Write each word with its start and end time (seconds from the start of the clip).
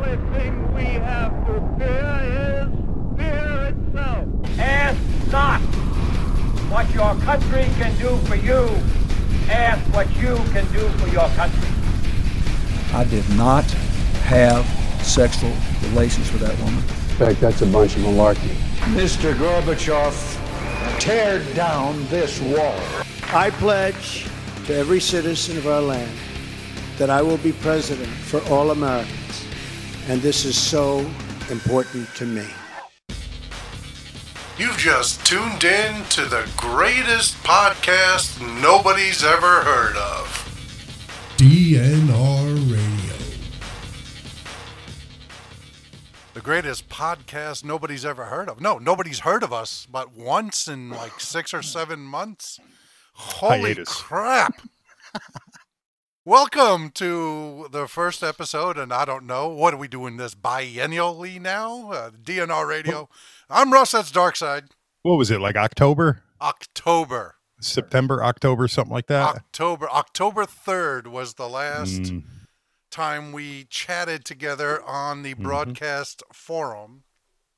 only 0.00 0.38
thing 0.38 0.74
we 0.74 0.84
have 0.84 1.32
to 1.46 1.52
fear 1.78 2.20
is 2.24 3.18
fear 3.18 3.74
itself. 3.74 4.58
Ask 4.58 5.30
not 5.30 5.60
what 6.70 6.92
your 6.94 7.14
country 7.16 7.64
can 7.78 7.96
do 7.98 8.16
for 8.26 8.36
you. 8.36 8.68
Ask 9.50 9.82
what 9.94 10.08
you 10.16 10.36
can 10.52 10.64
do 10.72 10.88
for 10.98 11.08
your 11.08 11.28
country. 11.30 11.68
I 12.94 13.04
did 13.04 13.28
not 13.30 13.64
have 14.24 14.64
sexual 15.04 15.52
relations 15.82 16.32
with 16.32 16.42
that 16.42 16.56
woman. 16.58 16.78
In 16.78 17.16
fact, 17.16 17.40
that's 17.40 17.62
a 17.62 17.66
bunch 17.66 17.96
of 17.96 18.02
malarkey. 18.02 18.54
Mr. 18.94 19.34
Gorbachev, 19.34 20.98
tear 20.98 21.42
down 21.54 22.06
this 22.08 22.40
wall. 22.40 22.78
I 23.32 23.50
pledge 23.50 24.26
to 24.66 24.74
every 24.74 25.00
citizen 25.00 25.58
of 25.58 25.66
our 25.66 25.82
land 25.82 26.16
that 26.96 27.10
I 27.10 27.22
will 27.22 27.38
be 27.38 27.52
president 27.52 28.08
for 28.08 28.40
all 28.50 28.70
Americans. 28.70 29.19
And 30.10 30.20
this 30.20 30.44
is 30.44 30.60
so 30.60 31.08
important 31.52 32.12
to 32.16 32.26
me. 32.26 32.44
You've 34.58 34.76
just 34.76 35.24
tuned 35.24 35.62
in 35.62 36.04
to 36.06 36.24
the 36.24 36.50
greatest 36.56 37.36
podcast 37.44 38.40
nobody's 38.60 39.22
ever 39.22 39.60
heard 39.60 39.94
of. 39.94 41.36
DNR 41.36 42.72
Radio. 42.72 43.16
The 46.34 46.40
greatest 46.40 46.88
podcast 46.88 47.62
nobody's 47.62 48.04
ever 48.04 48.24
heard 48.24 48.48
of. 48.48 48.60
No, 48.60 48.78
nobody's 48.78 49.20
heard 49.20 49.44
of 49.44 49.52
us 49.52 49.86
but 49.88 50.12
once 50.12 50.66
in 50.66 50.90
like 50.90 51.20
six 51.20 51.54
or 51.54 51.62
seven 51.62 52.00
months. 52.00 52.58
Holy 53.12 53.74
Hiatus. 53.74 53.94
crap. 53.94 54.60
Welcome 56.24 56.90
to 56.92 57.68
the 57.72 57.88
first 57.88 58.22
episode, 58.22 58.76
and 58.76 58.92
I 58.92 59.04
don't 59.06 59.26
know, 59.26 59.48
what 59.48 59.72
are 59.72 59.78
we 59.78 59.88
doing 59.88 60.18
this 60.18 60.34
biennially 60.34 61.40
now? 61.40 61.90
Uh, 61.90 62.10
DNR 62.10 62.68
Radio. 62.68 63.08
I'm 63.48 63.72
Russ, 63.72 63.92
that's 63.92 64.12
Darkside. 64.12 64.68
What 65.02 65.16
was 65.16 65.30
it 65.30 65.40
like 65.40 65.56
October, 65.56 66.22
October. 66.40 67.36
September, 67.60 68.22
October, 68.22 68.68
something 68.68 68.92
like 68.92 69.06
that? 69.06 69.34
October 69.36 69.88
October 69.90 70.44
3rd 70.44 71.06
was 71.06 71.34
the 71.34 71.48
last 71.48 72.02
Mm, 72.02 72.22
time 72.90 73.32
we 73.32 73.64
chatted 73.70 74.24
together 74.26 74.82
on 74.82 75.22
the 75.22 75.34
broadcast 75.34 76.22
forum. 76.32 77.04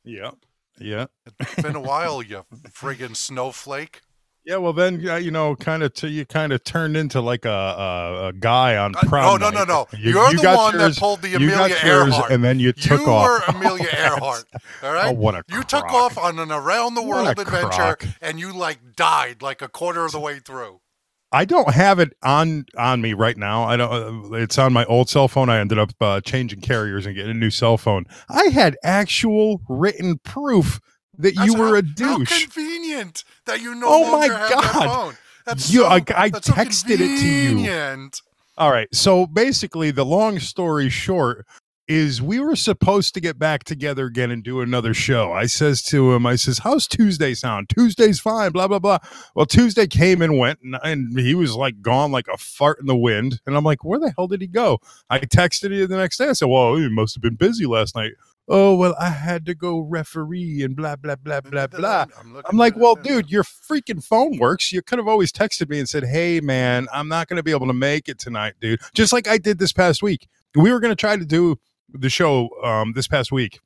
yeah, 0.05 0.33
yeah, 0.79 1.07
It's 1.41 1.63
been 1.63 1.75
a 1.77 1.81
while, 1.81 2.23
you 2.23 2.45
friggin' 2.71 3.17
snowflake. 3.17 4.03
Yeah. 4.45 4.57
Well, 4.57 4.73
then 4.73 5.01
you 5.01 5.31
know, 5.31 5.55
kind 5.57 5.83
of, 5.83 5.93
you 6.03 6.25
kind 6.27 6.53
of 6.53 6.63
turned 6.65 6.97
into 6.97 7.21
like 7.21 7.45
a 7.45 7.49
a, 7.51 8.29
a 8.29 8.33
guy 8.33 8.77
on 8.77 8.95
Uh, 8.97 9.01
prom. 9.03 9.41
no, 9.41 9.51
no, 9.51 9.59
no, 9.59 9.65
no. 9.65 9.87
You, 9.99 10.13
You're 10.13 10.31
you 10.33 10.39
the 10.41 10.55
one 10.55 10.75
yours- 10.79 10.95
that 10.97 11.01
pulled 11.01 11.23
the 11.23 11.29
you 11.31 11.37
Amelia 11.37 11.77
Earhart. 11.85 12.31
and 12.31 12.43
then 12.45 12.59
you 12.61 12.73
took 12.73 13.01
you 13.01 13.07
off. 13.07 13.25
were 13.27 13.41
Amelia 13.57 13.89
Earhart. 13.97 14.45
All 14.83 14.93
right. 14.93 15.09
Oh, 15.09 15.13
what 15.13 15.35
a 15.35 15.45
you 15.49 15.63
took 15.63 15.85
off 15.93 16.17
on 16.19 16.39
an 16.39 16.51
around 16.53 16.95
the 16.95 17.03
world 17.03 17.29
adventure, 17.29 17.69
crock. 17.69 18.05
and 18.21 18.39
you 18.39 18.53
like 18.53 18.79
died 18.97 19.43
like 19.43 19.63
a 19.63 19.69
quarter 19.69 20.05
of 20.05 20.13
the 20.13 20.21
way 20.21 20.39
through. 20.39 20.81
I 21.35 21.47
don't 21.47 21.73
have 21.73 21.99
it 21.99 22.13
on 22.23 22.67
on 22.77 23.01
me 23.01 23.15
right 23.15 23.39
now. 23.39 23.63
I 23.65 23.77
don't. 23.79 24.33
Uh, 24.33 24.37
it's 24.37 24.59
on 24.59 24.75
my 24.75 24.85
old 24.85 25.09
cell 25.09 25.29
phone. 25.29 25.49
I 25.49 25.61
ended 25.61 25.79
up 25.79 25.91
uh, 25.99 26.21
changing 26.21 26.61
carriers 26.61 27.07
and 27.07 27.15
getting 27.15 27.31
a 27.31 27.35
new 27.35 27.49
cell 27.49 27.79
phone. 27.79 28.05
I 28.29 28.49
had 28.49 28.77
actual 28.85 29.63
written 29.67 30.19
proof 30.19 30.79
that 31.23 31.35
you 31.35 31.41
That's 31.53 31.57
were 31.57 31.69
how- 31.69 31.75
a 31.75 31.83
douche. 31.83 32.31
How 32.31 32.39
convenient 32.41 33.25
that 33.47 33.61
you 33.61 33.75
no 33.75 33.87
Oh 33.89 34.05
my 34.05 34.27
longer 34.27 34.37
have 34.37 34.49
that 34.51 34.73
God. 34.73 34.85
phone. 35.05 35.17
That's 35.47 35.73
You- 35.73 35.81
so, 35.81 35.87
I- 35.87 36.05
I 36.17 36.29
that's 36.29 36.47
so 36.47 36.53
texted 36.53 37.01
it 37.01 37.21
to 37.21 37.29
you. 37.29 38.11
All 38.59 38.71
right. 38.71 38.89
So 38.95 39.27
basically, 39.27 39.91
the 39.91 40.05
long 40.05 40.39
story 40.39 40.89
short 40.91 41.47
is 41.89 42.23
we 42.23 42.39
were 42.39 42.55
supposed 42.55 43.13
to 43.13 43.21
get 43.21 43.39
back 43.39 43.65
together 43.65 44.07
again 44.07 44.31
and 44.31 44.45
do 44.45 44.61
another 44.61 44.95
show. 44.95 45.33
I 45.33 45.47
says 45.47 45.83
to 45.85 46.13
him, 46.13 46.25
I 46.27 46.37
says, 46.37 46.59
"How's 46.59 46.87
Tuesday 46.87 47.35
sound? 47.35 47.69
Tuesday's 47.71 48.21
fine." 48.21 48.53
Blah 48.53 48.69
blah 48.69 48.79
blah. 48.79 48.99
Well, 49.35 49.47
Tuesday 49.47 49.87
came 49.89 50.23
and 50.23 50.39
went, 50.39 50.61
and, 50.63 50.79
and 50.85 51.19
he 51.19 51.35
was 51.35 51.55
like 51.57 51.83
gone 51.83 52.13
like 52.13 52.29
a 52.33 52.39
fart 52.39 52.79
in 52.81 52.87
the 52.87 52.97
wind. 52.97 53.41
And 53.47 53.57
I'm 53.57 53.65
like, 53.65 53.85
"Where 53.85 53.99
the 53.99 54.13
hell 54.17 54.29
did 54.29 54.41
he 54.41 54.47
go?" 54.47 54.79
I 55.11 55.19
texted 55.19 55.75
you 55.75 55.87
the 55.89 55.97
next 55.97 56.19
day. 56.19 56.29
I 56.29 56.35
said, 56.35 56.49
"Well, 56.49 56.77
he 56.77 56.89
must 56.89 57.15
have 57.17 57.23
been 57.23 57.35
busy 57.35 57.67
last 57.67 57.97
night." 57.97 58.13
Oh 58.49 58.75
well, 58.75 58.95
I 58.99 59.11
had 59.11 59.47
to 59.47 59.55
go 59.55 59.79
referee 59.79 60.63
and 60.63 60.75
blah 60.75 60.97
blah 60.97 61.17
blah 61.17 61.41
blah 61.41 61.69
blah. 61.69 62.07
I'm, 62.19 62.43
I'm 62.45 62.57
like, 62.57 62.77
well, 62.77 62.97
dude, 62.97 63.31
your 63.31 63.45
freaking 63.45 64.05
phone 64.05 64.39
works. 64.39 64.73
You 64.73 64.83
could 64.83 64.99
have 64.99 65.07
always 65.09 65.33
texted 65.33 65.69
me 65.69 65.79
and 65.79 65.89
said, 65.89 66.05
hey, 66.05 66.41
man, 66.41 66.89
I'm 66.93 67.09
not 67.09 67.29
going 67.29 67.37
to 67.37 67.43
be 67.43 67.53
able 67.53 67.69
to 67.69 67.73
make 67.73 68.09
it 68.09 68.19
tonight, 68.19 68.55
dude. 68.61 68.81
Just 68.95 69.13
like 69.13 69.29
I 69.29 69.39
did 69.39 69.59
this 69.59 69.73
past 69.73 70.03
week. 70.03 70.29
We 70.57 70.73
were 70.73 70.81
going 70.81 70.91
to 70.91 71.01
try 71.01 71.17
to 71.17 71.25
do 71.25 71.57
the 71.93 72.11
show 72.11 72.51
um, 72.65 72.93
this 72.95 73.07
past 73.07 73.31
week. 73.31 73.61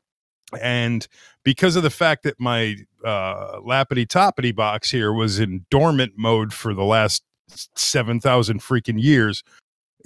And 0.60 1.06
because 1.42 1.74
of 1.74 1.82
the 1.82 1.90
fact 1.90 2.22
that 2.22 2.38
my 2.38 2.76
uh, 3.04 3.60
lappity 3.64 4.06
toppity 4.06 4.54
box 4.54 4.90
here 4.90 5.12
was 5.12 5.40
in 5.40 5.64
dormant 5.70 6.12
mode 6.16 6.52
for 6.52 6.74
the 6.74 6.84
last 6.84 7.24
7,000 7.48 8.60
freaking 8.60 9.02
years, 9.02 9.42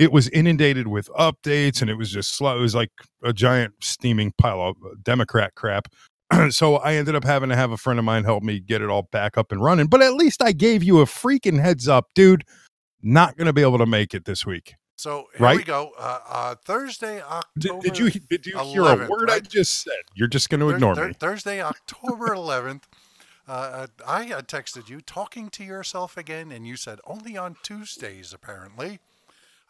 it 0.01 0.13
was 0.13 0.31
inundated 0.31 0.89
with 0.89 1.11
updates 1.11 1.83
and 1.83 1.91
it 1.91 1.95
was 1.95 2.11
just 2.11 2.35
slow. 2.35 2.57
It 2.57 2.63
was 2.63 2.75
like 2.75 2.91
a 3.23 3.35
giant 3.35 3.75
steaming 3.83 4.33
pile 4.39 4.63
of 4.63 4.77
uh, 4.83 4.95
Democrat 5.03 5.55
crap. 5.55 5.89
so 6.49 6.77
I 6.77 6.95
ended 6.95 7.15
up 7.15 7.23
having 7.23 7.51
to 7.51 7.57
have 7.57 7.71
a 7.71 7.77
friend 7.77 7.99
of 7.99 8.05
mine 8.07 8.25
help 8.25 8.43
me 8.43 8.61
get 8.61 8.81
it 8.81 8.89
all 8.89 9.03
back 9.13 9.37
up 9.37 9.53
and 9.53 9.63
running. 9.63 9.89
But 9.89 10.01
at 10.01 10.15
least 10.15 10.43
I 10.43 10.53
gave 10.53 10.83
you 10.83 11.01
a 11.01 11.05
freaking 11.05 11.61
heads 11.61 11.87
up, 11.87 12.07
dude. 12.15 12.45
Not 13.03 13.37
going 13.37 13.47
to 13.47 13.53
be 13.53 13.61
able 13.61 13.77
to 13.77 13.85
make 13.85 14.15
it 14.15 14.25
this 14.25 14.47
week. 14.47 14.77
So 14.97 15.27
here 15.37 15.57
we 15.57 15.65
go. 15.65 15.93
Uh, 15.99 16.19
uh, 16.27 16.55
Thursday, 16.65 17.21
October. 17.21 17.83
did 17.83 17.99
you 17.99 18.11
did 18.11 18.47
you 18.47 18.59
hear 18.59 18.85
a 18.85 19.07
word 19.07 19.31
I 19.31 19.41
just 19.41 19.83
said? 19.83 20.01
You're 20.15 20.29
just 20.29 20.49
going 20.49 20.61
to 20.61 20.71
ignore 20.71 20.95
me. 20.95 21.13
Thursday, 21.13 21.61
October 21.61 22.29
11th. 22.29 22.85
Uh, 23.47 23.51
uh, 23.51 23.87
I 24.07 24.27
texted 24.43 24.89
you 24.89 25.03
talking 25.03 25.51
to 25.51 25.65
yourself 25.65 26.17
again, 26.17 26.53
and 26.53 26.67
you 26.67 26.77
said 26.77 27.01
only 27.07 27.37
on 27.37 27.57
Tuesdays, 27.63 28.33
apparently. 28.33 29.01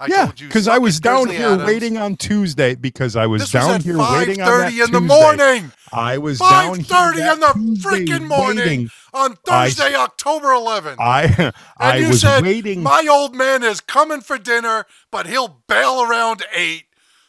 I 0.03 0.06
yeah, 0.09 0.25
told 0.25 0.41
you 0.41 0.49
because 0.49 0.66
I 0.66 0.78
was 0.78 0.99
down 0.99 1.25
Grizzly 1.27 1.37
here 1.37 1.49
Adams. 1.53 1.66
waiting 1.66 1.99
on 1.99 2.16
Tuesday 2.16 2.75
because 2.75 3.16
I 3.16 3.27
was 3.27 3.43
This 3.43 3.53
down 3.53 3.77
was 3.77 3.84
here 3.84 3.99
waiting 3.99 4.41
on 4.41 4.49
that 4.59 4.72
5:30 4.72 4.84
in 4.84 4.91
the 4.93 5.00
Tuesday. 5.00 5.25
morning. 5.25 5.72
I 5.93 6.19
was 6.19 6.38
down 6.38 6.81
here 6.81 6.97
5:30 6.97 7.33
in 7.34 7.41
the 7.41 7.53
Tuesday 7.53 8.06
freaking 8.06 8.27
morning 8.28 8.65
waiting. 8.65 8.91
on 9.12 9.37
I- 9.47 9.66
Thursday, 9.66 9.94
October 9.94 10.49
11th. 10.49 10.97
I 11.00 11.22
and 11.28 11.53
I 11.78 12.00
you 12.00 12.09
was 12.09 12.22
said, 12.22 12.43
waiting. 12.43 12.83
My 12.83 13.06
old 13.10 13.34
man 13.34 13.62
is 13.62 13.81
coming 13.83 14.22
for 14.22 14.39
dinner, 14.39 14.87
but 15.10 15.27
he'll 15.27 15.60
bail 15.69 16.00
around 16.03 16.44
eight, 16.55 16.84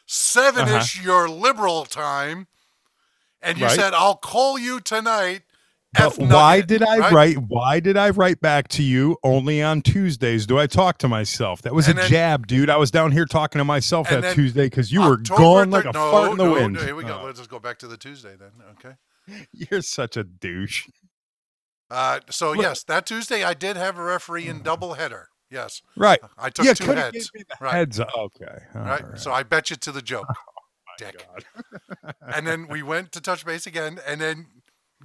seven 0.06 0.68
ish 0.70 1.02
your 1.04 1.28
liberal 1.30 1.84
time. 1.86 2.48
And 3.42 3.58
you 3.58 3.66
Uh-huh. 3.66 3.76
Right. 3.76 3.80
said, 3.82 3.94
I'll 3.94 4.16
call 4.16 4.58
you 4.58 4.80
tonight. 4.80 5.42
But 5.94 6.18
why 6.18 6.56
nugget," 6.58 6.68
did 6.68 6.84
I 6.84 6.98
right? 7.00 7.12
write? 7.12 7.38
Why 7.38 7.80
did 7.82 7.98
I 7.98 8.12
write 8.12 8.40
back 8.40 8.70
to 8.70 8.84
you 8.84 9.18
only 9.24 9.62
on 9.62 9.82
Tuesdays? 9.82 10.46
Do 10.46 10.58
I 10.58 10.66
talk 10.68 10.98
to 11.00 11.08
myself? 11.10 11.62
That 11.64 11.74
was 11.74 11.88
And 11.90 11.98
a 12.00 12.02
then- 12.04 12.10
jab, 12.10 12.48
dude. 12.48 12.70
I 12.70 12.78
was 12.78 12.92
down 12.92 13.12
here 13.12 13.26
talking 13.26 13.60
to 13.60 13.66
myself 13.66 14.10
that 14.10 14.34
Tuesday 14.34 14.68
because 14.68 14.92
you 14.92 15.02
were 15.02 15.18
gone 15.18 15.70
like 15.70 15.84
a 15.86 15.92
no, 15.92 16.12
fart 16.12 16.32
in 16.32 16.38
the 16.38 16.46
no, 16.46 16.52
wind. 16.54 16.74
no, 16.76 16.82
here 16.84 16.96
we 16.96 17.04
go. 17.04 17.20
Oh, 17.22 17.26
Let's 17.26 17.40
just 17.40 17.50
go 17.50 17.60
back 17.60 17.78
to 17.80 17.88
the 17.88 17.98
Tuesday 17.98 18.36
then. 18.40 18.52
Okay. 18.72 18.96
you're 19.52 19.82
such 19.82 20.16
a 20.16 20.24
douche. 20.24 20.88
Uh, 21.90 22.22
so 22.30 22.54
yes, 22.54 22.84
that 22.86 23.06
Tuesday 23.06 23.44
I 23.44 23.54
did 23.54 23.76
have 23.76 23.98
a 23.98 24.04
referee 24.04 24.48
in 24.48 24.62
double 24.64 24.94
header. 24.94 25.28
Yes, 25.50 25.82
Right. 25.98 26.22
I 26.38 26.50
took 26.50 26.66
you 26.66 26.74
two 26.74 26.86
heads. 26.94 27.12
given 27.12 27.28
me 27.36 27.44
the 27.50 27.56
Right. 27.66 27.74
heads. 27.74 28.00
up. 28.00 28.08
Okay. 28.16 28.46
all 28.74 28.82
right? 28.82 28.90
right. 29.04 29.04
Oh 29.12 29.18
So 29.18 29.34
I 29.34 29.44
bet 29.44 29.70
you 29.70 29.76
to 29.76 29.92
the 29.92 30.02
joke, 30.02 30.26
dick. 30.98 31.28
God. 31.28 32.16
and 32.34 32.48
then 32.48 32.68
we 32.70 32.82
went 32.82 33.12
to 33.12 33.20
touch 33.20 33.46
base 33.46 33.68
again, 33.68 34.00
and 34.08 34.22
then 34.22 34.48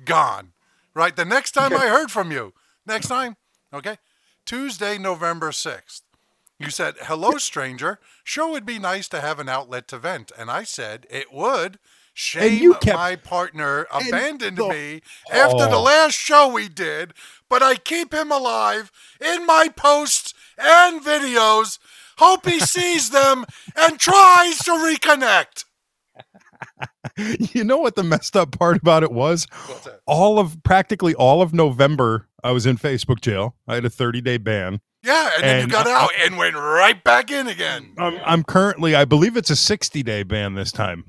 gone. 0.05 0.52
Right. 0.96 1.14
The 1.14 1.26
next 1.26 1.52
time 1.52 1.75
I 1.75 1.88
heard 1.88 2.10
from 2.10 2.32
you, 2.32 2.54
next 2.87 3.08
time, 3.08 3.37
okay, 3.70 3.98
Tuesday, 4.46 4.96
November 4.96 5.52
sixth. 5.52 6.02
You 6.58 6.70
said, 6.70 6.94
"Hello, 7.02 7.32
stranger. 7.37 8.00
Sure 8.25 8.48
would 8.50 8.64
be 8.64 8.78
nice 8.78 9.06
to 9.10 9.20
have 9.20 9.38
an 9.38 9.46
outlet 9.46 9.88
to 9.88 9.98
vent," 9.98 10.32
and 10.38 10.50
I 10.50 10.64
said 10.64 11.06
it 11.10 11.31
would. 11.31 11.78
Shame 12.14 12.72
kept- 12.72 12.96
my 12.96 13.14
partner 13.14 13.87
abandoned 13.90 14.56
the- 14.56 14.69
me 14.70 15.02
after 15.31 15.66
the 15.69 15.76
Oh. 15.76 15.82
last 15.82 16.14
show 16.14 16.48
we 16.48 16.66
did, 16.70 17.12
but 17.50 17.62
I 17.62 17.75
keep 17.76 18.14
him 18.14 18.32
alive 18.32 18.90
in 19.20 19.44
my 19.44 19.69
posts 19.69 20.32
and 20.56 21.04
videos. 21.04 21.78
Hope 22.16 22.46
he 22.46 22.58
sees 22.58 23.10
them 23.10 23.44
and 23.75 24.00
tries 24.00 24.56
to 24.60 24.70
reconnect. 24.70 25.66
you 27.52 27.64
know 27.64 27.78
what 27.78 27.94
the 27.96 28.02
messed 28.02 28.36
up 28.36 28.56
part 28.58 28.76
about 28.78 29.02
it 29.02 29.12
was? 29.12 29.46
All 30.06 30.38
of 30.38 30.62
practically 30.62 31.14
all 31.14 31.42
of 31.42 31.54
November, 31.54 32.28
I 32.44 32.50
was 32.52 32.66
in 32.66 32.76
Facebook 32.76 33.20
jail. 33.20 33.56
I 33.66 33.74
had 33.74 33.84
a 33.84 33.90
30 33.90 34.20
day 34.20 34.36
ban. 34.38 34.80
Yeah, 35.02 35.30
and 35.36 35.44
then 35.44 35.60
you 35.66 35.72
got 35.72 35.86
I- 35.86 36.04
out 36.04 36.10
and 36.20 36.36
went 36.36 36.56
right 36.56 37.02
back 37.04 37.30
in 37.30 37.46
again. 37.46 37.94
I'm, 37.98 38.18
I'm 38.24 38.42
currently, 38.44 38.94
I 38.96 39.04
believe 39.04 39.36
it's 39.36 39.50
a 39.50 39.56
60 39.56 40.02
day 40.02 40.22
ban 40.24 40.54
this 40.54 40.72
time. 40.72 41.04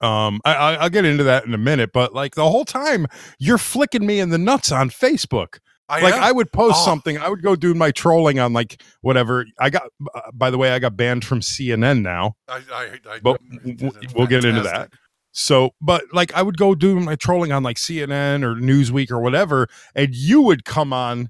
Um, 0.00 0.40
I, 0.44 0.54
I, 0.54 0.74
I'll 0.74 0.90
get 0.90 1.04
into 1.04 1.24
that 1.24 1.44
in 1.46 1.54
a 1.54 1.58
minute, 1.58 1.90
but 1.92 2.14
like 2.14 2.34
the 2.34 2.48
whole 2.50 2.64
time 2.64 3.06
you're 3.38 3.58
flicking 3.58 4.04
me 4.04 4.20
in 4.20 4.30
the 4.30 4.38
nuts 4.38 4.72
on 4.72 4.90
Facebook. 4.90 5.58
I 5.88 6.00
like 6.00 6.14
am. 6.14 6.22
I 6.24 6.32
would 6.32 6.50
post 6.50 6.76
Oh. 6.78 6.84
something. 6.84 7.18
I 7.18 7.28
would 7.28 7.42
go 7.42 7.54
do 7.56 7.74
my 7.74 7.90
trolling 7.90 8.38
on 8.38 8.54
like 8.54 8.82
whatever. 9.02 9.44
I 9.60 9.68
got. 9.68 9.82
Uh, 10.14 10.20
by 10.32 10.50
the 10.50 10.56
way, 10.56 10.72
I 10.72 10.78
got 10.78 10.96
banned 10.96 11.24
from 11.26 11.40
CNN 11.40 12.00
now. 12.00 12.36
I, 12.48 12.62
I, 12.72 12.98
I, 13.10 13.18
But 13.22 13.38
we'll 14.14 14.26
get 14.26 14.46
into 14.46 14.62
that. 14.62 14.90
So, 15.36 15.74
but 15.80 16.04
like 16.12 16.32
I 16.32 16.42
would 16.42 16.56
go 16.56 16.76
do 16.76 17.00
my 17.00 17.16
trolling 17.16 17.50
on 17.50 17.64
like 17.64 17.76
CNN 17.76 18.44
or 18.44 18.54
Newsweek 18.54 19.10
or 19.10 19.18
whatever, 19.18 19.68
and 19.94 20.14
you 20.14 20.40
would 20.42 20.64
come 20.64 20.92
on 20.92 21.28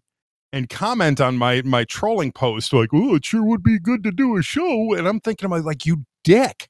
and 0.53 0.69
comment 0.69 1.23
on 1.23 1.39
my 1.39 1.63
my 1.63 1.85
trolling 1.85 2.31
post 2.31 2.75
like, 2.75 2.91
"Oh, 2.93 3.15
it 3.15 3.25
sure 3.25 3.43
would 3.43 3.63
be 3.63 3.79
good 3.79 4.05
to 4.05 4.13
do 4.13 4.37
a 4.37 4.43
show." 4.43 4.93
And 4.93 5.09
I'm 5.09 5.21
thinking 5.21 5.47
about 5.47 5.65
like, 5.65 5.87
you 5.87 6.05
dick. 6.23 6.69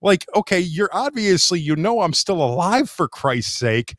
Like, 0.00 0.24
okay, 0.34 0.60
you're 0.60 0.88
obviously 0.94 1.60
you 1.60 1.76
know 1.76 2.00
I'm 2.00 2.14
still 2.14 2.42
alive 2.42 2.88
for 2.88 3.06
Christ's 3.06 3.52
sake. 3.52 3.94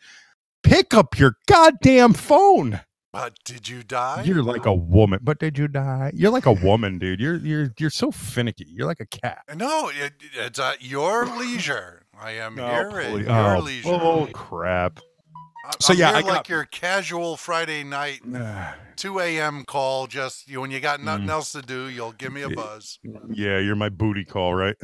Pick 0.64 0.96
up 0.96 1.20
your 1.20 1.38
goddamn 1.48 2.14
phone. 2.14 2.82
But 3.12 3.38
did 3.46 3.70
you 3.70 3.84
die? 3.84 4.24
You're 4.26 4.42
like 4.42 4.66
a 4.66 4.74
woman, 4.74 5.20
but 5.22 5.38
did 5.38 5.60
you 5.60 5.68
die? 5.68 6.12
You're 6.16 6.32
like 6.32 6.48
a 6.48 6.52
woman, 6.52 6.98
dude. 6.98 7.20
You're 7.20 7.36
you're 7.36 7.72
you're 7.78 7.92
so 7.92 8.12
finicky. 8.12 8.66
You're 8.68 8.88
like 8.88 9.00
a 9.00 9.06
cat. 9.06 9.44
no, 9.56 9.92
it, 9.94 10.14
it's 10.34 10.58
at 10.58 10.82
your 10.82 11.28
leisure. 11.28 12.03
I 12.24 12.32
am 12.32 12.56
here 12.56 12.64
at 12.66 13.12
your 13.20 13.56
oh, 13.56 13.60
leisure. 13.60 13.90
oh, 13.92 14.28
crap. 14.34 15.00
I- 15.66 15.72
so 15.80 15.94
I'm 15.94 16.00
yeah, 16.00 16.12
I 16.12 16.22
like 16.22 16.48
your 16.50 16.66
casual 16.66 17.36
Friday 17.38 17.84
night, 17.84 18.22
2 18.96 19.20
a.m. 19.20 19.64
call. 19.66 20.08
Just 20.08 20.48
you, 20.50 20.62
when 20.62 20.72
you 20.72 20.80
got 20.80 21.02
nothing 21.02 21.28
Mm. 21.28 21.32
else 21.32 21.52
to 21.54 21.62
do, 21.62 21.88
you'll 21.90 22.12
give 22.14 22.32
me 22.34 22.42
a 22.42 22.50
buzz. 22.50 23.00
Yeah, 23.30 23.60
you're 23.60 23.76
my 23.76 23.90
booty 23.90 24.26
call, 24.26 24.54
right? 24.54 24.76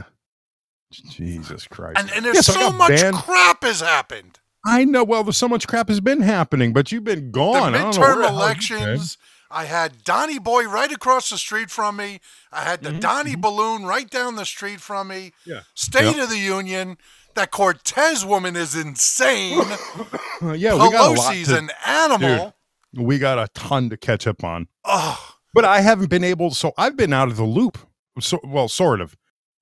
Jesus 0.92 1.68
Christ. 1.68 2.00
And, 2.00 2.10
and 2.12 2.26
there's 2.26 2.36
Yeah, 2.38 2.42
so 2.42 2.54
so 2.54 2.72
much 2.72 2.90
banned. 2.90 3.16
crap 3.18 3.64
has 3.64 3.80
happened. 3.82 4.40
I 4.66 4.84
know. 4.86 5.04
Well, 5.04 5.24
there's 5.24 5.38
so 5.38 5.48
much 5.48 5.68
crap 5.68 5.88
has 5.88 6.00
been 6.02 6.22
happening, 6.22 6.74
but 6.74 6.92
you've 6.92 7.04
been 7.04 7.32
gone. 7.32 7.72
the 7.74 7.78
I 7.78 7.82
don't 7.84 7.96
know 7.96 8.02
midterm 8.02 8.16
the 8.16 8.22
hell 8.24 8.32
you've 8.32 8.32
elections. 8.42 9.18
I 9.52 9.66
had 9.66 10.04
Donnie 10.04 10.38
Boy 10.40 10.66
right 10.68 10.92
across 10.92 11.30
the 11.30 11.38
street 11.38 11.72
from 11.72 11.96
me. 11.96 12.20
I 12.52 12.64
had 12.64 12.84
the 12.84 12.92
Mhm, 12.92 13.00
Donnie 13.00 13.36
Balloon 13.36 13.84
right 13.84 14.08
down 14.10 14.36
the 14.36 14.46
street 14.46 14.80
from 14.80 15.08
me. 15.08 15.32
Yeah. 15.46 15.62
State 15.74 16.16
Yeah. 16.16 16.24
of 16.24 16.30
the 16.30 16.38
Union. 16.38 16.98
That 17.36 17.52
Cortez 17.52 18.26
woman 18.26 18.56
is 18.56 18.76
insane. 18.76 19.60
yeah, 20.42 20.74
we 20.74 20.92
got 20.92 21.12
a 21.12 21.14
lot 21.14 21.34
Pelosi's 21.34 21.48
to, 21.50 21.58
an 21.58 21.70
animal. 21.86 22.56
we 22.94 23.18
got 23.18 23.38
a 23.40 23.48
ton 23.54 23.90
to 23.90 23.98
catch 23.98 24.28
up 24.28 24.44
on. 24.44 24.68
Oh, 24.86 25.36
But 25.54 25.64
I 25.66 25.82
haven't 25.82 26.10
been 26.10 26.24
able. 26.24 26.52
So 26.52 26.74
I've 26.78 26.98
been 26.98 27.14
out 27.14 27.28
of 27.30 27.38
the 27.38 27.44
loop. 27.46 27.78
So 28.20 28.40
well, 28.44 28.68
sort 28.68 29.00
of, 29.00 29.16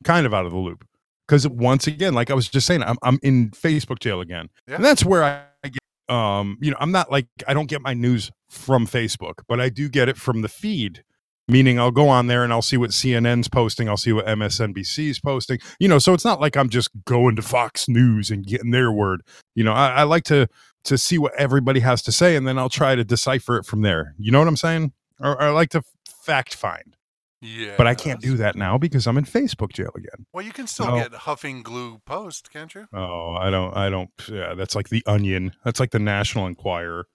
kind 0.04 0.26
of 0.26 0.34
out 0.34 0.46
of 0.46 0.52
the 0.52 0.58
loop. 0.58 0.86
Because 1.28 1.48
once 1.48 1.86
again, 1.88 2.14
like 2.14 2.32
I 2.32 2.34
was 2.34 2.48
just 2.50 2.66
saying, 2.66 2.82
I'm 2.84 2.98
I'm 3.04 3.20
in 3.22 3.52
Facebook 3.52 4.00
jail 4.00 4.22
again, 4.22 4.50
Yeah. 4.68 4.76
and 4.76 4.86
that's 4.86 5.04
where 5.06 5.24
I 5.24 5.68
get. 5.68 5.78
Um, 6.10 6.58
you 6.62 6.72
know, 6.72 6.78
I'm 6.80 6.92
not 6.94 7.12
like 7.12 7.28
I 7.48 7.54
don't 7.54 7.68
get 7.70 7.82
my 7.82 7.94
news 7.94 8.32
from 8.50 8.88
Facebook, 8.88 9.40
but 9.48 9.60
I 9.60 9.68
do 9.70 9.90
get 9.90 10.08
it 10.08 10.16
from 10.18 10.42
the 10.42 10.48
feed. 10.48 11.04
Meaning, 11.50 11.80
I'll 11.80 11.92
go 11.92 12.10
on 12.10 12.28
there 12.28 12.44
and 12.44 12.52
I'll 12.52 12.62
see 12.62 12.76
what 12.76 12.90
CNN's 12.90 13.48
posting. 13.48 13.88
I'll 13.88 13.96
see 13.96 14.12
what 14.12 14.26
MSNBC's 14.26 15.22
posting. 15.22 15.60
You 15.80 15.88
know, 15.88 15.98
so 15.98 16.14
it's 16.14 16.26
not 16.26 16.42
like 16.42 16.58
I'm 16.58 16.68
just 16.68 16.90
going 17.06 17.38
to 17.38 17.42
Fox 17.42 17.88
News 17.88 18.30
and 18.30 18.46
getting 18.46 18.72
their 18.72 18.92
word. 18.92 19.22
You 19.56 19.64
know, 19.64 19.72
I, 19.72 19.90
I 19.90 20.04
like 20.04 20.24
to 20.26 20.50
to 20.84 20.98
see 20.98 21.18
what 21.18 21.34
everybody 21.36 21.80
has 21.82 22.02
to 22.04 22.12
say, 22.12 22.36
and 22.36 22.48
then 22.48 22.58
I'll 22.58 22.70
try 22.70 22.96
to 22.96 23.04
decipher 23.04 23.58
it 23.58 23.66
from 23.66 23.82
there. 23.82 24.14
You 24.18 24.32
know 24.32 24.40
what 24.40 24.48
I'm 24.48 24.58
saying? 24.58 24.94
Or, 25.20 25.32
or 25.32 25.42
I 25.42 25.50
like 25.50 25.70
to 25.72 25.84
fact 26.08 26.54
find, 26.54 26.96
yeah. 27.42 27.76
but 27.78 27.88
I 27.88 27.96
can't 27.96 28.22
do 28.22 28.36
that 28.38 28.56
now 28.56 28.78
because 28.78 29.08
I'm 29.08 29.18
in 29.18 29.26
Facebook 29.26 29.72
jail 29.74 29.92
again. 29.96 30.26
Well, 30.34 30.46
you 30.46 30.52
can 30.52 30.68
still 30.68 30.96
get 30.96 31.14
huffing 31.14 31.64
glue 31.64 32.00
post, 32.06 32.52
can't 32.52 32.74
you? 32.74 32.88
Oh, 32.94 33.36
I 33.36 33.50
don't, 33.50 33.76
I 33.76 33.90
don't. 33.90 34.10
Yeah, 34.30 34.54
that's 34.54 34.76
like 34.76 34.90
the 34.90 35.04
Onion. 35.06 35.54
That's 35.64 35.80
like 35.80 35.92
the 35.92 36.00
National 36.00 36.48
Enquirer. 36.48 37.08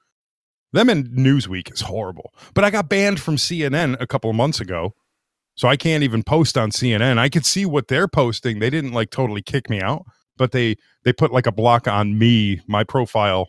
Them 0.72 0.88
in 0.88 1.04
Newsweek 1.08 1.72
is 1.72 1.82
horrible. 1.82 2.32
But 2.54 2.64
I 2.64 2.70
got 2.70 2.88
banned 2.88 3.20
from 3.20 3.36
CNN 3.36 4.00
a 4.00 4.06
couple 4.06 4.30
of 4.30 4.36
months 4.36 4.60
ago, 4.60 4.94
so 5.54 5.68
I 5.68 5.76
can't 5.76 6.02
even 6.02 6.22
post 6.22 6.56
on 6.56 6.70
CNN. 6.70 7.18
I 7.18 7.28
could 7.28 7.44
see 7.44 7.66
what 7.66 7.88
they're 7.88 8.08
posting. 8.08 8.58
They 8.58 8.70
didn't 8.70 8.92
like 8.92 9.10
totally 9.10 9.42
kick 9.42 9.68
me 9.68 9.80
out, 9.80 10.04
but 10.36 10.52
they 10.52 10.76
they 11.04 11.12
put 11.12 11.32
like 11.32 11.46
a 11.46 11.52
block 11.52 11.86
on 11.86 12.18
me, 12.18 12.60
my 12.66 12.84
profile, 12.84 13.48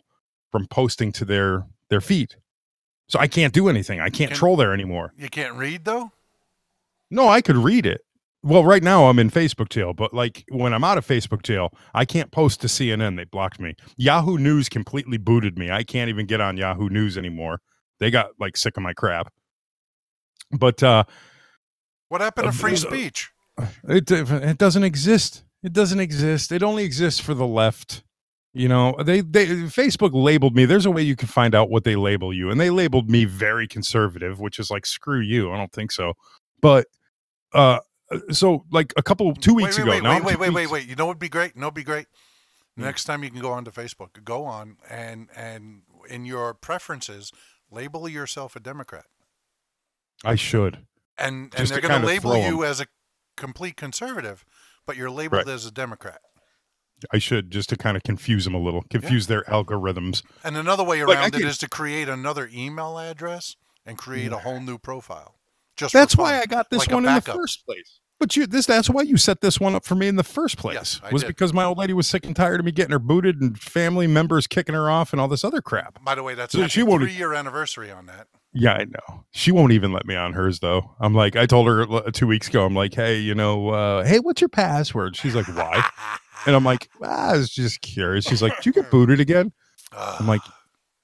from 0.52 0.66
posting 0.66 1.12
to 1.12 1.24
their 1.24 1.66
their 1.88 2.00
feed. 2.00 2.34
So 3.06 3.18
I 3.18 3.26
can't 3.26 3.52
do 3.52 3.68
anything. 3.68 4.00
I 4.00 4.10
can't 4.10 4.30
Can- 4.30 4.38
troll 4.38 4.56
there 4.56 4.74
anymore. 4.74 5.12
You 5.16 5.28
can't 5.28 5.54
read 5.54 5.84
though. 5.84 6.12
No, 7.10 7.28
I 7.28 7.40
could 7.40 7.56
read 7.56 7.86
it. 7.86 8.03
Well, 8.44 8.62
right 8.62 8.82
now 8.82 9.06
I'm 9.06 9.18
in 9.18 9.30
Facebook 9.30 9.70
jail, 9.70 9.94
but 9.94 10.12
like 10.12 10.44
when 10.50 10.74
I'm 10.74 10.84
out 10.84 10.98
of 10.98 11.06
Facebook 11.06 11.42
jail, 11.42 11.72
I 11.94 12.04
can't 12.04 12.30
post 12.30 12.60
to 12.60 12.66
CNN. 12.66 13.16
They 13.16 13.24
blocked 13.24 13.58
me. 13.58 13.74
Yahoo 13.96 14.36
News 14.36 14.68
completely 14.68 15.16
booted 15.16 15.58
me. 15.58 15.70
I 15.70 15.82
can't 15.82 16.10
even 16.10 16.26
get 16.26 16.42
on 16.42 16.58
Yahoo 16.58 16.90
News 16.90 17.16
anymore. 17.16 17.60
They 18.00 18.10
got 18.10 18.32
like 18.38 18.58
sick 18.58 18.76
of 18.76 18.82
my 18.82 18.92
crap. 18.92 19.32
But 20.50 20.82
uh 20.82 21.04
What 22.10 22.20
happened 22.20 22.44
to 22.44 22.48
Uh, 22.50 22.52
free 22.52 22.74
uh, 22.74 22.76
speech? 22.76 23.30
it 23.88 24.10
it 24.10 24.58
doesn't 24.58 24.84
exist. 24.84 25.42
It 25.62 25.72
doesn't 25.72 26.00
exist. 26.00 26.52
It 26.52 26.62
only 26.62 26.84
exists 26.84 27.20
for 27.20 27.32
the 27.32 27.46
left. 27.46 28.02
You 28.52 28.68
know, 28.68 28.94
they 29.02 29.20
they 29.22 29.46
Facebook 29.46 30.10
labeled 30.12 30.54
me. 30.54 30.66
There's 30.66 30.86
a 30.86 30.90
way 30.90 31.02
you 31.02 31.16
can 31.16 31.28
find 31.28 31.54
out 31.54 31.70
what 31.70 31.84
they 31.84 31.96
label 31.96 32.32
you, 32.34 32.50
and 32.50 32.60
they 32.60 32.70
labeled 32.70 33.08
me 33.10 33.24
very 33.24 33.66
conservative, 33.66 34.38
which 34.38 34.58
is 34.58 34.70
like 34.70 34.84
screw 34.86 35.20
you. 35.20 35.50
I 35.50 35.56
don't 35.56 35.72
think 35.72 35.90
so. 35.90 36.12
But 36.60 36.86
uh, 37.52 37.80
so 38.30 38.64
like 38.70 38.92
a 38.96 39.02
couple 39.02 39.34
two 39.34 39.54
weeks 39.54 39.76
wait, 39.78 39.82
ago. 39.84 39.90
wait, 39.90 40.02
wait, 40.02 40.24
wait, 40.24 40.38
wait, 40.38 40.50
wait, 40.54 40.70
wait. 40.70 40.88
You 40.88 40.94
know 40.96 41.06
what'd 41.06 41.18
be 41.20 41.28
great? 41.28 41.54
You 41.54 41.60
know 41.60 41.66
what'd 41.68 41.74
be 41.74 41.84
great? 41.84 42.06
Hmm. 42.76 42.82
Next 42.82 43.04
time 43.04 43.22
you 43.24 43.30
can 43.30 43.40
go 43.40 43.52
onto 43.52 43.70
Facebook. 43.70 44.22
Go 44.24 44.44
on 44.44 44.76
and 44.88 45.28
and 45.34 45.82
in 46.08 46.24
your 46.24 46.54
preferences, 46.54 47.32
label 47.70 48.08
yourself 48.08 48.56
a 48.56 48.60
Democrat. 48.60 49.06
I 50.24 50.34
should. 50.34 50.86
And 51.18 51.54
and 51.56 51.68
they're 51.68 51.80
to 51.80 51.88
going 51.88 52.00
to 52.00 52.06
label 52.06 52.36
you 52.36 52.64
as 52.64 52.80
a 52.80 52.86
complete 53.36 53.76
conservative, 53.76 54.44
but 54.86 54.96
you're 54.96 55.10
labeled 55.10 55.46
Right. 55.46 55.54
as 55.54 55.64
a 55.66 55.70
Democrat. 55.70 56.20
I 57.12 57.18
should 57.18 57.50
just 57.50 57.68
to 57.70 57.76
kind 57.76 57.96
of 57.96 58.02
confuse 58.02 58.44
them 58.44 58.54
a 58.54 58.58
little, 58.58 58.82
confuse 58.90 59.26
their 59.26 59.42
algorithms. 59.42 60.22
And 60.42 60.56
another 60.56 60.82
way 60.84 61.04
Like, 61.04 61.16
around 61.18 61.28
it 61.34 61.38
could- 61.38 61.46
is 61.48 61.58
to 61.58 61.68
create 61.68 62.08
another 62.08 62.48
email 62.52 62.98
address 62.98 63.56
and 63.84 63.98
create 63.98 64.32
a 64.32 64.38
whole 64.38 64.60
new 64.60 64.78
profile. 64.78 65.38
Just 65.76 65.92
That's 65.92 66.16
why 66.16 66.40
I 66.40 66.46
got 66.46 66.70
this 66.70 66.80
like 66.80 66.90
one 66.90 67.04
in 67.06 67.14
the 67.14 67.20
first 67.20 67.64
place. 67.66 68.00
But 68.20 68.36
you 68.36 68.46
this 68.46 68.64
that's 68.64 68.88
why 68.88 69.02
you 69.02 69.16
set 69.16 69.40
this 69.40 69.58
one 69.58 69.74
up 69.74 69.84
for 69.84 69.96
me 69.96 70.06
in 70.06 70.14
the 70.16 70.22
first 70.22 70.56
place. 70.56 70.74
Yes, 70.74 71.00
was 71.10 71.22
did. 71.22 71.28
because 71.28 71.52
my 71.52 71.64
old 71.64 71.78
lady 71.78 71.92
was 71.92 72.06
sick 72.06 72.24
and 72.24 72.34
tired 72.34 72.60
of 72.60 72.64
me 72.66 72.70
getting 72.72 72.92
her 72.92 73.00
booted 73.00 73.40
and 73.40 73.58
family 73.58 74.06
members 74.06 74.46
kicking 74.46 74.74
her 74.74 74.88
off 74.88 75.12
and 75.12 75.20
all 75.20 75.26
this 75.26 75.42
other 75.44 75.60
crap. 75.60 76.02
By 76.04 76.14
the 76.14 76.22
way, 76.22 76.34
that's 76.34 76.52
So 76.52 76.62
a 76.62 76.68
she 76.68 76.82
won't- 76.84 77.02
three 77.02 77.12
year 77.12 77.34
anniversary 77.34 77.90
on 77.90 78.06
that. 78.06 78.28
Yeah, 78.56 78.74
I 78.74 78.84
know. 78.84 79.24
She 79.32 79.50
won't 79.50 79.72
even 79.72 79.92
let 79.92 80.06
me 80.06 80.14
on 80.14 80.32
hers 80.32 80.60
though. 80.60 80.94
I'm 81.00 81.12
like, 81.12 81.34
I 81.34 81.44
told 81.46 81.66
her 81.66 82.08
two 82.12 82.28
weeks 82.28 82.46
ago. 82.48 82.64
I'm 82.64 82.74
like, 82.74 82.94
hey, 82.94 83.18
you 83.18 83.34
know, 83.34 83.70
uh, 83.70 84.04
hey, 84.04 84.20
what's 84.20 84.40
your 84.40 84.48
password? 84.48 85.16
She's 85.16 85.34
like, 85.34 85.48
why? 85.48 85.84
And 86.46 86.54
I'm 86.54 86.62
like, 86.64 86.90
ah, 87.02 87.30
I 87.30 87.36
was 87.38 87.48
just 87.48 87.80
curious. 87.80 88.26
She's 88.26 88.42
like, 88.42 88.60
do 88.60 88.68
you 88.68 88.74
get 88.74 88.90
booted 88.90 89.18
again? 89.18 89.50
I'm 89.96 90.26
like, 90.26 90.42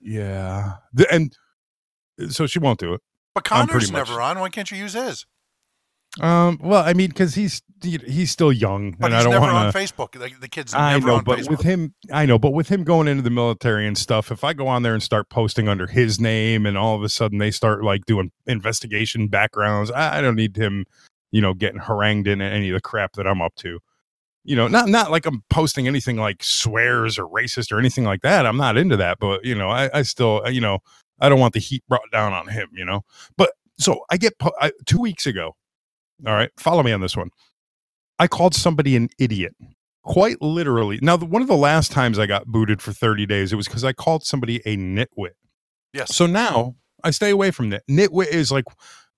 yeah. 0.02 0.74
And 1.10 1.34
so 2.28 2.46
she 2.46 2.58
won't 2.58 2.78
do 2.78 2.92
it. 2.92 3.00
But 3.42 3.66
Connor's 3.68 3.92
much- 3.92 4.08
never 4.08 4.20
on. 4.20 4.38
Why 4.38 4.48
can't 4.48 4.70
you 4.70 4.76
use 4.78 4.94
his? 4.94 5.26
Um, 6.20 6.58
well, 6.60 6.82
I 6.82 6.92
mean, 6.92 7.08
because 7.08 7.36
he's 7.36 7.62
he's 7.82 8.32
still 8.32 8.52
young, 8.52 8.96
But 8.98 9.06
and 9.06 9.14
he's 9.14 9.26
I 9.26 9.30
don't 9.30 9.40
want 9.40 9.52
on. 9.54 9.72
Facebook. 9.72 10.12
The, 10.12 10.28
the 10.40 10.48
kid's 10.48 10.74
I 10.74 10.98
know, 10.98 11.22
but 11.22 11.38
Facebook. 11.38 11.50
with 11.50 11.62
him, 11.62 11.94
I 12.12 12.26
know, 12.26 12.36
but 12.36 12.52
with 12.52 12.68
him 12.68 12.82
going 12.82 13.06
into 13.06 13.22
the 13.22 13.30
military 13.30 13.86
and 13.86 13.96
stuff, 13.96 14.32
if 14.32 14.42
I 14.42 14.52
go 14.52 14.66
on 14.66 14.82
there 14.82 14.92
and 14.92 15.02
start 15.02 15.30
posting 15.30 15.68
under 15.68 15.86
his 15.86 16.20
name, 16.20 16.66
and 16.66 16.76
all 16.76 16.96
of 16.96 17.02
a 17.04 17.08
sudden 17.08 17.38
they 17.38 17.52
start 17.52 17.84
like 17.84 18.06
doing 18.06 18.32
investigation 18.46 19.28
backgrounds, 19.28 19.90
I, 19.92 20.18
I 20.18 20.20
don't 20.20 20.34
need 20.34 20.56
him, 20.56 20.84
you 21.30 21.40
know, 21.40 21.54
getting 21.54 21.80
harangued 21.80 22.26
in 22.26 22.42
any 22.42 22.70
of 22.70 22.74
the 22.74 22.80
crap 22.80 23.12
that 23.12 23.26
I'm 23.28 23.40
up 23.40 23.54
to. 23.56 23.78
You 24.42 24.56
know, 24.56 24.66
not 24.66 24.88
not 24.88 25.12
like 25.12 25.26
I'm 25.26 25.44
posting 25.48 25.86
anything 25.86 26.16
like 26.16 26.42
swears 26.42 27.20
or 27.20 27.28
racist 27.28 27.70
or 27.70 27.78
anything 27.78 28.04
like 28.04 28.22
that. 28.22 28.46
I'm 28.46 28.56
not 28.56 28.76
into 28.76 28.96
that, 28.96 29.18
but 29.20 29.44
you 29.44 29.54
know, 29.54 29.68
I, 29.68 29.90
I 29.94 30.02
still, 30.02 30.42
you 30.50 30.60
know, 30.60 30.80
I 31.20 31.28
don't 31.28 31.40
want 31.40 31.54
the 31.54 31.60
heat 31.60 31.82
brought 31.88 32.10
down 32.12 32.32
on 32.32 32.48
him. 32.48 32.68
You 32.72 32.84
know, 32.84 33.02
but 33.36 33.52
so 33.78 34.00
I 34.10 34.16
get 34.16 34.34
I, 34.60 34.72
two 34.86 35.00
weeks 35.00 35.26
ago. 35.26 35.56
All 36.26 36.34
right, 36.34 36.50
follow 36.58 36.82
me 36.82 36.92
on 36.92 37.00
this 37.00 37.16
one. 37.16 37.30
I 38.18 38.26
called 38.26 38.54
somebody 38.54 38.94
an 38.94 39.08
idiot 39.18 39.54
quite 40.02 40.40
literally. 40.40 40.98
Now, 41.02 41.16
the, 41.16 41.26
one 41.26 41.42
of 41.42 41.48
the 41.48 41.56
last 41.56 41.92
times 41.92 42.18
I 42.18 42.26
got 42.26 42.46
booted 42.46 42.82
for 42.82 42.92
30 42.92 43.26
days, 43.26 43.52
it 43.52 43.56
was 43.56 43.66
because 43.66 43.84
I 43.84 43.92
called 43.92 44.24
somebody 44.24 44.60
a 44.66 44.76
nitwit. 44.76 45.32
yes. 45.92 46.14
So 46.14 46.26
now 46.26 46.76
I 47.04 47.10
stay 47.10 47.30
away 47.30 47.50
from 47.50 47.70
that. 47.70 47.82
Nitwit 47.88 48.28
is 48.28 48.50
like 48.50 48.64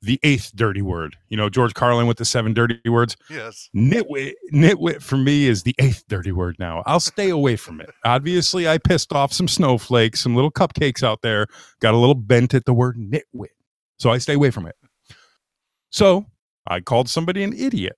the 0.02 0.18
eighth 0.22 0.52
dirty 0.54 0.82
word. 0.82 1.16
You 1.28 1.36
know, 1.36 1.48
George 1.48 1.74
Carlin 1.74 2.06
with 2.06 2.18
the 2.18 2.24
seven 2.24 2.52
dirty 2.52 2.80
words. 2.88 3.16
yes. 3.30 3.70
Nitwit, 3.74 4.32
nitwit 4.52 5.00
for 5.02 5.16
me 5.16 5.46
is 5.46 5.62
the 5.62 5.74
eighth 5.78 6.04
dirty 6.08 6.32
word 6.32 6.56
now. 6.58 6.82
I'll 6.86 7.00
stay 7.00 7.30
away 7.30 7.56
from 7.56 7.80
it. 7.80 7.90
Obviously, 8.04 8.68
I 8.68 8.78
pissed 8.78 9.12
off 9.12 9.32
some 9.32 9.48
snowflakes, 9.48 10.20
some 10.20 10.34
little 10.34 10.50
cupcakes 10.50 11.02
out 11.02 11.22
there, 11.22 11.46
got 11.80 11.94
a 11.94 11.96
little 11.96 12.14
bent 12.16 12.52
at 12.54 12.64
the 12.64 12.74
word 12.74 12.96
nitwit. 12.96 13.48
So 13.98 14.10
I 14.10 14.18
stay 14.18 14.34
away 14.34 14.50
from 14.50 14.66
it. 14.66 14.74
So 15.90 16.26
I 16.66 16.80
called 16.80 17.08
somebody 17.08 17.42
an 17.42 17.52
idiot. 17.52 17.96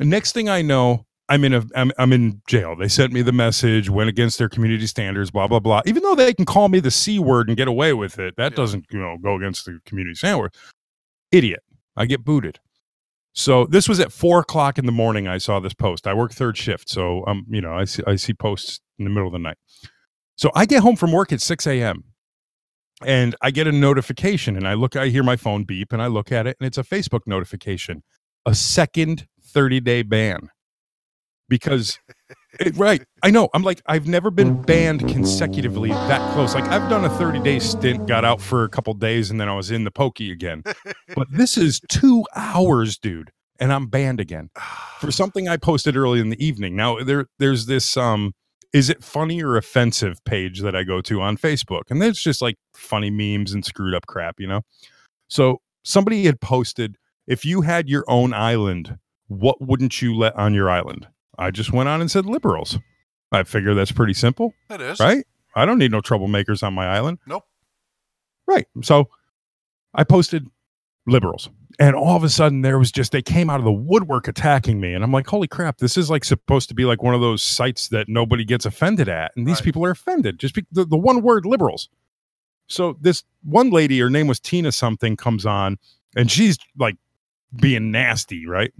And 0.00 0.10
next 0.10 0.32
thing 0.32 0.48
I 0.48 0.62
know, 0.62 1.06
I'm 1.28 1.42
in 1.44 1.54
a 1.54 1.64
I'm, 1.74 1.90
I'm 1.98 2.12
in 2.12 2.40
jail. 2.46 2.76
They 2.76 2.86
sent 2.88 3.12
me 3.12 3.20
the 3.22 3.32
message, 3.32 3.90
went 3.90 4.08
against 4.08 4.38
their 4.38 4.48
community 4.48 4.86
standards, 4.86 5.30
blah 5.32 5.48
blah 5.48 5.58
blah. 5.58 5.82
Even 5.84 6.02
though 6.04 6.14
they 6.14 6.32
can 6.32 6.44
call 6.44 6.68
me 6.68 6.78
the 6.78 6.90
c 6.90 7.18
word 7.18 7.48
and 7.48 7.56
get 7.56 7.66
away 7.66 7.92
with 7.92 8.18
it, 8.20 8.34
that 8.36 8.52
Yeah. 8.52 8.56
doesn't 8.56 8.86
you 8.90 8.98
know 9.00 9.16
go 9.20 9.34
against 9.36 9.64
the 9.66 9.80
community 9.86 10.14
standard. 10.14 10.54
Idiot. 11.32 11.62
I 11.96 12.06
get 12.06 12.24
booted. 12.24 12.60
So 13.32 13.66
this 13.66 13.88
was 13.88 14.00
at 14.00 14.12
four 14.12 14.40
o'clock 14.40 14.78
in 14.78 14.86
the 14.86 14.92
morning. 14.92 15.28
I 15.28 15.38
saw 15.38 15.60
this 15.60 15.74
post. 15.74 16.06
I 16.06 16.14
work 16.14 16.32
third 16.32 16.56
shift, 16.56 16.88
so 16.88 17.24
um, 17.26 17.44
you 17.48 17.60
know, 17.60 17.74
I 17.74 17.84
see 17.84 18.02
I 18.06 18.16
see 18.16 18.32
posts 18.32 18.80
in 18.98 19.04
the 19.04 19.10
middle 19.10 19.26
of 19.26 19.32
the 19.32 19.38
night. 19.38 19.58
So 20.36 20.50
I 20.54 20.64
get 20.64 20.82
home 20.82 20.96
from 20.96 21.12
work 21.12 21.32
at 21.32 21.42
six 21.42 21.66
a.m. 21.66 22.04
and 23.04 23.36
I 23.42 23.50
get 23.50 23.66
a 23.66 23.72
notification, 23.72 24.56
and 24.56 24.66
I 24.66 24.72
look, 24.72 24.96
I 24.96 25.08
hear 25.08 25.22
my 25.22 25.36
phone 25.36 25.64
beep, 25.64 25.92
and 25.92 26.00
I 26.00 26.06
look 26.06 26.32
at 26.32 26.46
it, 26.46 26.56
and 26.58 26.66
it's 26.66 26.78
a 26.78 26.82
Facebook 26.82 27.20
notification, 27.26 28.02
a 28.46 28.54
second 28.54 29.26
thirty 29.42 29.80
day 29.80 30.02
ban, 30.02 30.48
because 31.48 31.98
it, 32.60 32.76
right, 32.76 33.02
I 33.22 33.30
know. 33.30 33.48
I'm 33.54 33.62
like, 33.62 33.82
I've 33.86 34.06
never 34.06 34.30
been 34.30 34.60
banned 34.62 35.08
consecutively 35.08 35.90
that 35.90 36.32
close. 36.34 36.54
Like 36.54 36.64
I've 36.64 36.88
done 36.90 37.04
a 37.04 37.10
thirty 37.10 37.40
day 37.40 37.58
stint, 37.58 38.06
got 38.06 38.24
out 38.24 38.40
for 38.40 38.64
a 38.64 38.68
couple 38.68 38.94
days, 38.94 39.30
and 39.30 39.40
then 39.40 39.48
I 39.48 39.54
was 39.54 39.70
in 39.70 39.84
the 39.84 39.90
pokey 39.90 40.30
again 40.30 40.62
but 41.14 41.28
this 41.30 41.56
is 41.56 41.80
two 41.88 42.24
hours, 42.34 42.98
dude, 42.98 43.30
and 43.58 43.72
I'm 43.72 43.86
banned 43.86 44.20
again 44.20 44.50
for 45.00 45.10
something 45.10 45.48
I 45.48 45.56
posted 45.56 45.96
early 45.96 46.20
in 46.20 46.30
the 46.30 46.44
evening. 46.44 46.76
Now 46.76 47.02
there, 47.02 47.26
there's 47.38 47.66
this 47.66 47.96
um, 47.96 48.32
is 48.72 48.90
it 48.90 49.02
funny 49.02 49.42
or 49.42 49.56
offensive 49.56 50.22
page 50.24 50.60
that 50.60 50.76
I 50.76 50.84
go 50.84 51.00
to 51.02 51.20
on 51.20 51.36
Facebook, 51.36 51.82
and 51.90 52.00
there's 52.00 52.20
just 52.20 52.42
like 52.42 52.56
funny 52.74 53.10
memes 53.10 53.52
and 53.52 53.64
screwed 53.64 53.94
up 53.94 54.06
crap, 54.06 54.36
you 54.38 54.46
know. 54.46 54.62
So 55.28 55.60
somebody 55.84 56.24
had 56.24 56.40
posted, 56.40 56.96
if 57.26 57.44
you 57.44 57.62
had 57.62 57.88
your 57.88 58.04
own 58.08 58.32
island, 58.32 58.98
what 59.28 59.60
wouldn't 59.60 60.00
you 60.02 60.14
let 60.14 60.36
on 60.36 60.54
your 60.54 60.70
island? 60.70 61.08
I 61.38 61.50
just 61.50 61.72
went 61.72 61.88
on 61.88 62.00
and 62.00 62.10
said 62.10 62.26
liberals. 62.26 62.78
I 63.32 63.42
figure 63.42 63.74
that's 63.74 63.92
pretty 63.92 64.14
simple, 64.14 64.54
It 64.70 64.80
is. 64.80 65.00
right? 65.00 65.24
I 65.54 65.64
don't 65.66 65.78
need 65.78 65.90
no 65.90 66.00
troublemakers 66.00 66.62
on 66.62 66.74
my 66.74 66.86
island. 66.86 67.18
Nope. 67.26 67.44
Right. 68.46 68.66
So 68.82 69.08
I 69.94 70.04
posted 70.04 70.46
liberals. 71.06 71.48
And 71.78 71.94
all 71.94 72.16
of 72.16 72.24
a 72.24 72.28
sudden 72.28 72.62
there 72.62 72.78
was 72.78 72.90
just 72.92 73.12
they 73.12 73.20
came 73.22 73.50
out 73.50 73.58
of 73.58 73.64
the 73.64 73.72
woodwork 73.72 74.28
attacking 74.28 74.80
me. 74.80 74.94
And 74.94 75.02
I'm 75.04 75.12
like, 75.12 75.26
holy 75.26 75.48
crap, 75.48 75.78
this 75.78 75.96
is 75.96 76.08
like 76.08 76.24
supposed 76.24 76.68
to 76.68 76.74
be 76.74 76.84
like 76.84 77.02
one 77.02 77.14
of 77.14 77.20
those 77.20 77.42
sites 77.42 77.88
that 77.88 78.08
nobody 78.08 78.44
gets 78.44 78.64
offended 78.64 79.08
at. 79.08 79.32
And 79.36 79.46
these 79.46 79.56
Right. 79.58 79.64
people 79.64 79.84
are 79.84 79.90
offended. 79.90 80.38
Just 80.38 80.54
be, 80.54 80.64
the, 80.72 80.84
the 80.84 80.96
one 80.96 81.20
word 81.22 81.44
liberals. 81.44 81.88
So 82.68 82.96
this 83.00 83.24
one 83.44 83.70
lady, 83.70 83.98
her 84.00 84.10
name 84.10 84.26
was 84.26 84.40
Tina 84.40 84.72
something, 84.72 85.16
comes 85.16 85.44
on 85.44 85.78
and 86.16 86.30
she's 86.30 86.58
like 86.78 86.96
being 87.60 87.90
nasty, 87.90 88.46
right? 88.46 88.72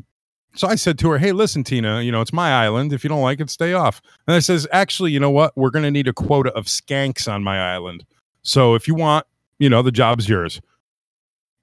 So 0.56 0.68
I 0.68 0.74
said 0.74 0.98
to 1.00 1.10
her, 1.10 1.18
Hey, 1.18 1.32
listen, 1.32 1.64
Tina, 1.64 2.02
you 2.02 2.10
know, 2.10 2.20
it's 2.20 2.32
my 2.32 2.52
island. 2.52 2.92
If 2.92 3.04
you 3.04 3.08
don't 3.08 3.22
like 3.22 3.40
it, 3.40 3.50
stay 3.50 3.72
off. 3.72 4.00
And 4.26 4.34
I 4.34 4.38
says, 4.40 4.66
Actually, 4.72 5.12
you 5.12 5.20
know 5.20 5.30
what? 5.30 5.56
We're 5.56 5.70
gonna 5.70 5.90
need 5.90 6.08
a 6.08 6.12
quota 6.12 6.52
of 6.52 6.66
skanks 6.66 7.30
on 7.30 7.42
my 7.42 7.72
island. 7.72 8.04
So 8.42 8.74
if 8.74 8.88
you 8.88 8.94
want, 8.94 9.26
you 9.58 9.68
know, 9.68 9.82
the 9.82 9.92
job's 9.92 10.28
yours 10.28 10.60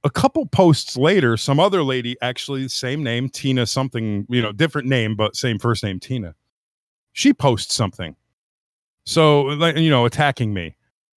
a 0.04 0.10
couple 0.10 0.46
posts 0.46 0.98
later, 0.98 1.38
some 1.38 1.60
other 1.60 1.84
lady, 1.84 2.18
actually 2.22 2.68
same 2.68 3.04
name, 3.04 3.30
Tina 3.30 3.66
something, 3.66 4.26
you 4.30 4.42
know, 4.42 4.52
different 4.52 4.88
name, 4.88 5.16
but 5.16 5.36
same 5.36 5.58
first 5.58 5.84
name, 5.84 6.00
Tina. 6.00 6.36
She 7.14 7.34
posts 7.34 7.74
something. 7.74 8.16
So, 9.06 9.44
like, 9.44 9.78
you 9.78 9.90
know, 9.90 10.06
attacking 10.06 10.54
me. 10.54 10.76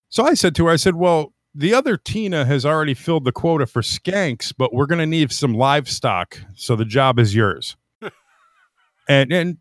So 0.09 0.25
I 0.25 0.35
said 0.35 0.55
to 0.57 0.67
her, 0.67 0.73
I 0.73 0.77
said, 0.77 0.95
well, 0.95 1.33
the 1.57 1.73
other 1.73 1.97
Tina 1.97 2.45
has 2.45 2.67
already 2.67 2.93
filled 2.93 3.25
the 3.25 3.33
quota 3.33 3.67
for 3.67 3.81
skanks, 3.81 4.53
but 4.57 4.75
we're 4.75 4.87
going 4.87 4.99
to 4.99 5.07
need 5.07 5.33
some 5.33 5.55
livestock. 5.55 6.39
So 6.55 6.77
the 6.77 6.85
job 6.85 7.19
is 7.19 7.35
yours. 7.35 7.77
and, 9.09 9.33
and 9.33 9.57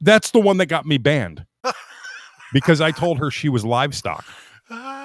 that's 0.00 0.32
the 0.32 0.40
one 0.40 0.56
that 0.56 0.66
got 0.66 0.86
me 0.86 0.98
banned 0.98 1.46
because 2.52 2.80
I 2.80 2.90
told 2.90 3.18
her 3.18 3.30
she 3.30 3.48
was 3.48 3.64
livestock. 3.64 4.24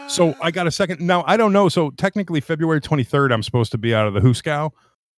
So 0.07 0.35
I 0.41 0.51
got 0.51 0.67
a 0.67 0.71
second. 0.71 0.99
Now 0.99 1.23
I 1.27 1.37
don't 1.37 1.53
know. 1.53 1.69
So 1.69 1.91
technically, 1.91 2.41
February 2.41 2.81
23rd, 2.81 3.31
I'm 3.31 3.43
supposed 3.43 3.71
to 3.71 3.77
be 3.77 3.95
out 3.95 4.07
of 4.07 4.13
the 4.13 4.19
Huskow, 4.19 4.71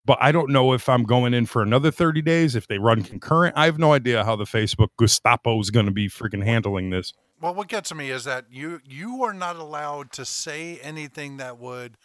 but 0.04 0.19
I 0.21 0.33
don't 0.33 0.50
know 0.50 0.75
if 0.75 0.88
I'm 0.88 1.04
going 1.04 1.33
in 1.33 1.47
for 1.47 1.62
another 1.62 1.90
30 1.90 2.21
days. 2.21 2.54
If 2.54 2.66
they 2.66 2.78
run 2.78 3.02
concurrent, 3.02 3.57
I 3.57 3.64
have 3.64 3.78
no 3.78 3.93
idea 3.95 4.25
how 4.25 4.37
the 4.37 4.45
Facebook 4.45 4.88
Gestapo 4.99 5.59
is 5.61 5.71
going 5.71 5.87
to 5.87 5.93
be 5.93 6.09
freaking 6.09 6.45
handling 6.45 6.90
this. 6.90 7.14
Well, 7.41 7.55
what 7.55 7.69
gets 7.69 7.93
me 7.95 8.11
is 8.11 8.25
that 8.25 8.47
you 8.50 8.81
you 8.85 9.23
are 9.25 9.35
not 9.35 9.57
allowed 9.57 10.12
to 10.12 10.25
say 10.25 10.79
anything 10.83 11.37
that 11.38 11.59
would 11.59 11.97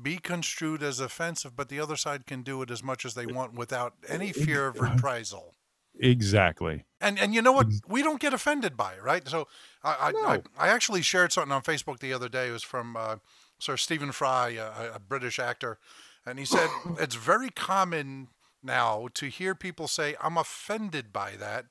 be 0.00 0.16
construed 0.18 0.82
as 0.82 1.00
offensive, 1.00 1.54
but 1.54 1.68
the 1.68 1.78
other 1.80 1.96
side 1.96 2.26
can 2.26 2.42
do 2.42 2.62
it 2.62 2.70
as 2.70 2.82
much 2.82 3.04
as 3.04 3.14
they 3.14 3.26
want 3.26 3.54
without 3.54 3.94
any 4.08 4.32
fear 4.32 4.66
of 4.66 4.80
reprisal. 4.80 5.54
Exactly. 6.00 6.84
And 7.00 7.18
and 7.18 7.34
you 7.34 7.42
know 7.42 7.52
what? 7.52 7.66
We 7.86 8.02
don't 8.02 8.20
get 8.20 8.32
offended 8.32 8.76
by 8.76 8.94
it, 8.94 9.02
right? 9.02 9.26
So 9.28 9.48
I 9.84 10.12
I, 10.14 10.32
I, 10.34 10.42
I 10.58 10.68
actually 10.68 11.02
shared 11.02 11.32
something 11.32 11.52
on 11.52 11.62
Facebook 11.62 11.98
the 12.00 12.12
other 12.12 12.28
day. 12.28 12.48
It 12.48 12.52
was 12.52 12.62
from 12.62 12.96
uh, 12.96 13.16
Sir 13.58 13.76
Stephen 13.76 14.12
Fry, 14.12 14.50
a, 14.50 14.94
a 14.94 14.98
British 14.98 15.38
actor, 15.38 15.78
and 16.26 16.38
he 16.38 16.44
said 16.44 16.68
it's 16.98 17.14
very 17.14 17.50
common 17.50 18.28
now 18.62 19.08
to 19.14 19.26
hear 19.26 19.54
people 19.54 19.86
say, 19.86 20.16
"I'm 20.20 20.38
offended 20.38 21.12
by 21.12 21.32
that," 21.36 21.66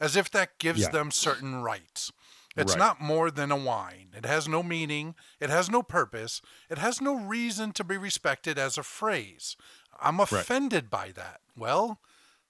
as 0.00 0.16
if 0.16 0.30
that 0.30 0.58
gives 0.58 0.80
Yeah. 0.80 0.90
them 0.90 1.10
certain 1.10 1.62
rights. 1.62 2.12
It's 2.56 2.72
Right. 2.72 2.78
not 2.78 3.00
more 3.00 3.30
than 3.30 3.52
a 3.52 3.56
whine. 3.56 4.08
It 4.16 4.24
has 4.24 4.48
no 4.48 4.62
meaning. 4.62 5.14
It 5.40 5.50
has 5.50 5.68
no 5.68 5.82
purpose. 5.82 6.40
It 6.70 6.78
has 6.78 7.00
no 7.00 7.14
reason 7.14 7.72
to 7.72 7.84
be 7.84 7.96
respected 7.98 8.58
as 8.58 8.78
a 8.78 8.82
phrase. 8.82 9.56
I'm 10.00 10.20
offended 10.20 10.88
by 10.90 11.12
that. 11.12 11.40
Well, 11.56 12.00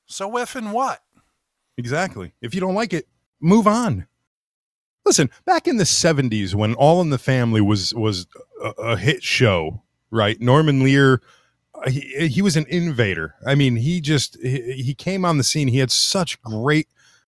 so 0.06 0.30
effing 0.32 0.72
what? 0.72 1.02
Exactly. 1.76 2.32
If 2.40 2.54
you 2.54 2.60
don't 2.60 2.74
like 2.74 2.92
it, 2.92 3.08
move 3.40 3.66
on. 3.66 4.06
Listen, 5.04 5.30
back 5.44 5.68
in 5.68 5.76
the 5.76 5.84
70s 5.84 6.54
when 6.54 6.74
All 6.74 7.00
in 7.00 7.10
the 7.10 7.18
Family 7.18 7.60
was 7.60 7.94
was 7.94 8.26
a, 8.62 8.68
a 8.70 8.96
hit 8.96 9.22
show, 9.22 9.82
right? 10.10 10.40
Norman 10.40 10.82
Lear 10.82 11.20
uh, 11.74 11.90
he, 11.90 12.28
he 12.28 12.42
was 12.42 12.56
an 12.56 12.66
innovator. 12.66 13.34
I 13.46 13.54
mean, 13.54 13.76
he 13.76 14.00
just 14.00 14.36
he, 14.42 14.72
he 14.82 14.94
came 14.94 15.24
on 15.24 15.38
the 15.38 15.44
scene. 15.44 15.68
He 15.68 15.78
had 15.78 15.90
such 15.90 16.40
great 16.42 16.88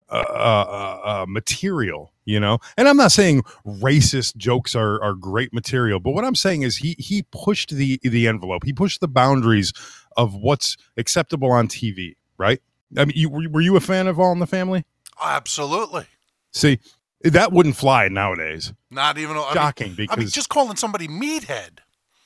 uh, 0.10 0.14
uh, 0.14 1.00
uh, 1.04 1.26
material, 1.28 2.14
you 2.26 2.40
know. 2.40 2.60
And 2.78 2.88
I'm 2.88 2.98
not 2.98 3.12
saying 3.12 3.44
racist 3.66 4.38
jokes 4.38 4.76
are 4.76 5.02
are 5.04 5.14
great 5.14 5.54
material, 5.54 6.00
but 6.00 6.12
what 6.12 6.24
I'm 6.24 6.36
saying 6.36 6.62
is 6.62 6.78
he 6.78 6.96
he 6.98 7.24
pushed 7.32 7.72
the 7.72 8.00
the 8.04 8.28
envelope. 8.28 8.64
He 8.64 8.74
pushed 8.74 9.02
the 9.02 9.08
boundaries 9.08 9.74
of 10.16 10.34
what's 10.36 10.78
acceptable 10.98 11.52
on 11.52 11.68
TV, 11.68 12.16
right? 12.38 12.62
I 12.98 13.06
mean, 13.06 13.18
you, 13.18 13.30
were 13.30 13.62
you 13.62 13.76
a 13.76 13.82
fan 13.82 14.08
of 14.08 14.20
All 14.20 14.32
in 14.32 14.40
the 14.40 14.48
Family? 14.48 14.86
Absolutely. 15.22 16.06
See, 16.54 16.80
that 17.22 17.52
wouldn't 17.52 17.76
fly 17.76 18.08
nowadays. 18.08 18.72
Not 18.90 19.18
even. 19.18 19.36
I 19.36 19.40
mean, 19.42 19.54
Shocking 19.54 19.92
I 19.92 19.96
because 19.96 20.18
mean, 20.18 20.28
just 20.30 20.50
calling 20.50 20.78
somebody 20.78 21.08
meathead. 21.08 21.80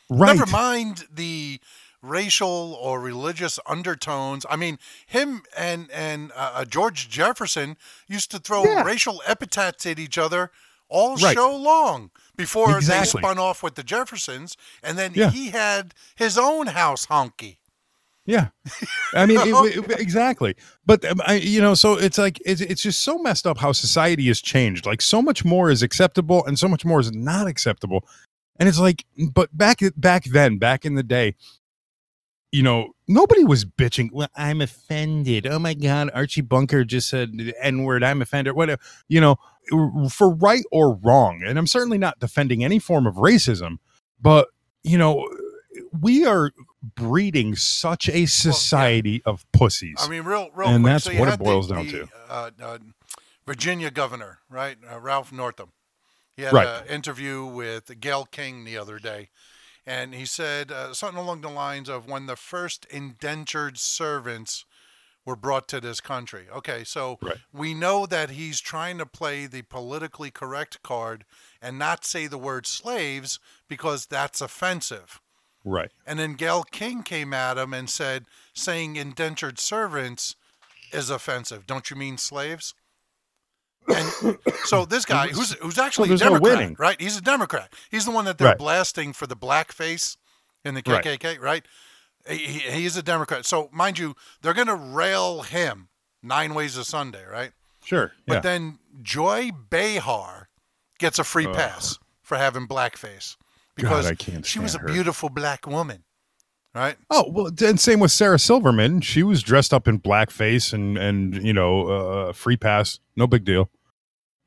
right, 0.09 0.35
Never 0.37 0.49
mind 0.51 1.05
the 1.11 1.59
racial 2.01 2.77
or 2.81 2.99
religious 2.99 3.59
undertones. 3.67 4.45
I 4.49 4.55
mean, 4.55 4.77
him 5.05 5.43
and 5.57 5.89
and 5.91 6.31
uh, 6.35 6.51
uh, 6.55 6.65
George 6.65 7.09
Jefferson 7.09 7.77
used 8.07 8.31
to 8.31 8.39
throw 8.39 8.63
Yeah. 8.63 8.83
racial 8.83 9.21
epithets 9.27 9.85
at 9.85 9.99
each 9.99 10.17
other 10.17 10.51
all 10.89 11.15
Right. 11.17 11.35
show 11.35 11.55
long 11.55 12.11
before 12.35 12.75
Exactly. 12.77 13.21
they 13.21 13.27
spun 13.27 13.39
off 13.39 13.63
with 13.63 13.75
the 13.75 13.83
Jeffersons, 13.83 14.57
and 14.83 14.97
then 14.97 15.11
Yeah. 15.13 15.29
he 15.29 15.51
had 15.51 15.93
his 16.15 16.37
own 16.37 16.67
house 16.67 17.05
honky. 17.07 17.57
Yeah, 18.25 18.49
I 19.15 19.25
mean 19.25 19.39
it- 19.39 19.77
it- 19.89 19.99
exactly. 19.99 20.55
But 20.85 21.03
um, 21.05 21.21
I, 21.25 21.35
you 21.35 21.59
know, 21.59 21.73
so 21.73 21.93
it's 21.95 22.17
like 22.19 22.39
it's 22.45 22.61
it's 22.61 22.83
just 22.83 23.01
so 23.01 23.17
messed 23.17 23.47
up 23.47 23.57
how 23.57 23.71
society 23.71 24.27
has 24.27 24.39
changed. 24.41 24.85
Like 24.85 25.01
so 25.01 25.21
much 25.23 25.43
more 25.43 25.71
is 25.71 25.81
acceptable, 25.81 26.45
and 26.45 26.57
so 26.57 26.67
much 26.67 26.85
more 26.85 26.99
is 26.99 27.11
not 27.11 27.47
acceptable. 27.47 28.07
And 28.59 28.69
it's 28.69 28.77
like, 28.77 29.05
but 29.33 29.55
back 29.57 29.79
back 29.97 30.25
then, 30.25 30.59
back 30.59 30.85
in 30.85 30.93
the 30.93 31.03
day, 31.03 31.35
you 32.51 32.63
know, 32.63 32.93
nobody 33.07 33.43
was 33.43 33.63
bitching. 33.65 34.09
Well, 34.11 34.27
I'm 34.35 34.61
offended. 34.61 35.47
Oh 35.47 35.59
my 35.59 35.73
god, 35.73 36.09
Archie 36.13 36.41
Bunker 36.41 36.83
just 36.83 37.09
said 37.09 37.37
the 37.37 37.53
N 37.61 37.83
word. 37.83 38.03
I'm 38.03 38.21
offended. 38.21 38.53
Whatever. 38.55 38.81
You 39.07 39.21
know, 39.21 39.35
for 40.09 40.29
right 40.33 40.63
or 40.71 40.95
wrong. 40.95 41.43
And 41.45 41.57
I'm 41.57 41.67
certainly 41.67 41.97
not 41.97 42.19
defending 42.19 42.63
any 42.63 42.79
form 42.79 43.07
of 43.07 43.15
racism, 43.15 43.77
but 44.21 44.47
you 44.83 44.97
know, 44.97 45.29
we 46.01 46.25
are 46.25 46.51
breeding 46.95 47.55
such 47.55 48.09
a 48.09 48.25
society 48.25 49.21
of 49.25 49.45
pussies. 49.51 49.97
I 49.99 50.07
mean, 50.09 50.23
real, 50.23 50.49
real 50.55 50.67
And 50.69 50.83
quick. 50.83 50.91
that's 50.93 51.03
so 51.05 51.11
what 51.13 51.27
it 51.27 51.31
had 51.31 51.39
the- 51.39 51.43
boils 51.43 51.67
down 51.67 51.85
the, 51.85 51.91
to. 51.91 52.07
Uh, 52.29 52.49
uh, 52.61 52.77
Virginia 53.45 53.91
governor, 53.91 54.39
right, 54.49 54.77
uh, 54.91 54.99
Ralph 54.99 55.31
Northam. 55.31 55.69
He 56.35 56.43
had 56.43 56.53
Right. 56.53 56.67
an 56.67 56.87
interview 56.87 57.43
with 57.45 57.99
Gayle 57.99 58.25
King 58.25 58.63
the 58.63 58.77
other 58.77 58.97
day, 58.99 59.29
and 59.85 60.13
he 60.13 60.25
said 60.25 60.71
uh, 60.71 60.93
something 60.93 61.21
along 61.21 61.41
the 61.41 61.49
lines 61.49 61.89
of 61.89 62.07
when 62.07 62.25
the 62.27 62.35
first 62.35 62.85
indentured 62.89 63.77
servants 63.77 64.65
were 65.25 65.35
brought 65.35 65.67
to 65.67 65.79
this 65.79 66.01
country. 66.01 66.47
Okay, 66.51 66.83
so 66.83 67.19
Right. 67.21 67.37
we 67.53 67.73
know 67.75 68.05
that 68.07 68.31
he's 68.31 68.59
trying 68.59 68.97
to 68.97 69.05
play 69.05 69.45
the 69.45 69.61
politically 69.61 70.31
correct 70.31 70.81
card 70.81 71.25
and 71.61 71.77
not 71.77 72.03
say 72.05 72.25
the 72.27 72.39
word 72.39 72.65
slaves 72.65 73.39
because 73.67 74.05
that's 74.07 74.41
offensive. 74.41 75.19
right. 75.63 75.91
And 76.07 76.17
then 76.17 76.33
Gayle 76.33 76.63
King 76.63 77.03
came 77.03 77.33
at 77.35 77.57
him 77.59 77.71
and 77.73 77.87
said, 77.87 78.25
saying 78.53 78.95
indentured 78.95 79.59
servants 79.59 80.35
is 80.91 81.11
offensive. 81.11 81.67
Don't 81.67 81.91
you 81.91 81.95
mean 81.95 82.17
slaves? 82.17 82.73
And 83.87 84.37
so 84.65 84.85
this 84.85 85.05
guy, 85.05 85.27
who's 85.29 85.53
who's 85.53 85.77
actually 85.77 86.05
a 86.05 86.09
there's 86.09 86.21
no 86.21 86.29
Democrat, 86.37 86.57
winning. 86.57 86.75
right? 86.79 86.99
He's 87.01 87.17
a 87.17 87.21
Democrat. 87.21 87.73
He's 87.89 88.05
the 88.05 88.11
one 88.11 88.25
that 88.25 88.37
they're 88.37 88.49
Right. 88.49 88.57
blasting 88.57 89.11
for 89.13 89.27
the 89.27 89.35
blackface 89.35 90.17
in 90.63 90.75
the 90.75 90.81
KKK, 90.83 91.39
right? 91.39 91.65
He, 92.29 92.37
he- 92.37 92.71
he's 92.71 92.95
a 92.95 93.01
Democrat. 93.03 93.45
So 93.45 93.69
mind 93.71 93.97
you, 93.99 94.15
they're 94.41 94.53
going 94.53 94.67
to 94.67 94.75
rail 94.75 95.41
him 95.41 95.89
nine 96.21 96.53
ways 96.53 96.77
a 96.77 96.83
Sunday, 96.83 97.25
right? 97.25 97.51
Sure. 97.83 98.11
But 98.27 98.35
yeah. 98.35 98.39
then 98.41 98.79
Joy 99.01 99.49
Behar 99.69 100.49
gets 100.99 101.17
a 101.17 101.23
free 101.23 101.47
pass 101.47 101.97
for 102.21 102.37
having 102.37 102.67
blackface 102.67 103.35
because 103.75 104.11
can't 104.19 104.45
she 104.45 104.59
was 104.59 104.75
a 104.75 104.79
her. 104.79 104.87
beautiful 104.87 105.29
black 105.29 105.65
woman, 105.65 106.03
right? 106.73 106.95
Oh 107.09 107.25
well, 107.29 107.51
and 107.63 107.79
same 107.79 107.99
with 107.99 108.11
Sarah 108.11 108.39
Silverman. 108.39 109.01
She 109.01 109.23
was 109.23 109.41
dressed 109.43 109.73
up 109.73 109.87
in 109.87 109.99
blackface 109.99 110.73
and 110.73 110.97
and 110.97 111.43
you 111.43 111.53
know 111.53 111.87
uh, 111.87 112.33
free 112.33 112.57
pass, 112.57 112.99
no 113.15 113.27
big 113.27 113.43
deal. 113.45 113.69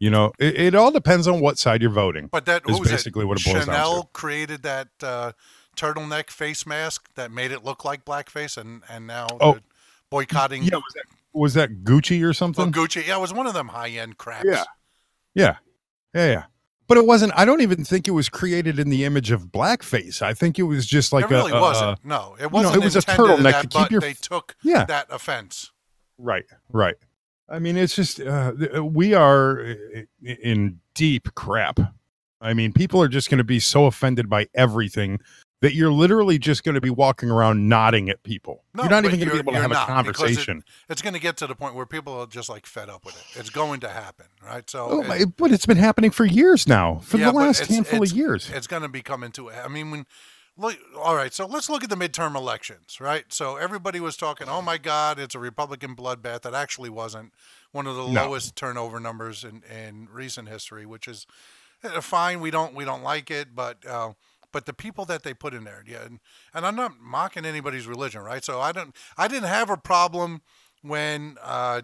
You 0.01 0.11
know, 0.11 0.33
it, 0.39 0.57
it 0.59 0.75
all 0.75 0.91
depends 0.91 1.27
on 1.29 1.41
what 1.41 1.59
side 1.59 1.81
you're 1.81 1.91
voting. 1.91 2.29
But 2.31 2.47
that 2.47 2.63
is 2.69 2.81
basically 2.81 3.23
it? 3.23 3.27
what 3.27 3.39
it 3.41 3.45
boils 3.45 3.65
down 3.65 3.75
Chanel 3.75 4.03
to. 4.03 4.09
created 4.13 4.63
that 4.65 4.89
uh, 5.03 5.33
turtleneck 5.77 6.31
face 6.31 6.67
mask 6.67 7.09
that 7.15 7.31
made 7.31 7.53
it 7.53 7.65
look 7.65 7.85
like 7.85 8.05
blackface, 8.05 8.57
and 8.59 8.83
and 8.91 9.07
now 9.07 9.27
Oh. 9.41 9.59
boycotting. 10.11 10.65
Yeah, 10.65 10.75
was 10.77 10.95
that, 10.95 11.05
was 11.33 11.55
that 11.55 11.85
Gucci 11.85 12.23
or 12.23 12.31
Oh, 12.31 12.33
something? 12.33 12.73
Gucci. 12.73 13.07
Yeah, 13.07 13.17
it 13.17 13.21
was 13.21 13.33
one 13.33 13.47
of 13.47 13.55
them 13.55 13.69
high 13.69 13.91
end 13.91 14.19
craps. 14.19 14.45
Yeah. 14.47 14.65
yeah, 15.35 15.57
yeah, 16.13 16.27
yeah. 16.31 16.45
But 16.87 16.99
it 16.99 17.07
wasn't. 17.07 17.33
I 17.35 17.45
don't 17.45 17.63
even 17.63 17.85
think 17.85 18.07
it 18.07 18.11
was 18.11 18.29
created 18.29 18.79
in 18.79 18.91
the 18.91 19.05
image 19.05 19.31
of 19.31 19.47
blackface. 19.47 20.21
I 20.21 20.35
think 20.35 20.59
it 20.59 20.65
was 20.65 20.87
just 20.87 21.13
like 21.13 21.31
a 21.31 21.35
it 21.35 21.37
really 21.37 21.53
a, 21.53 21.61
wasn't. 21.61 21.99
a- 22.05 22.09
no, 22.09 22.37
it 22.39 22.51
wasn't. 22.51 22.77
it 22.77 22.85
was 22.85 22.97
a 22.97 23.01
turtleneck 23.01 23.43
that, 23.43 23.63
to 23.63 23.69
keep 23.69 23.81
but 23.83 23.91
your 23.91 24.01
They 24.01 24.13
took 24.13 24.55
Yeah. 24.63 24.85
that 24.85 25.07
offense. 25.11 25.73
Right, 26.19 26.45
right. 26.71 26.97
I 27.49 27.59
mean, 27.59 27.77
it's 27.77 27.95
just 27.97 28.21
uh, 28.21 28.53
we 28.83 29.15
are 29.15 29.77
in 30.23 30.81
deep 30.95 31.35
crap. 31.35 31.81
I 32.41 32.53
mean, 32.53 32.73
people 32.73 33.01
are 33.01 33.09
just 33.09 33.31
going 33.31 33.39
to 33.39 33.45
be 33.45 33.61
so 33.61 33.87
offended 33.87 34.29
by 34.29 34.49
everything 34.55 35.21
that 35.65 35.75
you're 35.75 35.91
literally 35.91 36.39
just 36.39 36.63
going 36.63 36.75
to 36.75 36.81
be 36.81 36.91
walking 36.91 37.31
around 37.31 37.69
nodding 37.69 38.09
at 38.11 38.23
people. 38.23 38.63
No, 38.75 38.83
you're 38.83 38.91
not 38.91 39.05
even 39.05 39.19
going 39.19 39.29
to 39.31 39.35
be 39.35 39.39
able 39.41 39.53
to 39.55 39.59
have 39.59 39.71
a 39.71 39.75
because 39.75 39.89
it- 39.89 39.93
conversation. 39.93 40.65
It's 40.89 41.03
going 41.03 41.15
to 41.15 41.21
get 41.21 41.37
to 41.39 41.47
the 41.47 41.55
point 41.55 41.75
where 41.75 41.87
people 41.87 42.13
are 42.21 42.27
just 42.27 42.49
like 42.49 42.67
fed 42.67 42.89
up 42.91 43.05
with 43.05 43.17
it. 43.17 43.41
It's 43.41 43.51
going 43.51 43.81
to 43.81 43.89
happen, 43.89 44.27
right? 44.45 44.69
So 44.69 44.89
Oh, 44.91 45.13
it- 45.13 45.37
but 45.37 45.51
it's 45.53 45.67
been 45.67 45.79
happening 45.79 46.11
for 46.11 46.25
years 46.25 46.69
now, 46.69 46.99
for 47.03 47.17
Yeah, 47.19 47.31
the 47.31 47.33
last 47.33 47.63
it's- 47.63 47.75
handful 47.75 47.97
it's- 48.03 48.13
of 48.13 48.17
years. 48.19 48.51
It's 48.51 48.67
going 48.67 48.83
to 48.83 48.89
be 48.89 49.03
coming 49.03 49.33
to. 49.33 49.51
I 49.51 49.69
mean, 49.69 49.91
when 49.91 50.07
look. 50.57 50.77
All 50.97 51.17
right, 51.17 51.33
so 51.33 51.47
let's 51.47 51.69
look 51.71 51.83
at 51.83 51.91
the 51.91 51.97
midterm 51.97 52.37
elections, 52.37 53.01
right? 53.01 53.25
So 53.33 53.57
everybody 53.57 54.01
was 54.01 54.17
talking, 54.17 54.49
"Oh 54.49 54.61
my 54.63 54.77
God, 54.79 55.19
it's 55.19 55.35
a 55.35 55.39
Republican 55.41 55.97
bloodbath." 55.97 56.43
That 56.43 56.55
actually 56.55 56.91
wasn't 56.91 57.33
one 57.73 57.87
of 57.87 57.97
the 57.97 58.07
No. 58.07 58.27
lowest 58.27 58.55
turnover 58.55 59.01
numbers 59.01 59.43
in, 59.45 59.63
in 59.65 60.09
recent 60.13 60.49
history, 60.49 60.85
which 60.87 61.09
is 61.09 61.27
uh, 61.83 62.01
fine. 62.01 62.41
We 62.41 62.51
don't 62.51 62.75
we 62.75 62.85
don't 62.85 63.03
like 63.03 63.31
it, 63.31 63.55
but. 63.55 63.85
Uh, 63.87 64.13
but 64.55 64.65
the 64.65 64.73
people 64.73 65.05
that 65.07 65.23
they 65.25 65.35
put 65.35 65.53
in 65.53 65.65
there, 65.65 65.83
yeah, 65.87 66.05
and, 66.07 66.21
and 66.55 66.65
I'm 66.65 66.77
not 66.77 66.93
mocking 67.01 67.45
anybody's 67.45 67.87
religion, 67.87 68.23
right? 68.23 68.43
So 68.43 68.61
I 68.61 68.73
don't, 68.73 68.95
I 69.19 69.29
didn't 69.29 69.49
have 69.49 69.69
a 69.69 69.77
problem 69.77 70.41
when 70.81 71.37
uh, 71.43 71.83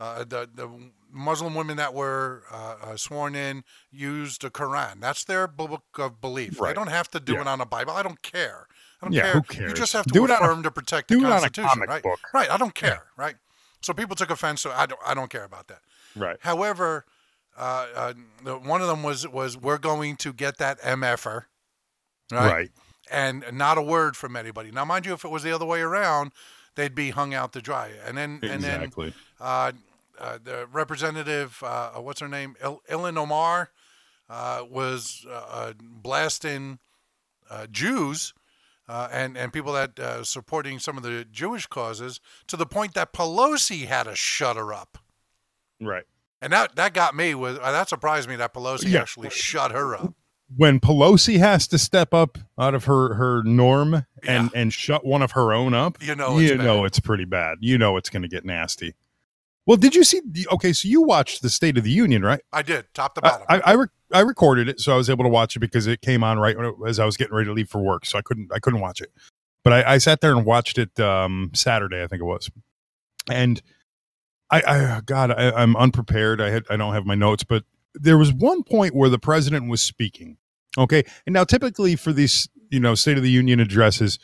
uh, 0.00 0.24
the 0.24 0.48
the 0.52 0.68
Muslim 1.12 1.54
women 1.54 1.76
that 1.76 1.94
were 1.94 2.42
uh, 2.50 2.74
uh, 2.82 2.96
sworn 2.96 3.34
in 3.36 3.62
used 3.90 4.42
the 4.42 4.50
Quran. 4.50 5.00
That's 5.00 5.24
their 5.24 5.46
book 5.46 5.84
of 5.98 6.20
belief. 6.20 6.54
They 6.54 6.60
Right. 6.60 6.74
don't 6.74 6.88
have 6.88 7.08
to 7.10 7.20
do 7.20 7.34
Yeah. 7.34 7.42
it 7.42 7.46
on 7.46 7.60
a 7.60 7.66
Bible. 7.66 7.92
I 7.92 8.02
don't 8.02 8.20
care. 8.22 8.66
I 9.00 9.06
don't 9.06 9.14
Yeah, 9.14 9.22
care. 9.22 9.42
who 9.46 9.68
You 9.68 9.74
just 9.74 9.92
have 9.92 10.06
to 10.06 10.12
Do 10.14 10.24
it 10.24 10.30
on 10.30 10.38
a- 10.42 10.44
affirm 10.44 10.62
to 10.64 10.70
protect 10.70 11.08
the 11.08 11.16
it 11.16 11.24
on 11.24 11.30
a 11.30 11.30
Constitution, 11.32 11.68
comic 11.70 11.88
right? 11.90 12.02
book. 12.02 12.20
Right. 12.32 12.50
I 12.50 12.56
don't 12.56 12.74
care, 12.74 13.04
right? 13.16 13.36
So 13.82 13.92
people 13.92 14.16
took 14.16 14.30
offense. 14.30 14.62
So 14.62 14.70
I 14.72 14.86
don't. 14.86 15.00
I 15.06 15.12
don't 15.14 15.30
care 15.30 15.44
about 15.44 15.68
that. 15.68 15.80
right. 16.16 16.38
However, 16.40 17.04
uh, 17.56 17.86
uh, 17.94 18.52
one 18.74 18.80
of 18.82 18.88
them 18.88 19.02
was 19.02 19.26
was 19.28 19.56
we're 19.56 19.78
going 19.78 20.16
to 20.16 20.32
get 20.32 20.58
that 20.58 20.80
mf'er, 20.80 21.44
right? 22.32 22.52
Right. 22.52 22.70
And 23.10 23.44
not 23.52 23.78
a 23.78 23.82
word 23.82 24.16
from 24.16 24.34
anybody. 24.34 24.70
Now, 24.72 24.84
mind 24.84 25.06
you, 25.06 25.12
if 25.12 25.24
it 25.24 25.30
was 25.30 25.42
the 25.44 25.52
other 25.52 25.64
way 25.64 25.80
around, 25.80 26.32
they'd 26.74 26.94
be 26.94 27.10
hung 27.10 27.34
out 27.34 27.52
to 27.52 27.62
dry. 27.62 27.92
And 28.04 28.18
then 28.18 28.40
and 28.42 28.62
then 28.62 28.92
uh, 29.40 29.72
uh, 30.18 30.38
the 30.42 30.66
representative, 30.72 31.62
uh, 31.62 31.90
what's 32.00 32.20
her 32.20 32.28
name, 32.28 32.56
Il- 32.62 32.82
Ilhan 32.90 33.16
Omar, 33.16 33.70
uh, 34.28 34.64
was 34.68 35.24
uh, 35.28 35.32
uh, 35.50 35.72
blasting 35.80 36.78
uh, 37.48 37.66
Jews 37.70 38.34
uh, 38.88 39.08
and 39.12 39.36
and 39.38 39.52
people 39.52 39.72
that 39.74 39.98
uh, 40.00 40.24
supporting 40.24 40.80
some 40.80 40.96
of 40.96 41.04
the 41.04 41.24
Jewish 41.30 41.66
causes 41.68 42.20
to 42.48 42.56
the 42.56 42.66
point 42.66 42.94
that 42.94 43.12
Pelosi 43.12 43.86
had 43.86 44.04
to 44.04 44.16
shut 44.16 44.56
her 44.56 44.72
up. 44.74 44.98
Right. 45.80 46.04
And 46.42 46.52
that 46.52 46.74
that 46.76 46.92
got 46.92 47.14
me 47.14 47.34
with 47.36 47.58
uh, 47.58 47.70
that 47.70 47.88
surprised 47.88 48.28
me 48.28 48.34
that 48.36 48.52
Pelosi 48.52 48.90
Yeah. 48.90 49.02
actually 49.02 49.30
shut 49.30 49.70
her 49.70 49.94
up. 49.94 50.14
When 50.54 50.78
Pelosi 50.78 51.38
has 51.38 51.66
to 51.68 51.78
step 51.78 52.14
up 52.14 52.38
out 52.58 52.74
of 52.74 52.84
her 52.84 53.14
her 53.14 53.42
norm 53.42 53.94
and 54.26 54.50
Yeah. 54.54 54.60
and 54.60 54.72
shut 54.72 55.04
one 55.04 55.20
of 55.22 55.32
her 55.32 55.52
own 55.52 55.74
up, 55.74 55.98
You 56.00 56.14
know 56.14 56.38
it's 56.38 56.50
you 56.50 56.56
know 56.56 56.78
bad. 56.82 56.86
it's 56.86 57.00
pretty 57.00 57.24
bad. 57.24 57.58
You 57.60 57.78
know 57.78 57.96
it's 57.96 58.08
going 58.10 58.22
to 58.22 58.28
get 58.28 58.44
nasty. 58.44 58.94
Well, 59.66 59.76
did 59.76 59.96
you 59.96 60.04
see? 60.04 60.20
the- 60.24 60.46
Okay, 60.52 60.72
so 60.72 60.86
you 60.86 61.02
watched 61.02 61.42
the 61.42 61.50
State 61.50 61.76
of 61.76 61.82
the 61.82 61.90
Union, 61.90 62.22
right? 62.22 62.40
I 62.52 62.62
did 62.62 62.86
top 62.94 63.16
to 63.16 63.20
bottom. 63.20 63.44
I, 63.48 63.58
I, 63.58 63.74
rec- 63.74 63.90
I 64.12 64.20
recorded 64.20 64.68
it, 64.68 64.78
so 64.78 64.92
I 64.92 64.96
was 64.96 65.10
able 65.10 65.24
to 65.24 65.28
watch 65.28 65.56
it 65.56 65.58
because 65.58 65.88
it 65.88 66.00
came 66.02 66.22
on 66.22 66.38
right 66.38 66.56
when 66.56 66.66
it, 66.66 66.74
as 66.86 67.00
I 67.00 67.04
was 67.04 67.16
getting 67.16 67.34
ready 67.34 67.46
to 67.48 67.52
leave 67.52 67.68
for 67.68 67.80
work, 67.80 68.06
so 68.06 68.16
I 68.16 68.22
couldn't 68.22 68.52
I 68.54 68.60
couldn't 68.60 68.78
watch 68.80 69.00
it. 69.00 69.10
But 69.64 69.72
I, 69.72 69.94
I 69.94 69.98
sat 69.98 70.20
there 70.20 70.30
and 70.30 70.46
watched 70.46 70.78
it 70.78 71.00
um, 71.00 71.50
Saturday, 71.52 72.00
I 72.04 72.06
think 72.06 72.20
it 72.20 72.24
was, 72.26 72.48
and 73.28 73.60
I, 74.52 74.62
I 74.64 75.00
God, 75.04 75.32
I, 75.32 75.50
I'm 75.50 75.74
unprepared. 75.74 76.40
I 76.40 76.50
had 76.50 76.62
I 76.70 76.76
don't 76.76 76.94
have 76.94 77.04
my 77.04 77.16
notes, 77.16 77.42
but 77.42 77.64
there 78.00 78.18
was 78.18 78.32
one 78.32 78.62
point 78.62 78.94
where 78.94 79.08
the 79.08 79.18
president 79.18 79.68
was 79.68 79.80
speaking. 79.82 80.36
Okay, 80.78 81.04
and 81.26 81.32
now 81.32 81.44
typically 81.44 81.96
for 81.96 82.12
these 82.12 82.48
you 82.70 82.80
know 82.80 82.94
State 82.94 83.16
of 83.16 83.22
the 83.22 83.30
Union 83.30 83.60
addresses, 83.60 84.18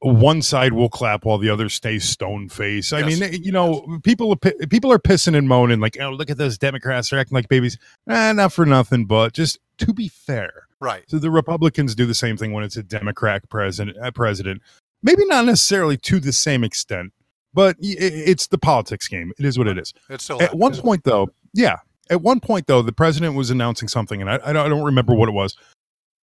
one 0.00 0.42
side 0.42 0.74
will 0.74 0.90
clap 0.90 1.24
while 1.24 1.38
the 1.38 1.48
other 1.48 1.68
stays 1.68 2.04
stone 2.04 2.48
face. 2.48 2.92
I 2.92 3.00
Yes. 3.00 3.20
mean, 3.20 3.42
you 3.42 3.50
know, 3.52 3.98
people 4.02 4.32
are 4.32 4.66
people 4.66 4.92
are 4.92 4.98
pissing 4.98 5.36
and 5.36 5.48
moaning 5.48 5.80
like, 5.80 5.96
"Oh, 6.00 6.10
look 6.10 6.28
at 6.30 6.36
those 6.36 6.58
Democrats! 6.58 7.10
They're 7.10 7.18
acting 7.18 7.34
like 7.34 7.48
babies." 7.48 7.78
Eh, 8.08 8.32
not 8.32 8.52
for 8.52 8.66
nothing, 8.66 9.06
but 9.06 9.32
just 9.32 9.58
to 9.78 9.92
be 9.94 10.08
fair, 10.08 10.66
right. 10.80 11.04
so 11.08 11.18
the 11.18 11.30
Republicans 11.30 11.94
do 11.94 12.04
the 12.06 12.14
same 12.14 12.36
thing 12.36 12.52
when 12.52 12.62
it's 12.64 12.76
a 12.76 12.82
Democrat 12.82 13.48
president. 13.48 13.96
Uh, 13.98 14.10
president, 14.10 14.60
maybe 15.02 15.24
not 15.26 15.46
necessarily 15.46 15.96
to 15.96 16.20
the 16.20 16.32
same 16.32 16.62
extent, 16.62 17.12
but 17.54 17.76
it's 17.80 18.48
the 18.48 18.58
politics 18.58 19.08
game. 19.08 19.32
It 19.38 19.46
is 19.46 19.56
what 19.58 19.66
it 19.66 19.78
is. 19.78 19.94
It's 20.10 20.24
still 20.24 20.42
At 20.42 20.54
one 20.56 20.74
point, 20.76 21.04
though, 21.04 21.30
yeah, 21.54 21.76
at 22.10 22.22
one 22.22 22.40
point 22.40 22.66
though, 22.66 22.82
the 22.82 22.92
president 22.92 23.34
was 23.34 23.50
announcing 23.50 23.88
something, 23.88 24.20
and 24.20 24.30
I, 24.30 24.34
I, 24.44 24.52
don't, 24.52 24.66
I 24.66 24.68
don't 24.68 24.84
remember 24.84 25.14
what 25.14 25.28
it 25.28 25.32
was. 25.32 25.56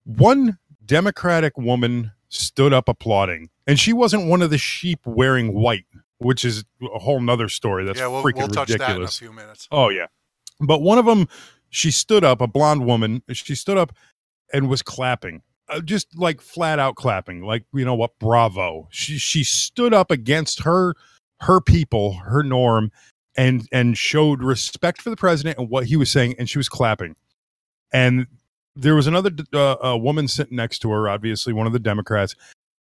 One 0.06 0.58
Democratic 0.86 1.58
woman 1.58 2.12
stood 2.30 2.74
up 2.74 2.90
applauding, 2.90 3.50
and 3.68 3.80
she 3.80 3.94
wasn't 3.94 4.28
one 4.28 4.42
of 4.42 4.50
the 4.50 4.58
sheep 4.58 5.00
wearing 5.06 5.54
white, 5.54 5.86
which 6.18 6.44
is 6.44 6.64
a 6.94 7.00
whole 7.00 7.22
nother 7.22 7.50
story. 7.50 7.86
That's 7.86 8.00
yeah, 8.00 8.08
we'll, 8.08 8.24
freaking 8.24 8.38
we'll 8.40 8.48
touch 8.50 8.70
ridiculous. 8.70 9.20
that 9.20 9.26
in 9.26 9.30
a 9.30 9.32
few 9.32 9.34
minutes. 9.34 9.68
Oh 9.72 9.90
yeah. 9.90 10.08
But 10.60 10.82
one 10.82 10.98
of 10.98 11.06
them, 11.06 11.28
she 11.70 11.92
stood 11.92 12.24
up, 12.24 12.42
a 12.42 12.48
blonde 12.48 12.86
woman. 12.86 13.24
She 13.32 13.56
stood 13.56 13.78
up 13.78 13.94
and 14.54 14.70
was 14.70 14.82
clapping, 14.82 15.42
uh, 15.70 15.82
just 15.82 16.16
like 16.18 16.42
flat 16.42 16.80
out 16.80 16.96
clapping, 16.96 17.44
like 17.44 17.66
you 17.74 17.86
know 17.86 17.96
what, 17.96 18.18
bravo. 18.20 18.88
She 18.92 19.18
she 19.18 19.44
stood 19.44 19.94
up 19.94 20.12
against 20.12 20.62
her 20.62 20.96
her 21.42 21.60
people, 21.60 22.14
her 22.14 22.44
norm, 22.44 22.92
and 23.36 23.68
and 23.72 23.98
showed 23.98 24.44
respect 24.44 25.02
for 25.02 25.10
the 25.10 25.16
president 25.18 25.58
and 25.58 25.70
what 25.70 25.86
he 25.86 25.96
was 25.96 26.12
saying, 26.12 26.36
and 26.38 26.50
she 26.50 26.58
was 26.60 26.70
clapping. 26.70 27.16
And 27.92 28.28
there 28.76 28.96
was 28.96 29.08
another 29.08 29.32
uh, 29.54 29.76
a 29.82 29.98
woman 29.98 30.28
sitting 30.28 30.56
next 30.58 30.80
to 30.80 30.92
her, 30.92 31.08
obviously 31.10 31.54
one 31.54 31.68
of 31.68 31.74
the 31.74 31.80
Democrats. 31.80 32.36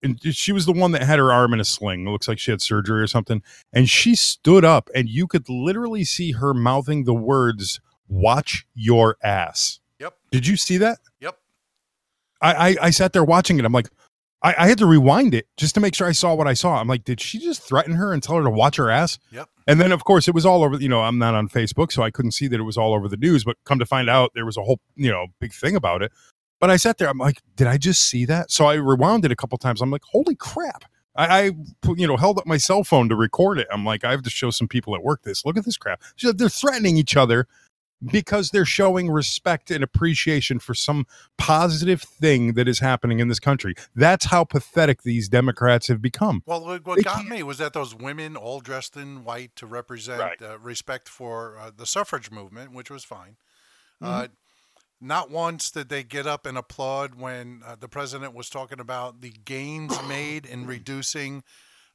And 0.03 0.19
she 0.33 0.51
was 0.51 0.65
the 0.65 0.71
one 0.71 0.93
that 0.93 1.03
had 1.03 1.19
her 1.19 1.31
arm 1.31 1.53
in 1.53 1.59
a 1.59 1.63
sling. 1.65 2.07
It 2.07 2.09
looks 2.09 2.27
like 2.27 2.39
she 2.39 2.49
had 2.49 2.59
surgery 2.59 3.01
or 3.01 3.07
something 3.07 3.43
and 3.71 3.87
she 3.87 4.15
stood 4.15 4.65
up 4.65 4.89
and 4.95 5.07
you 5.07 5.27
could 5.27 5.47
literally 5.47 6.03
see 6.03 6.31
her 6.31 6.53
mouthing 6.55 7.03
the 7.03 7.13
words 7.13 7.79
watch 8.07 8.65
your 8.73 9.15
ass 9.23 9.79
Yep. 9.99 10.15
did 10.31 10.47
you 10.47 10.57
see 10.57 10.77
that 10.77 10.97
Yep. 11.19 11.37
i 12.41 12.69
i, 12.71 12.75
I 12.81 12.89
sat 12.89 13.13
there 13.13 13.23
watching 13.23 13.59
it 13.59 13.63
i'm 13.65 13.71
like 13.71 13.89
I, 14.43 14.55
I 14.57 14.67
had 14.67 14.77
to 14.79 14.85
rewind 14.85 15.33
it 15.33 15.47
just 15.57 15.75
to 15.75 15.81
make 15.81 15.95
sure 15.95 16.07
i 16.07 16.11
saw 16.11 16.33
what 16.33 16.47
i 16.47 16.53
saw 16.53 16.75
i'm 16.79 16.87
like 16.87 17.03
did 17.03 17.21
she 17.21 17.39
just 17.39 17.61
threaten 17.61 17.93
her 17.95 18.13
and 18.13 18.21
tell 18.23 18.35
her 18.37 18.43
to 18.43 18.49
watch 18.49 18.77
her 18.77 18.89
ass 18.89 19.19
Yep. 19.31 19.49
and 19.67 19.79
then 19.79 19.91
of 19.91 20.03
course 20.03 20.27
it 20.27 20.33
was 20.35 20.45
all 20.45 20.63
over 20.63 20.77
you 20.77 20.89
know 20.89 21.01
i'm 21.01 21.17
not 21.17 21.35
on 21.35 21.47
facebook 21.49 21.91
so 21.91 22.03
i 22.03 22.11
couldn't 22.11 22.31
see 22.31 22.47
that 22.47 22.59
it 22.59 22.63
was 22.63 22.77
all 22.77 22.93
over 22.93 23.07
the 23.07 23.17
news 23.17 23.43
but 23.43 23.57
come 23.65 23.79
to 23.79 23.85
find 23.85 24.09
out 24.09 24.31
there 24.35 24.45
was 24.45 24.57
a 24.57 24.63
whole 24.63 24.79
you 24.95 25.11
know 25.11 25.27
big 25.39 25.53
thing 25.53 25.75
about 25.75 26.01
it 26.01 26.11
but 26.59 26.69
i 26.69 26.75
sat 26.77 26.97
there 26.97 27.09
i'm 27.09 27.17
like 27.17 27.41
did 27.55 27.67
i 27.67 27.77
just 27.77 28.03
see 28.07 28.25
that 28.25 28.51
so 28.51 28.65
i 28.65 28.73
rewound 28.75 29.25
it 29.25 29.31
a 29.31 29.35
couple 29.35 29.57
times 29.57 29.81
i'm 29.81 29.91
like 29.91 30.03
holy 30.11 30.35
crap 30.35 30.85
I, 31.15 31.27
I 31.27 31.43
you 31.97 32.07
know 32.07 32.15
held 32.15 32.37
up 32.39 32.45
my 32.47 32.55
cell 32.57 32.85
phone 32.85 33.09
to 33.09 33.17
record 33.17 33.59
it. 33.59 33.67
I'm 33.69 33.83
like, 33.83 34.05
I 34.05 34.11
have 34.11 34.21
to 34.21 34.29
show 34.29 34.49
some 34.49 34.69
people 34.69 34.95
at 34.95 35.03
work 35.03 35.23
this. 35.23 35.45
Look 35.45 35.57
at 35.57 35.65
this 35.65 35.75
crap. 35.75 36.01
They're 36.21 36.47
threatening 36.47 36.95
each 36.95 37.17
other 37.17 37.47
because 38.03 38.49
they're 38.49 38.65
showing 38.65 39.09
respect 39.09 39.71
and 39.71 39.83
appreciation 39.83 40.59
for 40.59 40.73
some 40.73 41.05
positive 41.37 42.01
thing 42.01 42.53
that 42.53 42.67
is 42.67 42.79
happening 42.79 43.19
in 43.19 43.27
this 43.27 43.39
country. 43.39 43.75
That's 43.95 44.25
how 44.25 44.43
pathetic 44.43 45.03
these 45.03 45.29
Democrats 45.29 45.87
have 45.87 46.01
become. 46.01 46.43
Well, 46.45 46.79
what 46.83 47.03
got 47.03 47.25
me 47.25 47.43
was 47.43 47.57
that 47.59 47.73
those 47.73 47.93
women, 47.93 48.35
all 48.35 48.59
dressed 48.59 48.97
in 48.97 49.23
white, 49.23 49.55
to 49.57 49.65
represent 49.65 50.19
Right. 50.19 50.41
uh, 50.41 50.59
respect 50.59 51.09
for 51.09 51.57
uh, 51.57 51.71
the 51.75 51.85
suffrage 51.85 52.31
movement, 52.31 52.71
which 52.73 52.89
was 52.89 53.03
fine. 53.03 53.37
Mm-hmm. 54.01 54.13
Uh, 54.13 54.27
not 54.99 55.31
once 55.31 55.71
did 55.71 55.89
they 55.89 56.03
get 56.03 56.27
up 56.27 56.45
and 56.45 56.57
applaud 56.57 57.15
when 57.15 57.61
uh, 57.65 57.75
the 57.79 57.87
president 57.87 58.35
was 58.35 58.49
talking 58.49 58.79
about 58.79 59.21
the 59.21 59.33
gains 59.45 59.97
made 60.07 60.45
in 60.45 60.65
reducing 60.67 61.43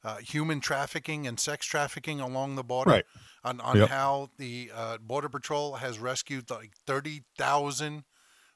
uh, 0.03 0.17
human 0.17 0.59
trafficking 0.59 1.25
and 1.27 1.39
sex 1.39 1.65
trafficking 1.65 2.19
along 2.19 2.55
the 2.55 2.63
border. 2.63 2.91
Right. 2.91 3.05
On, 3.43 3.59
on 3.61 3.77
Yep. 3.77 3.89
how 3.89 4.29
the 4.37 4.71
uh, 4.73 4.97
Border 4.97 5.29
Patrol 5.29 5.75
has 5.75 5.99
rescued 5.99 6.49
like 6.49 6.71
30,000 6.85 8.03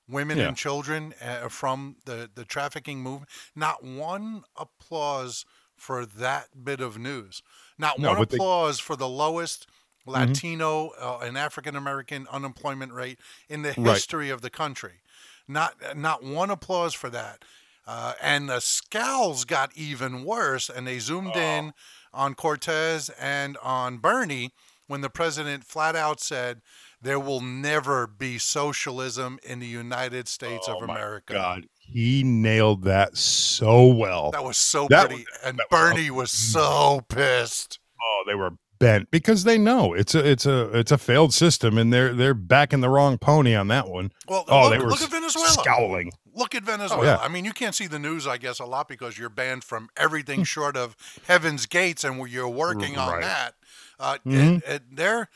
women 0.07 0.37
Yeah. 0.37 0.49
and 0.49 0.57
children 0.57 1.13
uh, 1.21 1.47
from 1.49 1.95
the, 2.05 2.29
the 2.33 2.43
trafficking 2.45 2.99
movement. 3.01 3.29
Not 3.55 3.83
one 3.83 4.43
applause 4.57 5.45
for 5.75 6.05
that 6.05 6.63
bit 6.63 6.79
of 6.81 6.97
news. 6.97 7.41
Not 7.77 7.99
No, 7.99 8.09
one 8.09 8.17
but 8.19 8.29
they- 8.29 8.37
Mm-hmm. 8.37 8.41
applause 8.43 8.79
for 8.79 8.95
the 8.95 9.09
lowest 9.09 9.67
Latino 10.05 10.89
uh, 10.99 11.19
and 11.21 11.37
African 11.37 11.75
American 11.75 12.27
unemployment 12.31 12.91
rate 12.91 13.19
in 13.49 13.61
the 13.61 13.69
Right. 13.77 13.93
history 13.93 14.29
of 14.29 14.41
the 14.41 14.49
country. 14.49 15.01
Not 15.47 15.75
not 15.97 16.23
one 16.23 16.49
applause 16.49 16.93
for 16.93 17.09
that. 17.11 17.43
Uh, 17.87 18.13
and 18.21 18.47
the 18.49 18.59
scowls 18.59 19.43
got 19.45 19.71
even 19.75 20.23
worse, 20.23 20.69
and 20.69 20.85
they 20.87 20.99
zoomed 20.99 21.35
in 21.35 21.73
on 22.13 22.35
Cortez 22.35 23.09
and 23.19 23.57
on 23.63 23.97
Bernie 23.97 24.51
when 24.87 25.01
the 25.01 25.09
president 25.09 25.63
flat 25.63 25.95
out 25.95 26.19
said, 26.19 26.61
"There 27.01 27.19
will 27.19 27.41
never 27.41 28.05
be 28.07 28.37
socialism 28.37 29.39
in 29.43 29.59
the 29.59 29.67
United 29.67 30.27
States 30.27 30.67
of 30.67 30.77
Oh 30.81 30.85
my 30.87 30.93
America." 30.95 31.33
God, 31.33 31.65
he 31.79 32.23
nailed 32.23 32.83
that 32.83 33.17
so 33.17 33.85
well. 33.87 34.31
That 34.31 34.43
was 34.43 34.57
so 34.57 34.87
That 34.89 35.07
pretty, 35.07 35.23
was- 35.23 35.39
and 35.43 35.57
that 35.57 35.67
was 35.71 35.79
Bernie 35.93 36.11
was 36.11 36.31
so 36.31 37.01
pissed. 37.09 37.79
Oh, 38.01 38.23
they 38.27 38.35
were 38.35 38.51
bent 38.79 39.11
because 39.11 39.43
they 39.43 39.57
know 39.59 39.93
it's 39.93 40.15
a 40.15 40.27
it's 40.27 40.45
a 40.45 40.77
it's 40.77 40.91
a 40.91 40.97
failed 40.97 41.33
system, 41.33 41.77
and 41.77 41.91
they're 41.93 42.13
they're 42.13 42.33
backing 42.33 42.81
the 42.81 42.89
wrong 42.89 43.17
pony 43.17 43.55
on 43.55 43.67
that 43.69 43.87
one. 43.87 44.11
Well, 44.27 44.43
Oh, 44.47 44.63
look, 44.63 44.71
they 44.71 44.79
were 44.79 44.89
look 44.89 45.01
at 45.01 45.09
Venezuela. 45.11 45.49
scowling. 45.49 46.11
Look 46.33 46.55
at 46.55 46.63
Venezuela. 46.63 47.01
Oh, 47.01 47.05
yeah. 47.05 47.17
I 47.17 47.27
mean, 47.27 47.45
you 47.45 47.53
can't 47.53 47.75
see 47.75 47.87
the 47.87 47.99
news, 47.99 48.25
I 48.27 48.37
guess, 48.37 48.59
a 48.59 48.65
lot 48.65 48.87
because 48.87 49.17
you're 49.17 49.29
banned 49.29 49.63
from 49.63 49.83
Hmm. 49.83 50.03
everything 50.03 50.43
short 50.43 50.77
of 50.77 50.95
Heaven's 51.27 51.65
Gates, 51.65 52.03
and 52.03 52.27
you're 52.29 52.47
working 52.47 52.97
on 52.97 53.11
Right. 53.13 53.21
that. 53.21 53.55
Uh, 53.99 54.17
Mhm. 54.25 54.39
and- 54.39 54.63
and 54.63 54.81
they're 54.91 55.29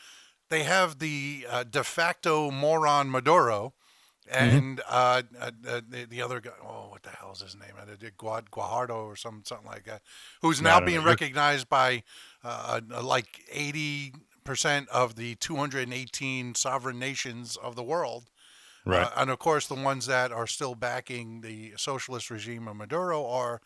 they 0.48 0.62
have 0.62 1.00
the 1.00 1.44
uh, 1.50 1.64
de 1.64 1.82
facto 1.82 2.50
moron 2.52 3.10
Maduro, 3.10 3.74
Mm-hmm. 4.32 4.56
and 4.56 4.80
uh, 4.88 5.22
uh, 5.40 5.50
uh, 5.68 5.80
the, 5.88 6.04
the 6.08 6.22
other 6.22 6.40
guy. 6.40 6.50
Oh, 6.62 6.88
what 6.90 7.02
the 7.02 7.10
hell 7.10 7.32
is 7.32 7.40
his 7.40 7.54
name? 7.56 7.72
Uh, 7.80 7.84
Guad 8.16 8.50
Guajardo 8.50 8.94
or 9.06 9.16
some 9.16 9.42
something 9.44 9.66
like 9.68 9.84
that, 9.84 10.02
who's 10.42 10.60
now 10.62 10.78
being 10.80 11.00
know. 11.00 11.06
Recognized 11.06 11.68
by 11.68 12.02
like 12.88 13.44
eighty 13.50 14.14
percent 14.44 14.88
of 14.90 15.16
the 15.16 15.34
218 15.36 16.54
sovereign 16.54 16.98
nations 16.98 17.56
of 17.56 17.74
the 17.76 17.82
world. 17.82 18.30
Right. 18.86 19.02
Uh, 19.06 19.10
and 19.16 19.30
of 19.30 19.38
course, 19.38 19.66
the 19.66 19.74
ones 19.74 20.06
that 20.06 20.30
are 20.32 20.46
still 20.46 20.74
backing 20.74 21.40
the 21.40 21.72
socialist 21.76 22.30
regime 22.30 22.68
of 22.68 22.76
Maduro 22.76 23.26
are 23.26 23.60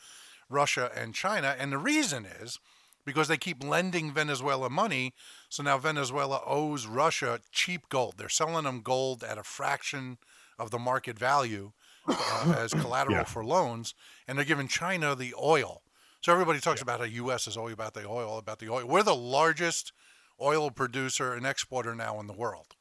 Russia 0.48 0.90
and 0.96 1.14
China. 1.14 1.54
And 1.59 1.70
the 1.72 1.78
reason 1.78 2.24
is 2.24 2.59
because 3.04 3.28
they 3.28 3.37
keep 3.37 3.62
lending 3.62 4.12
Venezuela 4.12 4.70
money. 4.70 5.12
So 5.48 5.62
now 5.62 5.78
Venezuela 5.78 6.40
owes 6.46 6.87
Russia 6.87 7.40
cheap 7.52 7.88
gold. 7.90 8.14
They're 8.16 8.28
selling 8.28 8.64
them 8.64 8.80
gold 8.80 9.22
at 9.22 9.38
a 9.38 9.42
fraction 9.42 10.18
of 10.59 10.70
the 10.70 10.78
market 10.78 11.18
value 11.18 11.72
uh, 12.09 12.54
as 12.56 12.72
collateral 12.83 13.16
Yeah. 13.18 13.24
for 13.24 13.44
loans. 13.44 13.94
And 14.26 14.38
they're 14.38 14.44
giving 14.44 14.68
China 14.68 15.14
the 15.14 15.35
oil. 15.40 15.83
So 16.22 16.33
everybody 16.33 16.61
talks 16.61 16.83
about 16.83 17.00
how 17.00 17.06
the 17.06 17.12
U.S. 17.12 17.46
is 17.46 17.56
always 17.56 17.74
about 17.74 17.94
the 17.94 18.06
oil, 18.06 18.38
about 18.38 18.59
the 18.59 18.68
oil. 18.70 18.87
We're 18.87 19.02
the 19.02 19.14
largest 19.14 19.92
oil 20.40 20.70
producer 20.70 21.35
and 21.35 21.46
exporter 21.46 21.94
now 21.94 22.18
in 22.20 22.26
the 22.26 22.33
world 22.33 22.74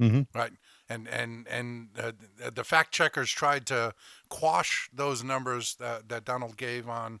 Mhm. 0.00 0.26
right? 0.34 0.52
And 0.88 1.08
and 1.08 1.48
and 1.48 1.88
uh, 1.98 2.12
the 2.54 2.64
fact 2.64 2.92
checkers 2.92 3.30
tried 3.30 3.66
to 3.66 3.92
quash 4.28 4.88
those 4.92 5.24
numbers 5.24 5.74
that, 5.80 6.08
that 6.08 6.24
Donald 6.24 6.56
gave 6.56 6.88
on 6.88 7.20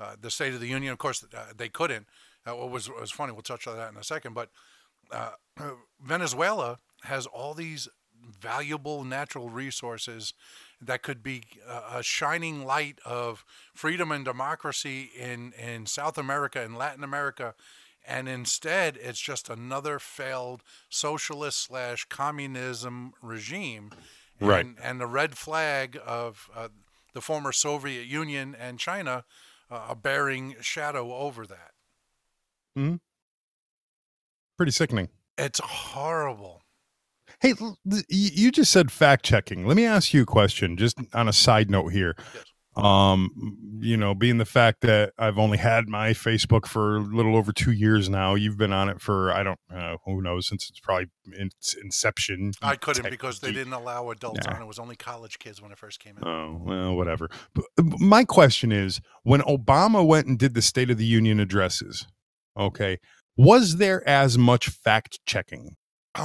uh, 0.00 0.16
the 0.20 0.30
State 0.30 0.54
of 0.54 0.60
the 0.60 0.66
Union. 0.66 0.92
Of 0.92 0.98
course, 0.98 1.24
uh, 1.32 1.52
they 1.56 1.68
couldn't. 1.68 2.06
Uh, 2.46 2.56
what 2.56 2.70
was 2.70 2.90
was 2.90 3.10
funny? 3.10 3.32
We'll 3.32 3.42
touch 3.42 3.66
on 3.66 3.76
that 3.76 3.92
in 3.92 3.96
a 3.96 4.04
second. 4.04 4.34
But 4.34 4.50
uh, 5.10 5.30
Venezuela 6.02 6.78
has 7.04 7.26
all 7.26 7.54
these 7.54 7.88
valuable 8.40 9.04
natural 9.04 9.50
resources 9.50 10.34
that 10.80 11.02
could 11.02 11.22
be 11.22 11.42
uh, 11.68 11.98
a 11.98 12.02
shining 12.02 12.64
light 12.64 12.98
of 13.04 13.44
freedom 13.74 14.10
and 14.10 14.24
democracy 14.24 15.10
in 15.18 15.52
in 15.52 15.86
South 15.86 16.18
America 16.18 16.60
and 16.62 16.76
Latin 16.76 17.04
America 17.04 17.54
and 18.06 18.28
instead 18.28 18.96
it's 19.00 19.20
just 19.20 19.48
another 19.48 19.98
failed 19.98 20.62
socialist 20.88 21.60
slash 21.60 22.04
communism 22.06 23.12
regime 23.22 23.90
and, 24.40 24.48
Right. 24.48 24.66
and 24.82 25.00
the 25.00 25.06
red 25.06 25.36
flag 25.38 25.98
of 26.04 26.48
uh, 26.54 26.68
the 27.12 27.20
former 27.20 27.52
soviet 27.52 28.06
union 28.06 28.54
and 28.58 28.78
china 28.78 29.24
uh, 29.70 29.74
are 29.74 29.96
bearing 29.96 30.56
shadow 30.60 31.14
over 31.14 31.46
that 31.46 31.70
hmm 32.76 32.96
Pretty 34.56 34.72
sickening. 34.72 35.08
it's 35.38 35.60
horrible 35.60 36.60
Hey, 37.40 37.54
l- 37.60 37.78
th- 37.90 38.04
y- 38.10 38.30
you 38.34 38.52
just 38.52 38.70
said 38.70 38.92
fact 38.92 39.24
checking. 39.24 39.66
Let 39.66 39.76
me 39.76 39.84
ask 39.84 40.14
you 40.14 40.22
a 40.22 40.26
question, 40.26 40.76
just 40.76 40.98
on 41.12 41.26
a 41.28 41.32
side 41.32 41.68
note 41.70 41.88
here. 41.88 42.14
Yes. 42.34 42.44
Um, 42.76 43.30
you 43.80 43.96
know, 43.96 44.14
being 44.14 44.38
the 44.38 44.44
fact 44.44 44.80
that 44.80 45.12
I've 45.18 45.38
only 45.38 45.58
had 45.58 45.88
my 45.88 46.10
Facebook 46.10 46.66
for 46.66 46.96
a 46.96 47.00
little 47.00 47.36
over 47.36 47.52
two 47.52 47.70
years 47.72 48.08
now, 48.08 48.34
you've 48.34 48.56
been 48.56 48.72
on 48.72 48.88
it 48.88 49.00
for 49.00 49.30
I 49.32 49.42
don't 49.42 49.58
uh, 49.72 49.96
who 50.04 50.20
knows 50.22 50.48
since 50.48 50.68
it's 50.70 50.80
probably 50.80 51.06
in 51.38 51.46
its 51.48 51.74
inception. 51.74 52.52
i 52.62 52.76
couldn't 52.76 53.08
because 53.10 53.40
they 53.40 53.52
didn't 53.52 53.72
allow 53.74 54.10
adults 54.10 54.40
Yeah. 54.44 54.54
on 54.56 54.62
it 54.62 54.66
was 54.66 54.78
only 54.78 54.96
college 54.96 55.38
kids 55.38 55.60
when 55.62 55.70
it 55.70 55.78
first 55.78 56.00
came 56.00 56.16
in 56.16 56.26
Oh 56.26 56.58
well, 56.62 56.94
whatever. 56.96 57.28
But 57.54 57.64
uh, 57.78 57.82
my 58.00 58.24
question 58.24 58.72
is, 58.72 59.00
when 59.22 59.40
Obama 59.42 60.04
went 60.06 60.26
and 60.26 60.38
did 60.38 60.54
the 60.54 60.62
State 60.62 60.90
of 60.90 60.98
the 60.98 61.04
Union 61.06 61.38
addresses, 61.40 62.06
okay, 62.58 62.98
was 63.36 63.76
there 63.76 64.06
as 64.08 64.36
much 64.38 64.68
fact 64.68 65.20
checking? 65.26 65.76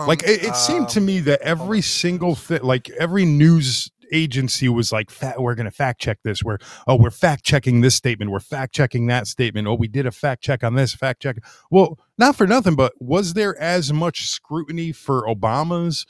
like 0.07 0.21
it, 0.23 0.43
it 0.43 0.55
seemed 0.55 0.87
to 0.89 0.99
Um, 0.99 1.05
me 1.07 1.19
that 1.21 1.41
every 1.41 1.81
single 1.81 2.35
thing 2.35 2.61
like 2.61 2.89
every 2.91 3.25
news 3.25 3.89
agency 4.11 4.69
was 4.69 4.91
like 4.91 5.09
"Fa- 5.09 5.35
we're 5.37 5.55
going 5.55 5.65
to 5.65 5.71
fact 5.71 6.01
check 6.01 6.19
this. 6.23 6.43
We're 6.43 6.57
oh 6.87 6.95
we're 6.95 7.11
fact 7.11 7.43
checking 7.43 7.81
this 7.81 7.95
statement. 7.95 8.31
We're 8.31 8.39
fact 8.39 8.73
checking 8.73 9.07
that 9.07 9.27
statement. 9.27 9.67
Oh 9.67 9.75
we 9.75 9.87
did 9.87 10.05
a 10.05 10.11
fact 10.11 10.43
check 10.43 10.63
on 10.63 10.75
this 10.75 10.93
fact 10.93 11.21
check. 11.21 11.37
Well 11.71 11.97
not 12.17 12.35
for 12.35 12.47
nothing 12.47 12.75
but 12.75 12.93
was 12.99 13.33
there 13.33 13.59
as 13.59 13.93
much 13.93 14.27
scrutiny 14.27 14.91
for 14.91 15.25
obama's 15.25 16.05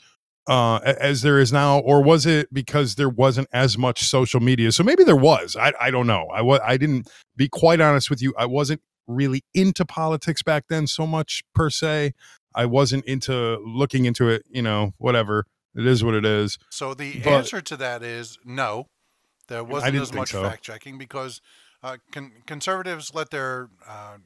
uh 0.48 0.78
as 0.84 1.22
there 1.22 1.38
is 1.38 1.52
now 1.52 1.78
or 1.80 2.02
was 2.02 2.26
it 2.26 2.52
because 2.52 2.96
there 2.96 3.08
wasn't 3.08 3.48
as 3.52 3.78
much 3.78 4.02
social 4.02 4.40
media? 4.40 4.72
So 4.72 4.82
maybe 4.82 5.04
there 5.04 5.16
was. 5.16 5.56
I, 5.56 5.72
I 5.80 5.90
don't 5.90 6.06
know. 6.06 6.28
I 6.34 6.42
was 6.42 6.60
i 6.64 6.76
didn't 6.76 7.08
be 7.36 7.48
quite 7.48 7.80
honest 7.80 8.10
with 8.10 8.22
you 8.22 8.34
i 8.38 8.46
wasn't 8.46 8.80
really 9.10 9.42
into 9.54 9.84
politics 9.84 10.42
back 10.42 10.64
then 10.68 10.86
so 10.86 11.06
much 11.06 11.42
per 11.54 11.68
se. 11.70 12.12
I 12.54 12.66
wasn't 12.66 13.04
into 13.04 13.58
looking 13.64 14.06
into 14.06 14.28
it, 14.28 14.44
you 14.50 14.62
know, 14.62 14.92
whatever. 14.98 15.46
It 15.74 15.86
is 15.86 16.02
what 16.02 16.14
it 16.14 16.24
is. 16.24 16.58
So 16.70 16.94
the 16.94 17.20
But- 17.20 17.32
answer 17.32 17.60
to 17.60 17.76
that 17.76 18.02
is 18.02 18.38
no. 18.44 18.86
There 19.48 19.64
wasn't 19.64 19.96
as 19.96 20.12
much 20.12 20.30
so. 20.30 20.42
fact 20.42 20.62
checking 20.62 20.96
because 20.98 21.40
uh, 21.82 21.96
con- 22.12 22.32
conservatives 22.46 23.12
let 23.14 23.30
their 23.30 23.68
uh, 23.86 24.18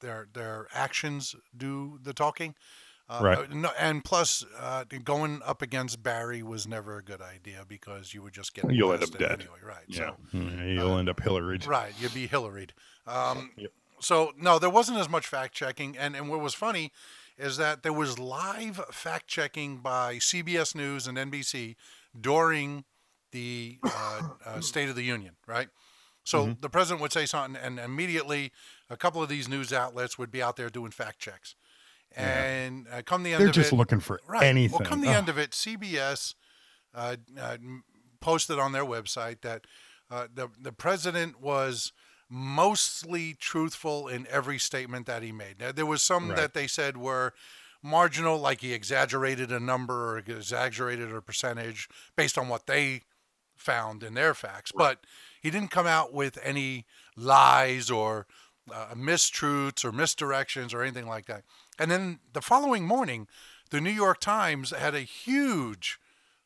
their 0.00 0.28
their 0.32 0.68
actions 0.72 1.34
do 1.56 1.98
the 2.02 2.14
talking. 2.14 2.54
Uh, 3.08 3.20
Right. 3.22 3.38
uh, 3.38 3.46
No, 3.54 3.72
and 3.78 4.04
plus, 4.04 4.44
uh, 4.58 4.84
going 5.04 5.42
up 5.44 5.60
against 5.62 6.00
Barry 6.02 6.42
was 6.44 6.66
never 6.68 6.96
a 6.96 7.02
good 7.02 7.20
idea 7.20 7.64
because 7.66 8.14
you 8.14 8.22
would 8.22 8.32
just 8.32 8.54
get 8.54 8.70
You'll 8.72 8.92
end 8.92 9.02
up 9.02 9.10
dead. 9.18 9.40
anyway. 9.40 9.58
Right. 9.62 9.84
Yeah, 9.88 10.10
So 10.32 10.38
Mm, 10.38 10.74
you'll 10.74 10.96
end 10.96 11.08
up 11.08 11.20
Hillary. 11.20 11.58
Right, 11.66 11.92
you'd 12.00 12.14
be 12.14 12.28
Hillaried. 12.28 12.70
Um, 13.06 13.50
Yep. 13.56 13.72
So 14.00 14.32
no, 14.38 14.58
there 14.58 14.70
wasn't 14.70 14.98
as 14.98 15.08
much 15.10 15.26
fact 15.26 15.52
checking, 15.54 15.98
and 15.98 16.14
and 16.16 16.30
what 16.30 16.40
was 16.40 16.54
funny 16.54 16.92
is 17.40 17.56
that 17.56 17.82
there 17.82 17.92
was 17.92 18.18
live 18.18 18.76
fact 18.90 19.26
checking 19.26 19.78
by 19.78 20.16
CBS 20.16 20.74
News 20.74 21.06
and 21.06 21.16
NBC 21.18 21.76
during 22.18 22.84
the 23.32 23.78
uh, 23.92 24.22
uh, 24.44 24.60
State 24.60 24.88
of 24.88 24.96
the 24.96 25.02
Union, 25.02 25.36
right? 25.46 25.68
So 26.22 26.46
Mm-hmm. 26.46 26.60
the 26.60 26.68
president 26.68 27.00
would 27.00 27.12
say 27.12 27.26
something, 27.26 27.60
and 27.60 27.78
immediately 27.78 28.52
a 28.90 28.96
couple 28.96 29.22
of 29.22 29.28
these 29.28 29.48
news 29.48 29.72
outlets 29.72 30.18
would 30.18 30.30
be 30.30 30.42
out 30.42 30.56
there 30.56 30.68
doing 30.68 30.90
fact 30.90 31.18
checks. 31.18 31.56
And 32.14 32.86
uh, 32.92 33.02
come 33.02 33.22
the 33.22 33.32
end 33.34 33.42
of 33.42 33.48
it, 33.48 33.54
They're 33.54 33.62
of 33.62 33.62
just 33.62 33.72
it, 33.72 33.76
looking 33.76 34.00
for 34.00 34.20
Right. 34.28 34.44
anything. 34.44 34.78
Well, 34.80 34.88
come 34.88 35.00
the 35.00 35.08
Ugh. 35.08 35.16
end 35.16 35.28
of 35.28 35.38
it, 35.38 35.52
CBS 35.52 36.34
uh, 36.94 37.16
uh, 37.40 37.56
posted 38.20 38.58
on 38.58 38.72
their 38.72 38.84
website 38.84 39.40
that 39.42 39.66
uh, 40.10 40.26
the 40.32 40.48
the 40.60 40.72
president 40.72 41.40
was 41.40 41.92
mostly 42.30 43.34
truthful 43.34 44.06
in 44.08 44.26
every 44.28 44.58
statement 44.58 45.06
that 45.06 45.22
he 45.22 45.32
made. 45.32 45.58
Now, 45.58 45.72
there 45.72 45.84
was 45.86 46.00
some 46.00 46.28
Right. 46.28 46.36
that 46.36 46.54
they 46.54 46.68
said 46.68 46.96
were 46.96 47.34
marginal, 47.82 48.38
like 48.38 48.60
he 48.60 48.72
exaggerated 48.72 49.50
a 49.50 49.58
number 49.58 50.12
or 50.12 50.18
exaggerated 50.18 51.12
a 51.12 51.20
percentage 51.20 51.88
based 52.16 52.38
on 52.38 52.48
what 52.48 52.66
they 52.66 53.02
found 53.56 54.02
in 54.02 54.14
their 54.14 54.32
facts. 54.34 54.70
But 54.72 55.04
he 55.40 55.50
didn't 55.50 55.70
come 55.70 55.86
out 55.86 56.12
with 56.12 56.38
any 56.42 56.86
lies 57.16 57.90
or 57.90 58.26
uh, 58.72 58.94
mistruths 58.94 59.84
or 59.84 59.92
misdirections 59.92 60.72
or 60.72 60.82
anything 60.82 61.08
like 61.08 61.26
that. 61.26 61.42
And 61.78 61.90
then 61.90 62.20
the 62.32 62.42
following 62.42 62.86
morning, 62.86 63.26
the 63.70 63.80
New 63.80 63.90
York 63.90 64.20
Times 64.20 64.70
had 64.70 64.94
a 64.94 65.00
huge 65.00 65.98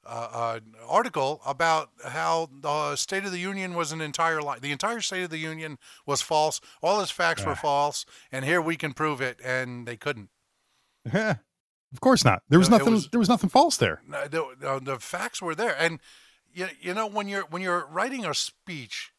uh, 0.06 0.28
uh, 0.32 0.60
article 0.88 1.40
about 1.46 1.90
how 2.04 2.48
the 2.60 2.96
State 2.96 3.24
of 3.24 3.32
the 3.32 3.38
Union 3.38 3.74
was 3.74 3.92
an 3.92 4.00
entire 4.00 4.40
lie. 4.42 4.58
The 4.58 4.72
entire 4.72 5.00
State 5.00 5.24
of 5.24 5.30
the 5.30 5.38
Union 5.38 5.78
was 6.06 6.22
false. 6.22 6.60
All 6.82 7.00
his 7.00 7.10
facts 7.10 7.44
were 7.44 7.52
Ah. 7.52 7.56
false, 7.56 8.04
and 8.32 8.44
here 8.44 8.60
we 8.60 8.76
can 8.76 8.92
prove 8.92 9.20
it, 9.20 9.40
and 9.44 9.86
they 9.86 9.96
couldn't. 9.96 10.30
Yeah, 11.12 11.36
of 11.92 12.00
course 12.00 12.24
not. 12.24 12.42
There 12.48 12.58
was 12.58 12.70
nothing. 12.70 12.92
was- 12.92 13.08
there 13.08 13.20
was 13.20 13.28
nothing 13.28 13.50
false 13.50 13.76
there. 13.76 14.02
No, 14.06 14.26
The, 14.28 14.44
the, 14.58 14.80
the 14.80 14.98
facts 15.00 15.40
were 15.42 15.54
there, 15.54 15.76
and 15.78 16.00
you, 16.52 16.68
you 16.80 16.94
know 16.94 17.06
when 17.06 17.28
you're 17.28 17.44
when 17.50 17.62
you're 17.62 17.86
writing 17.86 18.24
a 18.24 18.34
speech 18.34 19.12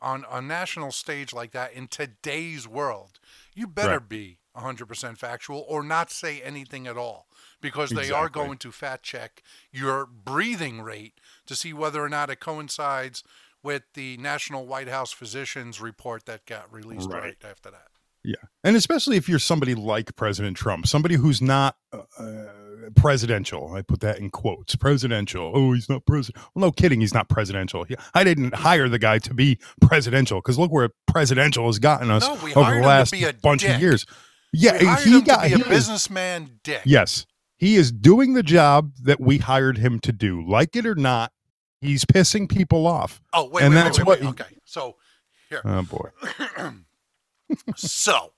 on 0.00 0.24
a 0.30 0.40
national 0.40 0.92
stage 0.92 1.32
like 1.32 1.50
that 1.52 1.72
in 1.72 1.88
today's 1.88 2.66
world, 2.68 3.18
you 3.54 3.66
better 3.66 3.98
Right. 3.98 4.08
be 4.08 4.38
100% 4.56 5.18
factual 5.18 5.64
or 5.68 5.82
not 5.84 6.10
say 6.10 6.40
anything 6.42 6.86
at 6.86 6.96
all 6.96 7.27
because 7.60 7.90
they 7.90 8.10
are 8.10 8.28
going 8.28 8.58
to 8.58 8.70
fact 8.72 9.02
check 9.02 9.42
your 9.72 10.06
breathing 10.06 10.80
rate 10.82 11.14
to 11.46 11.54
see 11.56 11.72
whether 11.72 12.02
or 12.02 12.08
not 12.08 12.30
it 12.30 12.40
coincides 12.40 13.22
with 13.62 13.82
the 13.94 14.16
National 14.18 14.66
White 14.66 14.88
House 14.88 15.12
Physicians 15.12 15.80
report 15.80 16.26
that 16.26 16.46
got 16.46 16.72
released 16.72 17.08
right, 17.10 17.22
Right. 17.22 17.36
after 17.44 17.70
that. 17.70 17.88
Yeah, 18.24 18.34
and 18.64 18.76
especially 18.76 19.16
if 19.16 19.28
you're 19.28 19.38
somebody 19.38 19.74
like 19.74 20.14
President 20.16 20.56
Trump, 20.56 20.86
somebody 20.86 21.14
who's 21.14 21.40
not 21.40 21.76
uh, 21.92 22.02
uh, 22.18 22.44
presidential. 22.96 23.72
I 23.74 23.82
put 23.82 24.00
that 24.00 24.18
in 24.18 24.30
quotes. 24.30 24.74
Presidential. 24.76 25.52
Oh, 25.54 25.72
he's 25.72 25.88
not 25.88 26.04
president. 26.04 26.44
Well, 26.54 26.66
no 26.66 26.72
kidding, 26.72 27.00
he's 27.00 27.14
not 27.14 27.28
presidential. 27.28 27.84
He- 27.84 27.96
I 28.14 28.24
didn't 28.24 28.54
hire 28.54 28.88
the 28.88 28.98
guy 28.98 29.18
to 29.20 29.32
be 29.34 29.58
presidential 29.80 30.40
because 30.40 30.58
look 30.58 30.72
where 30.72 30.90
presidential 31.06 31.66
has 31.66 31.78
gotten 31.78 32.10
us 32.10 32.26
No, 32.26 32.32
over 32.60 32.74
the 32.80 32.86
last 32.86 33.14
a 33.14 33.32
bunch 33.42 33.62
dick. 33.62 33.76
of 33.76 33.80
years. 33.80 34.04
Yeah, 34.52 34.78
he 34.78 35.20
got 35.22 35.44
to 35.44 35.48
be 35.50 35.54
he 35.56 35.62
a 35.62 35.68
businessman 35.68 36.58
dick. 36.64 36.82
Yes, 36.84 37.24
he 37.58 37.74
is 37.76 37.92
doing 37.92 38.32
the 38.34 38.42
job 38.42 38.92
that 39.02 39.20
we 39.20 39.38
hired 39.38 39.76
him 39.78 39.98
to 40.00 40.12
do. 40.12 40.42
Like 40.48 40.74
it 40.76 40.86
or 40.86 40.94
not, 40.94 41.32
he's 41.80 42.04
pissing 42.04 42.48
people 42.48 42.86
off. 42.86 43.20
Oh, 43.32 43.48
wait, 43.48 43.64
And 43.64 43.74
wait, 43.74 43.80
that's 43.82 43.98
wait, 43.98 44.06
wait, 44.06 44.22
what- 44.24 44.36
wait. 44.38 44.40
Okay, 44.46 44.56
so 44.64 44.96
here. 45.50 45.60
Oh 45.64 45.82
boy. 45.82 46.10
so 47.76 48.32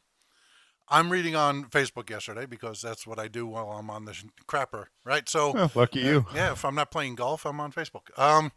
I'm 0.89 1.11
reading 1.11 1.37
on 1.37 1.65
Facebook 1.65 2.11
yesterday 2.11 2.47
because 2.47 2.81
that's 2.81 3.07
what 3.07 3.19
I 3.19 3.29
do 3.29 3.47
while 3.47 3.71
I'm 3.73 3.91
on 3.91 4.05
the 4.05 4.17
crapper, 4.49 4.87
right? 5.05 5.29
So 5.29 5.53
Oh, 5.57 5.71
lucky 5.75 6.01
you. 6.01 6.27
yeah, 6.35 6.53
if 6.53 6.65
I'm 6.65 6.75
not 6.75 6.91
playing 6.91 7.15
golf, 7.17 7.45
I'm 7.47 7.61
on 7.61 7.73
Facebook. 7.73 8.17
Um, 8.19 8.53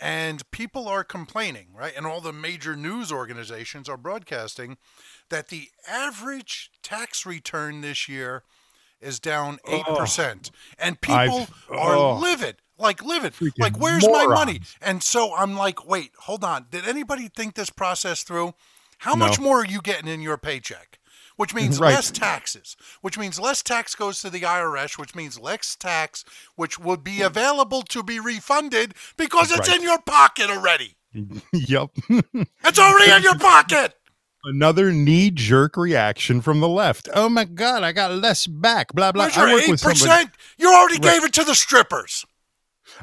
and 0.00 0.48
people 0.52 0.86
are 0.88 1.02
complaining, 1.02 1.68
right? 1.76 1.92
And 1.96 2.06
all 2.06 2.20
the 2.20 2.32
major 2.32 2.76
news 2.76 3.10
organizations 3.10 3.88
are 3.88 3.96
broadcasting 3.96 4.78
that 5.28 5.48
the 5.48 5.70
average 5.88 6.70
tax 6.82 7.26
return 7.26 7.80
this 7.80 8.08
year 8.08 8.44
is 9.00 9.18
down 9.20 9.58
eight 9.68 9.84
percent, 9.84 10.50
and 10.78 11.00
people 11.00 11.16
I've- 11.40 11.52
are 11.70 11.94
oh. 11.96 12.18
livid, 12.18 12.56
like 12.78 13.02
livid, 13.04 13.34
Freaking 13.34 13.58
like 13.58 13.78
where's 13.78 14.06
my 14.06 14.26
money? 14.26 14.60
And 14.80 15.02
so 15.02 15.34
I'm 15.34 15.56
like, 15.56 15.86
wait, 15.86 16.12
hold 16.20 16.44
on, 16.44 16.66
did 16.70 16.86
anybody 16.86 17.28
think 17.28 17.54
this 17.54 17.70
process 17.70 18.22
through? 18.22 18.54
How 18.98 19.14
much 19.14 19.38
more 19.38 19.60
are 19.60 19.66
you 19.66 19.80
getting 19.80 20.08
in 20.08 20.20
your 20.20 20.36
paycheck? 20.36 20.98
Which 21.36 21.54
means 21.54 21.78
Right. 21.80 21.94
less 21.94 22.10
taxes, 22.10 22.76
which 23.00 23.16
means 23.16 23.38
less 23.38 23.62
tax 23.62 23.94
goes 23.94 24.20
to 24.22 24.30
the 24.30 24.40
IRS, 24.40 24.98
which 24.98 25.14
means 25.14 25.38
less 25.38 25.76
tax, 25.76 26.24
which 26.56 26.80
would 26.80 27.04
be 27.04 27.22
available 27.22 27.82
to 27.82 28.02
be 28.02 28.18
refunded 28.18 28.94
because 29.16 29.52
it's 29.52 29.68
Right. 29.68 29.76
in 29.78 29.82
your 29.84 30.00
pocket 30.02 30.50
already. 30.50 30.96
yep. 31.52 31.90
It's 32.64 32.78
already 32.78 33.12
in 33.12 33.22
your 33.22 33.38
pocket. 33.38 33.94
Another 34.44 34.92
knee 34.92 35.30
jerk 35.30 35.76
reaction 35.76 36.40
from 36.40 36.60
the 36.60 36.68
left. 36.68 37.08
Oh 37.12 37.28
my 37.28 37.44
God, 37.44 37.82
I 37.82 37.92
got 37.92 38.12
less 38.12 38.46
back. 38.46 38.92
Blah 38.94 39.12
blah. 39.12 39.24
Where's 39.24 39.36
I 39.36 39.52
work 39.52 39.62
eight 39.64 39.70
with 39.70 39.80
somebody. 39.80 40.00
percent? 40.00 40.30
You 40.58 40.72
already 40.72 40.94
Right. 40.94 41.14
gave 41.14 41.24
it 41.24 41.32
to 41.34 41.44
the 41.44 41.54
strippers. 41.54 42.24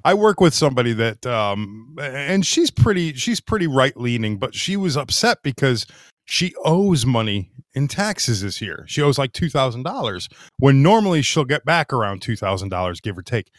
I 0.04 0.14
work 0.14 0.40
with 0.42 0.54
somebody 0.54 0.94
that, 0.94 1.26
um, 1.26 1.96
and 2.02 2.46
she's 2.46 2.72
pretty. 2.72 3.14
She's 3.14 3.40
pretty 3.40 3.68
right 3.68 3.96
leaning, 3.98 4.38
but 4.38 4.56
she 4.56 4.78
was 4.78 4.98
upset 4.98 5.40
because 5.44 5.86
she 6.26 6.54
owes 6.64 7.06
money 7.06 7.52
in 7.74 7.88
taxes 7.88 8.42
this 8.42 8.62
year. 8.62 8.86
She 8.88 9.02
owes 9.02 9.18
like 9.18 9.34
two 9.34 9.50
thousand 9.50 9.84
dollars 9.84 10.28
when 10.58 10.82
normally 10.82 11.22
she'll 11.22 11.46
get 11.46 11.66
back 11.66 11.92
around 11.94 12.22
two 12.22 12.36
thousand 12.36 12.70
dollars, 12.70 13.00
give 13.02 13.18
or 13.18 13.22
take. 13.22 13.52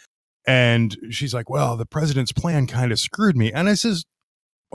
And 0.46 0.96
she's 1.10 1.34
like, 1.34 1.48
"Well, 1.50 1.76
the 1.76 1.86
president's 1.86 2.32
plan 2.32 2.66
kind 2.66 2.90
of 2.90 2.98
screwed 2.98 3.36
me." 3.36 3.52
And 3.52 3.68
I 3.68 3.74
says, 3.74 4.04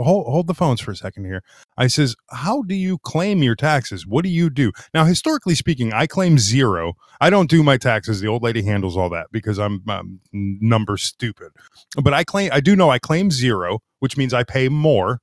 hold 0.04 0.26
hold 0.28 0.48
the 0.48 0.54
phones 0.54 0.82
for 0.82 0.92
a 0.92 0.96
second 0.96 1.26
here. 1.26 1.44
I 1.78 1.88
says, 1.88 2.16
how 2.30 2.62
do 2.64 2.76
you 2.76 2.98
claim 3.00 3.44
your 3.44 3.56
taxes? 3.56 4.06
What 4.06 4.24
do 4.24 4.30
you 4.30 4.50
do? 4.50 4.72
Now, 4.94 5.06
historically 5.06 5.56
speaking, 5.56 5.94
I 5.94 6.08
claim 6.08 6.38
zero. 6.38 6.94
I 7.20 7.30
don't 7.30 7.50
do 7.50 7.64
my 7.64 7.78
taxes. 7.78 8.20
The 8.22 8.28
old 8.28 8.44
lady 8.44 8.62
handles 8.64 8.98
all 8.98 9.10
that 9.10 9.28
because 9.32 9.60
I'm 9.60 9.84
um, 9.90 10.20
number 10.34 10.98
stupid. 10.98 11.52
But 12.02 12.14
I 12.14 12.24
claim 12.24 12.50
I 12.54 12.60
do 12.62 12.76
know 12.76 12.90
I 12.90 13.00
claim 13.00 13.32
zero, 13.32 13.80
which 14.00 14.18
means 14.18 14.34
I 14.34 14.44
pay 14.44 14.70
more. 14.70 15.20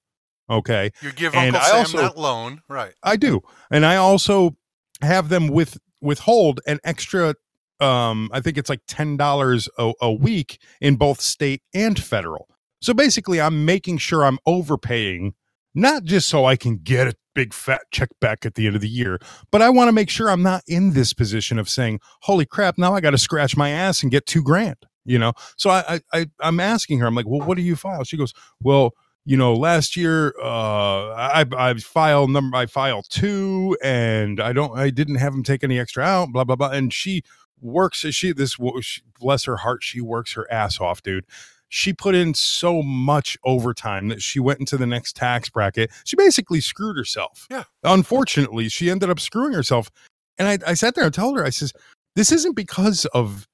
Okay. 0.51 0.91
You 1.03 1.13
give 1.13 1.35
And 1.35 1.55
Uncle 1.57 1.61
I 1.61 1.71
Sam 1.71 1.79
also- 1.79 1.99
that 1.99 2.19
loan, 2.19 2.63
right? 2.69 2.95
I 3.03 3.17
do. 3.17 3.41
And 3.71 3.85
I 3.85 3.97
also 3.97 4.57
have 5.03 5.29
them 5.29 5.49
with 5.49 5.79
withhold 6.01 6.61
an 6.67 6.79
extra 6.85 7.35
um 7.81 8.29
I 8.33 8.41
think 8.41 8.59
it's 8.59 8.69
like 8.69 8.85
$10 8.87 9.69
a, 9.79 9.93
a 10.01 10.13
week 10.13 10.59
in 10.81 10.97
both 10.97 11.21
state 11.21 11.63
and 11.75 12.03
federal. 12.03 12.49
So 12.81 12.95
basically 12.95 13.41
I'm 13.41 13.65
making 13.65 13.99
sure 13.99 14.25
I'm 14.25 14.39
overpaying 14.47 15.35
not 15.75 16.05
just 16.05 16.29
so 16.29 16.45
I 16.45 16.57
can 16.57 16.79
get 16.79 17.09
a 17.09 17.15
big 17.35 17.53
fat 17.55 17.83
check 17.93 18.09
back 18.21 18.45
at 18.47 18.55
the 18.55 18.67
end 18.67 18.75
of 18.75 18.83
the 18.83 18.89
year, 18.89 19.19
but 19.53 19.63
I 19.63 19.71
want 19.71 19.89
to 19.89 19.93
make 19.93 20.11
sure 20.11 20.29
I'm 20.31 20.43
not 20.43 20.63
in 20.67 20.93
this 20.93 21.13
position 21.13 21.59
of 21.59 21.69
saying, 21.69 22.01
"Holy 22.23 22.47
crap, 22.47 22.79
now 22.79 22.95
I 22.95 23.01
got 23.01 23.11
to 23.11 23.19
scratch 23.19 23.57
my 23.57 23.71
ass 23.71 24.03
and 24.03 24.11
get 24.11 24.27
2 24.27 24.43
grand." 24.43 24.77
You 25.05 25.19
know? 25.19 25.33
So 25.57 25.71
I 25.71 25.85
I 25.89 26.01
I 26.21 26.27
I'm 26.41 26.61
asking 26.61 26.99
her 27.01 27.07
I'm 27.07 27.15
like, 27.15 27.27
"Well, 27.29 27.47
what 27.47 27.57
do 27.57 27.63
you 27.63 27.77
file?" 27.77 28.05
She 28.05 28.17
goes, 28.17 28.33
"Well, 28.61 28.93
you 29.25 29.37
know, 29.37 29.55
last 29.55 29.97
year 29.97 30.35
uh, 30.43 31.11
I 31.15 31.45
I 31.57 31.75
file 31.75 32.27
number 32.29 32.57
I 32.57 32.67
file 32.67 33.03
two, 33.03 33.77
and 33.83 34.41
I 34.41 34.53
don't 34.53 34.77
I 34.77 34.91
didn't 34.91 35.17
have 35.17 35.33
them 35.33 35.43
take 35.45 35.63
any 35.63 35.79
extra 35.79 36.03
out, 36.03 36.31
blah 36.33 36.45
blah 36.45 36.57
blah. 36.57 36.71
And 36.71 36.93
she 36.93 37.23
works 37.61 37.99
she 38.01 38.33
this 38.33 38.57
she, 38.81 39.03
bless 39.21 39.45
her 39.45 39.57
heart, 39.59 39.83
she 39.83 40.01
works 40.01 40.33
her 40.35 40.51
ass 40.51 40.81
off, 40.81 41.03
dude. 41.03 41.25
She 41.69 41.93
put 41.93 42.15
in 42.15 42.33
so 42.35 42.83
much 42.83 43.37
overtime 43.45 44.09
that 44.09 44.23
she 44.23 44.41
went 44.41 44.59
into 44.61 44.77
the 44.77 44.87
next 44.87 45.17
tax 45.17 45.51
bracket. 45.51 45.91
She 46.05 46.17
basically 46.17 46.61
screwed 46.61 46.97
herself. 46.97 47.47
Yeah. 47.51 47.65
Unfortunately, 47.85 48.69
she 48.69 48.91
ended 48.91 49.11
up 49.11 49.21
screwing 49.21 49.53
herself. 49.53 49.91
And 50.39 50.49
I, 50.49 50.71
I 50.71 50.75
sat 50.75 50.95
there 50.95 51.05
and 51.05 51.13
told 51.15 51.37
her, 51.37 51.45
I 51.45 51.51
says, 51.51 51.73
this 52.17 52.33
isn't 52.33 52.57
because 52.57 53.05
of 53.07 53.47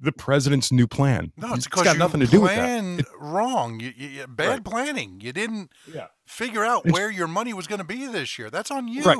the 0.00 0.12
president's 0.12 0.70
new 0.70 0.86
plan. 0.86 1.32
No, 1.36 1.48
it's 1.48 1.56
it's 1.58 1.64
because 1.66 1.82
got 1.82 1.94
you 1.94 1.98
nothing 1.98 2.20
to 2.20 2.26
do 2.26 2.42
with 2.42 2.50
that. 2.50 2.56
planned 2.56 3.04
wrong. 3.18 3.80
You, 3.80 3.92
you, 3.96 4.26
bad 4.28 4.48
Right. 4.48 4.64
planning. 4.64 5.20
You 5.20 5.32
didn't 5.32 5.72
Yeah. 5.92 6.06
figure 6.26 6.64
out 6.64 6.84
And- 6.84 6.92
where 6.92 7.10
your 7.10 7.26
money 7.26 7.52
was 7.52 7.66
going 7.66 7.80
to 7.80 7.84
be 7.84 8.06
this 8.06 8.38
year. 8.38 8.50
That's 8.50 8.70
on 8.70 8.86
you. 8.88 9.02
Right. 9.02 9.18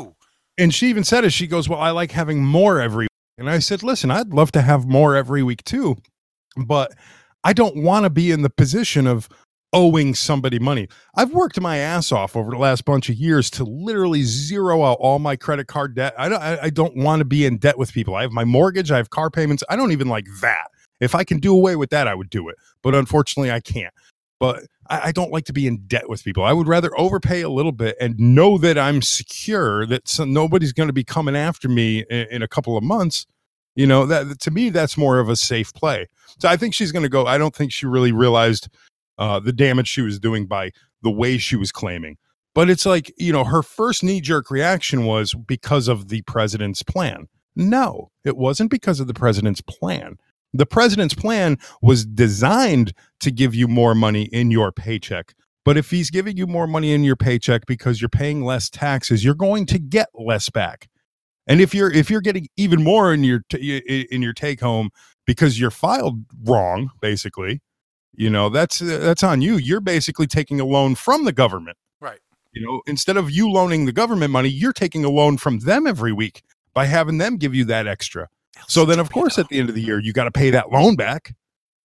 and 0.56 0.72
she 0.74 0.88
even 0.88 1.02
said 1.04 1.24
it. 1.24 1.30
She 1.32 1.46
goes, 1.48 1.68
"Well, 1.68 1.80
I 1.80 1.90
like 1.90 2.12
having 2.12 2.44
more 2.44 2.80
every." 2.80 3.04
week. 3.04 3.08
And 3.38 3.48
I 3.50 3.58
said, 3.60 3.82
"Listen, 3.82 4.10
I'd 4.10 4.32
love 4.32 4.50
to 4.52 4.62
have 4.62 4.86
more 4.86 5.14
every 5.16 5.42
week 5.42 5.62
too, 5.64 5.96
but 6.56 6.92
I 7.44 7.52
don't 7.52 7.82
want 7.82 8.04
to 8.04 8.10
be 8.10 8.30
in 8.30 8.42
the 8.42 8.50
position 8.50 9.06
of 9.06 9.28
owing 9.72 10.14
somebody 10.14 10.58
money. 10.58 10.88
I've 11.16 11.32
worked 11.32 11.60
my 11.60 11.76
ass 11.76 12.10
off 12.10 12.36
over 12.36 12.50
the 12.50 12.56
last 12.56 12.84
bunch 12.84 13.08
of 13.08 13.16
years 13.16 13.50
to 13.50 13.64
literally 13.64 14.22
zero 14.22 14.84
out 14.84 14.98
all 15.00 15.18
my 15.18 15.36
credit 15.36 15.66
card 15.66 15.94
debt. 15.94 16.14
I 16.18 16.28
don't. 16.28 16.42
I, 16.42 16.70
don't 16.70 16.96
want 16.96 17.20
to 17.20 17.24
be 17.24 17.44
in 17.44 17.58
debt 17.58 17.78
with 17.78 17.92
people. 17.92 18.14
I 18.14 18.22
have 18.22 18.32
my 18.32 18.44
mortgage. 18.44 18.90
I 18.90 18.96
have 18.96 19.10
car 19.10 19.30
payments. 19.30 19.62
I 19.68 19.76
don't 19.76 19.92
even 19.92 20.08
like 20.08 20.26
that. 20.40 20.68
If 21.00 21.14
I 21.14 21.22
can 21.24 21.38
do 21.38 21.54
away 21.54 21.76
with 21.76 21.90
that, 21.90 22.08
I 22.08 22.14
would 22.14 22.30
do 22.30 22.48
it. 22.48 22.56
But 22.82 22.94
unfortunately, 22.94 23.50
I 23.50 23.60
can't." 23.60 23.94
But 24.40 24.64
I, 24.88 25.08
I 25.08 25.12
don't 25.12 25.32
like 25.32 25.44
to 25.46 25.52
be 25.52 25.66
in 25.66 25.78
debt 25.86 26.08
with 26.08 26.24
people. 26.24 26.44
I 26.44 26.52
would 26.52 26.68
rather 26.68 26.90
overpay 26.98 27.42
a 27.42 27.48
little 27.48 27.72
bit 27.72 27.96
and 28.00 28.18
know 28.18 28.58
that 28.58 28.78
I'm 28.78 29.02
secure, 29.02 29.86
that 29.86 30.08
so 30.08 30.24
nobody's 30.24 30.72
going 30.72 30.88
to 30.88 30.92
be 30.92 31.04
coming 31.04 31.36
after 31.36 31.68
me 31.68 32.04
in, 32.10 32.26
in 32.30 32.42
a 32.42 32.48
couple 32.48 32.76
of 32.76 32.84
months. 32.84 33.26
You 33.74 33.86
know, 33.86 34.06
that 34.06 34.40
to 34.40 34.50
me, 34.50 34.70
that's 34.70 34.96
more 34.96 35.18
of 35.18 35.28
a 35.28 35.36
safe 35.36 35.72
play. 35.74 36.08
So 36.38 36.48
I 36.48 36.56
think 36.56 36.74
she's 36.74 36.92
going 36.92 37.02
to 37.02 37.08
go. 37.08 37.26
I 37.26 37.38
don't 37.38 37.54
think 37.54 37.72
she 37.72 37.86
really 37.86 38.12
realized 38.12 38.68
uh, 39.18 39.40
the 39.40 39.52
damage 39.52 39.88
she 39.88 40.02
was 40.02 40.18
doing 40.18 40.46
by 40.46 40.72
the 41.02 41.10
way 41.10 41.38
she 41.38 41.56
was 41.56 41.72
claiming. 41.72 42.16
But 42.54 42.70
it's 42.70 42.86
like, 42.86 43.12
you 43.18 43.32
know, 43.32 43.44
her 43.44 43.62
first 43.62 44.02
knee 44.02 44.20
jerk 44.20 44.50
reaction 44.50 45.04
was 45.04 45.34
because 45.34 45.88
of 45.88 46.08
the 46.08 46.22
president's 46.22 46.82
plan. 46.82 47.28
No, 47.54 48.10
it 48.24 48.36
wasn't 48.36 48.70
because 48.70 49.00
of 49.00 49.06
the 49.06 49.14
president's 49.14 49.60
plan. 49.60 50.16
The 50.54 50.66
president's 50.66 51.14
plan 51.14 51.58
was 51.82 52.06
designed 52.06 52.94
to 53.20 53.30
give 53.30 53.54
you 53.54 53.68
more 53.68 53.94
money 53.94 54.24
in 54.32 54.50
your 54.50 54.72
paycheck. 54.72 55.34
But 55.64 55.76
if 55.76 55.90
he's 55.90 56.10
giving 56.10 56.36
you 56.36 56.46
more 56.46 56.66
money 56.66 56.92
in 56.92 57.04
your 57.04 57.16
paycheck 57.16 57.66
because 57.66 58.00
you're 58.00 58.08
paying 58.08 58.42
less 58.42 58.70
taxes, 58.70 59.22
you're 59.22 59.34
going 59.34 59.66
to 59.66 59.78
get 59.78 60.08
less 60.14 60.48
back. 60.48 60.88
And 61.46 61.60
if 61.60 61.74
you're 61.74 61.92
if 61.92 62.10
you're 62.10 62.20
getting 62.20 62.48
even 62.56 62.82
more 62.82 63.12
in 63.12 63.24
your 63.24 63.40
t- 63.50 63.78
in 64.10 64.22
your 64.22 64.32
take 64.32 64.60
home 64.60 64.90
because 65.28 65.60
you're 65.60 65.70
filed 65.70 66.24
wrong, 66.42 66.90
basically, 67.02 67.60
you 68.14 68.30
know 68.30 68.48
that's 68.48 68.78
that's 68.78 69.22
on 69.22 69.42
you. 69.42 69.58
You're 69.58 69.80
basically 69.82 70.26
taking 70.26 70.58
a 70.58 70.64
loan 70.64 70.94
from 70.94 71.24
the 71.26 71.32
government. 71.32 71.76
Right. 72.00 72.20
You 72.52 72.66
know, 72.66 72.80
instead 72.86 73.18
of 73.18 73.30
you 73.30 73.48
loaning 73.50 73.84
the 73.84 73.92
government 73.92 74.32
money, 74.32 74.48
you're 74.48 74.72
taking 74.72 75.04
a 75.04 75.10
loan 75.10 75.36
from 75.36 75.60
them 75.60 75.86
every 75.86 76.12
week 76.14 76.42
by 76.72 76.86
having 76.86 77.18
them 77.18 77.36
give 77.36 77.54
you 77.54 77.64
that 77.66 77.86
extra. 77.86 78.28
So 78.66 78.86
then, 78.86 78.98
of 78.98 79.12
course, 79.12 79.38
at 79.38 79.48
the 79.50 79.58
end 79.60 79.68
of 79.68 79.74
the 79.74 79.82
year, 79.82 80.00
you 80.00 80.12
got 80.12 80.24
to 80.24 80.30
pay 80.32 80.50
that 80.50 80.72
loan 80.72 80.96
back. 80.96 81.34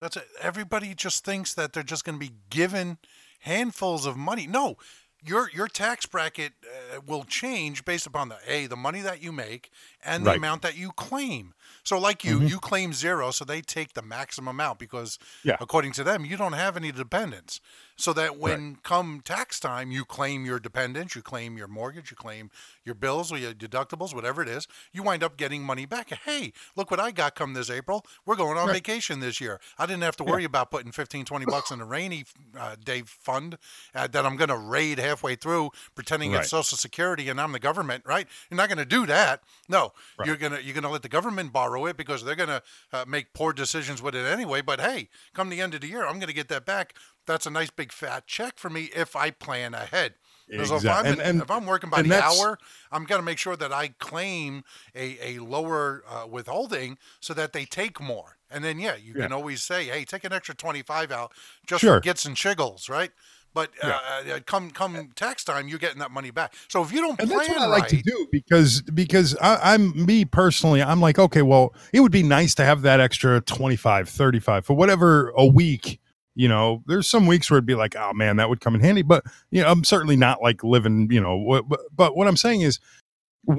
That's 0.01 0.17
it. 0.17 0.27
Everybody 0.41 0.95
just 0.95 1.23
thinks 1.25 1.53
that 1.53 1.73
they're 1.73 1.83
just 1.83 2.05
going 2.05 2.17
to 2.19 2.25
be 2.25 2.33
given 2.49 2.97
handfuls 3.41 4.05
of 4.05 4.15
money. 4.17 4.47
No, 4.47 4.77
your 5.21 5.49
your 5.53 5.67
tax 5.67 6.05
bracket 6.05 6.53
uh, 6.63 7.01
will 7.05 7.25
change 7.25 7.85
based 7.85 8.07
upon 8.07 8.29
the 8.29 8.37
a 8.47 8.67
the 8.67 8.75
money 8.77 9.01
that 9.01 9.21
you 9.21 9.31
make 9.31 9.69
and 10.03 10.25
the 10.25 10.29
Right. 10.31 10.37
amount 10.37 10.61
that 10.61 10.77
you 10.77 10.91
claim. 10.93 11.53
So, 11.83 11.99
like 11.99 12.23
you, 12.23 12.39
Mhm. 12.39 12.49
you 12.49 12.59
claim 12.59 12.93
zero, 12.93 13.31
so 13.31 13.43
they 13.45 13.61
take 13.61 13.93
the 13.93 14.01
maximum 14.01 14.47
amount 14.47 14.79
because, 14.79 15.19
Yeah. 15.43 15.57
according 15.59 15.91
to 15.93 16.03
them, 16.03 16.23
you 16.25 16.37
don't 16.37 16.53
have 16.53 16.77
any 16.77 16.91
dependents. 16.91 17.59
So 17.95 18.11
that 18.13 18.37
when 18.37 18.77
come 18.83 19.21
tax 19.23 19.59
time, 19.59 19.91
you 19.91 20.03
claim 20.03 20.45
your 20.45 20.59
dependents, 20.59 21.15
you 21.15 21.21
claim 21.21 21.57
your 21.57 21.67
mortgage, 21.67 22.09
you 22.09 22.17
claim 22.17 22.49
your 22.83 22.95
bills 22.95 23.31
or 23.31 23.37
your 23.37 23.53
deductibles, 23.53 24.15
whatever 24.15 24.41
it 24.41 24.49
is, 24.49 24.67
you 24.91 25.03
wind 25.03 25.23
up 25.23 25.37
getting 25.37 25.61
money 25.63 25.85
back. 25.85 26.09
Hey, 26.09 26.53
look 26.75 26.89
what 26.89 26.99
I 26.99 27.11
got 27.11 27.35
come 27.35 27.53
this 27.53 27.69
April. 27.69 28.03
We're 28.25 28.35
going 28.35 28.57
on 28.57 28.67
Right. 28.67 28.73
vacation 28.75 29.19
this 29.19 29.39
year. 29.39 29.59
I 29.77 29.85
didn't 29.85 30.03
have 30.03 30.15
to 30.17 30.23
worry 30.23 30.43
about 30.43 30.71
putting 30.71 30.91
15, 30.91 31.23
20 31.25 31.45
bucks 31.45 31.69
in 31.71 31.81
a 31.81 31.85
rainy 31.85 32.25
uh, 32.59 32.75
day 32.83 33.03
fund 33.05 33.57
uh, 33.93 34.07
that 34.07 34.25
I'm 34.25 34.37
going 34.37 34.49
to 34.49 34.57
raid 34.57 34.97
halfway 34.97 35.35
through, 35.35 35.69
pretending 35.93 36.31
Right. 36.31 36.41
it's 36.41 36.49
Social 36.49 36.77
Security 36.77 37.29
and 37.29 37.39
I'm 37.39 37.51
the 37.51 37.59
government, 37.59 38.03
right? 38.05 38.27
You're 38.49 38.57
not 38.57 38.69
going 38.69 38.79
to 38.79 38.85
do 38.85 39.05
that. 39.05 39.43
No, 39.69 39.93
Right. 40.17 40.27
you're 40.27 40.35
gonna 40.35 40.59
you're 40.59 40.75
gonna 40.75 40.89
let 40.89 41.03
the 41.03 41.09
government 41.09 41.53
borrow 41.53 41.85
it 41.85 41.95
because 41.95 42.23
they're 42.23 42.35
gonna 42.35 42.61
uh, 42.91 43.05
make 43.07 43.33
poor 43.33 43.53
decisions 43.53 44.01
with 44.01 44.13
it 44.13 44.25
anyway. 44.25 44.61
But 44.61 44.81
hey, 44.81 45.07
come 45.33 45.49
the 45.49 45.61
end 45.61 45.73
of 45.73 45.81
the 45.81 45.87
year, 45.87 46.05
I'm 46.05 46.19
gonna 46.19 46.33
get 46.33 46.49
that 46.49 46.65
back. 46.65 46.95
That's 47.25 47.45
a 47.45 47.49
nice 47.49 47.69
big 47.69 47.91
fat 47.91 48.27
check 48.27 48.57
for 48.57 48.69
me 48.69 48.89
if 48.95 49.15
I 49.15 49.31
plan 49.31 49.73
ahead. 49.73 50.15
Because 50.49 50.83
if, 50.83 50.91
I'm 50.91 51.05
and- 51.05 51.21
and- 51.21 51.41
if 51.41 51.49
I'm 51.49 51.65
working 51.65 51.89
by 51.89 52.01
the 52.01 52.21
hour, 52.21 52.57
I'm 52.91 53.05
gonna 53.05 53.23
make 53.23 53.37
sure 53.37 53.55
that 53.55 53.71
I 53.71 53.89
claim 53.99 54.63
a, 54.93 55.17
a 55.37 55.39
lower 55.39 56.03
uh, 56.07 56.27
withholding 56.27 56.97
so 57.21 57.33
that 57.33 57.53
they 57.53 57.65
take 57.65 58.01
more. 58.01 58.37
And 58.51 58.63
then 58.63 58.77
yeah, 58.79 58.95
you 58.95 59.13
Yeah. 59.15 59.23
can 59.23 59.33
always 59.33 59.63
say, 59.63 59.85
hey, 59.85 60.03
take 60.05 60.25
an 60.25 60.33
extra 60.33 60.53
25 60.53 61.11
out 61.11 61.31
just 61.65 61.81
Sure. 61.81 61.95
for 61.97 62.01
gits 62.01 62.25
and 62.25 62.35
shiggles, 62.35 62.89
right? 62.89 63.11
But 63.55 63.69
uh, 63.83 63.99
uh, 64.33 64.39
come 64.45 64.71
come 64.71 65.11
tax 65.15 65.43
time, 65.43 65.67
you're 65.67 65.77
getting 65.79 65.99
that 65.99 66.09
money 66.11 66.31
back. 66.31 66.55
So 66.67 66.81
if 66.83 66.91
you 66.91 67.01
don't 67.01 67.19
and 67.19 67.29
plan 67.29 67.37
that's 67.47 67.49
what 67.49 67.61
I 67.61 67.65
like 67.67 67.87
to 67.89 68.01
do 68.01 68.27
because 68.31 68.81
because 68.81 69.35
I, 69.37 69.73
I'm 69.75 70.05
me 70.05 70.25
personally 70.25 70.81
I'm 70.83 70.99
like 70.99 71.19
okay 71.19 71.43
well 71.43 71.73
it 71.93 71.99
would 71.99 72.11
be 72.11 72.23
nice 72.23 72.55
to 72.55 72.65
have 72.65 72.81
that 72.81 72.99
extra 72.99 73.41
25 73.41 74.09
35 74.09 74.65
for 74.65 74.73
whatever 74.73 75.31
a 75.37 75.45
week 75.45 75.99
you 76.35 76.47
know 76.47 76.83
there's 76.87 77.07
some 77.07 77.27
weeks 77.27 77.49
where 77.49 77.57
it'd 77.57 77.65
be 77.65 77.75
like 77.75 77.95
oh 77.95 78.13
man 78.13 78.37
that 78.37 78.49
would 78.49 78.59
come 78.61 78.75
in 78.75 78.81
handy 78.81 79.01
but 79.01 79.23
you 79.51 79.61
know 79.61 79.69
I'm 79.69 79.83
certainly 79.83 80.15
not 80.15 80.41
like 80.41 80.63
living 80.63 81.09
you 81.11 81.21
know 81.21 81.63
but, 81.67 81.79
but 81.95 82.17
what 82.17 82.27
I'm 82.27 82.37
saying 82.37 82.61
is 82.61 82.79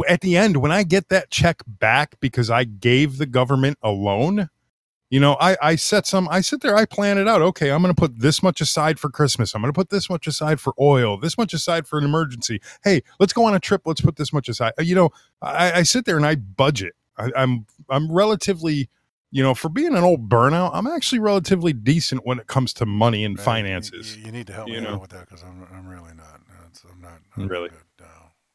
at 0.08 0.22
the 0.22 0.36
end 0.36 0.56
when 0.58 0.72
I 0.72 0.82
get 0.82 1.08
that 1.10 1.30
check 1.30 1.62
back 1.66 2.18
because 2.20 2.50
I 2.50 2.64
gave 2.64 3.18
the 3.18 3.26
government 3.26 3.78
a 3.82 3.90
loan 3.90 4.48
you 5.10 5.20
know 5.20 5.36
I 5.40 5.56
I 5.62 5.76
set 5.76 6.06
some 6.06 6.28
I 6.30 6.40
sit 6.40 6.62
there 6.62 6.74
I 6.74 6.86
plan 6.86 7.18
it 7.18 7.28
out 7.28 7.42
okay 7.42 7.70
I'm 7.70 7.82
going 7.82 7.94
to 7.94 8.00
put 8.00 8.18
this 8.18 8.42
much 8.42 8.60
aside 8.60 8.98
for 8.98 9.10
Christmas 9.10 9.54
I'm 9.54 9.60
going 9.60 9.72
to 9.72 9.78
put 9.78 9.90
this 9.90 10.08
much 10.10 10.26
aside 10.26 10.58
for 10.60 10.74
oil 10.80 11.18
this 11.18 11.38
much 11.38 11.52
aside 11.52 11.86
for 11.86 11.98
an 11.98 12.04
emergency 12.04 12.60
hey, 12.82 13.02
let's 13.20 13.32
go 13.32 13.44
on 13.44 13.54
a 13.54 13.60
trip. 13.60 13.82
Let's 13.84 14.00
put 14.00 14.16
this 14.16 14.32
much 14.32 14.48
aside. 14.48 14.72
Uh, 14.78 14.82
You 14.82 14.94
know, 14.94 15.10
I, 15.42 15.72
I 15.72 15.82
sit 15.82 16.04
there 16.04 16.16
and 16.16 16.26
I 16.26 16.36
budget. 16.36 16.94
I, 17.18 17.30
I'm 17.36 17.66
I'm 17.88 18.10
relatively, 18.10 18.88
you 19.34 19.42
know, 19.42 19.52
for 19.52 19.68
being 19.68 19.96
an 19.96 20.04
old 20.04 20.28
burnout, 20.28 20.70
I'm 20.72 20.86
actually 20.86 21.18
relatively 21.18 21.72
decent 21.72 22.24
when 22.24 22.38
it 22.38 22.46
comes 22.46 22.72
to 22.74 22.86
money 22.86 23.24
and 23.24 23.36
Right, 23.36 23.44
finances. 23.44 24.16
You, 24.16 24.26
you 24.26 24.32
need 24.32 24.46
to 24.46 24.52
help 24.52 24.68
you 24.68 24.74
me 24.74 24.80
know. 24.82 24.94
out 24.94 25.00
with 25.00 25.10
that 25.10 25.28
because 25.28 25.42
I'm, 25.42 25.66
I'm 25.74 25.88
really 25.88 26.14
not. 26.14 26.40
I'm 26.90 27.00
not. 27.00 27.18
I'm 27.36 27.48
Really? 27.48 27.68
Good. 27.70 28.06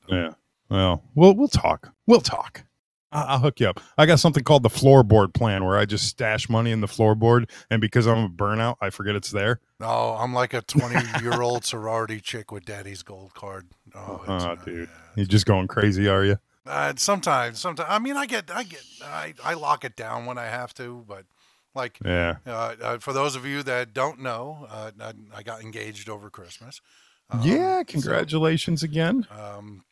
No. 0.10 0.16
Yeah. 0.18 0.34
Well, 0.70 1.04
we'll 1.16 1.34
we'll 1.36 1.48
talk. 1.50 1.94
We'll 2.08 2.22
talk. 2.22 2.64
I- 3.12 3.24
I'll 3.24 3.40
hook 3.40 3.60
you 3.60 3.68
up. 3.68 3.80
I 3.98 4.06
got 4.06 4.20
something 4.20 4.44
called 4.44 4.64
the 4.64 4.70
floorboard 4.70 5.34
plan 5.34 5.66
where 5.66 5.78
I 5.78 5.86
just 5.86 6.06
stash 6.08 6.48
money 6.48 6.72
in 6.72 6.80
the 6.82 6.88
floorboard, 6.88 7.50
and 7.70 7.82
because 7.82 8.08
I'm 8.08 8.20
a 8.20 8.30
burnout, 8.30 8.76
I 8.82 8.90
forget 8.92 9.16
it's 9.16 9.32
there. 9.32 9.60
No, 9.80 10.16
I'm 10.20 10.34
like 10.34 10.54
a 10.54 10.62
20 10.62 10.96
year 11.22 11.42
old 11.42 11.66
sorority 11.66 12.20
chick 12.22 12.52
with 12.52 12.66
daddy's 12.66 13.02
gold 13.04 13.34
card. 13.34 13.68
Oh, 13.96 14.22
it's, 14.28 14.44
Oh, 14.46 14.50
uh, 14.52 14.56
dude, 14.64 14.88
yeah. 14.90 14.96
you're 15.16 15.26
just 15.26 15.46
going 15.46 15.68
crazy, 15.68 16.08
are 16.08 16.24
you? 16.24 16.38
Uh, 16.66 16.94
sometimes, 16.98 17.60
sometimes. 17.60 17.88
I 17.92 18.00
mean, 18.00 18.18
I 18.18 18.26
get, 18.26 18.52
I 18.54 18.64
get, 18.64 18.84
I, 19.04 19.34
I 19.44 19.54
lock 19.54 19.84
it 19.86 19.96
down 19.96 20.26
when 20.26 20.38
I 20.38 20.46
have 20.46 20.74
to, 20.76 21.04
but 21.08 21.26
like, 21.74 21.98
Yeah. 22.04 22.36
uh, 22.46 22.76
uh, 22.82 22.98
for 23.00 23.14
those 23.14 23.36
of 23.36 23.46
you 23.46 23.64
that 23.64 23.94
don't 23.94 24.20
know, 24.20 24.68
uh, 24.70 24.92
I, 25.00 25.14
I 25.38 25.44
got 25.44 25.62
engaged 25.62 26.10
over 26.10 26.30
Christmas. 26.30 26.82
Um, 27.30 27.42
yeah. 27.44 27.80
so, 27.80 27.84
Congratulations 27.86 28.84
again. 28.84 29.26
um, 29.32 29.84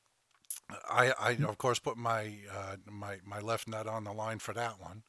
I, 0.90 1.14
I 1.20 1.32
of 1.48 1.58
course 1.58 1.80
put 1.80 1.96
my 1.98 2.34
uh, 2.54 2.76
my 2.92 3.18
my 3.26 3.40
left 3.40 3.70
nut 3.70 3.88
on 3.88 4.04
the 4.04 4.12
line 4.12 4.40
for 4.40 4.54
that 4.54 4.82
one. 4.82 5.04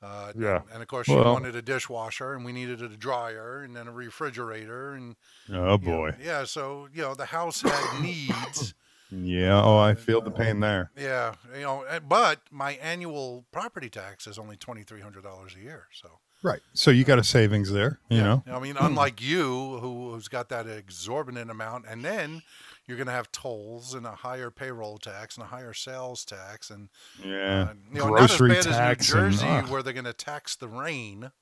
Uh, 0.00 0.32
Yeah. 0.38 0.60
And 0.72 0.82
of 0.82 0.88
course, 0.88 1.06
she 1.06 1.14
Well- 1.16 1.32
wanted 1.32 1.56
a 1.56 1.62
dishwasher, 1.62 2.32
and 2.34 2.44
we 2.44 2.52
needed 2.52 2.80
a 2.80 2.88
dryer, 2.96 3.62
and 3.62 3.74
then 3.74 3.88
a 3.88 3.92
refrigerator, 3.92 4.92
and 4.92 5.16
Oh 5.50 5.54
you 5.54 5.62
know, 5.62 5.78
boy. 5.78 6.10
yeah. 6.22 6.44
So 6.44 6.88
you 6.94 7.02
know, 7.02 7.14
the 7.14 7.26
house 7.26 7.62
had 7.62 8.00
needs. 8.02 8.74
Yeah. 9.22 9.62
Oh, 9.62 9.78
I 9.78 9.94
feel 9.94 10.20
the 10.20 10.30
pain 10.30 10.60
there. 10.60 10.90
Yeah, 10.96 11.34
you 11.54 11.62
know, 11.62 11.82
eh, 11.82 12.00
but 12.00 12.40
my 12.50 12.72
annual 12.74 13.44
property 13.52 13.88
tax 13.88 14.26
is 14.26 14.38
only 14.38 14.56
twenty 14.56 14.82
three 14.82 15.00
hundred 15.00 15.22
dollars 15.24 15.54
a 15.54 15.62
year. 15.62 15.86
So 15.92 16.18
Right. 16.44 16.60
So 16.74 16.90
you 16.90 17.04
got 17.04 17.18
a 17.18 17.24
savings 17.24 17.72
there, 17.72 18.00
you 18.10 18.18
yeah. 18.18 18.22
know. 18.24 18.42
I 18.48 18.60
mean, 18.60 18.76
unlike 18.78 19.22
you, 19.22 19.78
who, 19.80 20.12
who's 20.12 20.28
got 20.28 20.50
that 20.50 20.66
exorbitant 20.66 21.50
amount, 21.50 21.86
and 21.88 22.04
then 22.04 22.42
you're 22.86 22.98
going 22.98 23.06
to 23.06 23.14
have 23.14 23.32
tolls 23.32 23.94
and 23.94 24.04
a 24.04 24.10
higher 24.10 24.50
payroll 24.50 24.98
tax 24.98 25.38
and 25.38 25.44
a 25.44 25.48
higher 25.48 25.72
sales 25.72 26.22
tax, 26.22 26.68
and 26.68 26.90
Yeah. 27.24 27.68
uh, 27.70 27.74
you 27.90 27.98
know, 27.98 28.08
Grocery 28.08 28.48
not 28.50 28.58
as 28.58 28.66
bad 28.66 28.72
tax 28.74 29.08
as 29.08 29.14
New 29.14 29.20
and, 29.22 29.32
Jersey, 29.32 29.72
where 29.72 29.82
they're 29.82 29.94
going 29.94 30.04
to 30.04 30.12
tax 30.12 30.54
the 30.54 30.68
rain. 30.68 31.32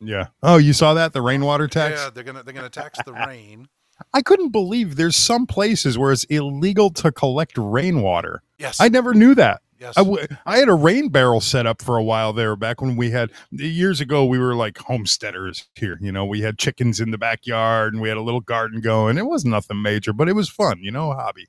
Yeah. 0.00 0.28
Oh, 0.42 0.56
you 0.56 0.72
saw 0.72 0.94
that 0.94 1.12
the 1.12 1.20
rainwater 1.20 1.68
tax? 1.68 2.00
Yeah, 2.00 2.10
they're 2.10 2.24
gonna 2.24 2.42
they're 2.42 2.54
gonna 2.54 2.68
tax 2.68 2.98
the 3.04 3.12
rain. 3.14 3.68
I 4.12 4.22
couldn't 4.22 4.50
believe 4.50 4.96
there's 4.96 5.16
some 5.16 5.46
places 5.46 5.96
where 5.98 6.12
it's 6.12 6.24
illegal 6.24 6.90
to 6.90 7.10
collect 7.12 7.56
rainwater. 7.56 8.42
Yes, 8.58 8.80
I 8.80 8.88
never 8.88 9.14
knew 9.14 9.34
that. 9.34 9.60
yes. 9.78 9.94
I, 9.96 10.00
w- 10.02 10.26
I 10.46 10.58
had 10.58 10.68
a 10.68 10.74
rain 10.74 11.08
barrel 11.10 11.40
set 11.40 11.66
up 11.66 11.82
for 11.82 11.96
a 11.96 12.02
while 12.02 12.32
there 12.32 12.56
back 12.56 12.80
when 12.80 12.96
we 12.96 13.10
had 13.10 13.30
years 13.50 14.00
ago 14.00 14.24
we 14.24 14.38
were 14.38 14.54
like 14.54 14.78
homesteaders 14.78 15.68
here 15.74 15.98
you 16.00 16.10
know 16.10 16.24
we 16.24 16.40
had 16.40 16.58
chickens 16.58 16.98
in 17.00 17.10
the 17.10 17.18
backyard 17.18 17.92
and 17.92 18.00
we 18.02 18.08
had 18.08 18.16
a 18.16 18.22
little 18.22 18.40
garden 18.40 18.80
going 18.80 19.18
it 19.18 19.26
was 19.26 19.44
nothing 19.44 19.82
major 19.82 20.14
but 20.14 20.28
it 20.30 20.32
was 20.32 20.48
fun 20.48 20.78
you 20.80 20.90
know 20.90 21.10
a 21.12 21.14
hobby 21.14 21.46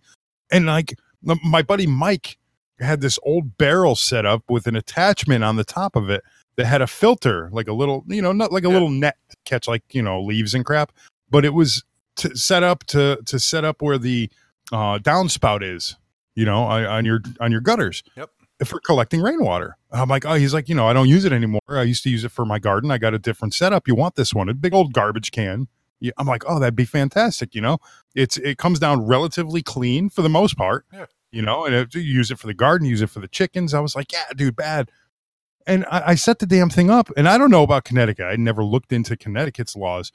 and 0.51 0.65
like 0.65 0.95
my 1.21 1.61
buddy 1.61 1.87
mike 1.87 2.37
had 2.79 2.99
this 2.99 3.17
old 3.23 3.57
barrel 3.57 3.95
set 3.95 4.25
up 4.25 4.43
with 4.49 4.67
an 4.67 4.75
attachment 4.75 5.41
on 5.45 5.55
the 5.55 5.63
top 5.63 5.95
of 5.95 6.09
it 6.09 6.21
that 6.57 6.65
had 6.65 6.81
a 6.81 6.87
filter 6.87 7.49
like 7.53 7.69
a 7.69 7.73
little 7.73 8.03
you 8.07 8.21
know 8.21 8.33
not 8.33 8.51
like 8.51 8.65
a 8.65 8.67
Yeah. 8.67 8.73
little 8.73 8.89
net 8.89 9.15
to 9.29 9.37
catch 9.45 9.69
like 9.69 9.83
you 9.91 10.01
know 10.01 10.21
leaves 10.21 10.53
and 10.53 10.65
crap 10.65 10.91
but 11.29 11.45
it 11.45 11.53
was 11.53 11.81
to 12.17 12.35
set 12.35 12.63
up 12.63 12.83
to 12.85 13.19
to 13.25 13.39
set 13.39 13.63
up 13.65 13.81
where 13.81 13.97
the 13.97 14.29
uh 14.71 14.99
downspout 14.99 15.63
is 15.63 15.95
you 16.35 16.45
know 16.45 16.63
on, 16.63 16.85
on 16.85 17.05
your 17.05 17.21
on 17.39 17.51
your 17.51 17.61
gutters 17.61 18.03
Yep. 18.15 18.29
for 18.65 18.79
collecting 18.81 19.21
rainwater. 19.21 19.77
I'm 19.91 20.09
like, 20.09 20.25
oh, 20.25 20.33
he's 20.33 20.53
like, 20.53 20.67
you 20.67 20.75
know, 20.75 20.87
I 20.87 20.93
don't 20.93 21.07
use 21.07 21.23
it 21.25 21.31
anymore. 21.31 21.61
I 21.69 21.83
used 21.83 22.03
to 22.03 22.09
use 22.09 22.23
it 22.25 22.31
for 22.31 22.43
my 22.45 22.59
garden. 22.59 22.91
I 22.91 22.97
got 22.97 23.13
a 23.13 23.19
different 23.19 23.53
setup. 23.53 23.87
You 23.87 23.95
want 23.95 24.15
this 24.15 24.33
one? 24.33 24.49
A 24.49 24.53
big 24.53 24.73
old 24.73 24.91
garbage 24.93 25.31
can. 25.31 25.67
Yeah, 25.99 26.11
I'm 26.17 26.27
like, 26.27 26.43
oh, 26.45 26.59
that'd 26.59 26.75
be 26.75 26.85
fantastic. 26.85 27.55
You 27.55 27.61
know, 27.61 27.77
it's 28.13 28.37
it 28.37 28.57
comes 28.57 28.79
down 28.79 29.05
relatively 29.07 29.61
clean 29.63 30.09
for 30.09 30.21
the 30.21 30.29
most 30.29 30.57
part. 30.57 30.85
Yeah. 30.91 31.05
You 31.31 31.41
know, 31.41 31.65
and 31.65 31.73
it, 31.75 31.95
you 31.95 32.01
use 32.01 32.31
it 32.31 32.39
for 32.39 32.47
the 32.47 32.53
garden, 32.53 32.87
use 32.87 33.01
it 33.01 33.09
for 33.09 33.19
the 33.19 33.27
chickens. 33.27 33.73
I 33.73 33.79
was 33.79 33.95
like, 33.95 34.11
yeah, 34.11 34.25
dude, 34.35 34.55
bad. 34.55 34.89
And 35.65 35.85
I, 35.91 36.09
I 36.11 36.15
set 36.15 36.39
the 36.39 36.45
damn 36.45 36.69
thing 36.69 36.89
up, 36.89 37.09
and 37.17 37.27
I 37.27 37.37
don't 37.37 37.51
know 37.51 37.63
about 37.63 37.83
Connecticut. 37.83 38.25
I 38.25 38.35
never 38.37 38.63
looked 38.63 38.93
into 38.93 39.17
Connecticut's 39.17 39.75
laws, 39.75 40.11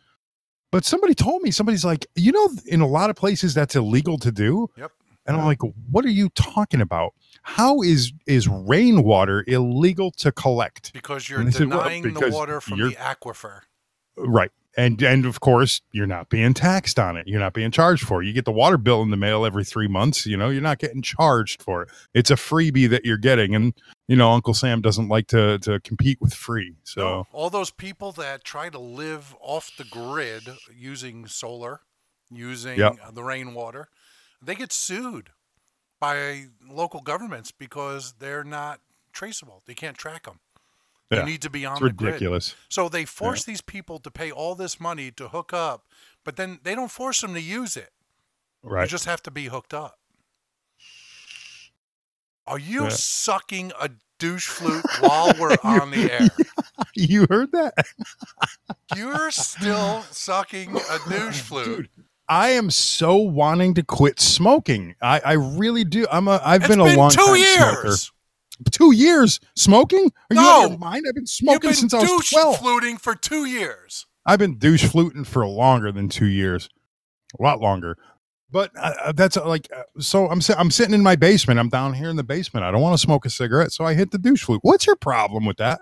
but 0.73 0.85
somebody 0.85 1.15
told 1.15 1.43
me 1.43 1.53
somebody's 1.53 1.85
like, 1.85 2.07
you 2.17 2.33
know, 2.33 2.51
in 2.67 2.81
a 2.81 2.87
lot 2.87 3.11
of 3.11 3.15
places 3.15 3.55
that's 3.55 3.77
illegal 3.77 4.19
to 4.19 4.33
do. 4.33 4.69
Yep. 4.77 4.91
And 5.27 5.37
I'm 5.37 5.45
like, 5.45 5.61
what 5.91 6.05
are 6.05 6.11
you 6.11 6.31
talking 6.31 6.81
about? 6.81 7.14
How 7.43 7.81
is 7.83 8.12
is 8.27 8.49
rainwater 8.49 9.45
illegal 9.47 10.11
to 10.12 10.33
collect? 10.33 10.93
because 10.93 11.29
you're 11.29 11.47
I 11.47 11.51
said, 11.51 11.68
well, 11.68 11.85
denying 11.85 12.14
the 12.14 12.31
water 12.33 12.61
from 12.61 12.81
the 12.81 12.97
aquifer. 12.97 13.61
Right. 14.16 14.51
And 14.77 15.03
and 15.03 15.27
of 15.27 15.41
course, 15.41 15.81
you're 15.93 16.07
not 16.07 16.31
being 16.31 16.55
taxed 16.55 16.99
on 16.99 17.16
it. 17.16 17.27
You're 17.29 17.41
not 17.41 17.53
being 17.53 17.70
charged 17.70 18.05
for 18.07 18.23
it. 18.23 18.27
You 18.27 18.33
get 18.33 18.45
the 18.47 18.53
water 18.53 18.79
bill 18.79 19.03
in 19.03 19.11
the 19.11 19.16
mail 19.16 19.45
every 19.45 19.64
3 19.64 19.87
months, 19.89 20.25
you 20.25 20.37
know, 20.37 20.49
you're 20.49 20.62
not 20.62 20.79
getting 20.79 21.03
charged 21.03 21.62
for 21.62 21.83
it. 21.83 21.91
It's 22.14 22.31
a 22.31 22.37
freebie 22.37 22.89
that 22.89 23.05
you're 23.05 23.18
getting 23.18 23.55
and 23.55 23.75
you 24.09 24.16
know, 24.16 24.31
Uncle 24.33 24.55
Sam 24.55 24.81
doesn't 24.81 25.09
like 25.09 25.27
to 25.29 25.59
to 25.61 25.81
compete 25.81 26.20
with 26.20 26.35
free. 26.35 26.75
So, 26.85 27.27
all 27.33 27.51
those 27.51 27.70
people 27.70 28.12
that 28.12 28.45
try 28.45 28.68
to 28.70 28.79
live 28.79 29.35
off 29.41 29.70
the 29.77 29.85
grid 29.85 30.43
using 30.75 31.27
solar, 31.27 31.81
using 32.31 32.79
Yep. 32.79 33.14
the 33.14 33.23
rainwater, 33.23 33.89
they 34.41 34.55
get 34.55 34.73
sued. 34.73 35.31
by 36.01 36.47
local 36.68 37.01
governments 37.01 37.53
because 37.53 38.14
they're 38.18 38.43
not 38.43 38.81
traceable. 39.12 39.62
They 39.66 39.75
can't 39.75 39.97
track 39.97 40.25
them. 40.25 40.41
Yeah, 41.13 41.21
They 41.21 41.31
need 41.31 41.43
to 41.43 41.51
be 41.51 41.65
on 41.67 41.75
It's 41.75 41.83
the 41.83 41.91
grid. 41.93 42.15
ridiculous. 42.15 42.55
So 42.69 42.89
they 42.89 43.05
force 43.05 43.45
these 43.45 43.61
people 43.61 43.99
to 44.01 44.11
pay 44.11 44.31
all 44.31 44.55
this 44.55 44.81
money 44.81 45.11
to 45.13 45.29
hook 45.29 45.53
up, 45.53 45.85
but 46.25 46.37
then 46.37 46.59
they 46.63 46.75
don't 46.75 46.91
force 46.91 47.21
them 47.21 47.35
to 47.35 47.41
use 47.41 47.77
it. 47.77 47.91
Right. 48.63 48.83
You 48.85 48.89
just 48.89 49.05
have 49.07 49.23
to 49.25 49.31
be 49.31 49.47
hooked 49.47 49.75
up. 49.75 49.99
Are 52.47 52.59
you 52.59 52.85
Yeah. 52.85 52.89
sucking 52.91 53.73
a 53.81 53.91
douche 54.19 54.49
flute 54.49 54.85
while 55.01 55.33
we're 55.39 55.57
on 55.63 55.91
the 55.91 56.11
air? 56.11 56.29
you 56.95 57.27
heard 57.31 57.53
that? 57.53 57.75
You're 58.97 59.31
still 59.31 60.03
sucking 60.11 60.77
a 60.77 60.99
douche 61.09 61.41
flute. 61.41 61.65
Dude, 61.77 61.89
I 62.29 62.51
am 62.51 62.71
so 62.71 63.17
wanting 63.17 63.75
to 63.75 63.83
quit 63.83 64.21
smoking. 64.21 64.95
I, 65.03 65.21
I 65.25 65.33
really 65.33 65.85
do. 65.85 66.07
I'm 66.11 66.29
a 66.29 66.41
I've 66.45 66.63
It's 66.63 66.69
been 66.69 66.81
a 66.81 66.85
been 66.85 66.97
long 66.97 67.11
two 67.11 67.25
time 67.25 67.37
years. 67.37 68.03
smoker. 68.03 68.13
Two 68.71 68.93
years 68.95 69.41
smoking? 69.57 70.11
Are 70.31 70.35
you 70.35 70.41
out 70.41 70.57
of 70.57 70.63
No. 70.65 70.69
your 70.71 70.79
mind? 70.79 71.05
I've 71.09 71.15
been 71.15 71.27
smoking 71.27 71.71
been 71.71 71.75
since 71.75 71.95
I 71.95 71.99
was 72.03 72.29
twelve. 72.29 72.59
fluting 72.59 72.97
for 72.97 73.15
two 73.15 73.45
years. 73.45 74.07
I've 74.27 74.39
been 74.39 74.57
douche 74.59 74.85
fluting 74.85 75.25
for 75.25 75.47
longer 75.47 75.91
than 75.91 76.09
two 76.09 76.27
years, 76.27 76.69
a 77.39 77.43
lot 77.43 77.61
longer. 77.61 77.97
But 78.51 78.71
uh, 78.79 78.93
uh, 79.05 79.13
that's 79.13 79.37
uh, 79.37 79.47
like 79.49 79.69
uh, 79.75 79.83
so. 79.99 80.29
I'm 80.29 80.41
si- 80.43 80.55
I'm 80.57 80.71
sitting 80.71 80.95
in 80.95 81.03
my 81.03 81.17
basement. 81.17 81.59
I'm 81.59 81.71
down 81.71 81.95
here 81.95 82.11
in 82.11 82.17
the 82.17 82.23
basement. 82.23 82.65
I 82.65 82.71
don't 82.71 82.83
want 82.83 82.93
to 82.95 82.99
smoke 83.03 83.25
a 83.25 83.31
cigarette, 83.31 83.73
so 83.73 83.85
I 83.85 83.95
hit 83.95 84.11
the 84.11 84.19
douche 84.19 84.45
flute. 84.45 84.61
What's 84.63 84.87
your 84.87 84.97
problem 84.97 85.47
with 85.47 85.57
that? 85.57 85.81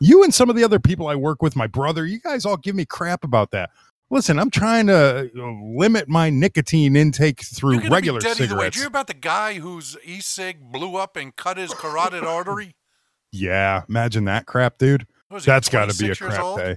You 0.00 0.22
and 0.22 0.32
some 0.32 0.48
of 0.50 0.56
the 0.56 0.64
other 0.64 0.78
people 0.78 1.08
I 1.08 1.14
work 1.16 1.42
with, 1.42 1.56
my 1.56 1.66
brother, 1.66 2.06
you 2.06 2.20
guys 2.20 2.44
all 2.46 2.56
give 2.56 2.74
me 2.76 2.84
crap 2.84 3.24
about 3.24 3.50
that. 3.52 3.70
Listen, 4.10 4.38
I'm 4.38 4.50
trying 4.50 4.86
to 4.86 5.30
uh, 5.36 5.52
limit 5.76 6.08
my 6.08 6.30
nicotine 6.30 6.94
intake 6.94 7.40
through 7.42 7.80
You're 7.80 7.90
regular 7.90 8.20
be 8.20 8.24
dead 8.24 8.40
either 8.40 8.54
way. 8.54 8.70
cigarettes. 8.70 8.74
Did 8.74 8.74
you 8.76 8.82
hear 8.82 8.88
about 8.88 9.06
the 9.08 9.14
guy 9.14 9.54
whose 9.54 9.96
e-cig 10.04 10.70
blew 10.70 10.96
up 10.96 11.16
and 11.16 11.34
cut 11.34 11.56
his 11.56 11.74
carotid 11.74 12.22
artery? 12.24 12.76
Yeah, 13.32 13.82
imagine 13.88 14.24
that 14.26 14.46
crap, 14.46 14.78
dude. 14.78 15.06
He, 15.30 15.38
That's 15.40 15.68
got 15.68 15.90
to 15.90 15.98
be 15.98 16.10
a 16.10 16.14
crap 16.14 16.56
day. 16.56 16.76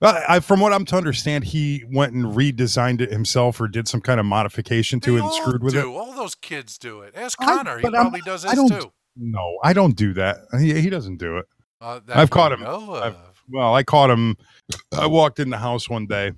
Well, 0.00 0.24
I, 0.26 0.40
from 0.40 0.60
what 0.60 0.72
I'm 0.72 0.86
to 0.86 0.96
understand, 0.96 1.44
he 1.44 1.84
went 1.92 2.14
and 2.14 2.24
redesigned 2.24 3.02
it 3.02 3.12
himself 3.12 3.60
or 3.60 3.68
did 3.68 3.86
some 3.86 4.00
kind 4.00 4.18
of 4.18 4.24
modification 4.24 4.98
to 5.00 5.10
They 5.12 5.18
it 5.18 5.22
and 5.24 5.32
screwed 5.34 5.62
with 5.62 5.74
do. 5.74 5.80
it. 5.80 5.94
All 5.94 6.14
those 6.14 6.34
kids 6.34 6.78
do 6.78 7.02
it. 7.02 7.12
Ask 7.14 7.36
I- 7.42 7.44
Connor. 7.58 7.76
he 7.76 7.82
but 7.82 7.94
I'm- 7.94 8.04
probably 8.04 8.22
does 8.22 8.46
I 8.46 8.54
this 8.54 8.70
too. 8.70 8.92
No, 9.16 9.58
I 9.62 9.74
don't 9.74 9.94
do 9.94 10.14
that. 10.14 10.38
He, 10.58 10.80
he 10.80 10.88
doesn't 10.88 11.18
do 11.18 11.36
it. 11.36 11.44
Uh, 11.82 12.00
I've 12.08 12.30
caught 12.30 12.52
him. 12.52 12.64
I've- 12.66 13.16
Well, 13.50 13.74
I 13.74 13.82
caught 13.82 14.08
him. 14.08 14.36
I 14.92 15.06
walked 15.06 15.38
in 15.38 15.50
the 15.50 15.58
house 15.58 15.88
one 15.88 16.06
day, 16.06 16.32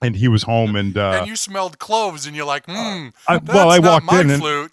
and 0.00 0.16
he 0.16 0.28
was 0.28 0.42
home, 0.42 0.76
and 0.76 0.96
uh, 0.96 1.18
and 1.20 1.26
you 1.26 1.36
smelled 1.36 1.78
cloves, 1.78 2.26
and 2.26 2.36
you're 2.36 2.46
like, 2.46 2.64
hmm. 2.66 3.08
I, 3.28 3.38
well, 3.38 3.70
I 3.70 3.78
walked 3.78 4.06
my 4.06 4.20
in, 4.20 4.30
and 4.30 4.40
flute. 4.40 4.72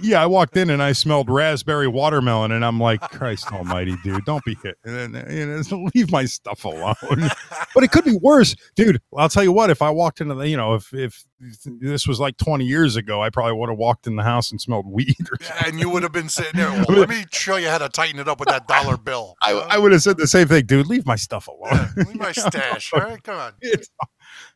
Yeah, 0.00 0.22
I 0.22 0.26
walked 0.26 0.56
in, 0.56 0.70
and 0.70 0.82
I 0.82 0.92
smelled 0.92 1.28
raspberry 1.30 1.88
watermelon, 1.88 2.52
and 2.52 2.64
I'm 2.64 2.78
like, 2.78 3.00
Christ 3.00 3.52
Almighty, 3.52 3.96
dude, 4.04 4.24
don't 4.24 4.44
be 4.44 4.56
hit, 4.62 4.76
and 4.84 5.14
then, 5.14 5.26
you 5.30 5.46
know, 5.46 5.88
leave 5.94 6.10
my 6.12 6.24
stuff 6.24 6.64
alone. 6.64 6.94
but 7.74 7.84
it 7.84 7.90
could 7.90 8.04
be 8.04 8.16
worse, 8.22 8.54
dude. 8.76 9.00
I'll 9.16 9.28
tell 9.28 9.42
you 9.42 9.52
what. 9.52 9.70
If 9.70 9.82
I 9.82 9.90
walked 9.90 10.20
into 10.20 10.34
the, 10.34 10.48
you 10.48 10.56
know, 10.56 10.74
if 10.74 10.92
if 10.92 11.24
this 11.64 12.06
was 12.06 12.18
like 12.18 12.36
20 12.36 12.64
years 12.64 12.96
ago, 12.96 13.22
I 13.22 13.30
probably 13.30 13.52
would 13.52 13.68
have 13.68 13.78
walked 13.78 14.06
in 14.06 14.16
the 14.16 14.24
house 14.24 14.50
and 14.50 14.60
smelled 14.60 14.86
weed 14.86 15.14
or 15.30 15.42
something. 15.44 15.66
and 15.72 15.80
you 15.80 15.88
would 15.90 16.02
have 16.02 16.12
been 16.12 16.28
sitting 16.28 16.58
there. 16.60 16.70
Well, 16.88 16.98
let 16.98 17.08
me 17.08 17.24
show 17.32 17.56
you 17.56 17.68
how 17.68 17.78
to 17.78 17.88
tighten 17.88 18.18
it 18.20 18.28
up 18.28 18.40
with 18.40 18.48
that 18.48 18.66
dollar 18.66 18.96
bill. 18.96 19.36
I, 19.42 19.52
I 19.52 19.78
would 19.78 19.92
have 19.92 20.02
said 20.02 20.16
the 20.16 20.26
same 20.26 20.48
thing, 20.48 20.66
dude. 20.66 20.86
Leave 20.88 21.06
my 21.06 21.16
stuff 21.16 21.46
alone. 21.48 21.88
Yeah, 21.96 22.04
leave 22.04 22.16
my 22.16 22.32
stash. 22.32 22.92
All 22.92 23.00
right, 23.00 23.22
come 23.22 23.36
on. 23.36 23.52
It's- 23.62 23.88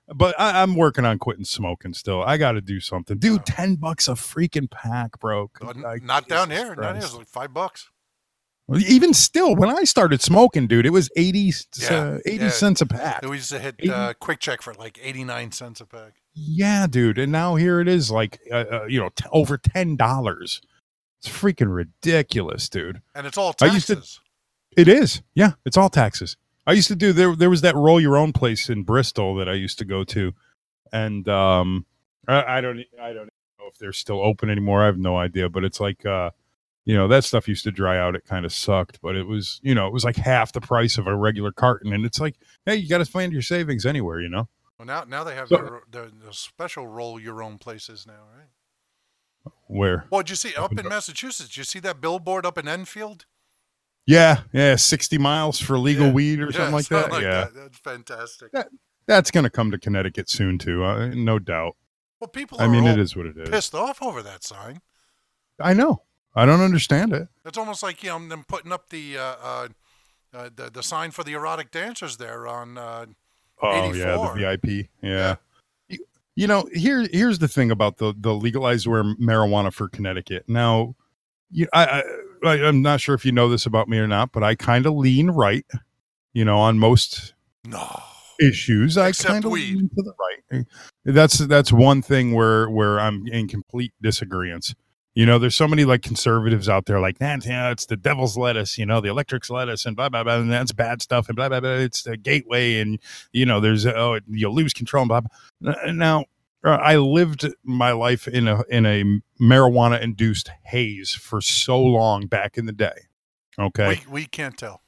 but 0.08 0.38
I, 0.40 0.62
I'm 0.62 0.74
working 0.76 1.04
on 1.04 1.18
quitting 1.18 1.44
smoking 1.44 1.94
still. 1.94 2.22
I 2.22 2.36
got 2.36 2.52
to 2.52 2.60
do 2.60 2.80
something, 2.80 3.18
dude. 3.18 3.46
Ten 3.46 3.76
bucks 3.76 4.08
a 4.08 4.12
freaking 4.12 4.70
pack, 4.70 5.18
bro. 5.20 5.50
Like, 5.60 6.02
not 6.02 6.28
down 6.28 6.50
here. 6.50 6.74
Not 6.74 6.96
here. 6.96 7.04
It's 7.04 7.14
like 7.14 7.28
five 7.28 7.52
bucks. 7.54 7.88
Even 8.88 9.12
still, 9.12 9.54
when 9.56 9.68
I 9.68 9.84
started 9.84 10.22
smoking, 10.22 10.66
dude, 10.66 10.86
it 10.86 10.90
was 10.90 11.10
80, 11.16 11.48
s- 11.48 11.66
Yeah, 11.78 11.96
uh, 11.98 12.18
80 12.24 12.44
yeah. 12.44 12.50
cents 12.50 12.80
a 12.80 12.86
pack. 12.86 13.22
We 13.22 13.36
used 13.36 13.50
to 13.50 13.58
hit 13.58 13.74
uh, 13.90 14.14
quick 14.18 14.38
check 14.38 14.62
for 14.62 14.72
like 14.74 14.98
eighty 15.02 15.24
nine 15.24 15.50
cents 15.52 15.80
a 15.80 15.84
pack. 15.86 16.14
Yeah, 16.34 16.86
dude. 16.86 17.18
And 17.18 17.30
now 17.32 17.56
here 17.56 17.80
it 17.80 17.88
is, 17.88 18.10
like, 18.10 18.38
uh, 18.50 18.64
uh, 18.72 18.84
you 18.88 18.98
know, 19.00 19.10
t- 19.14 19.24
over 19.32 19.58
ten 19.58 19.96
dollars. 19.96 20.62
It's 21.20 21.28
freaking 21.28 21.74
ridiculous, 21.74 22.68
dude. 22.68 23.02
And 23.14 23.26
it's 23.26 23.36
all 23.36 23.54
I 23.60 23.66
used 23.66 23.88
to- 23.88 23.96
taxes. 23.96 24.20
It 24.74 24.88
is. 24.88 25.20
Yeah, 25.34 25.52
it's 25.66 25.76
all 25.76 25.90
taxes. 25.90 26.36
I 26.66 26.72
used 26.72 26.88
to 26.88 26.96
do 26.96 27.12
there. 27.12 27.34
There 27.34 27.50
was 27.50 27.60
that 27.62 27.74
roll 27.74 28.00
your 28.00 28.16
own 28.16 28.32
place 28.32 28.68
in 28.70 28.82
Bristol 28.84 29.34
that 29.36 29.48
I 29.48 29.54
used 29.54 29.78
to 29.78 29.84
go 29.84 30.04
to, 30.04 30.32
and 30.92 31.28
um, 31.28 31.86
I, 32.28 32.58
I 32.58 32.60
don't. 32.60 32.80
I 33.00 33.12
don't 33.12 33.26
know 33.58 33.66
if 33.68 33.78
they're 33.78 33.92
still 33.92 34.20
open 34.22 34.48
anymore. 34.50 34.82
I 34.82 34.86
have 34.86 34.98
no 34.98 35.16
idea. 35.16 35.48
But 35.48 35.64
it's 35.64 35.80
like, 35.80 36.06
uh, 36.06 36.30
you 36.84 36.94
know, 36.94 37.08
that 37.08 37.24
stuff 37.24 37.48
used 37.48 37.64
to 37.64 37.70
dry 37.72 37.98
out. 37.98 38.14
It 38.14 38.24
kind 38.24 38.44
of 38.44 38.52
sucked, 38.52 39.00
but 39.02 39.16
it 39.16 39.26
was, 39.26 39.60
you 39.64 39.74
know, 39.74 39.86
it 39.88 39.92
was 39.92 40.04
like 40.04 40.16
half 40.16 40.52
the 40.52 40.60
price 40.60 40.98
of 40.98 41.06
a 41.06 41.16
regular 41.16 41.50
carton, 41.52 41.92
and 41.92 42.04
it's 42.04 42.20
like, 42.20 42.36
hey, 42.66 42.76
you 42.76 42.88
got 42.88 42.98
to 42.98 43.04
find 43.04 43.32
your 43.32 43.42
savings 43.42 43.84
anywhere, 43.84 44.20
you 44.20 44.28
know. 44.28 44.48
Well, 44.78 44.86
now 44.86 45.04
now 45.04 45.24
they 45.24 45.34
have 45.34 45.48
So- 45.48 45.56
their, 45.56 45.80
their, 45.90 46.10
their 46.10 46.32
special 46.32 46.86
roll 46.86 47.18
your 47.20 47.42
own 47.42 47.58
places 47.58 48.06
now, 48.06 48.22
right? 48.36 49.52
Where? 49.66 50.04
Well, 50.10 50.22
did 50.22 50.30
you 50.30 50.36
see 50.36 50.54
up 50.54 50.70
in 50.72 50.78
in- 50.78 50.88
Massachusetts? 50.88 51.48
Did 51.50 51.56
you 51.56 51.64
see 51.64 51.80
that 51.80 52.00
billboard 52.00 52.46
up 52.46 52.56
in 52.58 52.68
Enfield? 52.68 53.26
Yeah, 54.06 54.40
yeah, 54.52 54.76
sixty 54.76 55.18
miles 55.18 55.58
for 55.60 55.78
legal 55.78 56.06
Yeah, 56.08 56.12
weed 56.12 56.40
or 56.40 56.46
Yeah, 56.46 56.52
something 56.52 56.72
like 56.74 56.88
that. 56.88 57.22
yeah, 57.22 57.48
That's 57.54 57.78
fantastic. 57.78 58.50
Yeah. 58.52 58.64
that's 59.06 59.30
gonna 59.30 59.50
come 59.50 59.70
to 59.70 59.78
Connecticut 59.78 60.28
soon 60.28 60.58
too. 60.58 60.84
Uh, 60.84 61.08
no 61.14 61.38
doubt. 61.38 61.76
Well, 62.20 62.28
people 62.28 62.58
are 62.60 62.64
I 62.64 62.68
mean, 62.68 62.84
it 62.86 62.98
is 62.98 63.14
what 63.16 63.26
it 63.26 63.36
is. 63.38 63.48
pissed 63.48 63.74
off 63.74 64.02
over 64.02 64.22
that 64.22 64.42
sign. 64.44 64.80
I 65.60 65.74
know. 65.74 66.02
I 66.34 66.46
don't 66.46 66.60
understand 66.60 67.12
it. 67.12 67.28
It's 67.44 67.58
almost 67.58 67.82
like 67.82 68.02
you 68.02 68.08
know 68.10 68.28
them 68.28 68.44
putting 68.48 68.72
up 68.72 68.88
the 68.90 69.18
uh, 69.18 69.34
uh, 69.42 69.68
uh, 70.34 70.50
the 70.54 70.70
the 70.70 70.82
sign 70.82 71.10
for 71.10 71.22
the 71.24 71.32
erotic 71.34 71.70
dancers 71.70 72.16
there 72.16 72.46
on. 72.46 72.78
Uh, 72.78 73.06
Oh 73.64 73.92
yeah, 73.92 74.16
the 74.16 74.32
VIP. 74.34 74.88
Yeah. 75.02 75.36
Yeah. 75.88 75.98
You, 76.34 76.46
know, 76.48 76.66
here 76.74 77.06
here's 77.12 77.38
the 77.38 77.46
thing 77.46 77.70
about 77.70 77.98
the 77.98 78.12
the 78.16 78.34
legalized 78.34 78.88
wear 78.88 79.04
marijuana 79.04 79.72
for 79.72 79.88
Connecticut. 79.88 80.48
Now, 80.48 80.96
you, 81.48 81.68
I, 81.72 81.84
I 81.84 82.02
I- 82.44 82.64
I'm 82.64 82.82
not 82.82 83.00
sure 83.00 83.14
if 83.14 83.24
you 83.24 83.32
know 83.32 83.48
this 83.48 83.66
about 83.66 83.88
me 83.88 83.98
or 83.98 84.06
not, 84.06 84.32
but 84.32 84.42
I 84.42 84.54
kind 84.54 84.86
of 84.86 84.94
lean 84.94 85.30
right. 85.30 85.66
You 86.32 86.44
know, 86.44 86.58
on 86.58 86.78
most 86.78 87.34
no. 87.66 88.02
issues, 88.40 88.96
I 88.96 89.12
kind 89.12 89.44
of 89.44 89.52
lean 89.52 89.90
to 89.90 90.02
the 90.02 90.14
right. 90.18 90.60
Eh, 90.60 90.62
that's 91.04 91.38
that's 91.38 91.72
one 91.72 92.00
thing 92.02 92.32
where 92.32 92.70
where 92.70 92.98
I'm 93.00 93.26
in 93.26 93.48
complete 93.48 93.92
disagreement. 94.00 94.74
You 95.14 95.26
know, 95.26 95.38
there's 95.38 95.54
so 95.54 95.68
many 95.68 95.84
like 95.84 96.00
conservatives 96.00 96.70
out 96.70 96.86
there 96.86 96.98
like 96.98 97.18
that. 97.18 97.44
Yeah, 97.44 97.70
it's 97.70 97.84
the 97.84 97.98
devil's 97.98 98.38
lettuce. 98.38 98.78
You 98.78 98.86
know, 98.86 99.02
the 99.02 99.10
electric's 99.10 99.50
lettuce, 99.50 99.84
and 99.84 99.94
blah 99.94 100.08
blah 100.08 100.24
blah, 100.24 100.36
and 100.38 100.50
that's 100.50 100.72
bad 100.72 101.02
stuff, 101.02 101.28
and 101.28 101.36
blah 101.36 101.50
blah 101.50 101.60
blah. 101.60 101.70
It's 101.70 102.02
the 102.02 102.16
gateway, 102.16 102.80
and 102.80 102.98
you 103.32 103.44
know, 103.44 103.60
there's 103.60 103.84
oh, 103.84 104.20
you'll 104.26 104.54
lose 104.54 104.72
control. 104.72 105.02
And 105.02 105.08
blah, 105.08 105.20
blah. 105.60 105.92
Now, 105.92 106.24
Uh, 106.64 106.70
I 106.70 106.96
lived 106.96 107.46
my 107.64 107.90
life 107.92 108.28
in 108.28 108.46
a 108.48 108.62
in 108.68 108.86
a 108.86 109.02
marijuana 109.40 110.00
induced 110.00 110.50
haze 110.64 111.10
for 111.12 111.40
so 111.40 111.80
long 111.82 112.26
back 112.26 112.56
in 112.56 112.66
the 112.66 112.72
day. 112.72 112.94
Okay, 113.58 114.00
We 114.06 114.12
we 114.12 114.26
can't 114.26 114.56
tell. 114.56 114.80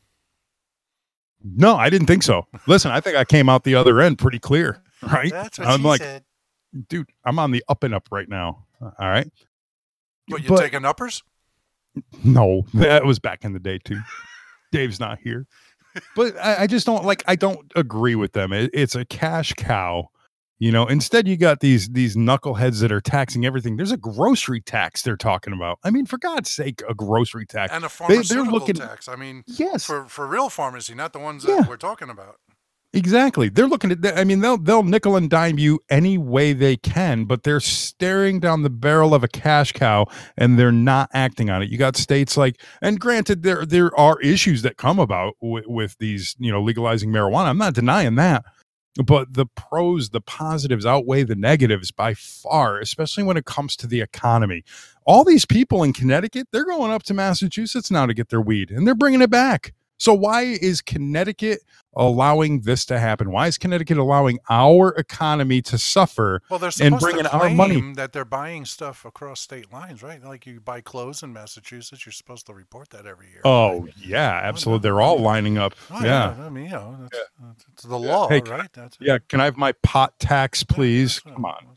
no, 1.42 1.76
I 1.76 1.90
didn't 1.90 2.06
think 2.06 2.22
so. 2.22 2.46
Listen, 2.66 2.90
I 2.90 3.00
think 3.00 3.16
I 3.16 3.24
came 3.24 3.48
out 3.48 3.64
the 3.64 3.74
other 3.74 4.00
end 4.00 4.18
pretty 4.18 4.38
clear. 4.38 4.82
Right? 5.02 5.30
That's 5.30 5.58
what 5.58 5.68
I'm 5.68 5.82
like, 5.82 6.00
said. 6.00 6.24
dude, 6.88 7.10
I'm 7.26 7.38
on 7.38 7.50
the 7.50 7.62
up 7.68 7.82
and 7.84 7.92
up 7.94 8.08
right 8.10 8.28
now. 8.28 8.64
All 8.80 8.92
right. 8.98 9.30
What 10.28 10.42
you 10.42 10.48
but- 10.48 10.60
taking 10.60 10.84
uppers? 10.86 11.22
No, 12.24 12.62
that 12.74 13.04
was 13.04 13.18
back 13.18 13.44
in 13.44 13.52
the 13.52 13.60
day 13.60 13.78
too. 13.78 14.00
Dave's 14.72 14.98
not 14.98 15.18
here, 15.20 15.46
but 16.16 16.36
I, 16.38 16.62
I 16.62 16.66
just 16.66 16.86
don't 16.86 17.04
like. 17.04 17.22
I 17.28 17.36
don't 17.36 17.70
agree 17.76 18.14
with 18.16 18.32
them. 18.32 18.52
It, 18.52 18.70
it's 18.74 18.94
a 18.96 19.04
cash 19.04 19.52
cow. 19.52 20.08
You 20.60 20.70
know, 20.70 20.86
instead 20.86 21.26
you 21.26 21.36
got 21.36 21.60
these 21.60 21.88
these 21.88 22.16
knuckleheads 22.16 22.80
that 22.80 22.92
are 22.92 23.00
taxing 23.00 23.44
everything. 23.44 23.76
There's 23.76 23.90
a 23.92 23.96
grocery 23.96 24.60
tax 24.60 25.02
they're 25.02 25.16
talking 25.16 25.52
about. 25.52 25.78
I 25.82 25.90
mean, 25.90 26.06
for 26.06 26.16
God's 26.16 26.48
sake, 26.50 26.80
a 26.88 26.94
grocery 26.94 27.44
tax. 27.44 27.72
And 27.72 27.84
a 27.84 27.90
They- 28.08 28.18
they're 28.22 28.44
looking- 28.44 28.76
tax. 28.76 29.08
I 29.08 29.16
mean, 29.16 29.42
yes, 29.46 29.84
for 29.84 30.04
for 30.06 30.26
real 30.26 30.48
pharmacy, 30.48 30.94
not 30.94 31.12
the 31.12 31.18
ones 31.18 31.44
Yeah. 31.46 31.56
that 31.62 31.68
we're 31.68 31.76
talking 31.76 32.08
about. 32.08 32.36
Exactly. 32.96 33.48
They're 33.48 33.66
looking 33.66 33.90
at 33.90 34.02
that. 34.02 34.16
I 34.16 34.22
mean, 34.22 34.38
they'll 34.38 34.56
they'll 34.56 34.84
nickel 34.84 35.16
and 35.16 35.28
dime 35.28 35.58
you 35.58 35.80
any 35.90 36.16
way 36.16 36.52
they 36.52 36.76
can, 36.76 37.24
but 37.24 37.42
they're 37.42 37.58
staring 37.58 38.38
down 38.38 38.62
the 38.62 38.70
barrel 38.70 39.12
of 39.14 39.24
a 39.24 39.28
cash 39.28 39.72
cow 39.72 40.06
and 40.36 40.56
they're 40.56 40.70
not 40.70 41.10
acting 41.12 41.50
on 41.50 41.60
it. 41.60 41.70
You 41.70 41.76
got 41.76 41.96
states 41.96 42.36
like, 42.36 42.60
and 42.80 43.00
granted, 43.00 43.42
there 43.42 43.66
there 43.66 43.90
are 43.98 44.20
issues 44.20 44.62
that 44.62 44.76
come 44.76 45.00
about 45.00 45.34
with, 45.42 45.64
with 45.66 45.96
these, 45.98 46.36
you 46.38 46.52
know, 46.52 46.62
legalizing 46.62 47.10
marijuana. 47.10 47.46
I'm 47.46 47.58
not 47.58 47.74
denying 47.74 48.14
that, 48.14 48.44
but 49.04 49.34
the 49.34 49.46
pros, 49.46 50.10
the 50.10 50.20
positives 50.20 50.86
outweigh 50.86 51.24
the 51.24 51.34
negatives 51.34 51.90
by 51.90 52.14
far, 52.14 52.78
especially 52.78 53.24
when 53.24 53.36
it 53.36 53.44
comes 53.44 53.76
to 53.76 53.86
the 53.86 54.00
economy. 54.00 54.64
All 55.04 55.24
these 55.24 55.44
people 55.44 55.82
in 55.82 55.92
Connecticut, 55.92 56.48
they're 56.52 56.64
going 56.64 56.92
up 56.92 57.02
to 57.04 57.14
Massachusetts 57.14 57.90
now 57.90 58.06
to 58.06 58.14
get 58.14 58.28
their 58.28 58.40
weed, 58.40 58.70
and 58.70 58.86
they're 58.86 58.94
bringing 58.94 59.22
it 59.22 59.30
back. 59.30 59.74
So 59.98 60.12
why 60.12 60.42
is 60.42 60.80
Connecticut 60.80 61.60
allowing 61.96 62.60
this 62.62 62.84
to 62.86 62.98
happen? 62.98 63.30
Why 63.30 63.46
is 63.46 63.56
Connecticut 63.56 63.96
allowing 63.96 64.38
our 64.50 64.90
economy 64.96 65.62
to 65.62 65.78
suffer? 65.78 66.42
Well, 66.50 66.58
they're 66.58 66.72
and 66.80 66.98
bringing 66.98 67.26
our 67.26 67.48
money- 67.50 67.92
that 67.94 68.12
they're 68.12 68.24
buying 68.24 68.64
stuff 68.64 69.04
across 69.04 69.40
state 69.40 69.72
lines, 69.72 70.02
right? 70.02 70.22
Like 70.22 70.46
you 70.46 70.60
buy 70.60 70.80
clothes 70.80 71.22
in 71.22 71.32
Massachusetts, 71.32 72.04
you're 72.04 72.12
supposed 72.12 72.46
to 72.46 72.54
report 72.54 72.90
that 72.90 73.06
every 73.06 73.28
year. 73.28 73.40
Oh 73.44 73.82
right? 73.82 73.92
yeah, 73.96 74.40
absolutely. 74.42 74.82
They're 74.82 75.00
all 75.00 75.18
lining 75.20 75.58
up. 75.58 75.74
Oh, 75.90 76.04
yeah. 76.04 76.34
I 76.40 76.48
mean, 76.48 76.64
you 76.64 76.70
know, 76.70 76.96
that's, 77.00 77.18
that's 77.40 77.64
it's 77.72 77.82
the 77.84 77.98
law, 77.98 78.28
Hey, 78.28 78.42
right? 78.46 78.72
That's 78.72 78.96
Yeah, 79.00 79.18
can 79.28 79.40
I 79.40 79.44
have 79.44 79.56
my 79.56 79.72
pot 79.82 80.18
tax, 80.18 80.64
please? 80.64 81.20
that's 81.24 81.34
Come 81.34 81.44
on. 81.44 81.76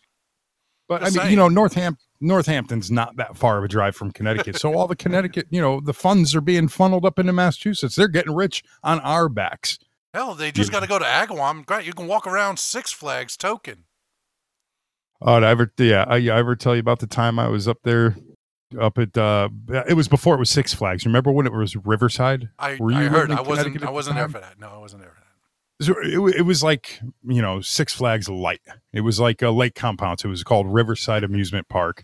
But 0.87 1.03
I 1.03 1.09
mean, 1.09 1.29
you 1.31 1.35
know, 1.37 1.49
Northam- 1.49 1.97
Northampton's 2.19 2.89
not 2.89 3.15
that 3.17 3.37
far 3.37 3.57
of 3.57 3.63
a 3.63 3.67
drive 3.67 3.95
from 3.95 4.11
Connecticut. 4.11 4.57
So 4.57 4.73
all 4.73 4.87
the 4.87 4.95
Connecticut, 4.95 5.47
you 5.49 5.61
know, 5.61 5.79
the 5.79 5.93
funds 5.93 6.35
are 6.35 6.41
being 6.41 6.67
funneled 6.67 7.05
up 7.05 7.19
into 7.19 7.33
Massachusetts. 7.33 7.95
They're 7.95 8.07
getting 8.07 8.33
rich 8.33 8.63
on 8.83 8.99
our 9.01 9.29
backs. 9.29 9.77
Hell, 10.13 10.33
they 10.33 10.51
just 10.51 10.69
Yeah. 10.71 10.79
got 10.79 10.79
to 10.81 10.87
go 10.87 10.97
to 10.99 11.05
Agawam. 11.05 11.65
Great, 11.65 11.85
you 11.85 11.93
can 11.93 12.07
walk 12.07 12.25
around 12.25 12.57
Six 12.57 12.91
Flags 12.91 13.37
token. 13.37 13.83
Oh, 15.21 15.39
did 15.39 15.45
I 15.47 15.51
ever, 15.51 15.71
yeah, 15.77 16.05
I, 16.07 16.15
I 16.17 16.37
ever 16.37 16.55
tell 16.55 16.75
you 16.75 16.79
about 16.79 16.99
the 16.99 17.07
time 17.07 17.39
I 17.39 17.47
was 17.47 17.67
up 17.67 17.79
there, 17.83 18.15
up 18.79 18.97
at, 18.97 19.17
uh, 19.17 19.49
it 19.87 19.95
was 19.95 20.07
before 20.07 20.35
it 20.35 20.39
was 20.39 20.49
Six 20.49 20.73
Flags. 20.73 21.05
Remember 21.05 21.31
when 21.31 21.45
it 21.45 21.53
was 21.53 21.75
Riverside? 21.75 22.49
I, 22.59 22.71
I 22.71 22.75
heard. 22.77 23.31
I 23.31 23.41
wasn't. 23.41 23.83
I 23.83 23.89
wasn't 23.89 24.15
there 24.15 24.29
for 24.29 24.39
that. 24.39 24.59
No, 24.59 24.69
I 24.69 24.77
wasn't 24.77 25.01
there 25.01 25.11
for 25.11 25.16
that. 25.16 25.16
So 25.16 25.16
it, 25.79 26.45
was 26.45 26.63
like 26.63 26.99
you 27.23 27.41
know 27.41 27.61
Six 27.61 27.93
Flags 27.93 28.27
light. 28.29 28.61
It 28.93 29.01
was 29.01 29.19
like 29.19 29.41
a 29.41 29.49
lake 29.49 29.75
compound. 29.75 30.19
So 30.19 30.27
it 30.27 30.31
was 30.31 30.43
called 30.43 30.67
Riverside 30.67 31.23
Amusement 31.23 31.69
Park, 31.69 32.03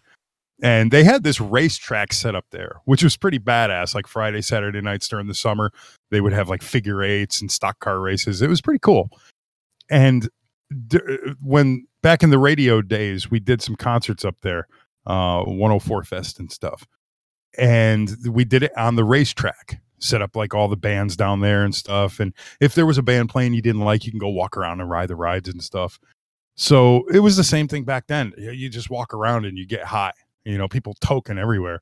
and 0.61 0.91
they 0.91 1.03
had 1.03 1.24
this 1.24 1.41
racetrack 1.41 2.13
set 2.13 2.36
up 2.36 2.45
there, 2.51 2.82
which 2.86 3.03
was 3.03 3.17
pretty 3.17 3.39
badass. 3.39 3.95
Like 3.95 4.07
Friday, 4.07 4.41
Saturday 4.41 4.82
nights 4.82 5.07
during 5.07 5.28
the 5.28 5.34
summer, 5.34 5.71
they 6.11 6.21
would 6.21 6.34
have 6.34 6.49
like 6.49 6.61
figure 6.61 7.01
eights 7.01 7.41
and 7.41 7.51
stock 7.51 7.80
car 7.80 7.99
races. 7.99 8.41
It 8.41 8.49
was 8.49 8.61
pretty 8.61 8.80
cool. 8.80 9.09
And 9.89 10.30
d- 10.88 10.99
when 11.41 11.88
back 12.01 12.24
in 12.24 12.30
the 12.30 12.39
radio 12.39 12.82
days, 12.82 13.32
we 13.32 13.39
did 13.39 13.61
some 13.61 13.76
concerts 13.76 14.24
up 14.24 14.36
there, 14.41 14.67
uh, 15.07 15.43
104 15.43 16.03
Fest 16.03 16.39
and 16.39 16.51
stuff, 16.51 16.86
and 17.57 18.15
we 18.30 18.45
did 18.45 18.63
it 18.63 18.78
on 18.78 18.95
the 18.95 19.03
racetrack. 19.03 19.82
Set 20.03 20.21
up 20.21 20.35
like 20.35 20.53
all 20.53 20.67
the 20.67 20.75
bands 20.75 21.15
down 21.15 21.39
there 21.39 21.63
and 21.63 21.73
stuff, 21.73 22.19
and 22.19 22.33
if 22.59 22.75
there 22.75 22.85
was 22.85 22.97
a 22.97 23.03
band 23.03 23.29
playing 23.29 23.53
you 23.53 23.61
didn't 23.61 23.81
like, 23.81 24.03
you 24.05 24.11
can 24.11 24.19
go 24.19 24.27
walk 24.29 24.57
around 24.57 24.81
and 24.81 24.89
ride 24.89 25.07
the 25.07 25.15
rides 25.15 25.47
and 25.47 25.63
stuff. 25.63 25.97
So 26.55 27.05
it 27.13 27.19
was 27.19 27.37
the 27.37 27.43
same 27.43 27.67
thing 27.67 27.83
back 27.85 28.07
then. 28.07 28.33
You- 28.37 28.69
just 28.69 28.89
walk 28.89 29.13
around 29.13 29.45
and 29.45 29.57
you 29.57 29.65
get 29.65 29.83
high. 29.85 30.11
You 30.43 30.57
know, 30.57 30.67
people 30.67 30.93
token 30.99 31.37
everywhere. 31.37 31.79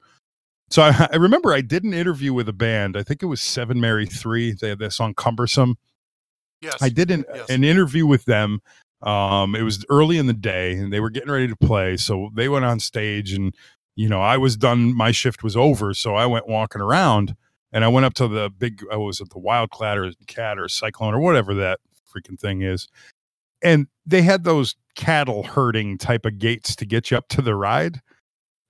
So 0.70 0.84
I, 0.84 1.08
I 1.12 1.16
remember 1.16 1.52
I 1.52 1.62
did 1.62 1.84
an 1.84 1.94
interview 1.94 2.32
with 2.32 2.48
a 2.48 2.54
band. 2.54 2.96
I 2.96 3.04
think 3.04 3.24
it 3.24 3.26
was 3.26 3.42
Seven 3.42 3.82
Mary 3.82 4.06
Three. 4.06 4.52
They 4.54 4.70
had 4.70 4.80
this 4.80 4.96
song 4.96 5.14
"Cumbersome." 5.16 5.78
Yes, 6.62 6.78
I 6.80 6.90
did 6.90 7.10
an, 7.12 7.26
Yes. 7.34 7.50
an 7.50 7.64
interview 7.64 8.06
with 8.06 8.26
them. 8.26 8.62
Um, 9.02 9.56
it 9.56 9.64
was 9.64 9.84
early 9.90 10.20
in 10.20 10.28
the 10.28 10.34
day, 10.34 10.74
and 10.74 10.94
they 10.94 11.00
were 11.00 11.10
getting 11.10 11.32
ready 11.32 11.48
to 11.48 11.56
play. 11.56 11.98
So 11.98 12.30
they 12.36 12.48
went 12.48 12.66
on 12.66 12.80
stage, 12.80 13.34
and 13.34 13.54
you 13.96 14.08
know, 14.08 14.22
I 14.22 14.38
was 14.38 14.56
done. 14.56 14.96
My 14.96 15.12
shift 15.12 15.44
was 15.44 15.58
over, 15.58 15.94
so 15.96 16.14
I 16.16 16.28
went 16.28 16.48
walking 16.48 16.82
around, 16.82 17.36
and 17.72 17.84
I 17.84 17.88
went 17.88 18.06
up 18.06 18.14
to 18.16 18.28
the 18.28 18.50
big. 18.50 18.84
I 18.92 18.98
was 18.98 19.22
at 19.22 19.30
the 19.30 19.40
Wildcat 19.40 19.98
or 19.98 20.12
Cat 20.28 20.60
or 20.60 20.68
Cyclone 20.68 21.14
or 21.14 21.20
whatever 21.20 21.54
that 21.56 21.80
freaking 22.14 22.40
thing 22.40 22.62
is, 22.62 22.88
and 23.64 23.88
they 24.06 24.22
had 24.22 24.44
those 24.44 24.76
cattle 24.96 25.44
herding 25.44 25.98
type 25.98 26.26
of 26.26 26.38
gates 26.38 26.76
to 26.76 26.86
get 26.86 27.12
you 27.12 27.18
up 27.18 27.28
to 27.30 27.42
the 27.42 27.56
ride. 27.56 28.02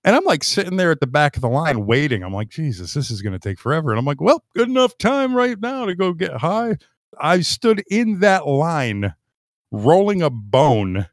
And 0.04 0.16
I'm 0.16 0.26
like 0.26 0.44
sitting 0.44 0.78
there 0.78 0.92
at 0.92 1.00
the 1.00 1.08
back 1.08 1.36
of 1.36 1.42
the 1.42 1.50
line 1.50 1.86
waiting. 1.86 2.24
I'm 2.24 2.34
like, 2.34 2.50
Jesus, 2.50 2.94
this 2.94 3.12
is 3.12 3.22
going 3.22 3.34
to 3.34 3.40
take 3.40 3.60
forever. 3.60 3.92
And 3.92 4.00
I'm 4.00 4.06
like, 4.06 4.22
well, 4.22 4.44
good 4.56 4.68
enough 4.68 4.98
time 4.98 5.36
right 5.36 5.60
now 5.60 5.86
to 5.86 5.96
go 5.96 6.14
get 6.14 6.38
high. 6.38 6.78
I 7.20 7.42
stood 7.42 7.84
in 7.90 8.20
that 8.20 8.48
line 8.48 9.14
rolling 9.72 10.22
a 10.22 10.30
bone. 10.30 11.08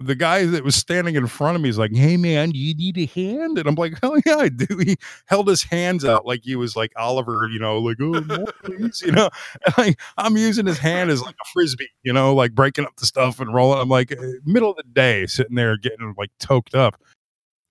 The 0.00 0.14
guy 0.14 0.46
that 0.46 0.64
was 0.64 0.74
standing 0.74 1.14
in 1.14 1.26
front 1.28 1.54
of 1.54 1.62
me 1.62 1.68
is 1.68 1.78
like, 1.78 1.94
Hey 1.94 2.16
man, 2.16 2.52
you 2.54 2.74
need 2.74 2.98
a 2.98 3.06
hand? 3.06 3.58
And 3.58 3.68
I'm 3.68 3.74
like, 3.76 3.98
Hell 4.00 4.18
yeah, 4.26 4.36
I 4.36 4.48
do. 4.48 4.66
He 4.78 4.96
held 5.26 5.48
his 5.48 5.62
hands 5.62 6.04
out 6.04 6.26
like 6.26 6.40
he 6.42 6.56
was 6.56 6.74
like 6.74 6.92
Oliver, 6.96 7.48
you 7.50 7.60
know, 7.60 7.78
like, 7.78 7.98
oh 8.00 8.46
please, 8.64 9.02
you 9.04 9.12
know. 9.12 9.30
And 9.66 9.78
like 9.78 10.00
I'm 10.18 10.36
using 10.36 10.66
his 10.66 10.78
hand 10.78 11.10
as 11.10 11.22
like 11.22 11.34
a 11.34 11.48
frisbee, 11.52 11.90
you 12.02 12.12
know, 12.12 12.34
like 12.34 12.54
breaking 12.54 12.84
up 12.84 12.96
the 12.96 13.06
stuff 13.06 13.38
and 13.38 13.54
rolling. 13.54 13.80
I'm 13.80 13.88
like 13.88 14.12
eh, 14.12 14.16
middle 14.44 14.70
of 14.70 14.76
the 14.76 14.82
day, 14.84 15.26
sitting 15.26 15.56
there 15.56 15.76
getting 15.76 16.14
like 16.18 16.30
toked 16.38 16.74
up. 16.74 17.00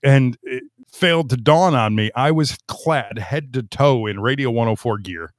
And 0.04 0.38
it 0.44 0.64
failed 0.92 1.30
to 1.30 1.38
dawn 1.38 1.76
on 1.76 1.96
me. 1.96 2.12
I 2.16 2.32
was 2.32 2.58
clad 2.68 3.20
head 3.20 3.54
to 3.54 3.64
toe 3.64 4.06
in 4.08 4.20
Radio 4.20 4.50
104 4.50 4.98
gear 5.00 5.34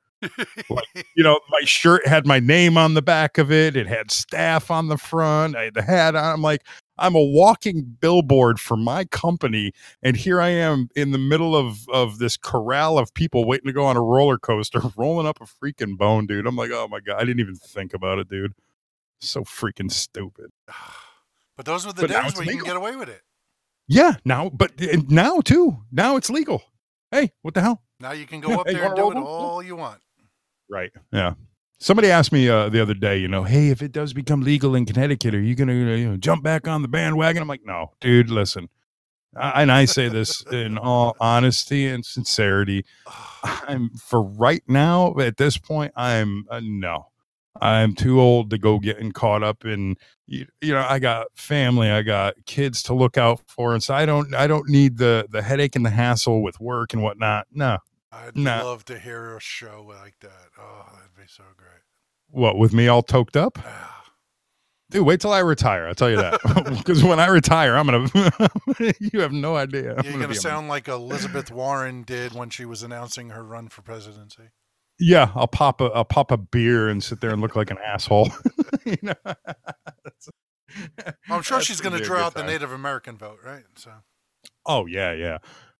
you 1.14 1.22
know, 1.24 1.40
my 1.50 1.60
shirt 1.64 2.06
had 2.06 2.26
my 2.26 2.40
name 2.40 2.76
on 2.76 2.94
the 2.94 3.02
back 3.02 3.38
of 3.38 3.50
it. 3.50 3.76
It 3.76 3.86
had 3.86 4.10
staff 4.10 4.70
on 4.70 4.88
the 4.88 4.98
front. 4.98 5.56
I 5.56 5.64
had 5.64 5.74
the 5.74 5.82
hat 5.82 6.14
on. 6.14 6.24
I'm 6.24 6.42
like, 6.42 6.62
I'm 6.98 7.14
a 7.14 7.22
walking 7.22 7.96
billboard 8.00 8.60
for 8.60 8.76
my 8.76 9.04
company, 9.04 9.72
and 10.02 10.16
here 10.16 10.40
I 10.40 10.50
am 10.50 10.88
in 10.94 11.10
the 11.10 11.18
middle 11.18 11.56
of 11.56 11.88
of 11.88 12.18
this 12.18 12.36
corral 12.36 12.98
of 12.98 13.12
people 13.14 13.44
waiting 13.44 13.66
to 13.66 13.72
go 13.72 13.84
on 13.84 13.96
a 13.96 14.02
roller 14.02 14.38
coaster, 14.38 14.80
rolling 14.96 15.26
up 15.26 15.40
a 15.40 15.44
freaking 15.44 15.96
bone, 15.96 16.26
dude. 16.26 16.46
I'm 16.46 16.56
like, 16.56 16.70
oh 16.70 16.88
my 16.88 17.00
god, 17.00 17.16
I 17.16 17.24
didn't 17.24 17.40
even 17.40 17.56
think 17.56 17.94
about 17.94 18.18
it, 18.18 18.28
dude. 18.28 18.52
So 19.20 19.42
freaking 19.42 19.90
stupid. 19.90 20.50
But 21.54 21.66
those 21.66 21.84
were 21.84 21.92
the 21.92 22.08
But 22.08 22.10
days 22.10 22.34
where 22.34 22.46
you 22.46 22.56
can 22.56 22.64
get 22.64 22.76
away 22.76 22.96
with 22.96 23.10
it. 23.10 23.20
Yeah, 23.86 24.14
now, 24.24 24.48
but 24.48 24.72
eh, 24.80 24.96
now 25.08 25.40
too. 25.42 25.76
Now 25.92 26.16
it's 26.16 26.30
legal. 26.30 26.62
Hey, 27.10 27.32
what 27.42 27.52
the 27.52 27.60
hell? 27.60 27.82
Now 28.00 28.12
you 28.12 28.26
can 28.26 28.40
go 28.40 28.58
up 28.58 28.66
there 28.66 28.86
and 28.86 28.96
do 28.96 29.10
it 29.10 29.16
all 29.18 29.62
you 29.62 29.76
want. 29.76 30.00
Right. 30.72 30.90
Yeah. 31.12 31.34
Somebody 31.78 32.10
asked 32.10 32.32
me 32.32 32.48
uh, 32.48 32.70
the 32.70 32.80
other 32.80 32.94
day, 32.94 33.18
you 33.18 33.28
know, 33.28 33.42
hey, 33.42 33.68
if 33.68 33.82
it 33.82 33.92
does 33.92 34.14
become 34.14 34.40
legal 34.40 34.74
in 34.74 34.86
Connecticut, 34.86 35.34
are 35.34 35.40
you 35.40 35.54
going 35.54 35.68
to 35.68 35.74
you 35.74 36.08
know, 36.08 36.16
jump 36.16 36.42
back 36.42 36.66
on 36.66 36.80
the 36.80 36.88
bandwagon? 36.88 37.42
I'm 37.42 37.48
like, 37.48 37.64
no, 37.64 37.92
dude, 38.00 38.30
listen. 38.30 38.68
I, 39.36 39.62
and 39.62 39.72
I 39.72 39.84
say 39.84 40.08
this 40.08 40.42
in 40.52 40.78
all 40.78 41.16
honesty 41.20 41.86
and 41.88 42.06
sincerity. 42.06 42.86
I'm 43.42 43.90
for 43.90 44.22
right 44.22 44.62
now, 44.66 45.14
at 45.18 45.36
this 45.36 45.58
point, 45.58 45.92
I'm 45.94 46.46
uh, 46.50 46.60
no. 46.62 47.08
I'm 47.60 47.94
too 47.94 48.20
old 48.20 48.50
to 48.50 48.58
go 48.58 48.78
getting 48.78 49.12
caught 49.12 49.42
up 49.42 49.64
in 49.64 49.96
you, 50.26 50.46
you 50.62 50.72
know, 50.72 50.84
I 50.88 50.98
got 50.98 51.26
family, 51.34 51.90
I 51.90 52.02
got 52.02 52.34
kids 52.46 52.82
to 52.84 52.94
look 52.94 53.18
out 53.18 53.40
for. 53.46 53.74
And 53.74 53.82
so 53.82 53.94
I 53.94 54.06
don't 54.06 54.34
I 54.34 54.46
don't 54.46 54.68
need 54.68 54.98
the 54.98 55.26
the 55.30 55.42
headache 55.42 55.76
and 55.76 55.84
the 55.84 55.90
hassle 55.90 56.42
with 56.42 56.60
work 56.60 56.92
and 56.92 57.02
whatnot. 57.02 57.46
No. 57.52 57.78
I'd 58.12 58.36
Nah. 58.36 58.62
love 58.64 58.84
to 58.86 58.98
hear 58.98 59.36
a 59.36 59.40
show 59.40 59.84
like 59.88 60.14
that. 60.20 60.50
Oh, 60.58 60.84
that'd 60.92 61.16
be 61.16 61.22
so 61.26 61.44
great. 61.56 61.80
What, 62.28 62.58
with 62.58 62.72
me 62.72 62.88
all 62.88 63.02
toked 63.02 63.36
up? 63.36 63.58
Ah, 63.64 64.04
Dude, 64.90 65.06
wait 65.06 65.20
till 65.20 65.32
I 65.32 65.38
retire. 65.38 65.86
I'll 65.86 65.94
tell 65.94 66.10
you 66.10 66.16
that. 66.18 66.40
Because 66.76 67.02
when 67.02 67.18
I 67.20 67.26
retire, 67.28 67.74
I'm 67.76 67.86
gonna. 67.86 68.08
you 69.00 69.20
have 69.20 69.32
no 69.32 69.56
idea. 69.56 69.94
I'm 69.96 70.04
You're 70.04 70.20
gonna 70.20 70.34
sound 70.34 70.68
like 70.68 70.88
Elizabeth 70.88 71.50
Warren 71.50 72.02
did 72.02 72.34
when 72.34 72.50
she 72.50 72.64
was 72.66 72.82
announcing 72.82 73.30
her 73.30 73.42
run 73.42 73.68
for 73.68 73.80
presidency. 73.82 74.50
yeah, 74.98 75.30
I'll 75.34 75.46
pop 75.48 75.80
a 75.80 75.84
I'll 75.86 76.04
pop 76.04 76.30
a 76.30 76.36
beer 76.36 76.88
and 76.88 77.02
sit 77.02 77.20
there 77.22 77.30
and 77.30 77.40
look 77.40 77.56
like 77.56 77.70
an 77.70 77.78
asshole. 77.78 78.30
you 78.84 78.96
know? 79.02 79.14
I'm 81.30 81.42
sure 81.42 81.56
That's 81.58 81.66
she's 81.66 81.80
gonna 81.80 81.96
going 81.96 82.02
to 82.04 82.08
be 82.10 82.14
a 82.14 82.16
draw 82.18 82.26
out 82.26 82.34
the. 82.34 82.44
Native 82.44 82.72
American 82.72 83.16
vote, 83.16 83.38
right? 83.44 83.64
So 83.76 83.90
Oh 84.66 84.86
yeah, 84.86 85.12
yeah, 85.12 85.38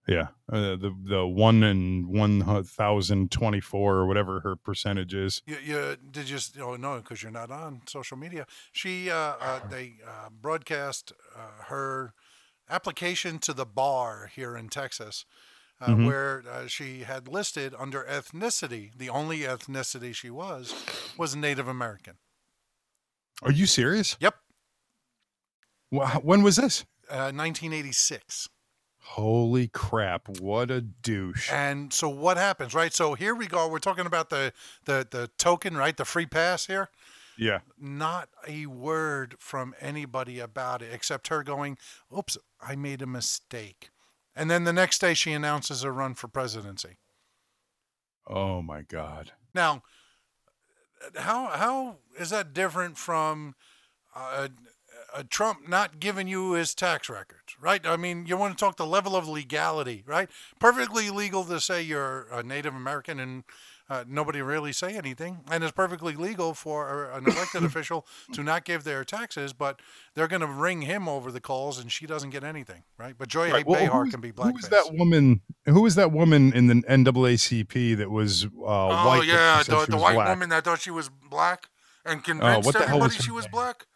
yeah. 0.09 0.29
Uh, 0.53 0.77
the 0.77 0.95
the 1.05 1.27
one 1.27 1.63
and 1.63 2.07
one 2.07 2.43
thousand 2.65 3.31
twenty 3.31 3.61
four 3.61 3.97
or 3.97 4.07
whatever 4.07 4.41
her 4.41 4.57
percentage 4.57 5.15
is. 5.15 5.43
you, 5.47 5.57
you 5.65 5.97
did 6.11 6.29
you 6.29 6.37
s- 6.37 6.53
oh 6.61 6.77
no 6.77 6.97
because 6.99 7.23
you're 7.23 7.33
not 7.33 7.51
on 7.51 7.83
social 7.87 8.17
media. 8.17 8.47
She 8.73 9.11
uh, 9.11 9.17
uh, 9.41 9.61
they 9.71 9.95
uh, 10.07 10.29
broadcast 10.31 11.13
uh, 11.37 11.65
her 11.67 12.15
application 12.69 13.39
to 13.41 13.53
the 13.53 13.67
bar 13.67 14.31
here 14.35 14.57
in 14.57 14.69
Texas. 14.69 15.25
Uh, 15.81 15.87
Mhm. 15.89 16.07
Where 16.07 16.45
uh, 16.49 16.67
she 16.69 17.01
had 17.01 17.27
listed 17.27 17.75
under 17.77 18.05
ethnicity, 18.05 18.97
the 18.97 19.09
only 19.09 19.41
ethnicity 19.41 20.15
she 20.15 20.31
was 20.31 20.73
was 21.19 21.35
Native 21.35 21.67
American. 21.67 22.19
Are 23.43 23.51
you 23.51 23.67
serious? 23.67 24.17
Yep, 24.21 24.37
When 26.23 26.43
was 26.45 26.55
this? 26.57 26.85
uh, 27.11 27.33
1986. 27.35 28.49
Holy 29.03 29.69
crap! 29.69 30.29
What 30.41 30.71
a 30.71 30.81
douche. 30.81 31.51
And 31.53 31.93
so 31.93 32.09
what 32.09 32.37
happens, 32.37 32.73
right? 32.73 32.93
So 32.95 33.15
here 33.15 33.35
we 33.35 33.47
go. 33.47 33.69
We're 33.69 33.79
talking 33.79 34.07
about 34.07 34.31
the 34.31 34.53
the 34.85 35.07
the 35.11 35.31
token, 35.39 35.77
right? 35.77 35.97
The 35.97 36.05
free 36.05 36.27
pass 36.27 36.67
here. 36.67 36.89
Yeah. 37.37 37.61
Not 37.79 38.29
a 38.47 38.67
word 38.67 39.37
from 39.39 39.75
anybody 39.81 40.39
about 40.39 40.83
it 40.83 40.93
except 40.93 41.29
her 41.29 41.43
going, 41.43 41.79
"Oops, 42.17 42.39
I 42.61 42.77
made 42.77 43.03
a 43.03 43.07
mistake." 43.07 43.91
And 44.35 44.51
then 44.51 44.65
the 44.65 44.73
next 44.73 45.01
day 45.01 45.15
she 45.15 45.33
announces 45.33 45.83
a 45.83 45.91
run 45.93 46.15
for 46.15 46.29
presidency. 46.29 46.97
Oh 48.27 48.63
my 48.63 48.83
god. 48.83 49.33
Now, 49.53 49.83
how 51.17 51.47
how 51.49 51.97
is 52.19 52.31
that 52.31 52.55
different 52.55 52.97
from 52.97 53.57
uh, 54.15 54.49
uh, 55.15 55.23
Trump 55.29 55.69
not 55.69 56.01
giving 56.01 56.27
you 56.29 56.53
his 56.53 56.75
tax 56.75 57.09
records, 57.09 57.57
right? 57.61 57.85
I 57.87 57.97
mean, 57.97 58.27
you 58.27 58.37
want 58.37 58.57
to 58.57 58.63
talk 58.65 58.77
the 58.77 58.87
level 58.87 59.15
of 59.17 59.29
legality, 59.29 60.03
right? 60.07 60.29
Perfectly 60.59 61.11
legal 61.11 61.45
to 61.45 61.61
say 61.61 61.83
you're 61.83 62.27
a 62.33 62.43
Native 62.43 62.75
American 62.75 63.21
and 63.21 63.45
uh, 63.91 64.05
nobody 64.09 64.41
really 64.41 64.73
say 64.73 64.97
anything, 64.97 65.41
and 65.51 65.63
it's 65.63 65.73
perfectly 65.73 66.15
legal 66.15 66.55
for 66.55 67.11
an 67.11 67.27
elected 67.27 67.63
official 67.69 68.07
to 68.33 68.43
not 68.43 68.65
give 68.65 68.85
their 68.85 69.05
taxes, 69.05 69.53
but 69.53 69.81
they're 70.15 70.29
going 70.29 70.41
to 70.41 70.47
ring 70.47 70.83
him 70.83 71.07
over 71.09 71.31
the 71.31 71.41
calls, 71.41 71.79
and 71.79 71.93
she 71.93 72.07
doesn't 72.07 72.31
get 72.31 72.43
anything, 72.43 72.85
right? 72.97 73.15
But 73.19 73.29
Joy 73.29 73.51
Right, 73.51 73.67
A. 73.67 73.69
well, 73.69 73.81
Behar 73.81 74.07
can 74.07 74.21
be 74.23 74.29
Who 74.29 74.35
blackface. 74.35 74.53
was 74.55 74.69
that 74.71 74.91
woman? 74.95 75.43
Who 75.67 75.83
was 75.83 75.97
that 75.97 76.11
woman 76.11 76.55
in 76.55 76.69
the 76.69 76.75
NAACP 76.89 77.97
that 77.99 78.11
was 78.11 78.45
uh, 78.45 78.49
Oh 78.65 79.09
white? 79.09 79.27
that 79.27 79.27
yeah, 79.27 79.63
the, 79.81 79.87
the 79.87 79.97
white 79.99 80.15
black? 80.15 80.29
woman 80.29 80.49
that 80.51 80.65
thought 80.65 80.81
she 80.81 80.91
was 80.91 81.11
black 81.29 81.69
and 82.07 82.25
convinced 82.25 82.65
what 82.65 82.73
the 82.79 82.87
hell 82.87 82.99
was 82.99 83.07
everybody 83.13 83.25
she 83.25 83.31
was 83.31 83.47
black. 83.49 83.87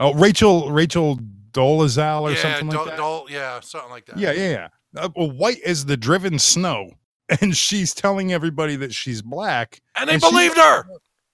Oh, 0.00 0.14
Rachel 0.14 0.70
Rachel 0.72 1.18
Dolezal 1.52 2.22
or 2.22 2.30
yeah, 2.32 2.36
something 2.42 2.68
like 2.68 2.76
Dol- 2.76 2.84
that. 2.86 2.96
Dol- 2.96 3.26
yeah, 3.30 3.60
something 3.60 3.90
like 3.90 4.06
that. 4.06 4.18
Yeah, 4.18 4.32
yeah, 4.32 4.48
yeah. 4.50 4.68
Uh, 4.96 5.08
well, 5.14 5.30
white 5.30 5.58
is 5.64 5.84
the 5.84 5.96
driven 5.96 6.38
snow, 6.38 6.90
and 7.40 7.56
she's 7.56 7.94
telling 7.94 8.32
everybody 8.32 8.76
that 8.76 8.92
she's 8.94 9.22
black, 9.22 9.80
and 9.96 10.08
they 10.08 10.14
And 10.14 10.20
believed 10.22 10.56
her. 10.56 10.84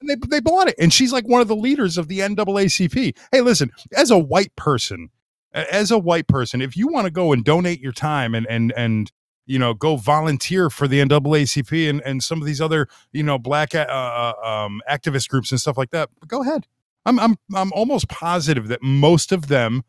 and 0.01 0.11
they 0.11 0.17
they 0.29 0.41
bought 0.41 0.69
it, 0.69 0.75
and 0.79 0.93
she's 0.93 1.13
like 1.13 1.27
one 1.27 1.41
of 1.41 1.49
the 1.49 1.57
leaders 1.57 1.97
of 1.97 2.09
the 2.09 2.19
NAACP. 2.21 3.17
Hey, 3.33 3.41
listen, 3.41 3.71
as 3.97 4.11
a 4.11 4.19
white 4.19 4.55
person, 4.57 5.11
as 5.55 5.91
a 5.91 5.99
white 5.99 6.27
person, 6.27 6.61
if 6.61 6.77
you 6.77 6.89
want 6.89 7.05
to 7.07 7.11
go 7.11 7.33
and 7.33 7.45
donate 7.45 7.81
your 7.81 7.93
time 7.93 8.35
and 8.35 8.47
and 8.51 8.73
and 8.77 9.13
you 9.47 9.59
know 9.61 9.75
go 9.75 9.97
volunteer 9.97 10.69
for 10.71 10.89
the 10.89 11.01
NAACP 11.01 11.89
and 11.89 12.01
and 12.03 12.23
some 12.25 12.41
of 12.41 12.47
these 12.47 12.61
other 12.61 12.89
you 13.13 13.23
know 13.23 13.39
black 13.39 13.75
uh, 13.75 13.79
uh, 13.89 14.33
um, 14.45 14.83
activist 14.91 15.29
groups 15.29 15.51
and 15.53 15.61
stuff 15.61 15.79
like 15.79 15.91
that, 15.91 16.11
go 16.27 16.43
ahead. 16.43 16.67
I'm 17.07 17.19
I'm 17.19 17.37
I'm 17.55 17.73
almost 17.73 18.09
positive 18.09 18.69
that 18.69 18.83
most 18.83 19.33
of 19.33 19.49
them 19.49 19.83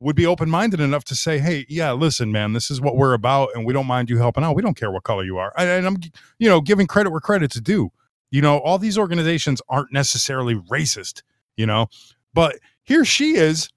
would 0.00 0.16
be 0.16 0.26
open 0.26 0.50
minded 0.50 0.80
enough 0.80 1.04
to 1.04 1.14
say, 1.14 1.38
"Hey, 1.38 1.64
yeah, 1.68 1.92
listen, 1.92 2.32
man, 2.32 2.54
this 2.54 2.70
is 2.70 2.80
what 2.80 2.96
we're 2.96 3.14
about, 3.14 3.50
and 3.54 3.64
we 3.64 3.72
don't 3.72 3.86
mind 3.86 4.10
you 4.10 4.18
helping 4.18 4.42
out. 4.42 4.56
We 4.56 4.62
don't 4.62 4.76
care 4.76 4.90
what 4.90 5.04
color 5.04 5.22
you 5.22 5.38
are." 5.38 5.52
And, 5.56 5.86
I'm, 5.86 5.98
you 6.38 6.48
know, 6.48 6.60
giving 6.60 6.86
credit 6.88 7.10
where 7.10 7.20
credit's 7.20 7.60
due. 7.60 7.90
You 8.30 8.40
know, 8.42 8.58
all 8.58 8.78
these 8.78 8.98
organizations 8.98 9.62
aren't 9.68 9.92
necessarily 9.92 10.56
racist. 10.56 11.22
You 11.56 11.66
know, 11.66 11.86
but 12.34 12.58
here 12.82 13.04
she 13.04 13.36
is, 13.36 13.68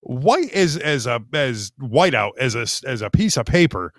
white 0.00 0.52
as 0.52 0.76
as 0.76 1.06
a 1.06 1.20
as 1.32 1.72
whiteout 1.80 2.32
as 2.38 2.54
a 2.54 2.88
as 2.88 3.02
a 3.02 3.10
piece 3.10 3.36
of 3.36 3.46
paper, 3.46 3.92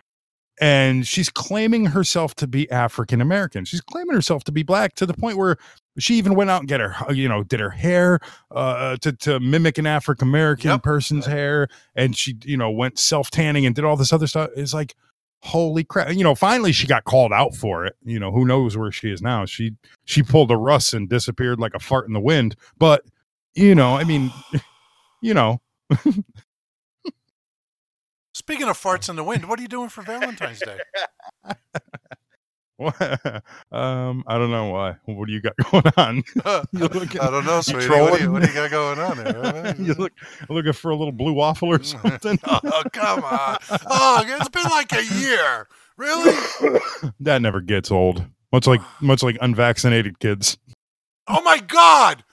and 0.60 1.06
she's 1.06 1.30
claiming 1.30 1.88
herself 1.88 2.36
to 2.36 2.48
be 2.48 2.70
African 2.72 3.22
American. 3.22 3.66
She's 3.66 3.82
claiming 3.82 4.16
herself 4.16 4.44
to 4.46 4.52
be 4.52 4.64
black 4.64 4.96
to 4.96 5.06
the 5.06 5.14
point 5.14 5.38
where 5.38 5.58
she 5.98 6.16
even 6.16 6.36
went 6.36 6.50
out 6.50 6.62
and 6.62 6.68
get 6.68 6.80
her, 6.82 7.14
you 7.14 7.28
know, 7.30 7.44
did 7.44 7.60
her 7.60 7.70
hair 7.70 8.20
uh, 8.52 8.98
to 8.98 9.12
to 9.14 9.40
mimic 9.40 9.78
an 9.78 9.86
African 9.88 10.28
American 10.28 10.72
Yep. 10.72 10.84
person's 10.84 11.26
hair, 11.26 11.68
and 11.96 12.16
she, 12.18 12.36
you 12.44 12.58
know, 12.58 12.72
went 12.72 13.00
self 13.00 13.32
tanning 13.32 13.66
and 13.66 13.76
did 13.76 13.86
all 13.86 13.96
this 13.96 14.14
other 14.14 14.28
stuff. 14.28 14.50
It's 14.56 14.74
like, 14.74 14.96
holy 15.42 15.84
crap! 15.84 16.14
You 16.14 16.24
know, 16.24 16.36
finally 16.36 16.72
she 16.72 16.88
got 16.88 17.04
called 17.06 17.32
out 17.34 17.56
for 17.56 17.86
it. 17.86 17.96
You 18.04 18.20
know, 18.20 18.32
who 18.32 18.46
knows 18.46 18.78
where 18.78 18.92
she 18.92 19.12
is 19.12 19.22
now? 19.22 19.46
She 19.46 19.74
she 20.06 20.24
pulled 20.24 20.52
a 20.52 20.58
Russ 20.58 20.94
and 20.94 21.10
disappeared 21.10 21.60
like 21.60 21.74
a 21.76 21.80
fart 21.80 22.08
in 22.08 22.14
the 22.14 22.20
wind. 22.22 22.56
But 22.78 23.04
you 23.54 23.76
know, 23.76 23.96
I 23.96 24.04
mean, 24.04 24.32
you 25.22 25.34
know, 25.34 25.62
Speaking 28.48 28.70
of 28.70 28.78
farts 28.80 29.10
in 29.10 29.16
the 29.16 29.24
wind, 29.24 29.50
what 29.50 29.58
are 29.58 29.62
you 29.64 29.68
doing 29.68 29.90
for 29.90 30.04
Valentine's 30.04 30.60
Day? 30.60 30.78
um, 33.72 34.24
I 34.28 34.38
don't 34.38 34.52
know 34.52 34.70
why. 34.70 34.98
What 35.06 35.26
do 35.28 35.34
you 35.34 35.42
got 35.42 35.54
going 35.72 35.84
on? 35.98 36.24
Looking- 36.74 37.22
I 37.22 37.32
don't 37.32 37.44
know, 37.46 37.62
sweetie. 37.62 37.90
What 37.90 38.18
do, 38.20 38.24
you, 38.24 38.32
what 38.32 38.44
do 38.44 38.48
you 38.48 38.54
got 38.54 38.70
going 38.70 39.00
on 39.00 39.18
there? 39.18 39.76
you 39.80 39.96
look 39.96 40.14
looking 40.48 40.74
for 40.74 40.92
a 40.92 40.96
little 40.96 41.12
blue 41.12 41.34
waffle 41.34 41.70
or 41.70 41.82
something. 41.82 42.38
oh, 42.46 42.84
come 42.94 43.24
on. 43.24 43.58
Oh, 43.88 44.24
it's 44.28 44.50
been 44.50 44.70
like 44.70 44.94
a 44.94 45.04
year. 45.04 45.68
Really? 45.98 46.36
that 47.22 47.42
never 47.42 47.62
gets 47.62 47.90
old. 47.90 48.24
Much 48.52 48.68
like 48.68 48.82
much 49.02 49.24
like 49.24 49.38
unvaccinated 49.42 50.20
kids. 50.20 50.58
Oh, 51.28 51.42
my 51.42 51.58
God. 51.58 52.24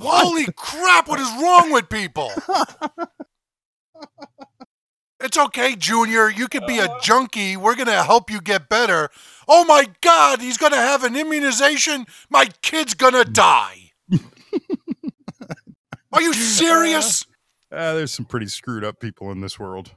Holy 0.00 0.46
crap. 0.56 1.06
What 1.06 1.20
is 1.20 1.30
wrong 1.40 1.70
with 1.70 1.88
people? 1.88 2.32
It's 5.20 5.38
okay, 5.38 5.74
Junior. 5.76 6.28
You 6.30 6.46
could 6.48 6.66
be 6.66 6.78
a 6.78 6.88
junkie. 7.02 7.56
We're 7.56 7.74
going 7.74 7.86
to 7.86 8.02
help 8.02 8.30
you 8.30 8.40
get 8.40 8.68
better. 8.68 9.08
Oh, 9.48 9.64
my 9.64 9.88
God. 10.02 10.40
He's 10.42 10.58
going 10.58 10.72
to 10.72 10.78
have 10.78 11.04
an 11.04 11.16
immunization. 11.16 12.06
My 12.28 12.48
kid's 12.62 12.94
going 12.94 13.14
to 13.24 13.24
die. 13.24 13.92
Are 16.12 16.22
you 16.22 16.32
serious? 16.34 17.26
Uh, 17.72 17.94
there's 17.94 18.12
some 18.12 18.26
pretty 18.26 18.46
screwed 18.46 18.84
up 18.84 19.00
people 19.00 19.30
in 19.30 19.40
this 19.40 19.58
world. 19.58 19.92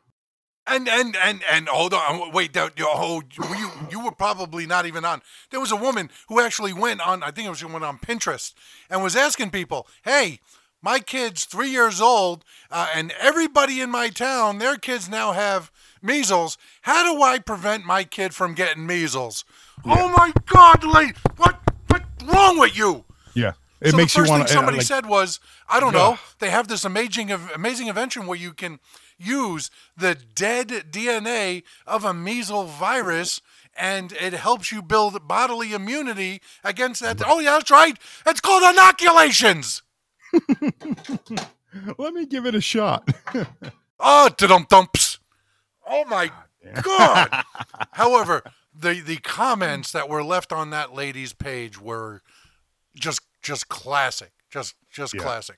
And 0.68 0.88
and 0.88 1.16
and 1.16 1.42
and 1.52 1.68
hold 1.68 1.96
on, 1.96 2.32
wait. 2.32 2.54
That, 2.54 2.78
you- 2.78 2.86
oh, 2.88 3.24
you 3.50 3.72
you 3.90 4.06
were 4.06 4.12
probably 4.12 4.68
not 4.68 4.86
even 4.86 5.04
on. 5.04 5.24
There 5.50 5.60
was 5.60 5.72
a 5.72 5.76
woman 5.76 6.12
who 6.28 6.40
actually 6.40 6.74
went 6.74 7.02
on. 7.02 7.24
I 7.24 7.32
think 7.32 7.48
it 7.48 7.50
was 7.50 7.66
went 7.66 7.84
on 7.84 7.98
Pinterest 7.98 8.54
and 8.88 9.02
was 9.02 9.16
asking 9.16 9.50
people, 9.50 9.88
"Hey, 10.04 10.42
my 10.82 11.00
kid's 11.00 11.46
three 11.46 11.70
years 11.70 12.00
old, 12.00 12.46
uh, 12.72 12.90
and 12.94 13.14
everybody 13.20 13.82
in 13.82 13.90
my 13.90 14.10
town, 14.10 14.60
their 14.60 14.78
kids 14.78 15.10
now 15.10 15.34
have 15.34 15.72
measles. 16.02 16.58
How 16.84 17.14
do 17.14 17.22
I 17.22 17.40
prevent 17.40 17.86
my 17.86 18.04
kid 18.04 18.34
from 18.34 18.54
getting 18.54 18.86
measles? 18.86 19.46
Oh 19.86 20.10
my 20.10 20.32
God, 20.46 20.84
late. 20.84 21.18
What 21.38 21.60
what's 21.88 22.24
wrong 22.24 22.58
with 22.58 22.78
you? 22.78 23.06
Yeah, 23.34 23.54
it 23.82 23.92
so 23.92 23.98
makes 23.98 24.14
the 24.14 24.20
you 24.20 24.24
first 24.24 24.32
want 24.32 24.48
thing 24.48 24.56
somebody 24.56 24.78
like, 24.78 24.86
said 24.86 25.06
was, 25.06 25.40
I 25.70 25.80
don't 25.80 25.94
know. 25.94 26.18
They 26.40 26.50
have 26.50 26.68
this 26.68 26.86
amazing, 26.86 27.32
amazing 27.32 27.88
invention 27.88 28.26
where 28.26 28.38
you 28.38 28.54
can 28.54 28.80
use 29.18 29.70
the 29.96 30.16
dead 30.16 30.70
DNA 30.70 31.64
of 31.86 32.04
a 32.04 32.14
measles 32.14 32.72
virus, 32.72 33.42
and 33.76 34.12
it 34.14 34.34
helps 34.34 34.72
you 34.72 34.82
build 34.82 35.28
bodily 35.28 35.74
immunity 35.74 36.42
against 36.64 37.02
that. 37.02 37.22
Oh 37.26 37.40
yeah, 37.40 37.52
that's 37.52 37.72
right. 37.72 37.98
It's 38.26 38.42
called 38.42 38.64
inoculations. 38.64 39.84
Let 41.98 42.14
me 42.14 42.26
give 42.26 42.46
it 42.46 42.56
a 42.56 42.62
shot. 42.62 43.10
Oh, 44.02 44.30
dum 44.38 44.66
dumps. 44.70 45.20
Oh 45.86 46.06
my 46.06 46.32
God. 46.84 47.44
However, 47.92 48.44
the 48.74 49.02
the 49.02 49.18
comments 49.18 49.92
that 49.92 50.08
were 50.08 50.24
left 50.24 50.54
on 50.54 50.70
that 50.70 50.94
lady's 50.94 51.34
page 51.34 51.82
were 51.82 52.22
just 52.96 53.20
just 53.42 53.68
classic, 53.68 54.32
just 54.50 54.76
just 54.90 55.14
Yeah. 55.14 55.20
classic. 55.20 55.58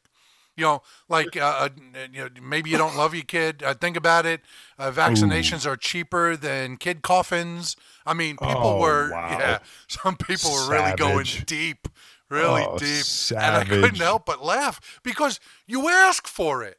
You 0.57 0.63
know, 0.65 0.81
like 1.07 1.37
uh, 1.37 1.69
uh, 1.69 1.69
you 2.11 2.23
know, 2.23 2.29
maybe 2.41 2.71
you 2.71 2.77
don't 2.79 2.97
love 2.97 3.13
your 3.13 3.23
kid. 3.23 3.61
Uh, 3.61 3.75
think 3.75 3.95
about 3.95 4.25
it. 4.25 4.41
Uh, 4.79 4.89
vaccinations 4.91 5.65
are 5.67 5.77
cheaper 5.77 6.35
than 6.35 6.77
kid 6.77 7.03
coffins. 7.03 7.75
I 8.07 8.15
mean, 8.15 8.37
people 8.37 8.71
Oh, 8.71 8.79
were 8.79 9.11
wow. 9.11 9.37
yeah. 9.39 9.59
Some 9.87 10.17
people 10.17 10.51
were 10.51 10.67
really 10.71 10.93
going 10.93 11.27
deep, 11.45 11.87
really 12.31 12.63
Oh, 12.63 12.77
deep, 12.77 13.05
and 13.31 13.55
I 13.55 13.63
couldn't 13.65 13.97
help 13.97 14.25
but 14.25 14.43
laugh 14.43 14.99
because 15.03 15.39
you 15.67 15.89
ask 15.89 16.27
for 16.27 16.63
it. 16.63 16.77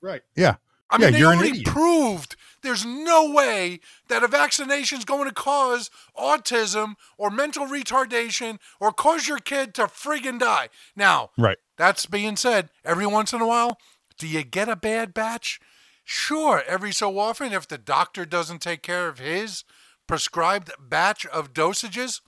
right. 0.00 0.22
Yeah. 0.36 0.56
I 0.92 0.98
Yeah, 0.98 1.06
mean, 1.06 1.12
they 1.12 1.18
you're 1.20 1.32
an 1.32 1.38
already 1.38 1.50
idiot. 1.60 1.66
proved 1.66 2.36
there's 2.62 2.84
no 2.84 3.30
way 3.30 3.78
that 4.08 4.24
a 4.24 4.28
vaccination 4.28 4.98
is 4.98 5.04
going 5.04 5.28
to 5.28 5.34
cause 5.34 5.88
autism 6.18 6.94
or 7.16 7.30
mental 7.30 7.64
retardation 7.66 8.58
or 8.80 8.92
cause 8.92 9.28
your 9.28 9.38
kid 9.38 9.72
to 9.74 9.82
friggin' 9.86 10.40
die. 10.40 10.68
Now, 10.96 11.30
Right. 11.38 11.58
that's 11.78 12.06
being 12.06 12.36
said, 12.36 12.70
every 12.84 13.06
once 13.06 13.32
in 13.32 13.40
a 13.40 13.46
while, 13.46 13.78
do 14.18 14.26
you 14.26 14.42
get 14.42 14.68
a 14.68 14.74
bad 14.74 15.14
batch? 15.14 15.60
Sure, 16.04 16.64
every 16.66 16.92
so 16.92 17.18
often, 17.20 17.52
if 17.52 17.68
the 17.68 17.78
doctor 17.78 18.24
doesn't 18.24 18.58
take 18.60 18.82
care 18.82 19.06
of 19.06 19.20
his 19.20 19.62
prescribed 20.08 20.72
batch 20.80 21.24
of 21.26 21.52
dosages, 21.52 22.20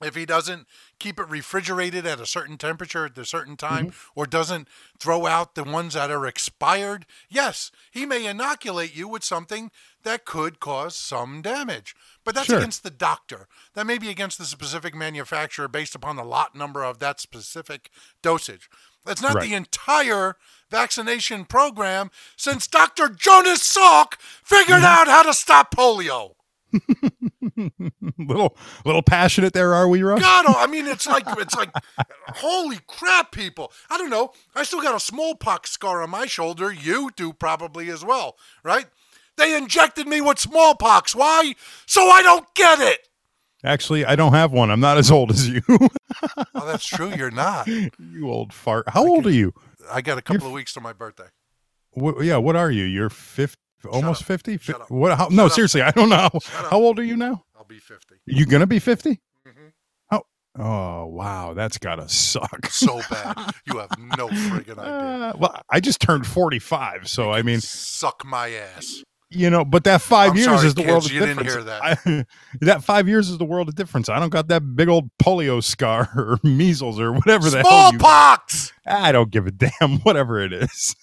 if 0.00 0.14
he 0.14 0.24
doesn't 0.24 0.68
keep 1.00 1.18
it 1.18 1.28
refrigerated 1.28 2.06
at 2.06 2.20
a 2.20 2.26
certain 2.26 2.56
temperature 2.56 3.06
at 3.06 3.18
a 3.18 3.24
certain 3.24 3.56
time 3.56 3.86
mm-hmm. 3.86 4.10
or 4.20 4.26
doesn't 4.26 4.68
throw 4.98 5.26
out 5.26 5.54
the 5.56 5.64
ones 5.64 5.94
that 5.94 6.10
are 6.10 6.26
expired, 6.26 7.06
yes, 7.28 7.72
he 7.90 8.06
may 8.06 8.26
inoculate 8.26 8.94
you 8.94 9.08
with 9.08 9.24
something 9.24 9.72
that 10.04 10.24
could 10.24 10.60
cause 10.60 10.94
some 10.94 11.42
damage. 11.42 11.96
But 12.24 12.34
that's 12.34 12.46
Sure. 12.46 12.58
against 12.58 12.82
the 12.82 12.90
doctor. 12.90 13.48
That 13.74 13.86
may 13.86 13.98
be 13.98 14.10
against 14.10 14.38
the 14.38 14.44
specific 14.44 14.94
manufacturer 14.94 15.68
based 15.68 15.94
upon 15.94 16.16
the 16.16 16.24
lot 16.24 16.54
number 16.54 16.84
of 16.84 16.98
that 17.00 17.18
specific 17.18 17.90
dosage. 18.22 18.70
That's 19.04 19.22
not 19.22 19.34
Right. 19.34 19.48
the 19.48 19.54
entire 19.54 20.36
vaccination 20.70 21.46
program 21.46 22.10
since 22.36 22.66
Dr. 22.66 23.08
Jonas 23.08 23.60
Salk 23.60 24.14
figured 24.44 24.82
mm-hmm. 24.82 24.84
out 24.84 25.08
how 25.08 25.22
to 25.22 25.34
stop 25.34 25.74
polio. 25.74 26.34
little 28.18 28.56
little 28.84 29.02
passionate 29.02 29.52
there, 29.52 29.74
are 29.74 29.88
we, 29.88 30.02
Russ? 30.02 30.20
God, 30.20 30.44
oh, 30.48 30.54
I 30.56 30.66
mean, 30.66 30.86
it's 30.86 31.06
like 31.06 31.24
it's 31.26 31.56
like, 31.56 31.70
holy 32.36 32.78
crap, 32.86 33.32
people! 33.32 33.72
I 33.88 33.98
don't 33.98 34.10
know. 34.10 34.32
I 34.54 34.62
still 34.62 34.82
got 34.82 34.94
a 34.94 35.00
smallpox 35.00 35.70
scar 35.70 36.02
on 36.02 36.10
my 36.10 36.26
shoulder. 36.26 36.72
You 36.72 37.10
do 37.16 37.32
probably 37.32 37.90
as 37.90 38.04
well, 38.04 38.36
right? 38.64 38.86
They 39.36 39.56
injected 39.56 40.06
me 40.06 40.20
with 40.20 40.38
smallpox. 40.38 41.14
Why? 41.14 41.54
So 41.86 42.08
I 42.08 42.22
don't 42.22 42.52
get 42.54 42.80
it. 42.80 43.08
Actually, 43.64 44.04
I 44.04 44.16
don't 44.16 44.32
have 44.32 44.52
one. 44.52 44.70
I'm 44.70 44.80
not 44.80 44.98
as 44.98 45.10
old 45.10 45.30
as 45.30 45.48
you. 45.48 45.62
Oh, 46.54 46.66
that's 46.66 46.84
true. 46.84 47.14
You're 47.14 47.30
not. 47.30 47.66
you 47.66 48.28
old 48.28 48.52
fart. 48.52 48.88
How 48.90 49.06
old 49.06 49.26
are 49.26 49.32
you? 49.32 49.54
I 49.90 50.02
got 50.02 50.18
a 50.18 50.22
couple 50.22 50.46
of 50.46 50.52
weeks 50.52 50.74
to 50.74 50.80
my 50.80 50.92
birthday. 50.92 51.28
What, 51.92 52.22
yeah, 52.22 52.36
what 52.36 52.56
are 52.56 52.70
you? 52.70 52.84
You're 52.84 53.08
50, 53.08 53.56
almost 53.88 54.22
up. 54.22 54.26
50? 54.28 54.58
Shut 54.58 54.80
up. 54.82 54.90
What 54.90 55.16
how, 55.16 55.28
No, 55.30 55.46
up. 55.46 55.52
seriously, 55.52 55.82
I 55.82 55.90
don't 55.90 56.08
know. 56.08 56.28
How 56.44 56.78
old 56.78 56.98
are 56.98 57.04
you 57.04 57.16
now? 57.16 57.44
I'll 57.56 57.64
be 57.64 57.78
50. 57.78 58.16
You 58.26 58.46
going 58.46 58.60
to 58.60 58.66
be 58.66 58.78
50? 58.78 59.20
Mhm. 59.46 59.72
How 60.10 60.22
Oh 60.58 61.06
wow, 61.06 61.54
that's 61.54 61.78
gotta 61.78 62.08
suck. 62.08 62.66
So 62.66 63.00
bad. 63.10 63.36
You 63.66 63.78
have 63.78 63.90
no 63.98 64.28
friggin' 64.28 64.70
idea. 64.78 64.82
Uh, 64.82 65.32
well, 65.38 65.62
I 65.70 65.80
just 65.80 66.00
turned 66.00 66.26
forty-five, 66.26 67.08
so 67.08 67.30
I 67.30 67.42
mean, 67.42 67.60
Suck 67.60 68.24
my 68.24 68.50
ass. 68.50 69.02
you 69.30 69.48
know, 69.48 69.64
but 69.64 69.84
that 69.84 70.02
5 70.02 70.30
I'm 70.32 70.36
years 70.36 70.46
sorry, 70.46 70.66
is 70.66 70.74
the 70.74 70.80
kids, 70.82 70.90
world 70.90 71.04
of 71.06 71.12
you 71.12 71.20
didn't 71.20 71.46
hear 71.46 71.62
that. 71.62 71.82
I- 71.82 72.24
that 72.62 72.82
five 72.82 73.06
years 73.08 73.30
is 73.30 73.38
the 73.38 73.44
world 73.44 73.68
of 73.68 73.76
difference. 73.76 74.08
I 74.08 74.18
don't 74.18 74.30
got 74.30 74.48
that 74.48 74.74
big 74.74 74.88
old 74.88 75.08
polio 75.22 75.62
scar 75.62 76.08
or 76.16 76.38
measles 76.42 76.98
or 76.98 77.12
whatever 77.12 77.48
the 77.48 77.58
hell. 77.62 77.90
Smallpox. 77.90 78.72
I 78.86 79.12
don't 79.12 79.30
give 79.30 79.46
a 79.46 79.52
damn, 79.52 79.98
whatever 80.00 80.40
it 80.40 80.52
is. 80.52 80.96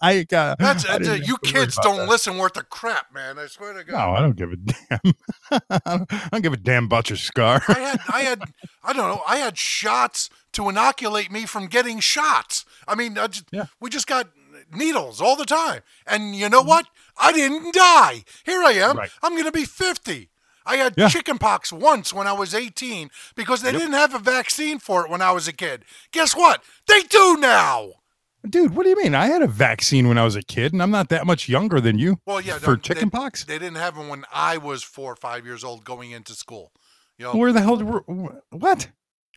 I 0.00 0.24
got. 0.24 0.58
That's 0.58 0.84
I 0.86 0.96
uh, 0.96 0.98
you 0.98 1.04
have 1.04 1.24
to 1.24 1.30
worry 1.32 1.38
kids 1.64 1.78
don't 1.82 1.96
that. 1.96 2.08
listen 2.08 2.36
worth 2.38 2.56
a 2.56 2.62
crap, 2.62 3.14
man. 3.14 3.38
I 3.38 3.46
swear 3.46 3.72
to 3.72 3.84
God. 3.84 3.92
No, 3.96 4.12
I 4.14 4.20
don't 4.20 4.36
give 4.36 4.52
a 4.52 4.56
damn. 4.56 5.14
I 6.10 6.28
don't 6.32 6.42
give 6.42 6.52
a 6.52 6.56
damn 6.58 6.84
about 6.84 7.08
your 7.10 7.16
scar. 7.16 7.62
I 7.68 7.78
had 7.78 8.00
I 8.12 8.20
had 8.22 8.42
I 8.84 8.92
don't 8.92 9.08
know. 9.08 9.22
I 9.26 9.36
had 9.38 9.56
shots 9.56 10.28
to 10.52 10.68
inoculate 10.68 11.30
me 11.32 11.46
from 11.46 11.66
getting 11.66 12.00
shots. 12.00 12.64
I 12.86 12.94
mean, 12.94 13.16
I 13.18 13.26
just, 13.28 13.46
Yeah. 13.52 13.66
We 13.80 13.90
just 13.90 14.06
got 14.06 14.28
needles 14.72 15.20
all 15.20 15.36
the 15.36 15.44
time. 15.44 15.80
And 16.06 16.34
you 16.34 16.48
know 16.48 16.62
what? 16.62 16.86
I 17.18 17.32
didn't 17.32 17.74
die. 17.74 18.24
Here 18.44 18.62
I 18.62 18.72
am. 18.72 18.96
Right. 18.96 19.10
I'm 19.22 19.32
going 19.32 19.44
to 19.44 19.52
be 19.52 19.64
50. 19.64 20.28
I 20.64 20.76
had 20.76 20.94
Yeah. 20.96 21.08
chicken 21.08 21.38
pox 21.38 21.72
once 21.72 22.12
when 22.12 22.26
I 22.26 22.32
was 22.32 22.54
18 22.54 23.10
because 23.34 23.62
they 23.62 23.70
didn't 23.72 23.92
have 23.92 24.14
a 24.14 24.18
vaccine 24.18 24.78
for 24.78 25.04
it 25.04 25.10
when 25.10 25.22
I 25.22 25.30
was 25.32 25.46
a 25.46 25.52
kid. 25.52 25.84
Guess 26.10 26.34
what? 26.36 26.62
They 26.88 27.02
do 27.02 27.36
now. 27.38 27.90
Dude, 28.50 28.74
what 28.74 28.84
do 28.84 28.90
you 28.90 28.96
mean? 28.96 29.14
I 29.14 29.26
had 29.26 29.42
a 29.42 29.46
vaccine 29.46 30.08
when 30.08 30.18
I 30.18 30.24
was 30.24 30.36
a 30.36 30.42
kid, 30.42 30.72
and 30.72 30.82
I'm 30.82 30.90
not 30.90 31.08
that 31.08 31.26
much 31.26 31.48
younger 31.48 31.80
than 31.80 31.98
you. 31.98 32.18
Well, 32.26 32.40
yeah, 32.40 32.58
for 32.58 32.72
no, 32.72 32.76
chicken 32.76 33.10
they. 33.12 33.44
They 33.44 33.58
didn't 33.58 33.76
have 33.76 33.94
them 33.96 34.08
when 34.08 34.24
I 34.32 34.56
was 34.58 34.82
four 34.82 35.12
or 35.12 35.16
five 35.16 35.44
years 35.44 35.64
old 35.64 35.84
going 35.84 36.10
into 36.10 36.34
school. 36.34 36.72
You 37.18 37.26
know, 37.26 37.36
Where 37.36 37.52
the 37.52 37.60
hell? 37.60 37.76
Did, 37.76 37.88
what? 38.50 38.88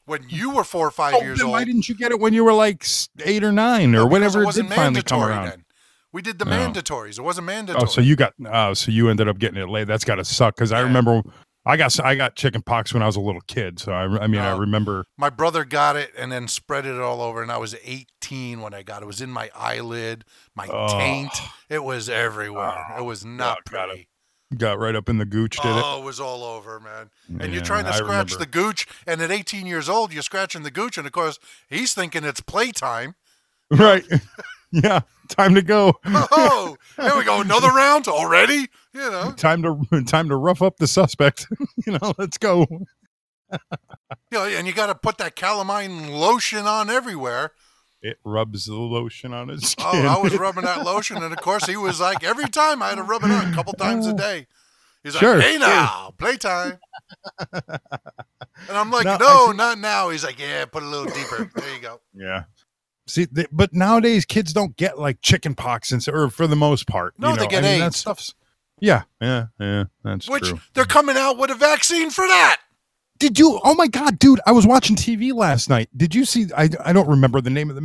when 0.05 0.25
you 0.27 0.49
were 0.51 0.63
four 0.63 0.87
or 0.87 0.91
five 0.91 1.13
Oh, 1.15 1.21
years 1.21 1.37
then 1.37 1.45
old. 1.47 1.53
why 1.53 1.63
didn't 1.63 1.87
you 1.87 1.95
get 1.95 2.11
it 2.11 2.19
when 2.19 2.33
you 2.33 2.43
were 2.43 2.53
like 2.53 2.85
eight 3.23 3.43
or 3.43 3.51
nine 3.51 3.93
or 3.95 3.99
because 4.05 4.11
whenever 4.11 4.39
it 4.39 4.41
it, 4.41 4.45
wasn't 4.45 4.69
did 4.69 4.75
finally 4.75 5.03
come 5.03 5.23
around? 5.23 5.45
then. 5.45 5.65
We 6.11 6.23
did 6.23 6.39
the 6.39 6.45
No. 6.45 6.51
mandatories. 6.51 7.19
It 7.19 7.21
wasn't 7.21 7.45
mandatory. 7.45 7.83
Oh, 7.83 7.85
so 7.85 8.01
you 8.01 8.15
got 8.15 8.33
oh, 8.45 8.73
so 8.73 8.91
you 8.91 9.09
ended 9.09 9.27
up 9.27 9.37
getting 9.37 9.61
it 9.61 9.69
late. 9.69 9.85
That's 9.87 10.03
got 10.03 10.15
to 10.15 10.25
suck 10.25 10.55
because 10.55 10.71
I 10.71 10.79
remember 10.81 11.21
I 11.65 11.77
got 11.77 11.99
I 11.99 12.15
got 12.15 12.35
chicken 12.35 12.61
pox 12.61 12.93
when 12.93 13.03
I 13.03 13.05
was 13.05 13.15
a 13.15 13.19
little 13.21 13.41
kid. 13.41 13.79
So 13.79 13.91
I, 13.91 14.03
I 14.23 14.27
mean 14.27 14.41
I 14.41 14.51
Oh. 14.51 14.57
remember. 14.57 15.05
My 15.17 15.29
brother 15.29 15.65
got 15.65 15.95
it 15.95 16.11
and 16.17 16.31
then 16.31 16.47
spread 16.47 16.85
it 16.85 16.99
all 16.99 17.21
over, 17.21 17.41
and 17.41 17.51
I 17.51 17.57
was 17.57 17.75
18 17.83 18.61
when 18.61 18.73
I 18.73 18.81
got 18.81 19.01
it. 19.01 19.03
It 19.03 19.07
was 19.07 19.21
in 19.21 19.29
my 19.29 19.49
eyelid, 19.55 20.23
my 20.55 20.67
Oh. 20.67 20.97
taint. 20.97 21.33
It 21.69 21.83
was 21.83 22.09
everywhere. 22.09 22.73
Ah, 22.89 22.97
it 22.99 23.03
was 23.03 23.23
not 23.25 23.65
God, 23.69 23.87
pretty. 23.87 24.07
Got 24.57 24.79
right 24.79 24.95
up 24.95 25.09
in 25.09 25.19
the 25.19 25.25
gooch, 25.25 25.57
did 25.61 25.75
it? 25.75 25.83
Oh, 25.85 26.01
it 26.01 26.05
was 26.05 26.19
all 26.19 26.43
over, 26.43 26.79
man. 26.79 27.11
And 27.39 27.53
you're 27.53 27.61
trying 27.61 27.85
to 27.85 27.93
scratch 27.93 28.35
the 28.37 28.47
gooch, 28.47 28.87
and 29.05 29.21
at 29.21 29.29
18 29.29 29.67
years 29.67 29.87
old, 29.87 30.11
you're 30.11 30.23
scratching 30.23 30.63
the 30.63 30.71
gooch, 30.71 30.97
and 30.97 31.05
of 31.05 31.13
course, 31.13 31.37
he's 31.69 31.93
thinking 31.93 32.23
it's 32.23 32.41
playtime. 32.41 33.15
Right. 33.71 34.03
yeah. 34.71 35.01
Time 35.29 35.55
to 35.55 35.61
go. 35.61 35.93
Oh, 36.05 36.75
here 36.99 37.15
we 37.15 37.23
go, 37.23 37.41
another 37.41 37.69
round 37.69 38.07
already. 38.07 38.67
You 38.93 39.11
know, 39.11 39.31
time 39.37 39.61
to 39.61 40.03
time 40.03 40.29
to 40.29 40.35
rough 40.35 40.61
up 40.61 40.77
the 40.77 40.87
suspect. 40.87 41.47
you 41.85 41.93
know, 41.93 42.13
let's 42.17 42.37
go. 42.37 42.65
you 43.51 43.57
know, 44.31 44.45
and 44.45 44.67
you 44.67 44.73
got 44.73 44.87
to 44.87 44.95
put 44.95 45.17
that 45.19 45.35
calamine 45.35 46.09
lotion 46.09 46.65
on 46.65 46.89
everywhere. 46.89 47.51
It 48.01 48.17
rubs 48.23 48.65
the 48.65 48.75
lotion 48.75 49.33
on 49.33 49.49
his 49.49 49.63
oh, 49.63 49.91
skin. 49.91 50.05
Oh, 50.05 50.07
I 50.07 50.21
was 50.21 50.37
rubbing 50.39 50.63
that 50.63 50.83
lotion, 50.85 51.17
and 51.17 51.33
of 51.33 51.39
course, 51.41 51.65
he 51.65 51.77
was 51.77 51.99
like, 51.99 52.23
every 52.23 52.47
time 52.47 52.81
I 52.81 52.89
had 52.89 52.95
to 52.95 53.03
rub 53.03 53.23
it 53.23 53.31
on 53.31 53.51
a 53.51 53.55
couple 53.55 53.73
times 53.73 54.07
a 54.07 54.13
day. 54.13 54.47
He's 55.03 55.13
like, 55.13 55.21
Sure, 55.21 55.39
hey 55.39 55.51
sure. 55.51 55.59
now, 55.59 56.13
playtime. 56.17 56.79
and 57.53 57.61
I'm 58.69 58.91
like, 58.91 59.05
No, 59.05 59.17
no, 59.17 59.45
think- 59.47 59.57
not 59.57 59.79
now. 59.79 60.09
He's 60.09 60.23
like, 60.23 60.39
yeah, 60.39 60.65
put 60.65 60.83
a 60.83 60.85
little 60.85 61.05
deeper. 61.05 61.49
There 61.55 61.75
you 61.75 61.81
go. 61.81 62.01
Yeah. 62.13 62.43
See, 63.09 63.25
th- 63.25 63.47
but 63.51 63.73
nowadays 63.73 64.25
kids 64.25 64.53
don't 64.53 64.75
get 64.77 64.99
like 64.99 65.21
chicken 65.21 65.55
pox 65.55 65.91
and 65.91 66.05
or 66.09 66.29
for 66.29 66.47
the 66.47 66.55
most 66.55 66.87
part. 66.87 67.13
No, 67.17 67.31
you 67.31 67.37
they 67.37 67.47
get 67.47 67.63
I 67.63 67.69
mean, 67.71 67.79
That 67.79 67.85
AIDS. 67.87 67.97
stuff's. 67.97 68.35
Yeah, 68.79 69.03
yeah, 69.19 69.47
yeah. 69.59 69.85
That's 70.03 70.29
Which 70.29 70.43
true. 70.49 70.59
they're 70.73 70.85
coming 70.85 71.17
out 71.17 71.37
with 71.37 71.49
a 71.51 71.55
vaccine 71.55 72.09
for 72.11 72.25
that. 72.27 72.57
Did 73.17 73.37
you? 73.37 73.59
Oh 73.63 73.75
my 73.75 73.87
god, 73.87 74.17
dude! 74.19 74.39
I 74.45 74.53
was 74.53 74.65
watching 74.65 74.95
TV 74.95 75.33
last 75.33 75.69
night. 75.69 75.89
Did 75.97 76.15
you 76.15 76.23
see? 76.23 76.47
I 76.55 76.69
I 76.85 76.93
don't 76.93 77.09
remember 77.09 77.41
the 77.41 77.49
name 77.49 77.69
of 77.69 77.75
the. 77.75 77.83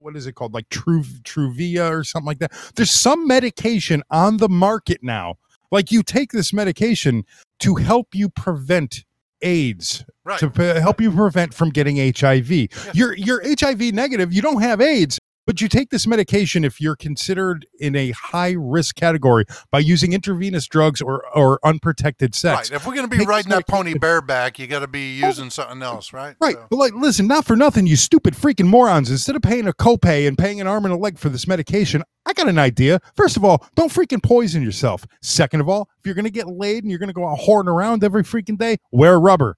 What 0.00 0.16
is 0.16 0.26
it 0.26 0.32
called? 0.34 0.52
Like 0.52 0.68
Tru 0.70 1.04
Truvia 1.04 1.88
or 1.88 2.02
something 2.02 2.26
like 2.26 2.40
that. 2.40 2.50
There's 2.74 2.90
some 2.90 3.28
medication 3.28 4.02
on 4.10 4.38
the 4.38 4.48
market 4.48 4.98
now. 5.02 5.36
Like 5.70 5.92
you 5.92 6.02
take 6.02 6.32
this 6.32 6.52
medication 6.52 7.24
to 7.60 7.76
help 7.76 8.08
you 8.12 8.28
prevent 8.28 9.04
AIDS, 9.42 10.04
Right. 10.24 10.38
to 10.38 10.50
p- 10.50 10.62
help 10.62 11.00
you 11.00 11.10
prevent 11.10 11.52
from 11.52 11.70
getting 11.70 11.96
HIV. 11.96 12.68
You're 12.94 13.14
you're 13.16 13.42
HIV 13.44 13.92
negative. 13.92 14.32
You 14.32 14.40
don't 14.42 14.62
have 14.62 14.80
AIDS, 14.80 15.18
but 15.46 15.60
you 15.60 15.68
take 15.68 15.90
this 15.90 16.06
medication 16.06 16.64
if 16.64 16.80
you're 16.80 16.96
considered 16.96 17.66
in 17.78 17.96
a 17.96 18.10
high 18.12 18.54
risk 18.58 18.96
category 18.96 19.44
by 19.70 19.78
using 19.80 20.12
intravenous 20.12 20.66
drugs 20.66 21.00
or 21.02 21.24
or 21.36 21.58
unprotected 21.64 22.34
sex. 22.34 22.70
Right. 22.70 22.76
If 22.76 22.86
we're 22.86 22.94
going 22.94 23.06
to 23.06 23.10
be 23.10 23.18
Take 23.18 23.28
riding 23.28 23.50
that 23.50 23.66
pony 23.66 23.94
bareback, 23.98 24.58
you 24.58 24.66
got 24.66 24.80
to 24.80 24.86
be 24.88 25.18
using 25.18 25.50
something 25.50 25.82
else, 25.82 26.12
right? 26.12 26.36
Right. 26.40 26.54
So- 26.54 26.66
But 26.70 26.76
like, 26.76 26.94
listen, 26.94 27.26
not 27.26 27.44
for 27.44 27.56
nothing, 27.56 27.86
you 27.86 27.96
stupid 27.96 28.34
freaking 28.34 28.66
morons. 28.66 29.10
Instead 29.10 29.36
of 29.36 29.42
paying 29.42 29.66
a 29.66 29.72
copay 29.72 30.26
and 30.28 30.36
paying 30.38 30.60
an 30.60 30.66
arm 30.66 30.84
and 30.84 30.94
a 30.94 30.96
leg 30.96 31.18
for 31.18 31.28
this 31.28 31.46
medication, 31.48 32.02
I 32.24 32.32
got 32.34 32.48
an 32.48 32.58
idea. 32.58 33.00
First 33.16 33.36
of 33.36 33.44
all, 33.44 33.66
don't 33.74 33.92
freaking 33.92 34.22
poison 34.22 34.62
yourself. 34.62 35.04
Second 35.22 35.60
of 35.60 35.68
all, 35.68 35.88
if 35.98 36.06
you're 36.06 36.14
going 36.14 36.24
to 36.24 36.30
get 36.30 36.46
laid 36.46 36.84
and 36.84 36.90
you're 36.90 36.98
going 37.00 37.08
to 37.08 37.12
go 37.14 37.26
out 37.26 37.38
whoring 37.40 37.66
around 37.66 38.04
every 38.04 38.22
freaking 38.22 38.56
day, 38.58 38.76
wear 38.92 39.18
rubber. 39.18 39.56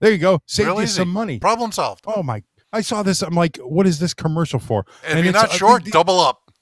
There 0.00 0.10
you 0.10 0.18
go. 0.18 0.40
Save 0.46 0.66
Real 0.66 0.76
you 0.76 0.82
easy. 0.84 0.94
some 0.94 1.10
money. 1.10 1.38
Problem 1.38 1.72
solved. 1.72 2.04
Oh 2.06 2.22
my. 2.22 2.42
I 2.72 2.80
saw 2.82 3.02
this. 3.02 3.22
I'm 3.22 3.34
like, 3.34 3.56
what 3.58 3.86
is 3.86 3.98
this 3.98 4.14
commercial 4.14 4.58
for? 4.60 4.86
And 5.06 5.18
if 5.18 5.24
you're 5.24 5.34
it's, 5.34 5.42
not 5.42 5.50
uh, 5.50 5.54
short, 5.54 5.84
the- 5.84 5.90
double 5.90 6.20
up. 6.20 6.52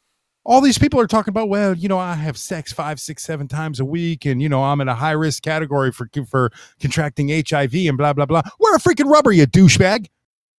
all 0.44 0.60
these 0.60 0.78
people 0.78 0.98
are 1.00 1.06
talking 1.06 1.30
about 1.30 1.48
well 1.50 1.74
you 1.74 1.88
know 1.88 1.98
i 1.98 2.14
have 2.14 2.38
sex 2.38 2.72
five 2.72 2.98
six 2.98 3.22
seven 3.22 3.46
times 3.48 3.80
a 3.80 3.84
week 3.84 4.24
and 4.24 4.40
you 4.40 4.48
know 4.48 4.62
i'm 4.64 4.80
in 4.80 4.88
a 4.88 4.94
high 4.94 5.10
risk 5.12 5.42
category 5.42 5.92
for 5.92 6.08
for 6.26 6.50
contracting 6.80 7.28
hiv 7.28 7.74
and 7.74 7.98
blah 7.98 8.14
blah 8.14 8.24
blah 8.24 8.40
wear 8.58 8.74
a 8.74 8.78
freaking 8.78 9.10
rubber 9.10 9.30
you 9.30 9.46
douchebag 9.46 10.06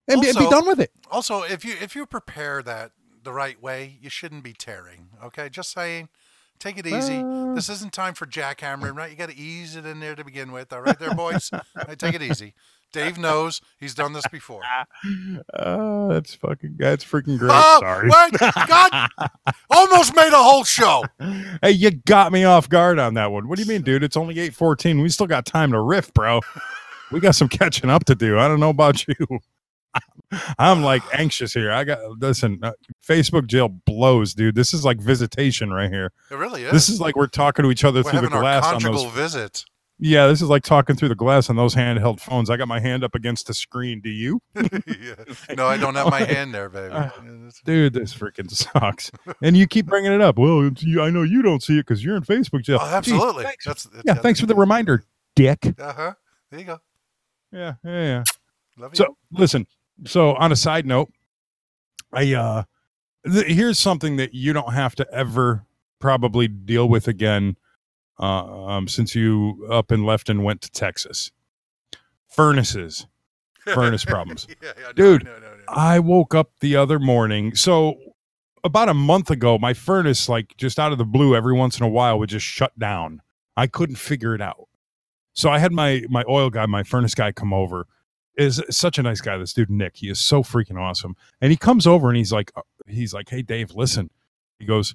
and, 0.09 0.21
be, 0.21 0.29
and 0.29 0.37
be 0.37 0.51
done 0.51 0.67
with 0.67 0.79
it 0.81 0.91
Also, 1.11 1.43
if 1.43 1.65
you 1.65 1.75
if 1.81 1.97
you 1.97 2.05
prepare 2.05 2.63
that 2.63 2.93
the 3.23 3.33
right 3.33 3.61
way, 3.63 3.99
you 4.01 4.09
shouldn't 4.11 4.43
be 4.43 4.53
tearing. 4.53 5.09
Okay, 5.25 5.49
just 5.49 5.71
saying. 5.73 6.09
Take 6.59 6.77
it 6.79 6.87
easy. 6.87 7.23
this 7.55 7.69
isn't 7.69 7.93
time 7.93 8.15
for 8.15 8.27
jackhammering, 8.27 8.97
right? 8.97 9.11
You 9.11 9.17
got 9.17 9.29
to 9.31 9.37
ease 9.37 9.77
it 9.77 9.87
in 9.87 10.01
there 10.01 10.15
to 10.17 10.25
begin 10.25 10.51
with. 10.51 10.73
All 10.73 10.81
right, 10.81 10.99
there, 10.99 11.15
boys. 11.15 11.51
Right, 11.77 11.97
take 11.99 12.15
it 12.15 12.23
easy. 12.23 12.55
Dave 12.93 13.19
knows. 13.19 13.61
He's 13.79 13.95
done 13.95 14.13
this 14.13 14.27
before. 14.29 14.63
oh 15.59 16.09
that's 16.09 16.35
fucking 16.35 16.77
that's 16.79 17.05
freaking 17.05 17.39
great. 17.39 17.51
Oh, 17.53 17.79
sorry. 17.81 18.09
wait, 18.09 18.41
God, 18.67 19.09
almost 19.71 20.15
made 20.17 20.33
a 20.33 20.43
whole 20.43 20.65
show. 20.65 21.05
hey 21.63 21.71
you 21.73 21.91
got 21.91 22.33
me 22.33 22.45
off 22.45 22.69
guard 22.69 22.99
on 22.99 23.15
that 23.15 23.31
one. 23.31 23.49
What 23.49 23.57
do 23.57 23.63
you 23.63 23.69
mean 23.69 23.83
dude? 23.83 24.03
It's 24.03 24.17
only 24.17 24.35
814 24.35 25.01
we 25.01 25.09
still 25.09 25.27
got 25.27 25.45
time 25.47 25.73
to 25.73 25.81
riff 25.81 26.13
bro. 26.15 26.41
We 27.11 27.21
got 27.21 27.35
some 27.35 27.49
catching 27.49 27.91
up 27.91 28.05
to 28.07 28.15
do. 28.15 28.39
I 28.39 28.49
don't 28.49 28.61
know 28.61 28.71
about 28.71 29.07
you. 29.07 29.15
I'm 30.59 30.83
like 30.83 31.03
anxious 31.13 31.55
here. 31.55 31.73
I 31.73 31.85
got 31.85 31.99
listen 32.21 32.59
uh, 32.63 32.73
facebook 33.07 33.47
jail 33.47 33.69
blows 33.69 34.35
dude. 34.35 34.55
This 34.55 34.75
is 34.75 34.85
like 34.85 35.01
visitation 35.01 35.73
right 35.73 35.91
here. 35.91 36.13
It 36.31 36.37
really 36.37 36.65
is. 36.65 36.73
This 36.73 36.89
is. 36.89 37.01
like 37.01 37.17
we're 37.17 37.27
talking 37.27 37.63
to 37.65 37.71
each 37.71 37.85
other 37.85 38.03
We're 38.03 38.11
through 38.11 38.21
the 38.21 38.27
having 38.29 38.37
our 38.37 38.43
glass 38.43 38.85
on 38.85 38.93
those. 38.93 39.05
visit. 39.13 39.65
Yeah, 40.01 40.29
this 40.29 40.41
is 40.41 40.49
like 40.49 40.63
talking 40.63 40.95
through 40.95 41.09
the 41.09 41.15
glass 41.17 41.51
on 41.51 41.57
those 41.57 41.75
handheld 41.75 42.21
phones. 42.21 42.51
I 42.51 42.57
got 42.57 42.69
my 42.69 42.79
hand 42.79 43.03
up 43.03 43.17
against 43.17 43.49
the 43.49 43.55
screen. 43.55 44.01
Do 44.01 44.11
you, 44.11 44.41
yeah. 44.55 45.15
No, 45.57 45.67
I 45.67 45.77
don't 45.77 45.97
have 45.97 46.09
my 46.11 46.21
hand 46.25 46.55
there, 46.55 46.69
baby. 46.69 46.95
Uh, 46.95 47.11
dude? 47.65 47.95
This 47.95 48.15
freaking 48.15 48.49
sucks. 48.51 49.11
and 49.43 49.57
you 49.57 49.67
keep 49.67 49.87
bringing 49.87 50.13
it 50.13 50.21
up. 50.21 50.39
Well, 50.39 50.71
you, 50.79 51.03
I 51.03 51.11
know 51.11 51.23
you 51.23 51.43
don't 51.43 51.63
see 51.63 51.75
it 51.79 51.87
because 51.87 52.05
you're 52.05 52.17
in 52.17 52.23
Facebook 52.23 52.63
jail. 52.63 52.79
Oh, 52.81 52.87
absolutely. 52.87 53.43
thanks. 53.45 53.65
That's 53.65 53.89
yeah, 54.05 54.15
thanks 54.15 54.39
for 54.39 54.47
the 54.47 54.55
reminder, 54.55 55.03
Dick. 55.35 55.75
Uh 55.79 55.93
huh. 55.93 56.15
There 56.51 56.61
you 56.61 56.67
go. 56.67 56.79
Yeah, 57.53 57.75
yeah, 57.85 58.03
yeah. 58.03 58.25
Love 58.77 58.93
you. 58.93 58.97
So 59.05 59.17
listen. 59.33 59.67
So 60.07 60.35
on 60.37 60.53
a 60.53 60.57
side 60.57 60.87
note, 60.87 61.11
I 62.13 62.35
uh, 62.35 62.63
th- 63.31 63.47
here's 63.47 63.81
something 63.81 64.17
that 64.17 64.33
you 64.33 64.53
don't 64.53 64.73
have 64.75 64.95
to 64.97 65.07
ever 65.13 65.65
probably 65.99 66.47
deal 66.47 66.89
with 66.89 67.09
again, 67.09 67.57
uh, 68.19 68.67
um, 68.67 68.89
since 68.89 69.15
you 69.15 69.67
up 69.71 69.91
and 69.91 70.05
left 70.05 70.29
and 70.29 70.45
went 70.45 70.63
to 70.63 70.71
Texas. 70.71 71.31
Furnaces, 72.29 73.07
furnace 73.65 74.05
problems. 74.07 74.47
Yeah, 74.49 74.73
yeah, 74.77 74.87
no, 74.87 74.93
Dude, 74.93 75.25
no, 75.25 75.39
no. 75.39 75.49
I 75.69 75.99
woke 75.99 76.35
up 76.35 76.51
the 76.61 76.77
other 76.77 76.99
morning. 76.99 77.55
So 77.55 77.97
about 78.65 78.89
a 78.89 78.95
month 78.95 79.31
ago, 79.31 79.59
my 79.59 79.75
furnace, 79.75 80.29
like 80.29 80.57
just 80.57 80.79
out 80.79 80.93
of 80.93 80.99
the 80.99 81.05
blue, 81.05 81.35
every 81.35 81.55
once 81.55 81.79
in 81.79 81.85
a 81.85 81.89
while 81.89 82.19
would 82.19 82.29
just 82.29 82.47
shut 82.47 82.77
down. 82.79 83.23
I 83.57 83.67
couldn't 83.67 83.97
figure 83.97 84.35
it 84.35 84.41
out. 84.41 84.69
So 85.33 85.51
I 85.51 85.59
had 85.59 85.73
my 85.73 86.03
my 86.09 86.25
oil 86.29 86.51
guy, 86.51 86.67
my 86.67 86.83
furnace 86.83 87.15
guy, 87.15 87.33
come 87.33 87.53
over. 87.53 87.87
Is 88.37 88.63
such 88.71 88.99
a 88.99 89.03
nice 89.03 89.21
guy. 89.21 89.37
This 89.37 89.53
dude 89.53 89.69
Nick, 89.69 89.97
he 89.97 90.09
is 90.09 90.21
so 90.21 90.45
freaking 90.45 90.81
awesome. 90.81 91.17
And 91.41 91.51
he 91.51 91.57
comes 91.57 91.89
over 91.89 92.09
and 92.09 92.17
he's 92.17 92.33
like, 92.33 92.53
uh, 92.57 92.63
he's 92.87 93.13
like, 93.13 93.29
hey 93.29 93.43
Dave, 93.43 93.73
listen. 93.75 94.11
He 94.61 94.65
goes, 94.65 94.95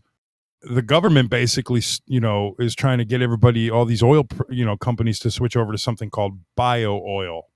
the 0.63 0.81
government 0.81 1.29
basically, 1.29 1.81
you 2.07 2.19
know, 2.19 2.55
is 2.59 2.75
trying 2.75 2.97
to 2.99 3.05
get 3.05 3.21
everybody, 3.21 3.69
all 3.69 3.85
these 3.85 4.03
oil, 4.03 4.25
you 4.49 4.65
know, 4.65 4.77
companies 4.77 5.19
to 5.19 5.31
switch 5.31 5.55
over 5.57 5.71
to 5.71 5.77
something 5.77 6.09
called 6.09 6.39
bio 6.55 7.01
oil. 7.05 7.49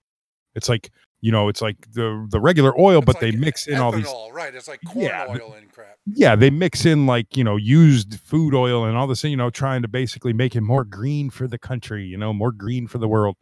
It's 0.55 0.70
like 0.70 0.91
You 1.22 1.32
know, 1.32 1.49
it's 1.49 1.62
like 1.62 1.78
the 1.93 2.28
the 2.30 2.39
regular 2.39 2.80
oil, 2.80 3.01
but 3.01 3.16
It's 3.16 3.22
they 3.22 3.32
like 3.32 3.39
mix 3.39 3.68
in 3.68 3.80
all 3.80 3.91
these 3.91 4.05
ethanol, 4.05 4.32
right? 4.34 4.53
It's 4.53 4.68
like 4.68 4.84
corn 4.86 5.05
Yeah, 5.05 5.26
oil 5.28 5.53
and 5.53 5.72
crap. 5.72 5.97
yeah, 6.05 6.36
they 6.36 6.49
mix 6.49 6.86
in 6.86 7.05
like, 7.08 7.36
you 7.36 7.43
know, 7.43 7.58
used 7.58 8.20
food 8.20 8.53
oil 8.53 8.86
and 8.86 8.97
all 8.97 9.08
this, 9.08 9.24
you 9.24 9.36
know, 9.38 9.49
trying 9.49 9.82
to 9.82 9.88
basically 9.88 10.34
make 10.34 10.55
it 10.55 10.62
more 10.62 10.84
green 10.86 11.30
for 11.30 11.47
the 11.47 11.58
country, 11.60 12.05
you 12.05 12.18
know, 12.18 12.34
more 12.34 12.51
green 12.51 12.88
for 12.88 12.97
the 12.99 13.08
world. 13.08 13.36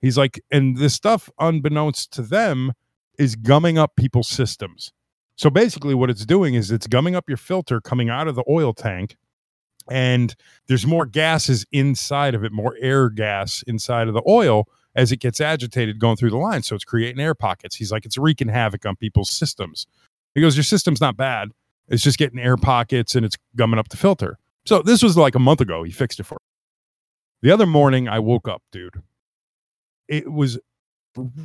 He's 0.00 0.18
like, 0.18 0.40
and 0.50 0.76
this 0.78 0.94
stuff, 0.94 1.30
unbeknownst 1.38 2.12
to 2.12 2.22
them, 2.22 2.72
is 3.18 3.36
gumming 3.36 3.78
up 3.78 3.96
people's 3.96 4.28
systems. 4.28 4.92
So 5.40 5.48
basically, 5.48 5.94
what 5.94 6.10
it's 6.10 6.26
doing 6.26 6.52
is 6.52 6.70
it's 6.70 6.86
gumming 6.86 7.16
up 7.16 7.26
your 7.26 7.38
filter 7.38 7.80
coming 7.80 8.10
out 8.10 8.28
of 8.28 8.34
the 8.34 8.44
oil 8.46 8.74
tank, 8.74 9.16
and 9.90 10.36
there's 10.68 10.86
more 10.86 11.06
gases 11.06 11.64
inside 11.72 12.34
of 12.34 12.44
it, 12.44 12.52
more 12.52 12.76
air 12.78 13.08
gas 13.08 13.64
inside 13.66 14.06
of 14.06 14.12
the 14.12 14.22
oil 14.28 14.68
as 14.94 15.12
it 15.12 15.16
gets 15.16 15.40
agitated 15.40 15.98
going 15.98 16.16
through 16.16 16.28
the 16.28 16.36
line. 16.36 16.62
So 16.62 16.74
it's 16.74 16.84
creating 16.84 17.22
air 17.22 17.34
pockets. 17.34 17.76
He's 17.76 17.90
like, 17.90 18.04
it's 18.04 18.18
wreaking 18.18 18.48
havoc 18.48 18.84
on 18.84 18.96
people's 18.96 19.30
systems. 19.30 19.86
He 20.34 20.42
goes, 20.42 20.58
Your 20.58 20.64
system's 20.64 21.00
not 21.00 21.16
bad. 21.16 21.52
It's 21.88 22.02
just 22.02 22.18
getting 22.18 22.38
air 22.38 22.58
pockets 22.58 23.14
and 23.14 23.24
it's 23.24 23.38
gumming 23.56 23.78
up 23.78 23.88
the 23.88 23.96
filter. 23.96 24.36
So 24.66 24.82
this 24.82 25.02
was 25.02 25.16
like 25.16 25.34
a 25.34 25.38
month 25.38 25.62
ago. 25.62 25.84
He 25.84 25.90
fixed 25.90 26.20
it 26.20 26.24
for. 26.24 26.34
me. 26.34 27.48
The 27.48 27.50
other 27.50 27.66
morning, 27.66 28.08
I 28.08 28.18
woke 28.18 28.46
up, 28.46 28.60
dude. 28.72 29.02
It 30.06 30.30
was 30.30 30.58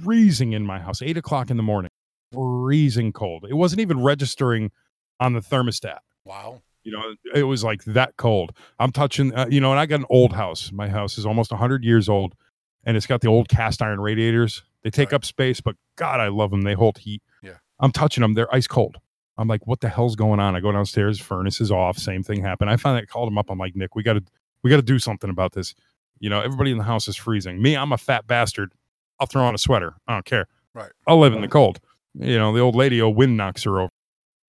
freezing 0.03 0.51
in 0.51 0.65
my 0.65 0.79
house, 0.79 1.01
eight 1.01 1.15
o'clock 1.15 1.49
in 1.49 1.55
the 1.55 1.63
morning, 1.63 1.91
freezing 2.33 3.11
cold. 3.11 3.45
It 3.49 3.53
wasn't 3.55 3.81
even 3.81 4.01
registering 4.03 4.71
on 5.19 5.33
the 5.33 5.39
thermostat. 5.41 5.99
Wow. 6.23 6.61
You 6.83 6.91
know, 6.91 7.15
it 7.33 7.43
was 7.43 7.63
like 7.63 7.83
that 7.85 8.15
cold. 8.17 8.51
I'm 8.79 8.91
touching, 8.91 9.33
uh, 9.33 9.47
you 9.49 9.59
know, 9.59 9.71
and 9.71 9.79
I 9.79 9.85
got 9.85 9.99
an 10.01 10.05
old 10.09 10.33
house. 10.33 10.71
My 10.71 10.87
house 10.87 11.17
is 11.17 11.25
almost 11.25 11.51
100 11.51 11.83
years 11.83 12.07
old, 12.07 12.35
and 12.83 12.95
it's 12.95 13.07
got 13.07 13.21
the 13.21 13.27
old 13.27 13.49
cast 13.49 13.81
iron 13.81 13.99
radiators. 13.99 14.63
They 14.83 14.91
take 14.91 15.09
Right. 15.09 15.15
up 15.15 15.25
space, 15.25 15.61
but 15.61 15.75
God, 15.95 16.19
I 16.19 16.27
love 16.27 16.51
them. 16.51 16.61
They 16.61 16.73
hold 16.73 16.99
heat. 16.99 17.23
Yeah. 17.41 17.57
I'm 17.79 17.91
touching 17.91 18.21
them. 18.21 18.33
They're 18.35 18.53
ice 18.53 18.67
cold. 18.67 18.97
I'm 19.37 19.47
like, 19.47 19.65
what 19.65 19.81
the 19.81 19.89
hell's 19.89 20.15
going 20.15 20.39
on? 20.39 20.55
I 20.55 20.59
go 20.59 20.71
downstairs, 20.71 21.19
furnace 21.19 21.59
is 21.59 21.71
off. 21.71 21.97
Same 21.97 22.21
thing 22.23 22.41
happened. 22.41 22.69
I 22.69 22.77
finally 22.77 23.05
called 23.07 23.27
him 23.29 23.37
up. 23.37 23.49
I'm 23.49 23.57
like, 23.57 23.75
Nick, 23.75 23.95
we 23.95 24.03
got 24.03 24.13
to, 24.13 24.23
we 24.63 24.69
got 24.69 24.77
to 24.77 24.81
do 24.83 24.99
something 24.99 25.29
about 25.29 25.53
this. 25.53 25.73
You 26.19 26.29
know, 26.29 26.39
everybody 26.39 26.71
in 26.71 26.77
the 26.77 26.83
house 26.85 27.07
is 27.07 27.15
freezing. 27.17 27.61
Me, 27.61 27.75
I'm 27.75 27.91
a 27.91 27.97
fat 27.97 28.27
bastard. 28.27 28.71
I'll 29.19 29.27
throw 29.27 29.43
on 29.43 29.55
a 29.55 29.57
sweater. 29.57 29.95
I 30.07 30.13
don't 30.13 30.23
care. 30.25 30.47
Right. 30.73 30.91
I'll 31.07 31.19
live 31.19 31.33
in 31.33 31.41
the 31.41 31.47
cold. 31.47 31.79
You 32.17 32.37
know, 32.37 32.53
the 32.53 32.59
old 32.59 32.75
lady, 32.75 32.99
a 32.99 33.09
wind 33.09 33.37
knocks 33.37 33.63
her 33.63 33.81
over. 33.81 33.91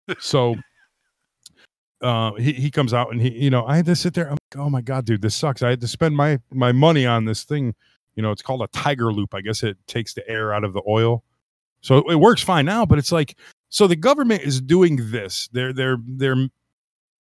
So 0.21 0.55
uh 2.01 2.33
he, 2.35 2.53
he 2.53 2.71
comes 2.71 2.93
out 2.93 3.11
and 3.11 3.21
he 3.23 3.31
you 3.31 3.49
know 3.49 3.67
i 3.67 3.75
had 3.75 3.87
to 3.87 3.97
sit 3.97 4.15
there. 4.15 4.27
I'm 4.27 4.33
like 4.35 4.57
oh 4.59 4.71
my 4.71 4.83
god 4.83 5.05
dude 5.05 5.23
this 5.23 5.35
sucks. 5.35 5.63
I 5.63 5.71
had 5.71 5.81
to 5.81 5.89
spend 5.89 6.17
my 6.17 6.39
my 6.53 6.71
money 6.71 7.07
on 7.07 7.25
this 7.25 7.43
thing. 7.43 7.75
You 8.15 8.23
know 8.23 8.31
it's 8.31 8.43
called 8.43 8.63
a 8.63 8.69
tiger 8.69 9.13
loop. 9.13 9.35
I 9.35 9.41
guess 9.41 9.63
it 9.63 9.77
takes 9.89 10.15
the 10.15 10.29
air 10.29 10.55
out 10.55 10.63
of 10.63 10.75
the 10.75 10.83
oil. 10.87 11.25
So 11.81 12.09
it 12.11 12.17
works 12.17 12.43
fine 12.43 12.67
now 12.67 12.87
but 12.87 12.99
it's 12.99 13.11
like 13.11 13.37
so 13.69 13.87
the 13.87 13.97
government 13.97 14.43
is 14.43 14.61
doing 14.61 15.11
this. 15.11 15.49
They're 15.53 15.73
they're 15.73 15.99
they're 16.07 16.49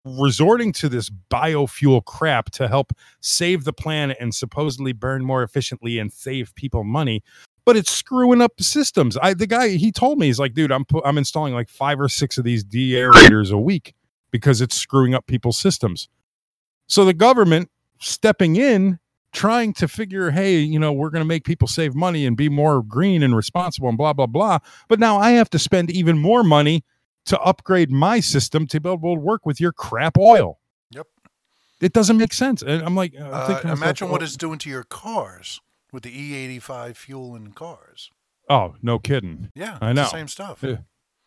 resorting 0.04 0.72
to 0.72 0.88
this 0.88 1.10
biofuel 1.30 2.04
crap 2.04 2.50
to 2.52 2.68
help 2.68 2.92
save 3.20 3.64
the 3.64 3.72
planet 3.72 4.16
and 4.20 4.34
supposedly 4.34 4.92
burn 4.92 5.24
more 5.24 5.42
efficiently 5.42 5.98
and 5.98 6.12
save 6.12 6.54
people 6.54 6.84
money 6.84 7.24
but 7.66 7.76
it's 7.76 7.90
screwing 7.90 8.40
up 8.40 8.56
the 8.56 8.64
systems 8.64 9.18
i 9.20 9.34
the 9.34 9.46
guy 9.46 9.68
he 9.68 9.92
told 9.92 10.18
me 10.18 10.26
he's 10.26 10.38
like 10.38 10.54
dude 10.54 10.72
i'm 10.72 10.84
pu- 10.86 11.02
i'm 11.04 11.18
installing 11.18 11.52
like 11.52 11.68
five 11.68 12.00
or 12.00 12.08
six 12.08 12.38
of 12.38 12.44
these 12.44 12.64
de-aerators 12.64 13.52
a 13.52 13.58
week 13.58 13.94
because 14.30 14.60
it's 14.60 14.76
screwing 14.76 15.14
up 15.14 15.26
people's 15.26 15.56
systems. 15.56 16.08
So 16.88 17.04
the 17.04 17.14
government 17.14 17.70
stepping 18.00 18.56
in, 18.56 18.98
trying 19.32 19.72
to 19.74 19.88
figure, 19.88 20.30
hey, 20.30 20.58
you 20.58 20.78
know, 20.78 20.92
we're 20.92 21.08
going 21.10 21.22
to 21.22 21.26
make 21.26 21.44
people 21.44 21.68
save 21.68 21.94
money 21.94 22.26
and 22.26 22.36
be 22.36 22.48
more 22.48 22.82
green 22.82 23.22
and 23.22 23.34
responsible 23.34 23.88
and 23.88 23.96
blah, 23.96 24.12
blah, 24.12 24.26
blah. 24.26 24.58
But 24.88 24.98
now 25.00 25.16
I 25.18 25.30
have 25.30 25.48
to 25.50 25.58
spend 25.58 25.90
even 25.90 26.18
more 26.18 26.44
money 26.44 26.84
to 27.26 27.40
upgrade 27.40 27.90
my 27.90 28.20
system 28.20 28.66
to 28.66 28.80
be 28.80 28.90
able 28.90 29.14
to 29.14 29.20
work 29.20 29.46
with 29.46 29.60
your 29.60 29.72
crap 29.72 30.18
oil. 30.18 30.58
Yep. 30.90 31.06
It 31.80 31.92
doesn't 31.92 32.18
make 32.18 32.32
sense. 32.32 32.62
And 32.62 32.82
I'm 32.82 32.94
like, 32.94 33.14
I'm 33.18 33.32
Uh, 33.32 33.46
thinking 33.46 33.62
to 33.62 33.68
myself, 33.68 33.82
imagine 33.82 34.08
what 34.10 34.20
oh, 34.20 34.24
it's 34.24 34.36
doing 34.36 34.58
to 34.58 34.68
your 34.68 34.84
cars 34.84 35.60
with 35.96 36.02
the 36.02 36.58
E85 36.60 36.94
fuel 36.94 37.34
in 37.34 37.52
cars. 37.52 38.10
Oh, 38.50 38.74
no 38.82 38.98
kidding. 38.98 39.50
Yeah, 39.54 39.78
I 39.80 39.94
know. 39.94 40.04
same 40.04 40.28
stuff. 40.28 40.62
Yeah. 40.62 40.76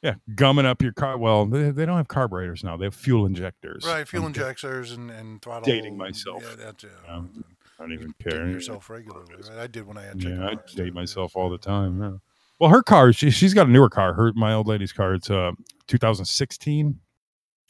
Yeah, 0.03 0.13
gumming 0.35 0.67
up 0.67 0.81
your 0.83 0.93
car. 0.93 1.17
Well, 1.17 1.47
they, 1.47 1.71
they 1.71 1.87
don't 1.87 1.97
have 1.97 2.07
carburetors 2.07 2.63
now. 2.63 2.77
They 2.77 2.85
have 2.85 2.95
fuel 2.95 3.25
injectors. 3.25 3.83
Right, 3.85 4.07
fuel 4.07 4.23
I'm 4.23 4.27
injectors 4.27 4.91
and, 4.91 5.09
and 5.09 5.41
throttle. 5.41 5.65
Dating 5.65 5.97
myself. 5.97 6.43
Yeah, 6.43 6.65
that's 6.65 6.83
it. 6.83 6.91
Yeah, 7.05 7.15
I 7.15 7.81
don't 7.81 7.91
even 7.93 8.13
care. 8.21 8.39
Dating 8.39 8.51
yourself 8.51 8.89
regularly. 8.91 9.33
Right? 9.35 9.59
I 9.59 9.67
did 9.67 9.87
when 9.87 9.97
I 9.97 10.03
had 10.03 10.23
Yeah, 10.23 10.51
I 10.51 10.55
date 10.73 10.93
myself 10.93 11.35
all 11.35 11.49
the 11.49 11.57
time. 11.57 12.01
Yeah. 12.01 12.11
Well, 12.59 12.69
her 12.69 12.83
car, 12.83 13.11
she, 13.11 13.31
she's 13.31 13.53
got 13.53 13.67
a 13.67 13.71
newer 13.71 13.89
car. 13.89 14.13
Her 14.13 14.31
my 14.33 14.53
old 14.53 14.67
lady's 14.67 14.93
car. 14.93 15.15
It's 15.15 15.31
uh 15.31 15.51
2016, 15.87 16.97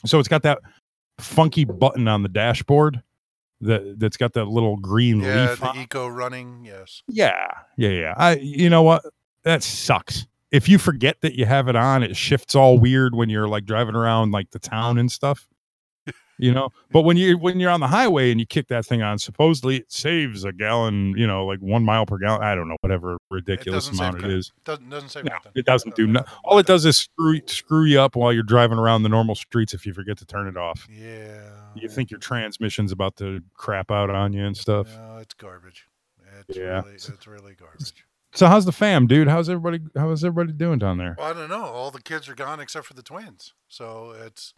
so 0.06 0.20
it's 0.20 0.28
got 0.28 0.44
that 0.44 0.60
funky 1.18 1.64
button 1.64 2.08
on 2.08 2.22
the 2.22 2.30
dashboard 2.30 3.02
that 3.62 4.00
that's 4.00 4.18
got 4.18 4.34
that 4.34 4.46
little 4.46 4.78
green 4.78 5.20
Yeah, 5.22 5.50
leaf. 5.52 5.60
the 5.60 5.68
on- 5.68 5.78
eco 5.80 6.08
running. 6.08 6.64
Yes. 6.66 7.02
yeah, 7.08 7.48
yeah, 7.78 7.90
yeah. 7.90 8.14
I 8.18 8.36
you 8.38 8.70
know 8.70 8.84
what? 8.84 9.04
That 9.44 9.64
sucks. 9.64 10.26
If 10.52 10.68
you 10.70 10.78
forget 10.78 11.18
that 11.22 11.36
you 11.38 11.46
have 11.46 11.68
it 11.68 11.76
on, 11.76 12.02
it 12.04 12.16
shifts 12.16 12.56
all 12.56 12.80
weird 12.80 13.14
when 13.16 13.30
you're 13.30 13.48
like 13.48 13.66
driving 13.66 13.96
around 13.96 14.32
like 14.32 14.52
the 14.52 14.60
town 14.60 14.98
and 14.98 15.12
stuff. 15.12 15.48
You 16.42 16.54
know, 16.54 16.70
but 16.92 17.02
when 17.02 17.18
you 17.18 17.38
when 17.38 17.60
you're 17.60 17.70
on 17.70 17.82
the 17.82 17.88
highway 17.88 18.32
and 18.32 18.40
you 18.40 18.46
kick 18.46 18.70
that 18.70 18.86
thing 18.86 19.02
on, 19.02 19.20
supposedly 19.20 19.78
it 19.78 19.92
saves 19.92 20.46
a 20.46 20.54
gallon, 20.54 21.14
you 21.18 21.28
know, 21.28 21.46
like 21.46 21.60
one 21.60 21.84
mile 21.84 22.06
per 22.06 22.18
gallon. 22.18 22.42
I 22.42 22.56
don't 22.56 22.70
know, 22.70 22.78
whatever 22.80 23.18
ridiculous 23.30 23.86
save 23.88 23.96
amount 24.00 24.24
it 24.24 24.32
is. 24.32 24.52
Doesn't 24.64 24.90
doesn't 24.90 25.10
say 25.10 25.22
No, 25.22 25.34
nothing. 25.34 25.52
it 25.56 25.66
doesn't 25.66 25.96
do 25.96 26.08
no- 26.08 26.22
nothing. 26.22 26.34
All 26.46 26.58
it 26.58 26.66
does 26.66 26.86
is 26.86 26.98
screw 26.98 27.42
screw 27.46 27.84
you 27.84 28.00
up 28.00 28.16
while 28.16 28.32
you're 28.32 28.44
driving 28.44 28.78
around 28.80 29.04
the 29.04 29.10
normal 29.10 29.36
streets 29.36 29.74
if 29.74 29.86
you 29.86 29.94
forget 29.94 30.18
to 30.20 30.26
turn 30.26 30.48
it 30.48 30.56
off. 30.56 30.88
Yeah. 30.90 31.42
You 31.76 31.90
think 31.90 32.10
your 32.10 32.22
transmission's 32.22 32.92
about 32.94 33.18
to 33.18 33.42
crap 33.54 33.92
out 33.92 34.10
on 34.10 34.32
you 34.32 34.46
and 34.46 34.56
stuff. 34.56 34.88
No, 34.96 35.18
it's 35.18 35.34
garbage. 35.34 35.88
It's 36.48 36.58
Yeah. 36.58 36.82
really 36.84 36.94
it's 36.94 37.28
really 37.28 37.54
garbage. 37.56 38.06
So 38.34 38.46
how's 38.48 38.64
the 38.66 38.72
fam, 38.72 39.08
dude? 39.08 39.28
How's 39.28 39.50
everybody 39.50 39.84
how 39.98 40.10
is 40.12 40.24
everybody 40.24 40.54
doing 40.56 40.80
down 40.80 40.98
there? 41.00 41.16
Well, 41.18 41.28
I 41.28 41.34
don't 41.34 41.50
know. 41.50 41.66
All 41.66 41.92
the 41.92 42.02
kids 42.02 42.30
are 42.30 42.36
gone 42.36 42.60
except 42.62 42.86
for 42.86 42.94
the 42.94 43.04
twins. 43.04 43.54
So 43.68 44.12
it's 44.12 44.54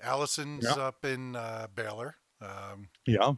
Allison's 0.00 0.64
Yeah. 0.64 0.72
up 0.82 1.04
in 1.04 1.36
uh, 1.36 1.68
Baylor. 1.74 2.16
Um, 2.40 2.88
Yeah. 3.06 3.34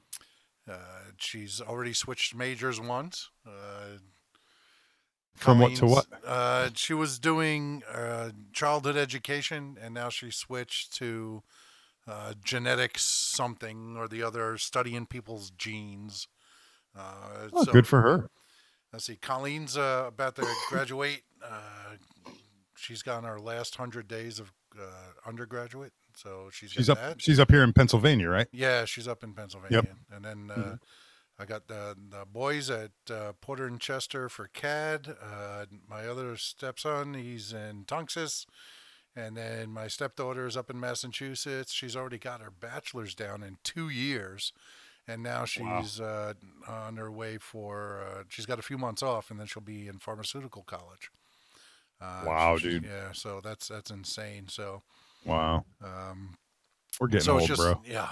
uh, 0.68 0.76
she's 1.18 1.61
already 1.61 1.92
switched 1.92 2.34
majors 2.34 2.80
once. 2.80 3.30
Uh, 3.46 3.98
From 5.36 5.61
what 5.61 5.76
to 5.76 5.86
what? 5.86 6.06
Uh, 6.24 6.70
she 6.74 6.94
was 6.94 7.18
doing 7.20 7.82
uh, 7.92 8.30
childhood 8.52 8.96
education, 8.96 9.78
and 9.80 9.94
now 9.94 10.09
she 10.09 10.30
switched 10.32 10.92
to 10.96 11.42
uh, 12.09 12.34
genetics 12.42 13.04
something 13.04 13.96
or 13.96 14.09
the 14.09 14.22
other, 14.22 14.59
studying 14.59 15.06
people's 15.06 15.50
genes. 15.50 16.26
Uh, 16.96 17.48
Oh, 17.52 17.64
so- 17.64 17.72
good 17.72 17.86
for 17.86 18.00
her. 18.02 18.30
Let's 18.92 19.04
see. 19.04 19.16
Colleen's 19.16 19.76
uh, 19.76 20.06
about 20.09 20.34
to 20.36 20.46
graduate. 20.70 21.22
Uh, 21.44 21.96
she's 22.74 23.02
got 23.02 23.22
her 23.24 23.38
last 23.38 23.76
hundred 23.76 24.09
days 24.09 24.40
of 24.40 24.50
uh, 24.80 24.82
undergraduate, 25.26 25.92
so 26.22 26.48
she's 26.52 26.72
She's 26.72 26.88
up 26.90 26.98
that. 26.98 27.22
she's 27.22 27.38
up 27.38 27.50
here 27.50 27.62
in 27.62 27.72
Pennsylvania, 27.72 28.28
right? 28.28 28.48
Yeah, 28.52 28.84
she's 28.84 29.06
up 29.06 29.22
in 29.22 29.34
Pennsylvania. 29.34 29.82
Yep. 29.84 29.96
And 30.12 30.24
then 30.24 30.50
uh, 30.50 30.76
I 31.38 31.44
got 31.44 31.68
the, 31.68 31.96
the 32.10 32.24
boys 32.30 32.68
at 32.70 32.90
uh, 33.10 33.32
Porter 33.40 33.66
and 33.66 33.80
Chester 33.80 34.28
for 34.28 34.48
CAD. 34.48 35.14
Uh, 35.22 35.66
my 35.88 36.06
other 36.06 36.36
stepson, 36.36 37.14
he's 37.14 37.52
in 37.52 37.84
Tunxis. 37.84 38.46
And 39.14 39.36
then 39.36 39.70
my 39.70 39.88
stepdaughter 39.88 40.46
is 40.46 40.56
up 40.56 40.70
in 40.70 40.78
Massachusetts. 40.78 41.72
She's 41.72 41.96
already 41.96 42.18
got 42.18 42.40
her 42.40 42.50
bachelor's 42.50 43.14
down 43.14 43.42
in 43.42 43.58
two 43.64 43.88
years. 43.88 44.52
And 45.06 45.22
now 45.22 45.44
she's 45.46 46.00
uh, 46.00 46.34
on 46.68 46.96
her 46.98 47.10
way 47.10 47.38
for, 47.38 48.02
uh, 48.02 48.22
she's 48.28 48.44
got 48.46 48.58
a 48.58 48.62
few 48.62 48.76
months 48.76 49.02
off 49.02 49.30
and 49.30 49.40
then 49.40 49.46
she'll 49.46 49.62
be 49.62 49.88
in 49.88 49.98
pharmaceutical 49.98 50.62
college. 50.62 51.10
Uh, 52.00 52.22
Wow, 52.26 52.58
dude. 52.58 52.84
Yeah, 52.84 53.12
so 53.12 53.40
that's 53.42 53.66
that's 53.68 53.90
insane. 53.90 54.46
So, 54.48 54.82
Wow. 55.24 55.64
um, 55.82 56.34
We're 57.00 57.08
getting 57.08 57.24
so 57.24 57.32
old, 57.34 57.40
it's 57.42 57.48
just, 57.48 57.60
bro. 57.60 57.80
yeah, 57.84 58.08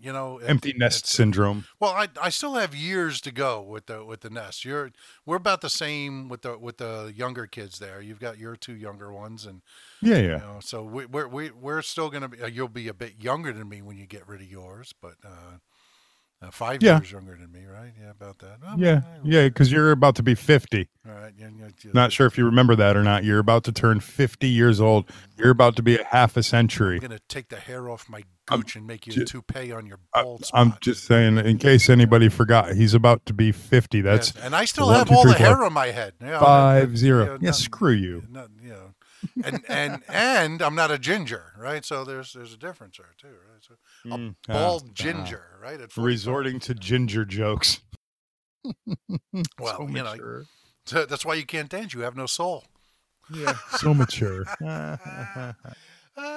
you 0.00 0.12
know, 0.12 0.38
it- 0.38 0.48
Empty 0.48 0.72
nest 0.74 1.00
it's- 1.04 1.12
syndrome. 1.12 1.64
well, 1.78 1.90
I 1.92 2.08
I 2.20 2.28
still 2.30 2.54
have 2.54 2.74
years 2.74 3.20
to 3.22 3.30
go 3.32 3.60
with 3.60 3.86
the 3.86 4.04
with 4.04 4.20
the 4.20 4.30
nest. 4.30 4.64
You're 4.64 4.90
we're 5.26 5.36
about 5.36 5.60
the 5.60 5.68
same 5.70 6.28
with 6.28 6.42
the 6.42 6.56
with 6.58 6.78
the 6.78 7.12
younger 7.14 7.46
kids 7.46 7.78
there. 7.78 8.00
You've 8.00 8.20
got 8.20 8.38
your 8.38 8.56
two 8.56 8.74
younger 8.74 9.12
ones, 9.12 9.44
and 9.46 9.62
Yeah, 10.00 10.16
you 10.18 10.28
yeah. 10.28 10.36
know, 10.38 10.58
so 10.60 10.82
we, 10.84 11.06
we're 11.06 11.28
we, 11.28 11.50
we're 11.50 11.82
still 11.82 12.08
gonna 12.10 12.28
be. 12.28 12.40
Uh, 12.42 12.46
you'll 12.46 12.68
be 12.68 12.88
a 12.88 12.94
bit 12.94 13.22
younger 13.22 13.52
than 13.52 13.68
me 13.68 13.82
when 13.82 13.98
you 13.98 14.06
get 14.06 14.26
rid 14.28 14.40
of 14.40 14.50
yours, 14.50 14.94
but 15.00 15.14
uh, 15.24 15.58
Uh, 16.42 16.50
five 16.50 16.82
Yeah. 16.82 16.96
years 16.96 17.12
younger 17.12 17.36
than 17.36 17.52
me, 17.52 17.66
right? 17.70 17.92
Yeah, 18.00 18.12
about 18.12 18.38
that. 18.38 18.56
Oh, 18.66 18.74
Yeah, 18.78 19.02
I- 19.04 19.18
yeah, 19.24 19.48
because 19.48 19.70
you're 19.70 19.90
about 19.90 20.14
to 20.16 20.22
be 20.22 20.34
50. 20.34 20.88
All 21.06 21.12
right. 21.14 21.34
Yeah, 21.36 21.48
yeah, 21.58 21.66
yeah. 21.84 21.90
Not 21.92 22.12
sure 22.12 22.26
if 22.26 22.38
you 22.38 22.46
remember 22.46 22.74
that 22.76 22.96
or 22.96 23.02
not. 23.02 23.24
You're 23.24 23.40
about 23.40 23.62
to 23.64 23.72
turn 23.72 24.00
50 24.00 24.48
years 24.48 24.80
old. 24.80 25.04
You're 25.36 25.50
about 25.50 25.76
to 25.76 25.82
be 25.82 25.98
a 25.98 26.04
half 26.04 26.36
a 26.36 26.40
I'm 26.40 26.42
century. 26.42 26.98
gonna 26.98 27.18
take 27.28 27.50
the 27.50 27.56
hair 27.56 27.90
off 27.90 28.08
my 28.08 28.22
I'm 28.48 28.60
gooch 28.60 28.74
and 28.74 28.86
make 28.86 29.06
you 29.06 29.12
ju- 29.12 29.22
a 29.22 29.24
toupee 29.26 29.70
on 29.70 29.84
your 29.86 29.98
bald 30.14 30.46
spot. 30.46 30.58
I'm 30.60 30.74
just 30.80 31.04
saying, 31.04 31.36
in 31.36 31.58
case 31.58 31.90
anybody 31.90 32.30
forgot, 32.30 32.72
he's 32.74 32.94
about 32.94 33.26
to 33.26 33.34
be 33.34 33.52
50. 33.52 34.00
That's 34.00 34.32
Yes, 34.34 34.42
and 34.44 34.56
I 34.56 34.64
still 34.64 34.88
have 34.88 35.10
all 35.12 35.24
the 35.26 35.34
hair 35.34 35.62
on 35.62 35.74
my 35.74 35.88
head. 35.88 36.14
Know, 36.20 36.40
five 36.40 36.96
zero. 36.96 37.38
Yeah, 37.40 37.48
not- 37.50 37.54
screw 37.56 37.92
you. 37.92 38.24
not, 38.30 38.48
you 38.62 38.70
know, 38.70 38.79
and 39.44 39.62
and 39.68 40.02
and 40.08 40.62
I'm 40.62 40.74
not 40.74 40.90
a 40.90 40.98
ginger, 40.98 41.52
right? 41.58 41.84
So 41.84 42.04
there's 42.04 42.32
there's 42.32 42.52
a 42.52 42.56
difference 42.56 42.96
there 42.98 43.14
too, 43.18 43.28
right? 43.50 43.62
So 43.62 43.74
a 44.12 44.18
Mm, 44.18 44.34
ah, 44.48 44.52
bald 44.52 44.82
ah. 44.88 44.92
ginger, 44.94 45.44
right? 45.62 45.80
At 45.80 45.96
Resorting 45.96 46.58
to 46.60 46.74
ginger 46.74 47.24
jokes. 47.24 47.80
Well, 49.58 49.76
so 49.78 49.86
you 49.88 50.02
know. 50.02 50.42
So 50.86 51.06
that's 51.06 51.24
why 51.24 51.34
you 51.34 51.46
can't 51.46 51.68
dance. 51.68 51.94
You 51.94 52.00
have 52.00 52.16
no 52.16 52.26
soul. 52.26 52.64
yeah, 53.32 53.56
so 53.76 53.94
mature. 53.94 54.44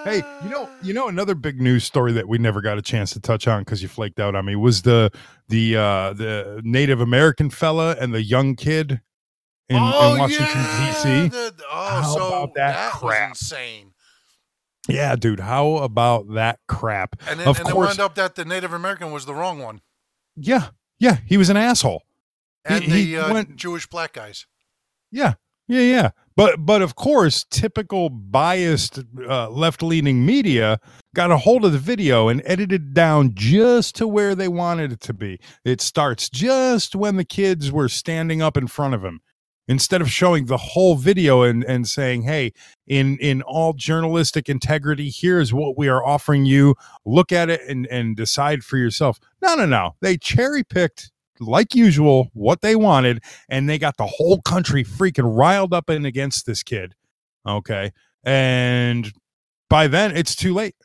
Hey, 0.06 0.22
you 0.44 0.50
know, 0.50 0.70
you 0.82 0.94
know 0.94 1.10
another 1.10 1.36
big 1.36 1.60
news 1.60 1.84
story 1.84 2.14
that 2.14 2.28
we 2.30 2.38
never 2.38 2.62
got 2.62 2.78
a 2.78 2.82
chance 2.82 3.12
to 3.14 3.20
touch 3.20 3.48
on 3.50 3.62
because 3.62 3.82
you 3.82 3.90
flaked 3.90 4.18
out 4.20 4.34
on 4.34 4.46
me 4.46 4.56
was 4.56 4.84
the 4.84 5.12
the 5.50 5.76
uh 5.76 6.14
the 6.14 6.62
Native 6.64 7.02
American 7.02 7.50
fella 7.50 7.96
and 8.00 8.14
the 8.14 8.22
young 8.24 8.56
kid 8.56 9.02
in, 9.70 9.78
in 9.78 9.82
Washington 9.82 10.46
D.C. 10.46 11.10
Oh, 11.10 11.28
the- 11.30 11.54
oh, 11.72 11.90
How 11.90 12.02
so 12.16 12.28
about 12.28 12.54
that 12.56 12.92
crap? 12.94 13.04
was 13.34 13.42
insane. 13.42 13.94
Yeah, 14.90 15.16
dude, 15.16 15.40
how 15.40 15.78
about 15.78 16.34
that 16.34 16.60
crap? 16.68 17.16
And 17.30 17.40
then, 17.40 17.48
of 17.48 17.58
and 17.60 17.68
course, 17.70 17.88
wound 17.88 18.00
up 18.02 18.16
that 18.16 18.36
the 18.36 18.44
Native 18.44 18.74
American 18.74 19.12
was 19.12 19.26
the 19.26 19.34
wrong 19.34 19.60
one, 19.60 19.80
yeah, 20.36 20.70
yeah, 21.00 21.18
he 21.26 21.38
was 21.38 21.50
an 21.50 21.56
asshole. 21.58 22.04
And 22.66 22.84
he 22.84 23.14
the 23.16 23.18
uh, 23.20 23.34
went- 23.34 23.56
Jewish 23.56 23.88
black 23.88 24.14
guys. 24.14 24.46
Yeah, 25.12 25.36
yeah, 25.68 25.82
yeah. 25.82 26.10
But 26.36 26.66
but 26.66 26.82
of 26.82 26.96
course, 26.96 27.46
typical 27.50 28.10
biased 28.10 29.00
uh, 29.26 29.50
left-leaning 29.50 30.26
media 30.26 30.80
got 31.16 31.32
a 31.32 31.38
hold 31.38 31.64
of 31.64 31.72
the 31.72 31.78
video 31.80 32.28
and 32.28 32.42
edited 32.44 32.72
it 32.90 32.94
down 32.94 33.32
just 33.36 33.96
to 33.98 34.08
where 34.08 34.34
they 34.36 34.48
wanted 34.48 34.92
it 34.92 35.00
to 35.02 35.14
be. 35.14 35.40
It 35.64 35.80
starts 35.80 36.30
just 36.30 36.96
when 36.96 37.16
the 37.18 37.24
kids 37.26 37.72
were 37.72 37.88
standing 37.88 38.42
up 38.42 38.58
in 38.58 38.68
front 38.68 38.96
of 38.96 39.04
him. 39.06 39.22
Instead 39.68 40.02
of 40.02 40.12
showing 40.12 40.46
the 40.46 40.58
whole 40.58 40.96
video 40.96 41.44
and, 41.44 41.64
and 41.64 41.88
saying, 41.88 42.24
hey, 42.24 42.52
in, 42.86 43.18
in 43.20 43.42
all 43.44 43.74
journalistic 43.74 44.50
integrity, 44.50 45.10
here's 45.10 45.54
what 45.54 45.78
we 45.78 45.88
are 45.88 46.06
offering 46.06 46.46
you. 46.46 46.76
Look 47.06 47.32
at 47.32 47.50
it 47.50 47.62
and, 47.68 47.88
and 47.88 48.16
decide 48.16 48.64
for 48.64 48.78
yourself. 48.78 49.20
No, 49.42 49.56
no, 49.56 49.66
no. 49.66 49.96
They 50.02 50.18
cherry 50.18 50.64
picked 50.64 51.12
like 51.40 51.76
usual, 51.76 52.30
what 52.34 52.62
they 52.62 52.76
wanted, 52.76 53.24
and 53.50 53.70
they 53.70 53.78
got 53.78 53.98
the 53.98 54.06
whole 54.06 54.42
country 54.42 54.84
freaking 54.84 55.36
riled 55.36 55.74
up 55.74 55.90
and 55.90 56.06
against 56.06 56.46
this 56.46 56.64
kid. 56.64 56.96
Okay. 57.48 57.92
And 58.24 59.12
by 59.70 59.88
then 59.88 60.16
it's 60.16 60.36
too 60.36 60.54
late. 60.54 60.76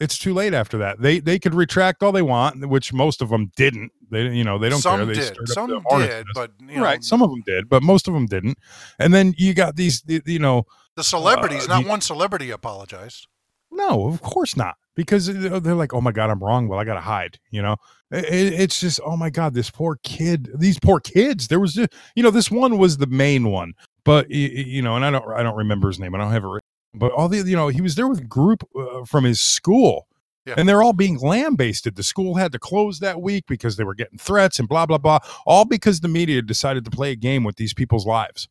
It's 0.00 0.18
too 0.18 0.34
late 0.34 0.54
after 0.54 0.76
that. 0.78 1.00
They 1.00 1.20
they 1.20 1.38
could 1.38 1.54
retract 1.54 2.02
all 2.02 2.10
they 2.12 2.22
want, 2.22 2.68
which 2.68 2.92
most 2.92 3.22
of 3.22 3.28
them 3.28 3.52
didn't. 3.56 3.92
They 4.10 4.28
you 4.28 4.42
know, 4.44 4.58
they 4.58 4.68
don't 4.68 4.80
Some 4.80 4.98
care. 4.98 5.06
They 5.06 5.14
did, 5.14 5.48
some 5.48 5.68
did, 5.98 6.26
but 6.34 6.50
you 6.68 6.76
know, 6.76 6.82
right, 6.82 7.02
some 7.04 7.22
of 7.22 7.30
them 7.30 7.42
did, 7.46 7.68
but 7.68 7.82
most 7.82 8.08
of 8.08 8.14
them 8.14 8.26
didn't. 8.26 8.58
And 8.98 9.14
then 9.14 9.34
you 9.38 9.54
got 9.54 9.76
these 9.76 10.02
you 10.06 10.38
know, 10.40 10.64
the 10.96 11.04
celebrities. 11.04 11.64
uh, 11.64 11.74
not 11.74 11.84
the- 11.84 11.88
one 11.88 12.00
celebrity 12.00 12.50
apologized. 12.50 13.28
no, 13.70 14.08
of 14.08 14.20
course 14.22 14.56
not. 14.56 14.74
Because 14.96 15.26
they're 15.26 15.74
like, 15.74 15.92
oh 15.92 16.00
my 16.00 16.12
God, 16.12 16.30
I'm 16.30 16.38
wrong. 16.38 16.68
Well, 16.68 16.78
I 16.78 16.84
got 16.84 16.94
to 16.94 17.00
hide, 17.00 17.40
you 17.50 17.60
know? 17.60 17.74
It- 18.12 18.26
it- 18.26 18.52
it's 18.60 18.78
just, 18.78 19.00
oh 19.04 19.16
my 19.16 19.28
God, 19.28 19.52
this 19.52 19.68
poor 19.68 19.98
kid, 20.04 20.48
these 20.54 20.78
poor 20.78 21.00
kids. 21.00 21.48
There 21.48 21.58
was 21.58 21.74
just, 21.74 21.92
you 22.14 22.22
know, 22.22 22.30
this 22.30 22.48
one 22.48 22.78
was 22.78 22.98
the 22.98 23.08
main 23.08 23.50
one, 23.50 23.72
but, 24.04 24.30
you 24.30 24.82
know, 24.82 24.94
and 24.94 25.04
I 25.04 25.10
don't, 25.10 25.24
I 25.32 25.42
don't 25.42 25.56
remember 25.56 25.88
his 25.88 25.98
name. 25.98 26.14
I 26.14 26.18
don't 26.18 26.30
have 26.30 26.44
it 26.44 26.60
but 26.94 27.12
all 27.12 27.28
the, 27.28 27.38
you 27.38 27.56
know, 27.56 27.68
he 27.68 27.80
was 27.80 27.94
there 27.94 28.08
with 28.08 28.20
a 28.20 28.24
group 28.24 28.62
uh, 28.78 29.04
from 29.04 29.24
his 29.24 29.40
school. 29.40 30.06
Yeah. 30.46 30.54
And 30.58 30.68
they're 30.68 30.82
all 30.82 30.92
being 30.92 31.18
lambasted. 31.18 31.96
The 31.96 32.02
school 32.02 32.34
had 32.34 32.52
to 32.52 32.58
close 32.58 32.98
that 32.98 33.22
week 33.22 33.44
because 33.48 33.76
they 33.76 33.84
were 33.84 33.94
getting 33.94 34.18
threats 34.18 34.58
and 34.58 34.68
blah 34.68 34.84
blah 34.84 34.98
blah. 34.98 35.20
All 35.46 35.64
because 35.64 36.00
the 36.00 36.08
media 36.08 36.42
decided 36.42 36.84
to 36.84 36.90
play 36.90 37.12
a 37.12 37.16
game 37.16 37.44
with 37.44 37.56
these 37.56 37.72
people's 37.72 38.06
lives, 38.06 38.46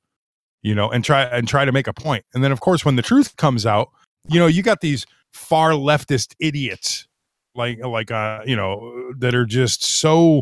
you 0.64 0.74
know, 0.74 0.90
and 0.90 1.06
try 1.06 1.22
and 1.22 1.48
try 1.48 1.66
to 1.66 1.72
make 1.72 1.88
a 1.88 1.94
point. 1.94 2.26
And 2.34 2.44
then, 2.44 2.52
of 2.52 2.62
course, 2.62 2.84
when 2.84 2.96
the 2.96 3.04
truth 3.04 3.36
comes 3.38 3.68
out, 3.68 3.90
you 4.28 4.40
know, 4.40 4.48
you 4.48 4.64
got 4.64 4.82
these 4.82 5.06
far 5.34 5.72
leftist 5.72 6.34
idiots 6.40 7.08
like 7.56 7.84
like 7.84 8.12
uh 8.12 8.42
you 8.46 8.56
know 8.56 9.14
that 9.18 9.36
are 9.36 9.46
just 9.46 9.84
so 9.84 10.42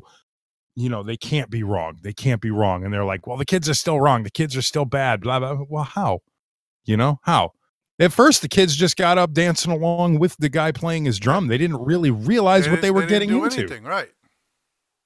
you 0.75 0.89
know 0.89 1.03
they 1.03 1.17
can't 1.17 1.49
be 1.49 1.63
wrong 1.63 1.97
they 2.01 2.13
can't 2.13 2.41
be 2.41 2.51
wrong 2.51 2.83
and 2.83 2.93
they're 2.93 3.05
like 3.05 3.27
well 3.27 3.37
the 3.37 3.45
kids 3.45 3.69
are 3.69 3.73
still 3.73 3.99
wrong 3.99 4.23
the 4.23 4.29
kids 4.29 4.55
are 4.55 4.61
still 4.61 4.85
bad 4.85 5.21
blah 5.21 5.39
blah 5.39 5.57
well 5.69 5.83
how 5.83 6.19
you 6.85 6.95
know 6.95 7.19
how 7.23 7.51
at 8.01 8.11
first 8.11 8.41
the 8.41 8.49
kids 8.49 8.75
just 8.75 8.97
got 8.97 9.17
up 9.17 9.31
dancing 9.31 9.71
along 9.71 10.19
with 10.19 10.35
the 10.37 10.49
guy 10.49 10.71
playing 10.73 11.05
his 11.05 11.19
drum 11.19 11.47
they 11.47 11.57
didn't 11.57 11.77
really 11.83 12.11
realize 12.11 12.63
what 12.63 12.71
didn't- 12.71 12.81
they 12.81 12.91
were 12.91 13.01
didn't 13.01 13.09
getting 13.29 13.29
into 13.43 13.59
Anything, 13.59 13.83
right? 13.85 14.11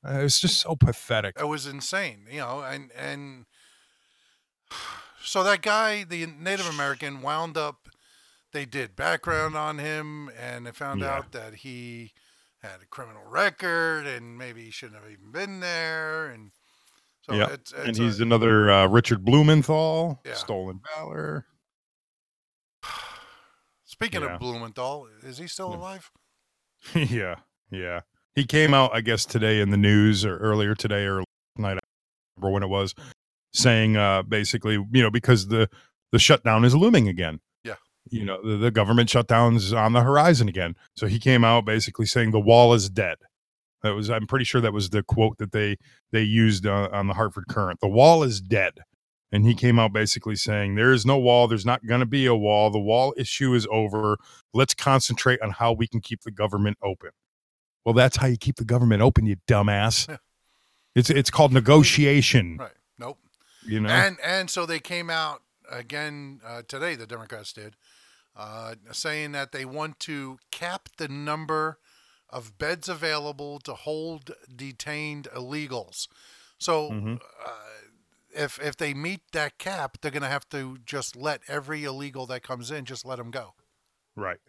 Uh, 0.03 0.19
was 0.23 0.39
just 0.39 0.59
so 0.61 0.75
pathetic 0.75 1.35
It 1.39 1.45
was 1.47 1.65
insane, 1.67 2.25
you 2.31 2.39
know, 2.39 2.61
and 2.61 2.91
and 2.93 3.45
so 5.23 5.43
that 5.43 5.61
guy, 5.61 6.03
the 6.03 6.25
Native 6.25 6.67
American, 6.67 7.21
wound 7.21 7.57
up. 7.57 7.87
They 8.53 8.65
did 8.65 8.95
background 8.95 9.57
on 9.57 9.79
him, 9.79 10.29
and 10.39 10.65
they 10.65 10.71
found 10.71 11.01
Yeah. 11.01 11.13
out 11.15 11.31
that 11.33 11.55
he 11.55 12.13
had 12.61 12.81
a 12.81 12.85
criminal 12.85 13.23
record, 13.25 14.07
and 14.07 14.37
maybe 14.37 14.63
he 14.63 14.71
shouldn't 14.71 15.01
have 15.01 15.11
even 15.11 15.31
been 15.31 15.59
there, 15.59 16.27
and 16.27 16.51
so 17.23 17.33
Yep. 17.35 17.49
it's, 17.51 17.73
and 17.73 17.97
he's 17.97 18.19
a, 18.19 18.23
another 18.23 18.71
uh, 18.71 18.87
richard 18.87 19.25
blumenthal 19.25 20.21
Yeah. 20.25 20.35
stolen 20.35 20.79
valor 20.95 21.45
speaking 23.95 24.21
yeah. 24.21 24.33
of 24.33 24.39
Blumenthal, 24.41 25.07
is 25.23 25.37
he 25.37 25.47
still 25.47 25.73
alive? 25.73 26.11
yeah, 26.95 27.35
yeah. 27.71 28.01
He 28.35 28.45
came 28.45 28.73
out, 28.73 28.91
I 28.93 28.99
guess, 28.99 29.25
today 29.25 29.61
in 29.61 29.69
the 29.69 29.77
news 29.77 30.25
or 30.25 30.37
earlier 30.37 30.75
today 30.75 31.05
or 31.05 31.19
last 31.19 31.25
night, 31.57 31.77
I 31.77 31.79
remember 32.35 32.53
when 32.53 32.63
it 32.63 32.67
was, 32.67 32.93
saying 33.53 33.95
uh, 33.95 34.23
basically, 34.23 34.73
you 34.73 35.01
know, 35.01 35.09
because 35.09 35.47
the 35.47 35.69
the 36.11 36.19
shutdown 36.19 36.65
is 36.65 36.75
looming 36.75 37.07
again. 37.07 37.39
Yeah. 37.63 37.75
You 38.09 38.25
know, 38.25 38.41
the, 38.45 38.57
the 38.57 38.71
government 38.71 39.09
shutdown's 39.09 39.71
on 39.71 39.93
the 39.93 40.01
horizon 40.01 40.49
again. 40.49 40.75
So 40.97 41.07
he 41.07 41.17
came 41.17 41.45
out 41.45 41.65
basically 41.65 42.05
saying 42.05 42.31
the 42.31 42.39
wall 42.39 42.73
is 42.73 42.89
dead. 42.89 43.17
That 43.81 43.95
was, 43.95 44.09
I'm 44.09 44.27
pretty 44.27 44.45
sure 44.45 44.61
that 44.61 44.73
was 44.73 44.89
the 44.89 45.03
quote 45.03 45.37
that 45.37 45.53
they 45.53 45.77
they 46.11 46.21
used 46.21 46.67
uh, 46.67 46.89
on 46.91 47.07
the 47.07 47.13
Hartford 47.13 47.45
Courant. 47.47 47.79
The 47.79 47.87
wall 47.87 48.23
is 48.23 48.41
dead. 48.41 48.73
And 49.31 49.45
he 49.45 49.55
came 49.55 49.79
out 49.79 49.91
basically 49.91 50.35
saying, 50.35 50.75
There 50.75 50.93
is 50.93 51.05
no 51.05 51.17
wall. 51.17 51.47
There's 51.47 51.65
not 51.65 51.85
going 51.85 51.99
to 51.99 52.05
be 52.05 52.25
a 52.25 52.35
wall. 52.35 52.69
The 52.69 52.79
wall 52.79 53.13
issue 53.17 53.53
is 53.53 53.67
over. 53.71 54.17
Let's 54.53 54.73
concentrate 54.73 55.41
on 55.41 55.51
how 55.51 55.73
we 55.73 55.87
can 55.87 55.99
keep 55.99 56.21
the 56.21 56.31
government 56.31 56.77
open. 56.83 57.09
Well, 57.83 57.93
that's 57.93 58.17
how 58.17 58.27
you 58.27 58.37
keep 58.37 58.55
the 58.55 58.65
government 58.65 59.01
open, 59.01 59.25
you 59.25 59.35
dumbass. 59.47 60.07
Yeah. 60.07 60.17
It's 60.95 61.09
it's 61.09 61.29
called 61.29 61.51
negotiation. 61.53 62.57
Right. 62.57 62.71
Nope. 62.97 63.19
You 63.65 63.81
know, 63.81 63.89
And 63.89 64.17
and 64.23 64.49
so 64.49 64.65
they 64.65 64.79
came 64.79 65.09
out 65.09 65.41
again 65.69 66.39
uh, 66.45 66.61
today. 66.67 66.95
The 66.95 67.05
Democrats 67.07 67.51
did, 67.51 67.75
uh, 68.35 68.75
saying 68.91 69.33
that 69.33 69.51
they 69.51 69.65
want 69.65 69.99
to 70.01 70.37
cap 70.51 70.89
the 70.97 71.07
number 71.07 71.79
of 72.29 72.57
beds 72.57 72.87
available 72.87 73.59
to 73.59 73.73
hold 73.73 74.31
detained 74.55 75.27
illegals. 75.35 76.07
So 76.57 76.91
Mhm. 76.91 77.19
uh, 77.45 77.49
if 78.35 78.59
if 78.61 78.77
they 78.77 78.93
meet 78.93 79.21
that 79.33 79.57
cap, 79.57 79.97
they're 80.01 80.11
going 80.11 80.23
to 80.23 80.29
have 80.29 80.47
to 80.49 80.77
just 80.85 81.15
let 81.15 81.41
every 81.47 81.83
illegal 81.83 82.25
that 82.27 82.43
comes 82.43 82.71
in 82.71 82.85
just 82.85 83.05
let 83.05 83.17
them 83.17 83.31
go. 83.31 83.53
right? 84.15 84.39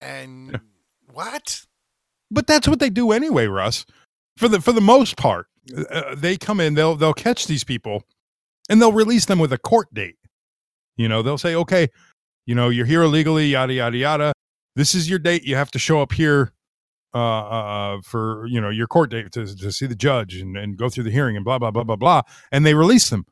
And 0.00 0.60
what? 1.12 1.62
But 2.30 2.46
that's 2.46 2.68
what 2.68 2.78
they 2.78 2.90
do 2.90 3.12
anyway, 3.12 3.46
Russ. 3.46 3.84
For 4.36 4.48
the 4.48 4.60
for 4.60 4.72
the 4.72 4.80
most 4.80 5.16
part, 5.16 5.46
uh, 5.90 6.14
they 6.14 6.36
come 6.36 6.60
in, 6.60 6.74
they'll 6.74 6.96
they'll 6.96 7.12
catch 7.12 7.46
these 7.46 7.64
people, 7.64 8.04
and 8.68 8.80
they'll 8.80 8.92
release 8.92 9.26
them 9.26 9.38
with 9.38 9.52
a 9.52 9.58
court 9.58 9.92
date. 9.92 10.16
You 10.96 11.08
know, 11.08 11.22
they'll 11.22 11.38
say, 11.38 11.54
okay, 11.54 11.88
you 12.46 12.54
know, 12.54 12.68
you're 12.68 12.86
here 12.86 13.02
illegally, 13.02 13.48
yada 13.48 13.72
yada 13.72 13.96
yada. 13.96 14.32
This 14.76 14.94
is 14.94 15.10
your 15.10 15.18
date. 15.18 15.44
You 15.44 15.56
have 15.56 15.70
to 15.72 15.78
show 15.78 16.00
up 16.00 16.12
here 16.12 16.52
uh, 17.14 17.18
uh, 17.18 18.00
for 18.02 18.46
you 18.46 18.60
know 18.60 18.70
your 18.70 18.86
court 18.86 19.10
date 19.10 19.32
to 19.32 19.56
to 19.56 19.72
see 19.72 19.86
the 19.86 19.94
judge 19.94 20.36
and 20.36 20.56
and 20.56 20.76
go 20.76 20.88
through 20.88 21.04
the 21.04 21.10
hearing 21.10 21.36
and 21.36 21.44
blah 21.44 21.58
blah 21.58 21.70
blah 21.70 21.84
blah 21.84 21.96
blah. 21.96 22.22
And 22.52 22.64
they 22.64 22.74
release 22.74 23.10
them 23.10 23.26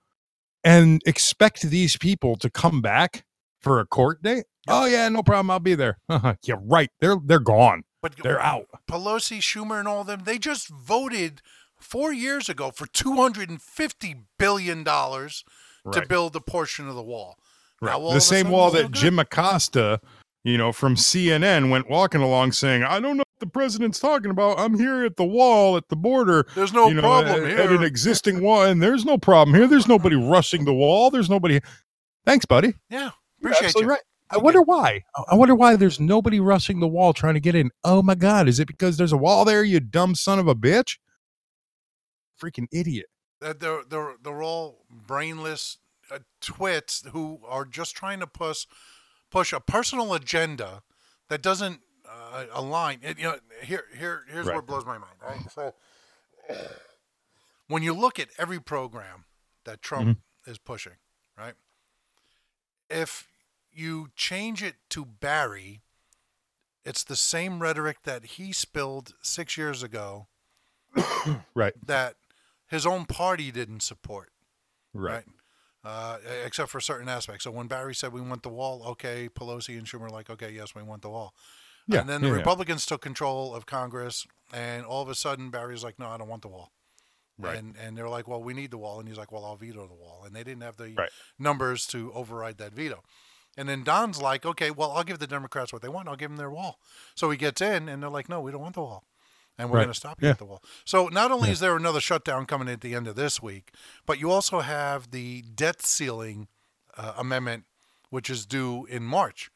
and 0.64 1.01
expect 1.07 1.62
these 1.62 1.97
people 1.97 2.37
to 2.37 2.51
come 2.51 2.81
back 2.81 3.24
for 3.61 3.81
a 3.81 3.87
court 3.87 4.22
date. 4.22 4.45
Oh 4.68 4.87
yeah, 4.87 5.09
no 5.09 5.22
problem. 5.22 5.51
I'll 5.51 5.61
be 5.61 5.74
there. 5.74 5.99
yeah, 6.09 6.57
right. 6.61 6.91
They're 7.01 7.16
they're 7.24 7.41
gone. 7.41 7.85
But 8.01 8.14
They're 8.22 8.41
out. 8.41 8.66
Pelosi, 8.89 9.39
Schumer, 9.39 9.79
and 9.79 9.89
all 9.89 10.05
them, 10.05 10.22
they 10.24 10.39
just 10.39 10.68
voted 10.68 11.43
four 11.81 12.12
years 12.12 12.49
ago 12.49 12.70
for 12.70 12.87
$250 12.87 14.24
billion 14.39 14.85
to 14.85 16.07
build 16.09 16.37
a 16.37 16.41
portion 16.41 16.89
of 16.89 16.95
the 16.95 17.03
wall. 17.03 17.37
Right. 17.81 17.95
of 17.95 18.14
The 18.14 18.20
same 18.20 18.51
wall 18.51 18.70
that 18.72 18.83
good. 18.85 18.93
Jim 18.93 19.18
Acosta, 19.18 20.01
you 20.45 20.57
know, 20.57 20.72
from 20.72 20.95
CNN 20.95 21.70
went 21.70 21.91
walking 21.91 22.20
along 22.20 22.53
saying, 22.53 22.85
I 22.85 23.01
don't 23.01 23.16
know 23.16 23.24
the 23.41 23.47
president's 23.47 23.99
talking 23.99 24.30
about. 24.30 24.59
I'm 24.59 24.78
here 24.78 25.05
at 25.05 25.16
the 25.16 25.24
wall 25.24 25.76
at 25.76 25.89
the 25.89 25.97
border. 25.97 26.47
There's 26.55 26.72
no 26.72 26.89
you 26.89 26.95
know, 26.95 27.01
problem 27.03 27.45
at, 27.45 27.49
here. 27.49 27.61
at 27.61 27.72
an 27.72 27.82
existing 27.82 28.43
wall, 28.43 28.62
and 28.62 28.82
there's 28.82 29.05
no 29.05 29.18
problem 29.18 29.55
here. 29.55 29.66
There's 29.66 29.89
nobody 29.89 30.16
rushing 30.16 30.64
the 30.64 30.74
wall. 30.74 31.11
There's 31.11 31.30
nobody. 31.30 31.61
Thanks, 32.24 32.45
buddy. 32.45 32.74
yeah, 32.91 33.11
appreciate 33.41 33.74
you. 33.76 33.86
right. 33.86 34.01
I 34.30 34.36
wonder 34.36 34.61
why. 34.61 35.05
I 35.30 35.34
wonder 35.34 35.55
why 35.55 35.76
there's 35.76 35.99
nobody 35.99 36.39
rushing 36.39 36.80
the 36.80 36.89
wall 36.89 37.14
trying 37.14 37.34
to 37.34 37.41
get 37.41 37.55
in. 37.55 37.70
Oh 37.84 38.03
my 38.03 38.14
God! 38.14 38.49
Is 38.49 38.61
it 38.61 38.66
because 38.66 38.99
there's 38.99 39.12
a 39.12 39.16
wall 39.16 39.45
there? 39.45 39.64
You 39.64 39.80
dumb 39.80 40.14
son 40.14 40.39
of 40.39 40.47
a 40.47 40.55
bitch! 40.55 40.99
Freaking 42.39 42.66
idiot! 42.70 43.07
that 43.41 43.61
they're 43.61 43.82
they're 43.89 44.14
they're 44.22 44.43
all 44.43 44.84
brainless 44.91 45.78
uh, 46.11 46.18
twits 46.41 47.05
who 47.12 47.41
are 47.47 47.64
just 47.64 47.95
trying 47.95 48.20
to 48.20 48.26
push 48.26 48.66
push 49.30 49.53
a 49.53 49.61
personal 49.61 50.14
agenda 50.14 50.82
that 51.28 51.43
doesn't 51.43 51.80
uh, 52.54 52.62
line, 52.62 53.00
It, 53.02 53.18
you 53.18 53.24
know, 53.24 53.38
here 53.62 53.84
here 53.98 54.24
here's 54.30 54.46
Right. 54.46 54.56
what 54.56 54.66
blows 54.66 54.84
my 54.84 54.98
mind. 54.98 55.14
Right, 55.22 55.50
so 55.50 55.74
when 57.66 57.82
you 57.82 57.92
look 57.92 58.18
at 58.18 58.28
every 58.38 58.60
program 58.60 59.24
that 59.64 59.82
Trump 59.82 60.18
is 60.46 60.58
pushing, 60.58 60.94
right, 61.36 61.54
if 62.88 63.28
you 63.72 64.08
change 64.16 64.62
it 64.62 64.76
to 64.90 65.04
Barry, 65.04 65.82
it's 66.84 67.04
the 67.04 67.16
same 67.16 67.60
rhetoric 67.60 68.02
that 68.04 68.24
he 68.24 68.52
spilled 68.52 69.14
six 69.20 69.56
years 69.56 69.82
ago 69.82 70.26
Right, 71.54 71.74
that 71.86 72.16
his 72.66 72.86
own 72.86 73.04
party 73.04 73.50
didn't 73.50 73.82
support, 73.82 74.30
right, 74.94 75.12
right? 75.12 75.24
Uh, 75.84 76.18
except 76.44 76.70
for 76.70 76.80
certain 76.80 77.08
aspects. 77.08 77.44
So 77.44 77.50
when 77.50 77.66
Barry 77.66 77.94
said 77.94 78.12
we 78.12 78.20
want 78.20 78.42
the 78.42 78.48
wall, 78.48 78.82
okay, 78.88 79.28
Pelosi 79.28 79.78
and 79.78 79.86
Schumer 79.86 80.10
like, 80.10 80.28
okay, 80.28 80.50
yes, 80.50 80.74
we 80.74 80.82
want 80.82 81.02
the 81.02 81.08
wall. 81.08 81.34
Yeah, 81.89 82.01
and 82.01 82.09
then 82.09 82.20
the 82.20 82.28
yeah, 82.28 82.34
yeah. 82.34 82.39
Republicans 82.39 82.86
took 82.86 83.01
control 83.01 83.55
of 83.55 83.66
Congress, 83.66 84.26
and 84.53 84.84
all 84.84 85.03
of 85.03 85.09
a 85.09 85.14
sudden 85.14 85.51
Barry's 85.51 85.82
like, 85.82 85.99
no, 85.99 86.07
I 86.09 86.18
don't 86.18 86.28
want 86.28 86.43
the 86.43 86.49
wall. 86.49 86.70
Right. 87.39 87.57
And 87.57 87.76
and 87.76 87.97
they're 87.97 88.09
like, 88.09 88.28
well, 88.28 88.43
we 88.43 88.53
need 88.55 88.70
the 88.70 88.78
wall, 88.78 88.99
and 89.01 89.09
he's 89.09 89.16
like, 89.18 89.32
well, 89.32 89.45
I'll 89.45 89.57
veto 89.57 89.86
the 89.86 89.95
wall, 89.95 90.22
and 90.26 90.34
they 90.36 90.45
didn't 90.45 90.62
have 90.62 90.76
the 90.76 90.95
Right. 90.97 91.11
numbers 91.39 91.86
to 91.89 92.12
override 92.12 92.59
that 92.59 92.72
veto. 92.74 93.03
And 93.57 93.68
then 93.68 93.82
Don's 93.84 94.20
like, 94.20 94.45
okay, 94.47 94.70
well, 94.70 94.93
I'll 94.93 95.03
give 95.03 95.18
the 95.18 95.26
Democrats 95.26 95.72
what 95.72 95.82
they 95.82 95.89
want. 95.89 96.09
I'll 96.09 96.16
give 96.16 96.30
them 96.30 96.36
their 96.36 96.51
wall. 96.51 96.78
So 97.16 97.30
he 97.30 97.36
gets 97.36 97.61
in, 97.61 97.89
and 97.89 98.03
they're 98.03 98.11
like, 98.11 98.28
no, 98.28 98.41
we 98.41 98.53
don't 98.53 98.61
want 98.61 98.74
the 98.74 98.82
wall. 98.82 99.05
And 99.57 99.68
we're 99.70 99.78
Right. 99.78 99.84
going 99.84 99.93
to 99.95 99.99
stop 99.99 100.20
you 100.22 100.26
Yeah. 100.28 100.32
at 100.32 100.39
the 100.39 100.45
wall. 100.45 100.62
So 100.84 101.09
not 101.09 101.32
only 101.32 101.51
is 101.51 101.59
there 101.59 101.74
another 101.76 102.01
shutdown 102.01 102.47
coming 102.47 102.68
at 102.68 102.80
the 102.80 102.95
end 102.95 103.09
of 103.09 103.16
this 103.16 103.43
week, 103.43 103.72
but 104.07 104.20
you 104.20 104.30
also 104.30 104.61
have 104.61 105.11
the 105.11 105.43
debt 105.43 105.82
ceiling 105.82 106.47
uh, 106.97 107.14
amendment, 107.16 107.64
which 108.11 108.30
is 108.30 108.47
due 108.47 108.84
in 108.86 109.03
March. 109.05 109.51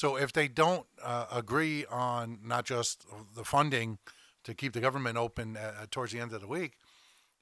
So 0.00 0.16
if 0.16 0.32
they 0.32 0.48
don't 0.48 0.86
uh, 1.04 1.26
agree 1.30 1.84
on 1.90 2.38
not 2.42 2.64
just 2.64 3.04
the 3.34 3.44
funding 3.44 3.98
to 4.44 4.54
keep 4.54 4.72
the 4.72 4.80
government 4.80 5.18
open 5.18 5.58
uh, 5.58 5.84
towards 5.90 6.12
the 6.12 6.20
end 6.20 6.32
of 6.32 6.40
the 6.40 6.46
week, 6.46 6.78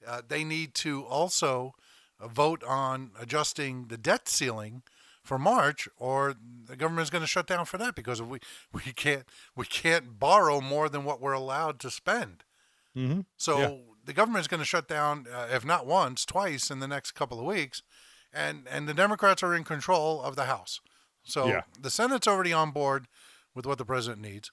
uh, 0.04 0.22
they 0.26 0.42
need 0.42 0.74
to 0.74 1.04
also 1.04 1.74
uh, 2.20 2.26
vote 2.26 2.64
on 2.64 3.12
adjusting 3.16 3.86
the 3.86 3.96
debt 3.96 4.28
ceiling 4.28 4.82
for 5.22 5.38
March, 5.38 5.88
or 5.98 6.34
the 6.64 6.74
government 6.74 7.04
is 7.04 7.10
going 7.10 7.22
to 7.22 7.28
shut 7.28 7.46
down 7.46 7.64
for 7.64 7.78
that 7.78 7.94
because 7.94 8.20
we 8.20 8.40
we 8.72 8.80
can't 8.80 9.26
we 9.54 9.64
can't 9.64 10.18
borrow 10.18 10.60
more 10.60 10.88
than 10.88 11.04
what 11.04 11.20
we're 11.20 11.40
allowed 11.44 11.78
to 11.78 11.92
spend. 11.92 12.42
Mhm. 12.96 13.24
So 13.36 13.56
Yeah. 13.60 13.76
the 14.04 14.36
is 14.36 14.48
going 14.48 14.58
to 14.58 14.72
shut 14.74 14.88
down, 14.88 15.28
uh, 15.32 15.46
if 15.52 15.64
not 15.64 15.86
once, 15.86 16.24
twice 16.24 16.72
in 16.72 16.80
the 16.80 16.88
next 16.88 17.12
couple 17.12 17.38
of 17.38 17.44
weeks, 17.46 17.84
and 18.32 18.66
and 18.66 18.88
the 18.88 18.94
Democrats 18.94 19.44
are 19.44 19.54
in 19.54 19.62
control 19.62 20.20
of 20.20 20.34
the 20.34 20.46
House. 20.46 20.80
So 21.28 21.46
Yeah. 21.46 21.62
the 21.78 21.90
Senate's 21.90 22.26
already 22.26 22.52
on 22.52 22.70
board 22.70 23.06
with 23.54 23.66
what 23.66 23.78
the 23.78 23.84
president 23.84 24.22
needs. 24.22 24.50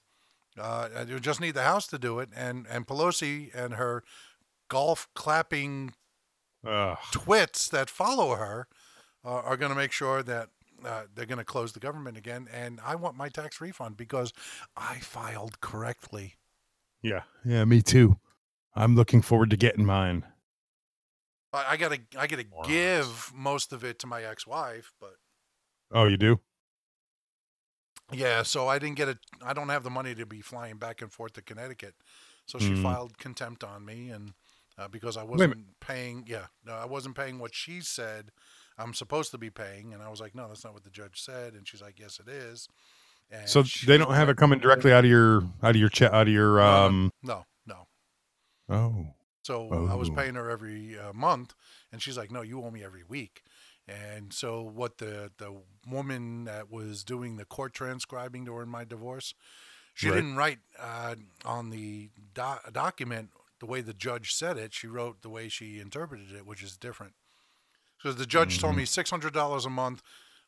Uh, 0.58 1.04
you 1.08 1.18
just 1.20 1.40
need 1.40 1.52
the 1.54 1.62
House 1.62 1.86
to 1.88 1.98
do 1.98 2.18
it, 2.18 2.28
and 2.34 2.66
and 2.68 2.86
Pelosi 2.86 3.54
and 3.54 3.74
her 3.74 4.02
golf 4.68 5.08
clapping 5.14 5.94
Ugh. 6.66 6.98
twits 7.12 7.68
that 7.68 7.90
follow 7.90 8.34
her 8.36 8.66
uh, 9.24 9.28
are 9.28 9.56
going 9.56 9.70
to 9.70 9.76
make 9.76 9.92
sure 9.92 10.22
that 10.22 10.48
uh, 10.84 11.04
they're 11.14 11.26
going 11.26 11.38
to 11.38 11.44
close 11.44 11.72
the 11.72 11.80
government 11.80 12.16
again. 12.16 12.48
And 12.52 12.80
I 12.84 12.94
want 12.94 13.16
my 13.16 13.28
tax 13.28 13.60
refund 13.60 13.96
because 13.96 14.32
I 14.76 14.98
filed 14.98 15.60
correctly. 15.60 16.34
yeah, 17.02 17.22
yeah, 17.44 17.64
me 17.64 17.82
too. 17.82 18.16
I'm 18.74 18.94
looking 18.96 19.22
forward 19.22 19.50
to 19.50 19.56
getting 19.56 19.84
mine. 19.86 20.24
I, 21.52 21.64
I 21.72 21.76
gotta 21.76 22.00
I 22.18 22.26
gotta 22.26 22.44
Morons. 22.50 22.68
give 22.68 23.32
most 23.34 23.72
of 23.72 23.84
it 23.84 23.98
to 24.00 24.06
my 24.06 24.22
ex-wife, 24.22 24.92
but 25.00 25.16
Oh, 25.92 26.06
you 26.06 26.16
do? 26.16 26.40
Yeah, 28.12 28.42
so 28.42 28.68
I 28.68 28.78
didn't 28.78 28.96
get 28.96 29.08
it. 29.08 29.18
I 29.42 29.52
don't 29.52 29.68
have 29.68 29.82
the 29.82 29.90
money 29.90 30.14
to 30.14 30.26
be 30.26 30.40
flying 30.40 30.76
back 30.76 31.02
and 31.02 31.12
forth 31.12 31.32
to 31.34 31.42
Connecticut, 31.42 31.94
so 32.46 32.58
she 32.58 32.72
Mm. 32.74 32.82
filed 32.82 33.18
contempt 33.18 33.64
on 33.64 33.84
me, 33.84 34.10
and 34.10 34.32
uh, 34.78 34.88
because 34.88 35.16
I 35.16 35.22
wasn't 35.22 35.80
paying, 35.80 36.24
yeah, 36.26 36.46
no, 36.64 36.74
I 36.74 36.84
wasn't 36.84 37.16
paying 37.16 37.38
what 37.38 37.54
she 37.54 37.80
said 37.80 38.30
I'm 38.78 38.92
supposed 38.92 39.30
to 39.30 39.38
be 39.38 39.48
paying, 39.50 39.94
and 39.94 40.02
I 40.02 40.10
was 40.10 40.20
like, 40.20 40.34
no, 40.34 40.48
that's 40.48 40.62
not 40.62 40.74
what 40.74 40.84
the 40.84 40.90
judge 40.90 41.20
said, 41.22 41.54
and 41.54 41.66
she's 41.66 41.80
like, 41.80 41.98
yes, 41.98 42.20
it 42.20 42.28
is. 42.28 42.68
And 43.30 43.48
So 43.48 43.62
they 43.86 43.96
don't 43.96 44.12
have 44.14 44.28
it 44.28 44.36
coming 44.36 44.58
directly 44.58 44.92
out 44.92 45.04
of 45.04 45.10
your 45.10 45.42
out 45.62 45.70
of 45.70 45.76
your 45.76 45.88
cha- 45.88 46.12
out 46.12 46.28
of 46.28 46.32
your 46.32 46.60
um. 46.60 47.10
No, 47.22 47.44
no. 47.66 47.88
Oh, 48.68 49.14
So 49.42 49.88
I 49.90 49.94
was 49.94 50.10
Oh. 50.10 50.14
paying 50.14 50.34
her 50.34 50.50
every 50.50 50.98
uh, 50.98 51.12
month, 51.12 51.54
and 51.90 52.02
she's 52.02 52.16
like, 52.16 52.30
"No, 52.30 52.42
you 52.42 52.62
owe 52.62 52.70
me 52.70 52.84
every 52.84 53.02
week." 53.04 53.42
And 53.88 54.32
so 54.32 54.62
what 54.62 54.98
the 54.98 55.30
the 55.38 55.54
woman 55.88 56.44
that 56.44 56.70
was 56.70 57.04
doing 57.04 57.36
the 57.36 57.44
court 57.44 57.72
transcribing 57.72 58.44
during 58.44 58.68
my 58.68 58.84
divorce, 58.84 59.34
she 59.94 60.08
Right. 60.08 60.16
didn't 60.16 60.36
write 60.36 60.58
uh, 60.78 61.14
on 61.44 61.70
the 61.70 62.10
do- 62.34 62.70
document 62.72 63.30
the 63.60 63.66
way 63.66 63.80
the 63.80 63.94
judge 63.94 64.34
said 64.34 64.58
it. 64.58 64.74
She 64.74 64.86
wrote 64.88 65.22
the 65.22 65.30
way 65.30 65.48
she 65.48 65.78
interpreted 65.80 66.32
it, 66.32 66.44
which 66.44 66.62
is 66.62 66.76
different. 66.76 67.14
So 68.02 68.12
the 68.12 68.26
judge 68.26 68.58
told 68.60 68.76
me 68.76 68.84
six 68.84 69.08
hundred 69.10 69.32
dollars 69.32 69.64
a 69.64 69.70
month, 69.70 70.02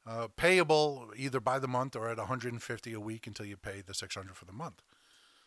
uh, 0.07 0.29
payable 0.37 1.11
either 1.17 1.41
by 1.41 1.59
the 1.59 1.69
month 1.69 1.95
or 1.97 2.09
at 2.09 2.19
one 2.19 2.27
hundred 2.27 2.53
and 2.53 2.63
fifty 2.63 2.93
a 2.93 3.01
week 3.01 3.27
until 3.27 3.47
you 3.47 3.57
pay 3.57 3.81
the 3.81 3.95
six 3.95 4.15
hundred 4.17 4.37
for 4.37 4.45
the 4.45 4.53
month. 4.53 4.83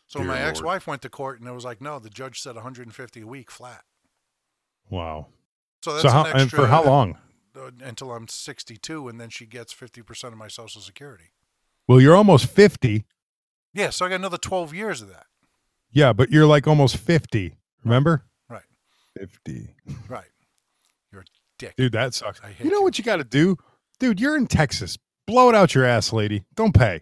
So 0.08 0.18
Dear 0.18 0.28
my 0.28 0.38
Lord. 0.38 0.48
ex-wife 0.48 0.86
went 0.86 1.02
to 1.02 1.08
court 1.08 1.38
and 1.40 1.48
it 1.48 1.52
was 1.52 1.64
like, 1.64 1.80
no, 1.80 1.98
the 1.98 2.10
judge 2.10 2.40
said 2.40 2.54
150 2.56 3.20
a 3.20 3.26
week 3.26 3.50
flat. 3.50 3.84
wow. 4.90 5.28
So 5.82 5.92
that's 5.92 6.02
So 6.02 6.10
how 6.10 6.24
an 6.24 6.36
and 6.36 6.50
for 6.50 6.66
how 6.66 6.84
long? 6.84 7.18
Until 7.82 8.12
I'm 8.12 8.28
62, 8.28 9.08
and 9.08 9.20
then 9.20 9.28
she 9.30 9.46
gets 9.46 9.72
50% 9.74 10.24
of 10.24 10.36
my 10.36 10.48
Social 10.48 10.80
Security. 10.80 11.32
Well, 11.88 12.00
you're 12.00 12.16
almost 12.16 12.46
fifty. 12.46 13.04
Yeah, 13.74 13.90
so 13.90 14.06
I 14.06 14.10
got 14.10 14.16
another 14.16 14.36
12 14.38 14.72
years 14.74 15.02
of 15.02 15.08
that. 15.08 15.26
Yeah, 15.90 16.12
but 16.12 16.30
you're 16.30 16.46
like 16.46 16.66
almost 16.66 16.96
fifty. 16.96 17.56
Remember? 17.84 18.24
Right, 18.48 18.62
Fifty. 19.18 19.74
right. 20.08 20.26
You're 21.10 21.22
a 21.22 21.24
dick. 21.58 21.74
Dude, 21.76 21.92
that 21.92 22.14
sucks. 22.14 22.40
I 22.42 22.52
hate 22.52 22.64
You 22.64 22.70
know 22.70 22.78
you. 22.78 22.82
what 22.84 22.98
you 22.98 23.04
got 23.04 23.16
to 23.16 23.24
do, 23.24 23.56
dude? 23.98 24.20
You're 24.20 24.36
in 24.36 24.46
Texas. 24.46 24.96
Blow 25.26 25.48
it 25.48 25.54
out 25.54 25.74
your 25.74 25.84
ass, 25.84 26.12
lady. 26.12 26.44
Don't 26.54 26.74
pay. 26.74 27.00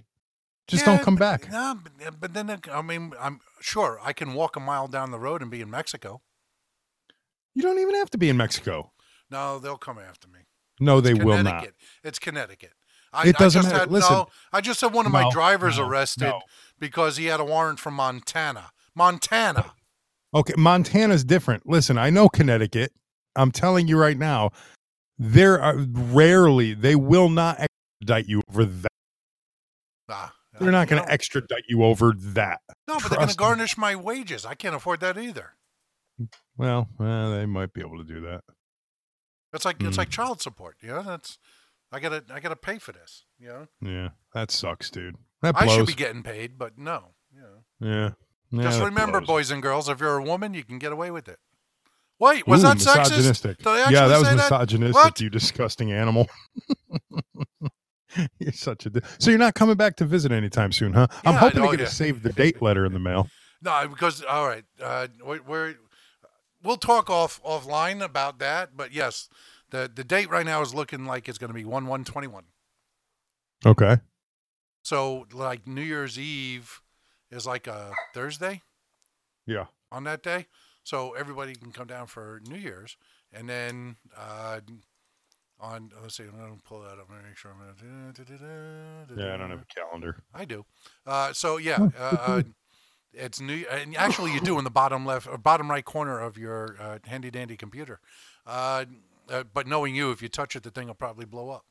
Just 0.66 0.86
Yeah, 0.86 0.96
don't 0.96 1.04
come 1.04 1.16
but- 1.16 1.42
back. 1.42 1.50
No, 1.52 1.78
but, 1.82 2.20
but 2.20 2.34
then 2.34 2.58
I 2.72 2.82
mean, 2.82 3.12
I'm 3.20 3.40
sure 3.60 4.00
I 4.02 4.12
can 4.12 4.32
walk 4.34 4.56
a 4.56 4.60
mile 4.60 4.88
down 4.88 5.10
the 5.10 5.18
road 5.18 5.42
and 5.42 5.50
be 5.50 5.60
in 5.60 5.70
Mexico. 5.70 6.22
You 7.54 7.62
don't 7.62 7.78
even 7.78 7.94
have 7.96 8.10
to 8.10 8.18
be 8.18 8.28
in 8.28 8.36
Mexico. 8.36 8.92
No, 9.30 9.58
they'll 9.58 9.76
come 9.78 9.98
after 9.98 10.28
me. 10.28 10.40
No, 10.80 11.00
they 11.00 11.14
will 11.14 11.42
not. 11.42 11.68
It's 12.02 12.18
Connecticut. 12.18 12.72
I, 13.12 13.28
It 13.28 13.36
doesn't 13.36 13.60
I 13.60 13.62
just 13.62 13.72
matter. 13.72 13.78
Had, 13.80 13.92
Listen. 13.92 14.14
no, 14.14 14.28
I 14.52 14.60
just 14.60 14.80
had 14.80 14.92
one 14.92 15.06
of 15.06 15.12
my 15.12 15.28
drivers 15.30 15.78
no, 15.78 15.86
arrested 15.86 16.24
no. 16.24 16.40
because 16.78 17.16
he 17.16 17.26
had 17.26 17.40
a 17.40 17.44
warrant 17.44 17.78
from 17.78 17.94
Montana. 17.94 18.70
Montana. 18.94 19.72
Okay, 20.32 20.54
Montana's 20.56 21.24
different. 21.24 21.68
Listen, 21.68 21.98
I 21.98 22.10
know 22.10 22.28
Connecticut. 22.28 22.92
I'm 23.36 23.50
telling 23.50 23.88
you 23.88 23.98
right 23.98 24.16
now, 24.16 24.50
there 25.18 25.60
are 25.60 25.76
rarely 25.76 26.72
they 26.72 26.94
will 26.94 27.28
not 27.28 27.60
extradite 28.00 28.28
you 28.28 28.40
over 28.48 28.64
that. 28.64 28.88
Nah, 30.08 30.28
They're 30.60 30.72
not 30.72 30.88
going 30.88 31.02
to 31.02 31.10
extradite 31.10 31.64
you 31.68 31.84
over 31.84 32.12
that. 32.16 32.60
No, 32.88 32.94
but 32.94 33.10
they're 33.10 33.18
going 33.18 33.28
to 33.28 33.34
Trust 33.34 33.38
me. 33.38 33.44
garnish 33.44 33.78
my 33.78 33.96
wages. 33.96 34.46
I 34.46 34.54
can't 34.54 34.74
afford 34.74 35.00
that 35.00 35.18
either. 35.18 35.54
Well, 36.56 36.88
uh, 36.98 37.30
they 37.30 37.46
might 37.46 37.72
be 37.72 37.80
able 37.80 37.98
to 37.98 38.04
do 38.04 38.20
that. 38.22 38.42
It's 39.52 39.64
like 39.64 39.82
it's 39.82 39.96
Mm. 39.96 39.98
like 39.98 40.10
child 40.10 40.40
support. 40.40 40.76
You 40.80 40.88
know, 40.90 41.02
that's 41.02 41.38
I 41.92 41.98
gotta 42.00 42.24
I 42.32 42.40
gotta 42.40 42.56
pay 42.56 42.78
for 42.78 42.92
this. 42.92 43.24
You 43.38 43.48
know, 43.48 43.66
Yeah, 43.80 44.08
that 44.34 44.50
sucks, 44.50 44.90
dude. 44.90 45.16
That 45.42 45.54
I 45.56 45.66
should 45.66 45.86
be 45.86 45.94
getting 45.94 46.22
paid, 46.22 46.58
but 46.58 46.78
no. 46.78 47.14
You 47.34 47.40
know. 47.40 47.64
yeah. 47.80 48.10
Yeah, 48.52 48.62
Just 48.64 48.80
remember, 48.82 49.20
blows. 49.20 49.26
boys 49.28 49.50
and 49.52 49.62
girls, 49.62 49.88
if 49.88 50.00
you're 50.00 50.16
a 50.18 50.22
woman, 50.24 50.54
you 50.54 50.64
can 50.64 50.78
get 50.80 50.90
away 50.92 51.10
with 51.12 51.28
it. 51.28 51.38
Wait, 52.18 52.46
was 52.48 52.60
Ooh, 52.64 52.68
that 52.68 52.76
sexist? 52.78 53.10
misogynistic. 53.10 53.66
I 53.66 53.90
yeah, 53.90 54.08
that 54.08 54.18
was 54.18 54.34
misogynistic. 54.34 54.94
What? 54.94 55.20
You 55.20 55.30
disgusting 55.30 55.92
animal. 55.92 56.28
you're 58.38 58.52
such 58.52 58.86
a. 58.86 58.90
di- 58.90 59.00
So 59.18 59.30
you're 59.30 59.38
not 59.38 59.54
coming 59.54 59.76
back 59.76 59.96
to 59.96 60.04
visit 60.04 60.32
anytime 60.32 60.72
soon, 60.72 60.92
huh? 60.92 61.06
I'm 61.24 61.34
hoping 61.36 61.62
to 61.62 61.70
get 61.70 61.80
yeah. 61.80 61.86
a 61.86 61.88
save 61.88 62.22
the 62.22 62.32
date 62.32 62.60
letter 62.60 62.84
in 62.84 62.92
the 62.92 62.98
mail. 62.98 63.28
No, 63.62 63.86
because 63.88 64.22
all 64.24 64.46
right, 64.48 64.64
uh, 64.82 65.06
we- 65.24 65.40
we're 65.40 65.74
we'll 66.62 66.76
talk 66.76 67.08
off 67.10 67.42
offline 67.42 68.02
about 68.02 68.38
that. 68.38 68.76
But 68.76 68.92
yes, 68.92 69.28
the 69.70 69.90
the 69.92 70.04
date 70.04 70.30
right 70.30 70.46
now 70.46 70.62
is 70.62 70.74
looking 70.74 71.04
like 71.06 71.28
it's 71.28 71.38
going 71.38 71.48
to 71.48 71.54
be 71.54 71.64
one 71.64 71.86
one 71.86 72.04
twenty 72.04 72.26
one. 72.28 72.44
Okay. 73.64 73.98
So 74.82 75.26
like 75.32 75.66
New 75.66 75.82
Year's 75.82 76.18
Eve 76.18 76.80
is 77.30 77.46
like 77.46 77.66
a 77.66 77.92
Thursday 78.14 78.62
Yeah. 79.46 79.66
on 79.92 80.04
that 80.04 80.22
day, 80.22 80.46
so 80.82 81.12
everybody 81.12 81.54
can 81.54 81.70
come 81.70 81.86
down 81.86 82.06
for 82.06 82.40
New 82.48 82.56
Year's, 82.56 82.96
and 83.32 83.48
then 83.48 83.96
uh, 84.16 84.60
on 85.60 85.92
let's 86.00 86.16
see, 86.16 86.22
I'm 86.24 86.30
gonna 86.30 86.56
pull 86.64 86.80
that 86.80 86.98
up 86.98 87.10
and 87.10 87.22
make 87.26 87.36
sure 87.36 87.50
I'm 87.52 87.58
gonna. 87.58 88.14
Yeah, 89.16 89.34
I 89.34 89.36
don't 89.36 89.50
have 89.50 89.60
a 89.60 89.74
calendar. 89.74 90.22
I 90.34 90.46
do. 90.46 90.64
Uh, 91.06 91.34
so 91.34 91.58
yeah, 91.58 91.88
uh, 91.98 92.16
uh, 92.20 92.42
it's 93.12 93.40
new. 93.40 93.64
And 93.70 93.96
actually, 93.96 94.32
you 94.32 94.40
do 94.40 94.58
in 94.58 94.64
the 94.64 94.70
bottom 94.70 95.04
left 95.06 95.26
or 95.26 95.38
bottom 95.38 95.70
right 95.70 95.84
corner 95.84 96.18
of 96.20 96.36
your 96.38 96.76
uh, 96.80 96.98
handy 97.06 97.30
dandy 97.30 97.56
computer. 97.56 98.00
Uh, 98.46 98.84
uh, 99.28 99.44
but 99.52 99.66
knowing 99.66 99.94
you, 99.94 100.10
if 100.10 100.22
you 100.22 100.28
touch 100.28 100.56
it, 100.56 100.62
the 100.62 100.70
thing 100.70 100.86
will 100.88 100.94
probably 100.94 101.24
blow 101.24 101.50
up. 101.50 101.64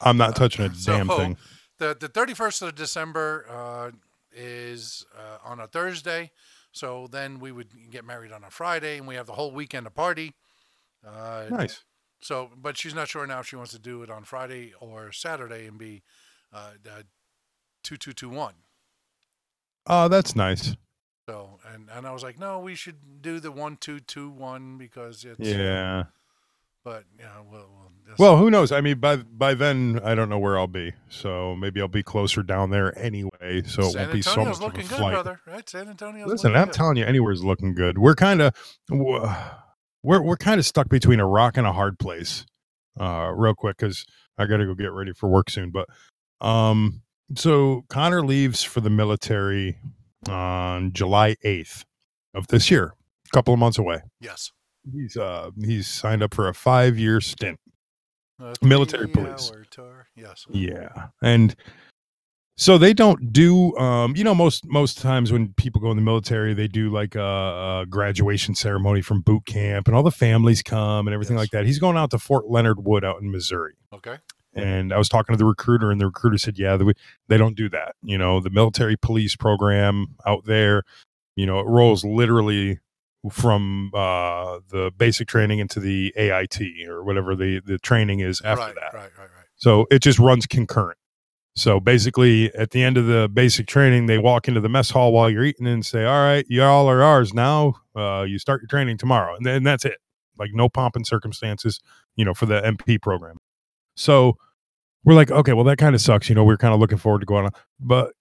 I'm 0.00 0.16
not 0.16 0.36
touching 0.36 0.64
a 0.66 0.74
So 0.74 0.92
damn 0.96 1.08
thing. 1.08 1.36
the 1.78 1.96
the 1.98 2.08
31st 2.08 2.62
of 2.68 2.74
December 2.74 3.46
uh, 3.50 3.90
is 4.32 5.04
uh, 5.16 5.38
on 5.44 5.60
a 5.60 5.66
Thursday. 5.66 6.30
So 6.72 7.08
then 7.10 7.40
we 7.40 7.50
would 7.50 7.90
get 7.90 8.04
married 8.04 8.30
on 8.30 8.44
a 8.44 8.50
Friday, 8.50 8.98
and 8.98 9.06
we 9.08 9.16
have 9.16 9.26
the 9.26 9.32
whole 9.32 9.50
weekend 9.50 9.86
to 9.86 9.90
party. 9.90 10.34
Uh, 11.06 11.46
Nice. 11.50 11.82
So, 12.22 12.50
but 12.56 12.76
she's 12.76 12.94
not 12.94 13.08
sure 13.08 13.26
now 13.26 13.40
if 13.40 13.46
she 13.46 13.56
wants 13.56 13.72
to 13.72 13.78
do 13.78 14.02
it 14.02 14.10
on 14.10 14.24
Friday 14.24 14.74
or 14.78 15.10
Saturday 15.10 15.66
and 15.66 15.78
be 15.78 16.02
uh, 16.52 16.72
uh, 16.86 17.02
two 17.82 17.96
two 17.96 18.12
two 18.12 18.28
one. 18.28 18.54
Oh, 19.92 20.06
that's 20.08 20.36
nice. 20.36 20.76
So, 21.28 21.58
and 21.74 21.88
and 21.92 22.06
I 22.06 22.12
was 22.12 22.22
like, 22.22 22.38
no, 22.38 22.60
we 22.60 22.74
should 22.74 23.22
do 23.22 23.40
the 23.40 23.50
one 23.52 23.76
two 23.76 23.98
two 24.00 24.30
one 24.30 24.78
because 24.78 25.24
it's 25.24 25.38
Yeah. 25.40 26.04
But 26.82 27.04
yeah, 27.18 27.26
well, 27.52 27.68
well, 27.70 28.16
Well, 28.18 28.36
who 28.38 28.50
knows? 28.50 28.72
I 28.72 28.80
mean, 28.80 28.98
by 29.00 29.16
by 29.16 29.52
then, 29.54 30.00
I 30.02 30.14
don't 30.14 30.28
know 30.30 30.38
where 30.38 30.58
I'll 30.58 30.66
be. 30.66 30.92
So 31.10 31.54
maybe 31.56 31.80
I'll 31.80 31.88
be 31.88 32.02
closer 32.02 32.42
down 32.42 32.70
there 32.70 32.96
anyway. 32.98 33.62
So 33.66 33.82
it 33.82 33.90
San 33.92 34.02
won't 34.02 34.12
be 34.12 34.22
so 34.22 34.30
Antonio's 34.30 34.46
much 34.46 34.54
of 34.56 34.62
a 34.62 34.64
looking 34.64 34.86
good, 34.88 34.98
flight. 34.98 35.12
brother. 35.12 35.40
Right, 35.46 35.68
San 35.68 35.88
Antonio's 35.88 36.28
Listen, 36.28 36.52
looking 36.52 36.62
I'm 36.62 36.68
good. 36.68 36.74
telling 36.74 36.96
you, 36.96 37.04
anywhere's 37.04 37.44
looking 37.44 37.74
good. 37.74 37.98
We're 37.98 38.14
kind 38.14 38.40
of 38.40 38.54
we're 38.88 40.22
we're 40.22 40.36
kind 40.36 40.58
of 40.58 40.64
stuck 40.64 40.88
between 40.88 41.20
a 41.20 41.26
rock 41.26 41.56
and 41.58 41.66
a 41.66 41.72
hard 41.72 41.98
place. 41.98 42.46
Uh, 42.98 43.30
real 43.34 43.54
quick, 43.54 43.76
because 43.76 44.04
I 44.38 44.46
got 44.46 44.56
to 44.58 44.66
go 44.66 44.74
get 44.74 44.92
ready 44.92 45.12
for 45.12 45.28
work 45.28 45.50
soon. 45.50 45.70
But 45.70 45.86
um, 46.40 47.02
so 47.36 47.84
Connor 47.88 48.22
leaves 48.24 48.62
for 48.62 48.80
the 48.80 48.90
military 48.90 49.76
on 50.28 50.92
July 50.92 51.36
8th 51.44 51.84
of 52.34 52.46
this 52.48 52.70
year, 52.70 52.94
a 53.26 53.30
couple 53.34 53.52
of 53.54 53.60
months 53.60 53.78
away. 53.78 54.00
Yes. 54.20 54.52
He's 54.92 55.16
uh 55.16 55.50
he's 55.62 55.86
signed 55.86 56.22
up 56.22 56.32
for 56.34 56.48
a 56.48 56.54
five 56.54 56.98
year 56.98 57.20
stint. 57.20 57.58
A 58.40 58.54
Military 58.62 59.06
police. 59.06 59.52
Tour. 59.70 60.06
Yes. 60.16 60.46
Yeah, 60.48 61.08
and 61.22 61.54
so 62.56 62.78
they 62.78 62.94
don't 62.94 63.32
do. 63.34 63.76
Um, 63.76 64.16
you 64.16 64.24
know, 64.24 64.34
most 64.34 64.64
most 64.66 64.98
times 64.98 65.30
when 65.30 65.52
people 65.58 65.80
go 65.82 65.90
in 65.90 65.96
the 65.98 66.02
military, 66.02 66.54
they 66.54 66.66
do 66.68 66.90
like 66.90 67.14
a, 67.14 67.82
a 67.82 67.86
graduation 67.88 68.54
ceremony 68.54 69.02
from 69.02 69.20
boot 69.20 69.44
camp, 69.44 69.86
and 69.88 69.94
all 69.94 70.02
the 70.02 70.10
families 70.10 70.62
come 70.62 71.06
and 71.06 71.12
everything 71.12 71.36
Yes. 71.36 71.42
like 71.42 71.50
that. 71.50 71.66
He's 71.66 71.78
going 71.78 71.98
out 71.98 72.10
to 72.12 72.18
Fort 72.18 72.46
Leonard 72.48 72.82
Wood 72.82 73.04
out 73.04 73.20
in 73.20 73.30
Missouri. 73.30 73.74
Okay. 73.92 74.16
And 74.54 74.92
I 74.92 74.98
was 74.98 75.08
talking 75.08 75.34
to 75.34 75.38
the 75.38 75.44
recruiter, 75.44 75.90
and 75.90 76.00
the 76.00 76.06
recruiter 76.06 76.38
said, 76.38 76.58
"Yeah, 76.58 76.76
they, 76.76 76.84
they 77.28 77.36
don't 77.36 77.56
do 77.56 77.68
that. 77.68 77.94
You 78.02 78.18
know, 78.18 78.40
the 78.40 78.50
military 78.50 78.96
police 78.96 79.36
program 79.36 80.16
out 80.26 80.44
there, 80.44 80.82
you 81.36 81.46
know, 81.46 81.60
it 81.60 81.66
rolls 81.66 82.04
literally 82.04 82.80
from 83.30 83.90
uh, 83.94 84.60
the 84.68 84.90
basic 84.96 85.28
training 85.28 85.58
into 85.58 85.78
the 85.78 86.12
AIT 86.16 86.60
or 86.88 87.04
whatever 87.04 87.36
the 87.36 87.60
the 87.60 87.78
training 87.78 88.20
is 88.20 88.40
after 88.42 88.66
right, 88.66 88.74
that. 88.74 88.94
Right. 88.94 89.10
Right. 89.16 89.28
Right. 89.36 89.46
So 89.56 89.86
it 89.90 90.00
just 90.00 90.18
runs 90.18 90.46
concurrent. 90.46 90.98
So 91.56 91.80
basically, 91.80 92.54
at 92.54 92.70
the 92.70 92.82
end 92.82 92.96
of 92.96 93.06
the 93.06 93.28
basic 93.28 93.66
training, 93.66 94.06
they 94.06 94.18
walk 94.18 94.48
into 94.48 94.60
the 94.60 94.68
mess 94.68 94.90
hall 94.90 95.12
while 95.12 95.28
you're 95.28 95.44
eating 95.44 95.66
and 95.66 95.84
say, 95.84 96.04
"All 96.04 96.24
right, 96.24 96.46
y'all 96.48 96.88
are 96.88 97.02
ours 97.02 97.34
now. 97.34 97.74
Uh, 97.94 98.24
you 98.26 98.38
start 98.38 98.62
your 98.62 98.68
training 98.68 98.98
tomorrow," 98.98 99.36
and 99.36 99.44
then 99.44 99.62
that's 99.62 99.84
it. 99.84 99.98
Like 100.38 100.50
no 100.54 100.68
pomp 100.68 100.96
and 100.96 101.06
circumstances, 101.06 101.80
you 102.16 102.24
know, 102.24 102.34
for 102.34 102.46
the 102.46 102.60
MP 102.62 103.00
program. 103.00 103.36
So 104.00 104.38
we're 105.04 105.14
like, 105.14 105.30
okay, 105.30 105.52
well, 105.52 105.64
that 105.64 105.76
kind 105.76 105.94
of 105.94 106.00
sucks. 106.00 106.30
You 106.30 106.34
know, 106.34 106.42
we're 106.42 106.56
kind 106.56 106.72
of 106.72 106.80
looking 106.80 106.96
forward 106.96 107.20
to 107.20 107.26
going 107.26 107.44
on, 107.44 107.52
but 107.78 108.12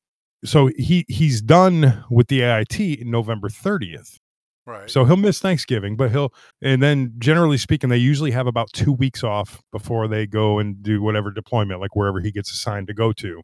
so 0.43 0.67
he 0.77 1.05
he's 1.07 1.41
done 1.41 2.03
with 2.09 2.27
the 2.27 2.41
AIT 2.41 2.79
in 2.79 3.09
November 3.09 3.47
30th. 3.47 4.17
Right. 4.65 4.89
So 4.89 5.05
he'll 5.05 5.15
miss 5.17 5.39
Thanksgiving, 5.39 5.95
but 5.95 6.11
he'll, 6.11 6.31
and 6.61 6.83
then 6.83 7.13
generally 7.17 7.57
speaking, 7.57 7.89
they 7.89 7.97
usually 7.97 8.31
have 8.31 8.45
about 8.45 8.69
two 8.73 8.91
weeks 8.91 9.23
off 9.23 9.61
before 9.71 10.07
they 10.07 10.27
go 10.27 10.59
and 10.59 10.83
do 10.83 11.01
whatever 11.01 11.31
deployment, 11.31 11.79
like 11.79 11.95
wherever 11.95 12.19
he 12.19 12.31
gets 12.31 12.51
assigned 12.51 12.87
to 12.87 12.93
go 12.93 13.11
to. 13.13 13.41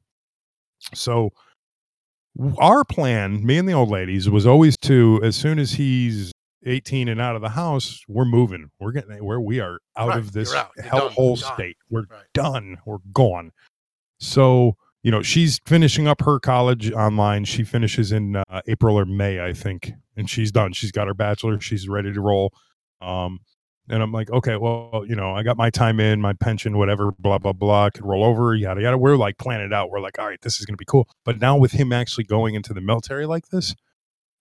So 0.94 1.32
our 2.60 2.84
plan, 2.84 3.46
me 3.46 3.58
and 3.58 3.68
the 3.68 3.74
old 3.74 3.90
ladies, 3.90 4.30
was 4.30 4.46
always 4.46 4.76
to, 4.84 5.20
as 5.24 5.36
soon 5.36 5.58
as 5.58 5.72
he's 5.72 6.32
18 6.66 7.08
and 7.08 7.22
out 7.22 7.36
of 7.36 7.42
the 7.42 7.50
house, 7.50 8.04
we're 8.08 8.26
moving. 8.26 8.72
We're 8.80 8.92
getting 8.92 9.24
where 9.24 9.40
we 9.40 9.60
are 9.60 9.80
out 9.98 10.10
Right, 10.10 10.18
of 10.20 10.32
this 10.34 10.50
you're 10.52 10.58
out. 10.60 10.72
You're 10.78 10.86
done. 10.92 11.10
hellhole 11.12 11.38
state. 11.38 11.78
We're 11.90 12.04
Right. 12.10 12.24
done. 12.34 12.78
We're 12.86 12.98
gone. 13.14 13.52
So, 14.20 14.76
you 15.04 15.12
know, 15.12 15.22
she's 15.22 15.60
finishing 15.66 16.08
up 16.08 16.22
her 16.22 16.40
college 16.40 16.92
online. 16.92 17.46
She 17.46 17.64
finishes 17.64 18.12
in 18.12 18.36
uh, 18.38 18.62
April 18.68 18.98
or 18.98 19.06
May, 19.06 19.44
I 19.44 19.54
think, 19.54 19.92
and 20.16 20.30
she's 20.30 20.52
done. 20.52 20.74
She's 20.74 20.92
got 20.92 21.08
her 21.08 21.14
bachelor. 21.14 21.60
She's 21.60 21.88
ready 21.88 22.12
to 22.14 22.22
roll. 22.22 22.54
Um, 23.02 23.40
and 23.88 24.02
I'm 24.02 24.12
like, 24.12 24.32
okay, 24.32 24.56
well, 24.56 25.06
you 25.08 25.16
know, 25.16 25.36
I 25.36 25.44
got 25.44 25.58
my 25.58 25.70
time 25.70 26.00
in, 26.00 26.20
my 26.20 26.34
pension, 26.34 26.76
whatever, 26.78 27.12
blah 27.20 27.38
blah 27.38 27.54
blah. 27.54 27.86
I 27.86 27.90
could 27.92 28.04
roll 28.06 28.24
over, 28.24 28.56
yada 28.56 28.82
yada. 28.82 28.98
We're 28.98 29.16
like 29.16 29.38
planning 29.38 29.68
it 29.68 29.74
out. 29.74 29.92
We're 29.92 30.00
like, 30.00 30.18
all 30.18 30.26
right, 30.26 30.42
this 30.42 30.60
is 30.60 30.66
gonna 30.66 30.78
be 30.78 30.86
cool. 30.86 31.08
But 31.24 31.40
now 31.40 31.56
with 31.56 31.74
him 31.74 31.94
actually 31.94 32.24
going 32.24 32.56
into 32.56 32.74
the 32.74 32.82
military 32.82 33.28
like 33.28 33.50
this, 33.50 33.76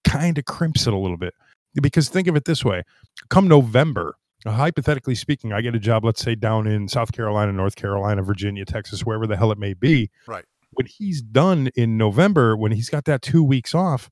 kind 0.03 0.39
of 0.39 0.47
crimps 0.47 0.87
it 0.87 0.95
a 0.95 0.97
little 0.97 1.19
bit. 1.19 1.35
Because 1.83 2.09
think 2.09 2.29
of 2.29 2.37
it 2.37 2.45
this 2.45 2.65
way: 2.65 2.83
come 3.31 3.49
November, 3.49 4.17
uh, 4.47 4.53
hypothetically 4.53 5.15
speaking, 5.15 5.53
I 5.53 5.61
get 5.61 5.75
a 5.75 5.79
job, 5.81 6.05
let's 6.05 6.23
say 6.23 6.35
down 6.35 6.67
in 6.67 6.89
South 6.89 7.13
Carolina, 7.13 7.53
North 7.53 7.77
Carolina, 7.77 8.23
Virginia, 8.23 8.65
Texas, 8.65 9.05
wherever 9.05 9.27
the 9.27 9.37
hell 9.37 9.51
it 9.53 9.59
may 9.59 9.75
be. 9.75 10.11
Right. 10.27 10.45
When 10.73 10.87
he's 10.87 11.23
done 11.23 11.71
in 11.77 11.97
November, 11.97 12.57
when 12.57 12.73
he's 12.73 12.91
got 12.91 13.05
that 13.05 13.23
two 13.23 13.43
weeks 13.45 13.75
off, 13.75 14.11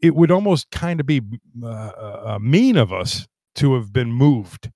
it 0.00 0.14
would 0.14 0.30
almost 0.30 0.70
kind 0.70 1.00
of 1.00 1.06
be 1.06 1.20
uh, 1.62 1.66
uh, 1.66 2.38
mean 2.40 2.76
of 2.76 2.92
us 2.92 3.26
to 3.56 3.74
have 3.74 3.92
been 3.92 4.12
moved. 4.12 4.70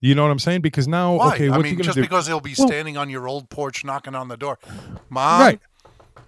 You 0.00 0.14
know 0.14 0.22
what 0.22 0.30
I'm 0.30 0.38
saying? 0.38 0.60
Because 0.60 0.86
now, 0.88 1.16
Why? 1.16 1.34
okay, 1.34 1.48
I 1.48 1.58
mean, 1.58 1.80
just 1.82 1.94
do? 1.96 2.02
because 2.02 2.26
he'll 2.26 2.40
be 2.40 2.54
Well- 2.58 2.66
standing 2.68 2.96
on 2.96 3.08
your 3.08 3.26
old 3.28 3.48
porch 3.50 3.84
knocking 3.84 4.14
on 4.14 4.28
the 4.28 4.36
door, 4.36 4.58
mom. 5.08 5.40
right. 5.40 5.60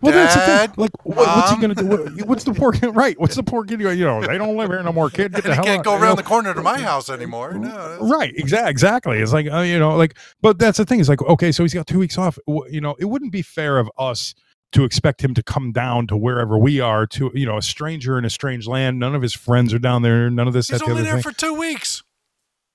Well, 0.07 0.15
that's 0.15 0.35
the 0.35 0.41
Dad, 0.41 0.75
thing. 0.75 0.83
Like, 0.83 1.05
what, 1.05 1.17
what's 1.17 1.51
he 1.51 1.61
gonna 1.61 1.75
do? 1.75 1.87
What- 1.87 2.27
what's 2.27 2.45
the 2.45 2.55
poor 2.55 2.73
kid? 2.73 2.95
Right? 2.97 3.19
What's 3.21 3.37
the 3.37 3.43
poor 3.43 3.65
kid? 3.65 3.81
You 3.81 4.05
know, 4.05 4.21
they 4.21 4.39
don't 4.39 4.57
live 4.57 4.71
here 4.71 4.83
no 4.83 4.93
more. 4.93 5.11
Kid, 5.11 5.33
get 5.33 5.45
the 5.45 5.51
he 5.51 5.55
hell 5.55 5.65
can't 5.65 5.79
out, 5.81 5.85
go 5.85 5.97
you 5.97 6.03
around 6.03 6.11
know? 6.11 6.17
the 6.17 6.23
corner 6.23 6.55
to 6.55 6.63
my 6.63 6.79
house 6.81 7.11
anymore. 7.11 7.53
No, 7.55 7.99
Right, 8.01 8.33
exactly, 8.37 8.71
exactly. 8.71 9.19
It's 9.19 9.33
like 9.33 9.51
uh, 9.51 9.61
you 9.61 9.79
know, 9.79 9.97
like, 9.97 10.17
but 10.41 10.59
that's 10.59 10.79
the 10.79 10.85
thing. 10.85 11.01
It's 11.01 11.09
like, 11.09 11.23
okay, 11.23 11.53
so 11.53 11.63
he's 11.65 11.75
got 11.75 11.87
two 11.87 11.99
weeks 11.99 12.19
off. 12.19 12.39
You 12.47 12.81
know, 12.81 12.95
it 12.99 13.07
wouldn't 13.07 13.33
be 13.33 13.43
fair 13.43 13.79
of 13.79 13.91
us 13.99 14.35
to 14.73 14.85
expect 14.85 15.23
him 15.23 15.33
to 15.35 15.43
come 15.43 15.73
down 15.73 16.07
to 16.09 16.17
wherever 16.17 16.59
we 16.59 16.81
are 16.81 17.07
to, 17.07 17.31
you 17.35 17.47
know, 17.47 17.57
a 17.57 17.63
stranger 17.63 18.19
in 18.19 18.25
a 18.25 18.31
strange 18.31 18.67
land. 18.67 18.99
None 18.99 19.15
of 19.15 19.23
his 19.23 19.33
friends 19.35 19.73
are 19.73 19.79
down 19.79 20.03
there. 20.03 20.29
None 20.29 20.49
of 20.49 20.55
this. 20.55 20.69
He's 20.69 20.81
that, 20.81 20.85
the 20.87 20.91
only 20.91 21.03
there 21.05 21.15
thing. 21.15 21.23
for 21.23 21.33
two 21.33 21.55
weeks. 21.55 22.03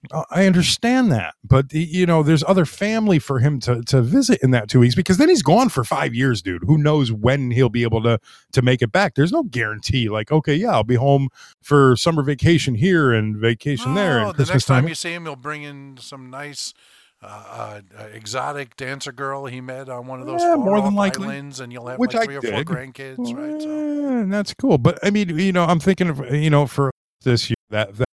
Uh, 0.09 0.23
I 0.31 0.47
understand 0.47 1.11
that, 1.11 1.35
but 1.43 1.71
you 1.73 2.07
know, 2.07 2.23
there's 2.23 2.43
other 2.47 2.65
family 2.65 3.19
for 3.19 3.37
him 3.37 3.59
to 3.61 3.83
to 3.83 4.01
visit 4.01 4.39
in 4.41 4.49
that 4.49 4.67
two 4.67 4.79
weeks 4.79 4.95
because 4.95 5.17
then 5.17 5.29
he's 5.29 5.43
gone 5.43 5.69
for 5.69 5.83
five 5.83 6.15
years, 6.15 6.41
dude. 6.41 6.63
Who 6.65 6.79
knows 6.79 7.11
when 7.11 7.51
he'll 7.51 7.69
be 7.69 7.83
able 7.83 8.01
to 8.03 8.19
to 8.53 8.61
make 8.63 8.81
it 8.81 8.91
back? 8.91 9.13
There's 9.13 9.31
no 9.31 9.43
guarantee. 9.43 10.09
Like, 10.09 10.31
okay, 10.31 10.55
yeah, 10.55 10.71
I'll 10.71 10.83
be 10.83 10.95
home 10.95 11.29
for 11.61 11.95
summer 11.95 12.23
vacation 12.23 12.73
here 12.73 13.11
and 13.13 13.37
vacation 13.37 13.93
there, 13.93 14.19
and 14.19 14.29
the 14.29 14.33
Christmas 14.33 14.55
next 14.55 14.65
time 14.65 14.81
time. 14.83 14.89
you 14.89 14.95
see 14.95 15.13
him, 15.13 15.25
he'll 15.25 15.35
bring 15.35 15.61
in 15.61 15.97
some 15.99 16.31
nice, 16.31 16.73
uh, 17.21 17.27
uh, 17.27 17.81
uh, 17.99 18.03
exotic 18.11 18.75
dancer 18.75 19.11
girl 19.11 19.45
he 19.45 19.61
met 19.61 19.87
on 19.87 20.07
one 20.07 20.19
of 20.19 20.25
those 20.25 20.41
Yeah, 20.41 20.55
more 20.55 20.81
than 20.81 20.95
likely. 20.95 21.27
islands, 21.27 21.59
and 21.59 21.71
you'll 21.71 21.85
have 21.85 21.99
Which 21.99 22.15
like 22.15 22.23
I 22.23 22.25
three 22.25 22.35
or 22.37 22.41
four 22.41 22.63
did. 22.63 22.67
grandkids, 22.67 23.35
right? 23.37 23.61
So, 23.61 23.69
and 23.69 24.33
that's 24.33 24.55
cool. 24.55 24.79
But 24.79 24.97
I 25.03 25.11
mean, 25.11 25.37
you 25.37 25.51
know, 25.51 25.65
I'm 25.65 25.79
thinking 25.79 26.09
of 26.09 26.33
you 26.33 26.49
know 26.49 26.65
for 26.65 26.89
this 27.21 27.51
year 27.51 27.55
that, 27.69 27.95
that 27.97 28.07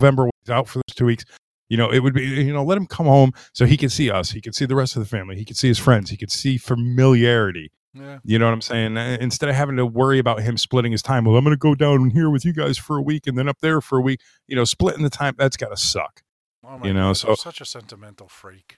November 0.00 0.24
was 0.24 0.50
out 0.50 0.68
for 0.68 0.78
those 0.78 0.94
two 0.96 1.06
weeks. 1.06 1.24
You 1.68 1.76
know, 1.76 1.90
it 1.90 1.98
would 2.00 2.14
be 2.14 2.22
you 2.24 2.52
know 2.52 2.64
let 2.64 2.78
him 2.78 2.86
come 2.86 3.06
home 3.06 3.32
so 3.52 3.66
he 3.66 3.76
can 3.76 3.88
see 3.90 4.10
us. 4.10 4.30
He 4.30 4.40
can 4.40 4.52
see 4.52 4.64
the 4.64 4.74
rest 4.76 4.96
of 4.96 5.02
the 5.02 5.08
family. 5.08 5.36
He 5.36 5.44
can 5.44 5.54
see 5.56 5.68
his 5.68 5.78
friends. 5.78 6.10
He 6.10 6.16
could 6.16 6.30
see 6.30 6.56
familiarity. 6.56 7.70
yeah. 7.92 8.18
You 8.24 8.38
know 8.38 8.46
what 8.46 8.54
I'm 8.54 8.62
saying? 8.62 8.96
Uh, 8.96 9.18
Instead 9.20 9.48
of 9.50 9.54
having 9.54 9.76
to 9.76 9.84
worry 9.84 10.18
about 10.18 10.40
him 10.40 10.56
splitting 10.56 10.92
his 10.92 11.02
time. 11.02 11.24
Well, 11.24 11.36
I'm 11.36 11.44
going 11.44 11.54
to 11.54 11.58
go 11.58 11.74
down 11.74 12.10
here 12.10 12.30
with 12.30 12.44
you 12.44 12.52
guys 12.54 12.78
for 12.78 12.96
a 12.96 13.02
week 13.02 13.26
and 13.26 13.36
then 13.36 13.48
up 13.48 13.58
there 13.60 13.80
for 13.80 13.98
a 13.98 14.00
week. 14.00 14.20
You 14.46 14.56
know, 14.56 14.64
splitting 14.64 15.02
the 15.02 15.10
time 15.10 15.34
that's 15.36 15.56
got 15.58 15.68
to 15.68 15.76
suck. 15.76 16.22
Oh 16.64 16.80
You 16.82 16.92
know, 16.94 17.08
God, 17.10 17.16
so- 17.18 17.34
such 17.34 17.60
a 17.60 17.64
sentimental 17.66 18.28
freak. 18.28 18.76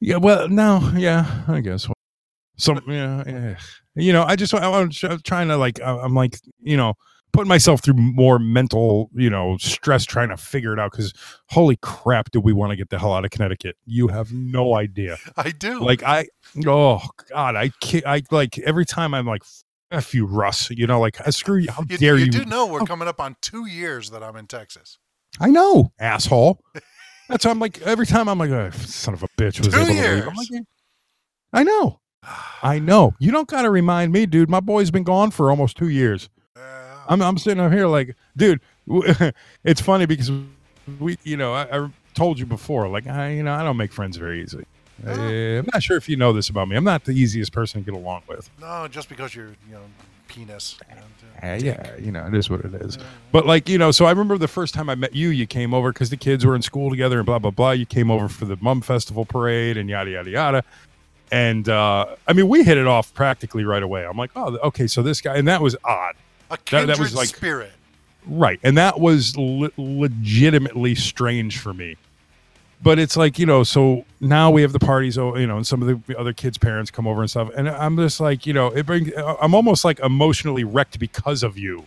Yeah, 0.00 0.16
well, 0.16 0.48
no, 0.48 0.90
yeah, 0.96 1.42
I 1.46 1.60
guess. 1.60 1.86
Some, 2.56 2.80
yeah, 2.88 3.22
yeah. 3.26 3.56
You 3.94 4.12
know, 4.12 4.24
I 4.24 4.34
just, 4.36 4.52
I'm 4.52 4.90
trying 5.22 5.46
to 5.48 5.56
like, 5.56 5.80
I'm 5.80 6.14
like, 6.14 6.38
you 6.60 6.76
know, 6.76 6.94
putting 7.32 7.48
myself 7.48 7.82
through 7.82 7.94
more 7.94 8.38
mental, 8.38 9.10
you 9.14 9.30
know, 9.30 9.56
stress 9.58 10.04
trying 10.04 10.28
to 10.28 10.36
figure 10.36 10.72
it 10.72 10.78
out. 10.78 10.92
Because 10.92 11.12
holy 11.48 11.76
crap, 11.76 12.30
do 12.30 12.40
we 12.40 12.52
want 12.52 12.70
to 12.70 12.76
get 12.76 12.90
the 12.90 12.98
hell 12.98 13.12
out 13.12 13.24
of 13.24 13.30
Connecticut? 13.30 13.76
You 13.86 14.08
have 14.08 14.32
no 14.32 14.74
idea. 14.76 15.16
I 15.36 15.50
do. 15.50 15.80
Like 15.80 16.02
I, 16.02 16.26
oh 16.66 17.00
God, 17.30 17.56
I, 17.56 17.70
ca- 17.82 18.02
I 18.06 18.22
like 18.30 18.58
every 18.58 18.84
time 18.86 19.14
I'm 19.14 19.26
like, 19.26 19.42
F 19.90 20.14
you, 20.14 20.24
Russ. 20.26 20.70
You 20.70 20.86
know, 20.86 21.00
like, 21.00 21.20
uh, 21.26 21.30
screw 21.30 21.56
you. 21.58 21.70
How 21.70 21.84
You, 21.88 21.98
dare 21.98 22.16
you 22.16 22.24
you? 22.26 22.30
do 22.30 22.44
know 22.46 22.66
we're 22.66 22.80
coming 22.80 23.08
up 23.08 23.20
on 23.20 23.36
two 23.42 23.66
years 23.66 24.10
that 24.10 24.22
I'm 24.22 24.36
in 24.36 24.46
Texas. 24.46 24.98
I 25.40 25.48
know, 25.50 25.92
asshole. 25.98 26.60
That's 27.28 27.44
why 27.44 27.50
I'm 27.50 27.58
like, 27.58 27.80
every 27.82 28.06
time 28.06 28.28
I'm 28.28 28.38
like, 28.38 28.50
oh, 28.50 28.70
son 28.70 29.14
of 29.14 29.22
a 29.22 29.28
bitch 29.38 29.58
was 29.58 29.68
Two 29.68 29.80
able 29.80 29.86
to 29.86 29.92
leave. 29.92 29.96
years. 30.02 30.24
I'm 30.26 30.34
like, 30.34 30.48
yeah. 30.50 30.60
I 31.52 31.62
know. 31.62 32.00
I 32.62 32.78
know. 32.78 33.14
You 33.18 33.32
don't 33.32 33.48
got 33.48 33.62
to 33.62 33.70
remind 33.70 34.12
me, 34.12 34.26
dude. 34.26 34.48
My 34.48 34.60
boy's 34.60 34.90
been 34.90 35.02
gone 35.04 35.30
for 35.30 35.50
almost 35.50 35.76
two 35.76 35.88
years. 35.88 36.28
I'm, 37.08 37.22
I'm 37.22 37.38
sitting 37.38 37.60
up 37.60 37.72
here 37.72 37.86
like, 37.86 38.16
dude, 38.36 38.60
it's 39.64 39.80
funny 39.80 40.06
because 40.06 40.30
we, 40.98 41.18
you 41.24 41.36
know, 41.36 41.52
I, 41.54 41.62
I 41.84 41.88
told 42.14 42.38
you 42.38 42.46
before, 42.46 42.88
like, 42.88 43.06
I, 43.06 43.30
you 43.30 43.42
know, 43.42 43.54
I 43.54 43.62
don't 43.62 43.76
make 43.76 43.92
friends 43.92 44.16
very 44.16 44.42
easily. 44.42 44.64
Uh, 45.06 45.10
I'm 45.10 45.68
not 45.72 45.82
sure 45.82 45.96
if 45.96 46.08
you 46.08 46.16
know 46.16 46.32
this 46.32 46.48
about 46.48 46.68
me. 46.68 46.76
I'm 46.76 46.84
not 46.84 47.04
the 47.04 47.12
easiest 47.12 47.52
person 47.52 47.82
to 47.82 47.90
get 47.90 47.98
along 47.98 48.22
with. 48.28 48.48
no, 48.60 48.86
just 48.88 49.08
because 49.08 49.34
you're, 49.34 49.48
you 49.68 49.72
know, 49.72 49.80
penis. 50.28 50.78
and, 50.88 51.00
uh, 51.00 51.46
Uh, 51.46 51.58
yeah, 51.60 51.96
you 51.96 52.12
know, 52.12 52.26
it 52.26 52.34
is 52.34 52.48
what 52.48 52.60
it 52.60 52.72
is. 52.74 52.98
But 53.32 53.44
like, 53.46 53.68
you 53.68 53.78
know, 53.78 53.90
so 53.90 54.04
I 54.04 54.10
remember 54.10 54.38
the 54.38 54.48
first 54.48 54.74
time 54.74 54.88
I 54.88 54.94
met 54.94 55.14
you, 55.14 55.30
you 55.30 55.46
came 55.46 55.74
over 55.74 55.92
because 55.92 56.10
the 56.10 56.16
kids 56.16 56.46
were 56.46 56.54
in 56.54 56.62
school 56.62 56.88
together 56.88 57.18
and 57.18 57.26
blah 57.26 57.38
blah 57.40 57.50
blah. 57.50 57.72
You 57.72 57.84
came 57.86 58.10
over 58.10 58.28
for 58.28 58.44
the 58.44 58.56
Mum 58.60 58.80
Festival 58.80 59.24
parade 59.24 59.76
and 59.76 59.88
yada 59.88 60.10
yada 60.10 60.30
yada. 60.30 60.64
And 61.32 61.68
uh, 61.68 62.14
I 62.28 62.32
mean, 62.34 62.48
we 62.48 62.62
hit 62.62 62.78
it 62.78 62.86
off 62.86 63.12
practically 63.14 63.64
right 63.64 63.82
away. 63.82 64.06
I'm 64.06 64.16
like, 64.16 64.30
oh, 64.36 64.56
okay, 64.64 64.86
so 64.86 65.02
this 65.02 65.20
guy, 65.20 65.36
and 65.36 65.48
that 65.48 65.62
was 65.62 65.74
odd, 65.84 66.14
A 66.52 66.56
that 66.56 66.64
kindred 66.64 66.98
was 66.98 67.14
like- 67.14 67.28
spirit. 67.28 67.72
right? 68.26 68.60
And 68.62 68.76
that 68.78 69.00
was 69.00 69.36
le- 69.36 69.70
legitimately 69.76 70.94
strange 70.94 71.58
for 71.58 71.74
me. 71.74 71.96
But 72.82 72.98
it's 72.98 73.16
like 73.16 73.38
you 73.38 73.46
know, 73.46 73.62
so 73.62 74.04
now 74.20 74.50
we 74.50 74.62
have 74.62 74.72
the 74.72 74.80
parties, 74.80 75.16
oh, 75.16 75.36
you 75.36 75.46
know, 75.46 75.56
and 75.56 75.66
some 75.66 75.82
of 75.82 76.04
the 76.06 76.18
other 76.18 76.32
kids' 76.32 76.58
parents 76.58 76.90
come 76.90 77.06
over 77.06 77.20
and 77.20 77.30
stuff, 77.30 77.50
and 77.56 77.68
I'm 77.68 77.96
just 77.96 78.18
like, 78.18 78.44
you 78.44 78.52
know, 78.52 78.68
it 78.68 78.86
brings. 78.86 79.10
I'm 79.16 79.54
almost 79.54 79.84
like 79.84 80.00
emotionally 80.00 80.64
wrecked 80.64 80.98
because 80.98 81.44
of 81.44 81.56
you. 81.56 81.86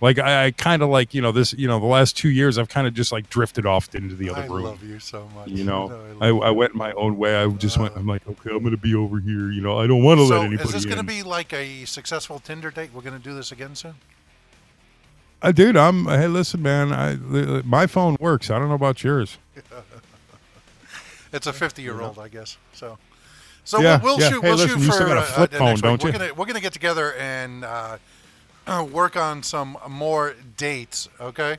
Like 0.00 0.18
I, 0.20 0.46
I 0.46 0.50
kind 0.52 0.82
of 0.82 0.90
like 0.90 1.12
you 1.12 1.20
know 1.20 1.32
this, 1.32 1.52
you 1.54 1.66
know, 1.66 1.80
the 1.80 1.86
last 1.86 2.16
two 2.16 2.28
years 2.30 2.56
I've 2.56 2.68
kind 2.68 2.86
of 2.86 2.94
just 2.94 3.10
like 3.10 3.28
drifted 3.30 3.66
off 3.66 3.92
into 3.94 4.14
the 4.14 4.30
other 4.30 4.42
I 4.42 4.46
room. 4.46 4.62
love 4.64 4.82
you 4.84 5.00
so 5.00 5.28
much. 5.34 5.48
You 5.48 5.64
know, 5.64 5.88
No, 6.20 6.24
I, 6.24 6.30
love 6.30 6.42
I 6.42 6.50
went 6.52 6.74
my 6.74 6.92
own 6.92 7.16
way. 7.18 7.36
I 7.36 7.48
just 7.48 7.78
went. 7.78 7.96
I'm 7.96 8.06
like, 8.06 8.26
okay, 8.28 8.50
I'm 8.50 8.62
gonna 8.62 8.76
be 8.76 8.94
over 8.94 9.18
here. 9.18 9.50
You 9.50 9.60
know, 9.60 9.78
I 9.78 9.86
don't 9.88 10.02
want 10.04 10.18
to 10.18 10.24
you. 10.24 10.28
let 10.30 10.36
So 10.38 10.42
anybody 10.42 10.68
is 10.68 10.72
this 10.74 10.84
going 10.84 10.96
to 10.96 11.00
in. 11.00 11.06
be 11.06 11.22
like 11.24 11.52
a 11.52 11.84
successful 11.84 12.38
Tinder 12.38 12.70
date? 12.70 12.90
We're 12.94 13.02
going 13.02 13.16
to 13.16 13.22
do 13.22 13.34
this 13.34 13.50
again 13.50 13.74
soon. 13.74 13.94
Uh, 15.42 15.52
dude, 15.52 15.76
I'm. 15.76 16.04
Hey, 16.06 16.26
listen, 16.28 16.62
man. 16.62 16.92
I 16.92 17.14
my 17.64 17.86
phone 17.88 18.16
works. 18.20 18.50
I 18.50 18.58
don't 18.58 18.68
know 18.68 18.74
about 18.74 19.02
yours. 19.02 19.38
It's 21.32 21.46
a 21.46 21.52
50 21.52 21.82
year 21.82 22.00
old, 22.00 22.18
I 22.18 22.28
guess. 22.28 22.56
So, 22.72 22.96
so 23.64 23.80
Yeah, 23.80 24.00
we'll, 24.02 24.16
we'll 24.16 24.20
yeah. 24.20 24.30
shoot. 24.30 24.40
Hey, 24.42 24.48
we'll 24.48 24.56
listen, 24.56 24.78
shoot 24.78 24.84
you 24.84 24.86
for 24.86 24.92
still 24.94 25.06
got 25.08 25.16
a 25.18 25.20
uh, 25.20 25.24
flip 25.24 25.54
uh, 25.54 25.58
phone, 25.58 25.66
next 25.68 25.80
don't 25.82 26.02
We're 26.02 26.08
you? 26.12 26.18
gonna 26.18 26.34
we're 26.34 26.46
gonna 26.46 26.60
get 26.60 26.72
together 26.72 27.12
and 27.14 27.64
uh, 27.64 27.98
work 28.92 29.16
on 29.16 29.42
some 29.42 29.76
more 29.88 30.34
dates. 30.56 31.08
Okay, 31.20 31.56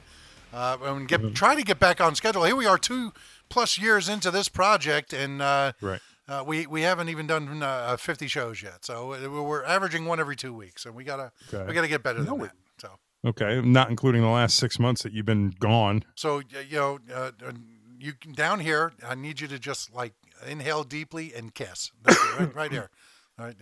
uh, 0.53 0.77
and 0.81 1.07
get 1.07 1.21
Mm-hmm. 1.21 1.33
try 1.33 1.55
to 1.55 1.63
get 1.63 1.79
back 1.79 1.99
on 2.01 2.15
schedule. 2.15 2.43
Here 2.43 2.55
we 2.55 2.65
are, 2.65 2.77
two 2.77 3.13
plus 3.49 3.77
years 3.77 4.07
into 4.09 4.31
this 4.31 4.47
project, 4.49 5.11
and 5.13 5.41
uh, 5.41 5.71
Right. 5.81 6.01
uh, 6.27 6.43
we 6.45 6.67
we 6.67 6.81
haven't 6.81 7.09
even 7.09 7.27
done 7.27 7.63
uh, 7.63 7.97
50 7.97 8.27
shows 8.27 8.61
yet. 8.61 8.85
So 8.85 9.13
uh, 9.13 9.29
we're 9.43 9.63
averaging 9.65 10.05
one 10.05 10.19
every 10.19 10.35
two 10.35 10.53
weeks, 10.53 10.85
and 10.85 10.95
we 10.95 11.03
gotta 11.03 11.31
Okay. 11.53 11.65
we 11.67 11.73
gotta 11.73 11.87
get 11.87 12.03
better 12.03 12.23
than 12.23 12.37
that. 12.39 12.51
So. 12.79 12.89
Okay, 13.25 13.59
not 13.61 13.89
including 13.89 14.21
the 14.21 14.29
last 14.29 14.55
six 14.57 14.79
months 14.79 15.03
that 15.03 15.11
you've 15.11 15.25
been 15.25 15.49
gone. 15.59 16.05
So 16.15 16.39
you 16.69 16.77
know, 16.77 16.99
uh, 17.13 17.31
uh, 17.45 17.51
you 17.99 18.13
down 18.33 18.61
here. 18.61 18.93
I 19.05 19.15
need 19.15 19.41
you 19.41 19.47
to 19.49 19.59
just 19.59 19.93
like 19.93 20.13
inhale 20.47 20.83
deeply 20.85 21.33
and 21.33 21.53
kiss. 21.53 21.91
Right, 22.05 22.55
right 22.55 22.71
here. 22.77 22.89
All 23.37 23.45
right. 23.45 23.55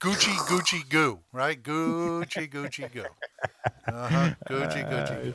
Gucci, 0.00 0.34
Gucci, 0.46 0.88
goo. 0.88 1.18
Right. 1.32 1.60
Gucci, 1.60 2.48
Gucci, 2.48 2.92
goo. 2.92 3.04
Uh 3.86 4.08
huh. 4.08 4.34
Gucci, 4.48 4.88
Gucci, 4.88 5.34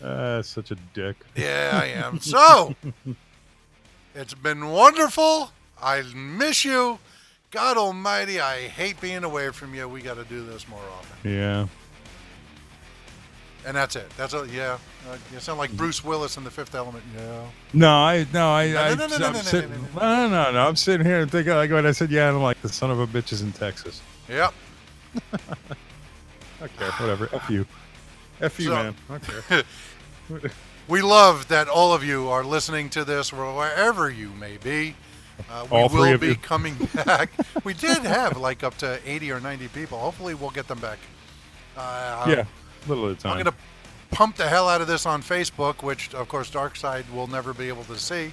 goo. 0.00 0.06
Uh, 0.06 0.42
such 0.42 0.70
a 0.70 0.76
dick. 0.92 1.16
Yeah, 1.34 1.80
I 1.82 1.86
am. 1.86 2.20
So 2.20 2.74
it's 4.14 4.34
been 4.34 4.68
wonderful. 4.68 5.50
I 5.82 6.02
miss 6.14 6.64
you. 6.64 6.98
God 7.50 7.76
Almighty, 7.76 8.40
I 8.40 8.68
hate 8.68 9.00
being 9.00 9.24
away 9.24 9.50
from 9.50 9.74
you. 9.74 9.88
We 9.88 10.02
got 10.02 10.16
to 10.16 10.24
do 10.24 10.44
this 10.44 10.68
more 10.68 10.82
often. 10.98 11.30
Yeah. 11.30 11.66
And 13.66 13.74
that's 13.76 13.96
it. 13.96 14.10
That's 14.16 14.34
a 14.34 14.46
yeah. 14.52 14.78
Uh, 15.10 15.16
you 15.32 15.40
sound 15.40 15.58
like 15.58 15.72
Bruce 15.76 16.04
Willis 16.04 16.36
in 16.36 16.44
The 16.44 16.50
Fifth 16.50 16.74
Element. 16.74 17.02
Yeah. 17.16 17.44
No, 17.72 17.88
I 17.90 18.26
no, 18.32 18.50
I, 18.50 18.70
No, 18.72 18.78
I 18.82 18.94
no, 18.94 19.06
no, 19.06 19.16
no, 19.18 19.32
no, 19.32 19.38
sitting, 19.38 19.70
no, 19.70 19.76
no, 20.00 20.28
no, 20.28 20.28
no, 20.28 20.52
no, 20.52 20.68
I'm 20.68 20.76
sitting 20.76 21.06
here 21.06 21.20
and 21.20 21.30
thinking 21.30 21.54
like 21.54 21.70
when 21.70 21.86
I 21.86 21.92
said 21.92 22.10
yeah, 22.10 22.28
and 22.28 22.36
I'm 22.36 22.42
like 22.42 22.60
the 22.62 22.68
son 22.68 22.90
of 22.90 23.00
a 23.00 23.06
bitch 23.06 23.32
is 23.32 23.40
in 23.42 23.52
Texas. 23.52 24.02
Yep. 24.28 24.52
Okay, 26.62 26.86
whatever. 26.98 27.28
F 27.32 27.50
you, 27.50 27.66
F 28.40 28.58
you, 28.58 28.66
So- 28.66 28.74
man. 28.74 28.94
Okay. 29.10 29.62
We 30.86 31.00
love 31.00 31.48
that 31.48 31.66
all 31.66 31.94
of 31.94 32.04
you 32.04 32.28
are 32.28 32.44
listening 32.44 32.90
to 32.90 33.04
this 33.06 33.32
wherever 33.32 34.10
you 34.10 34.28
may 34.28 34.58
be. 34.58 34.94
Uh, 35.50 35.66
we 35.70 35.76
All 35.78 35.88
will 35.88 36.18
be 36.18 36.26
you. 36.28 36.34
coming 36.36 36.74
back. 37.06 37.30
we 37.64 37.72
did 37.72 38.02
have 38.02 38.36
like 38.36 38.62
up 38.62 38.76
to 38.78 39.00
80 39.06 39.32
or 39.32 39.40
90 39.40 39.68
people. 39.68 39.98
Hopefully, 39.98 40.34
we'll 40.34 40.50
get 40.50 40.68
them 40.68 40.78
back. 40.80 40.98
Uh, 41.74 42.26
yeah, 42.28 42.44
little 42.86 43.06
at 43.10 43.12
a 43.12 43.20
time. 43.20 43.32
I'm 43.32 43.42
going 43.42 43.54
to 43.54 44.16
pump 44.16 44.36
the 44.36 44.48
hell 44.48 44.68
out 44.68 44.80
of 44.80 44.86
this 44.86 45.06
on 45.06 45.22
Facebook, 45.22 45.82
which, 45.82 46.14
of 46.14 46.28
course, 46.28 46.50
Darkside 46.50 47.10
will 47.12 47.26
never 47.26 47.52
be 47.52 47.68
able 47.68 47.84
to 47.84 47.98
see. 47.98 48.32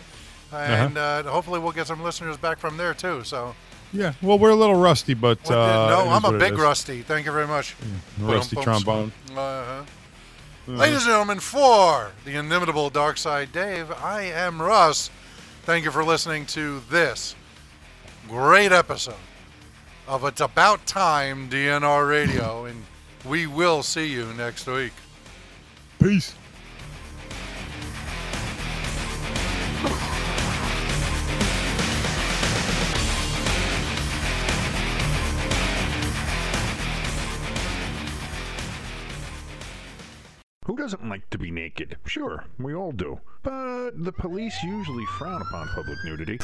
And 0.53 0.97
uh 0.97 1.23
hopefully, 1.23 1.59
we'll 1.59 1.71
get 1.71 1.87
some 1.87 2.03
listeners 2.03 2.37
back 2.37 2.59
from 2.59 2.77
there, 2.77 2.93
too. 2.93 3.23
So, 3.23 3.55
yeah, 3.93 4.13
well, 4.21 4.37
we're 4.39 4.49
a 4.51 4.55
little 4.55 4.75
rusty, 4.75 5.13
but 5.13 5.49
uh, 5.49 5.89
no, 5.89 6.09
I'm 6.09 6.25
a 6.25 6.37
big 6.37 6.57
rusty. 6.57 7.01
Thank 7.01 7.25
you 7.25 7.31
very 7.31 7.47
much. 7.47 7.75
rusty 8.19 8.55
Boom, 8.55 8.63
boom, 8.65 8.73
trombone. 8.81 9.11
Uh-huh. 9.35 9.83
Ladies 10.67 10.97
and 10.97 11.07
gentlemen, 11.07 11.39
for 11.39 12.11
the 12.23 12.35
inimitable 12.35 12.89
Dark 12.89 13.17
Side 13.17 13.51
Dave, 13.51 13.91
I 13.91 14.23
am 14.23 14.61
Russ. 14.61 15.09
Thank 15.63 15.85
you 15.85 15.91
for 15.91 16.03
listening 16.03 16.45
to 16.47 16.81
this 16.89 17.35
great 18.29 18.71
episode 18.71 19.15
of 20.07 20.23
It's 20.23 20.39
About 20.39 20.85
Time 20.85 21.49
DNR 21.49 22.07
Radio, 22.07 22.65
and 22.65 22.85
we 23.25 23.47
will 23.47 23.83
see 23.83 24.07
you 24.07 24.25
next 24.33 24.67
week. 24.67 24.93
Peace. 25.99 26.33
Doesn't 40.81 41.07
like 41.07 41.29
to 41.29 41.37
be 41.37 41.51
naked? 41.51 41.95
Sure, 42.07 42.43
we 42.57 42.73
all 42.73 42.91
do. 42.91 43.19
But 43.43 44.03
the 44.03 44.11
police 44.11 44.55
usually 44.63 45.05
frown 45.17 45.39
upon 45.43 45.67
public 45.67 45.99
nudity. 46.03 46.39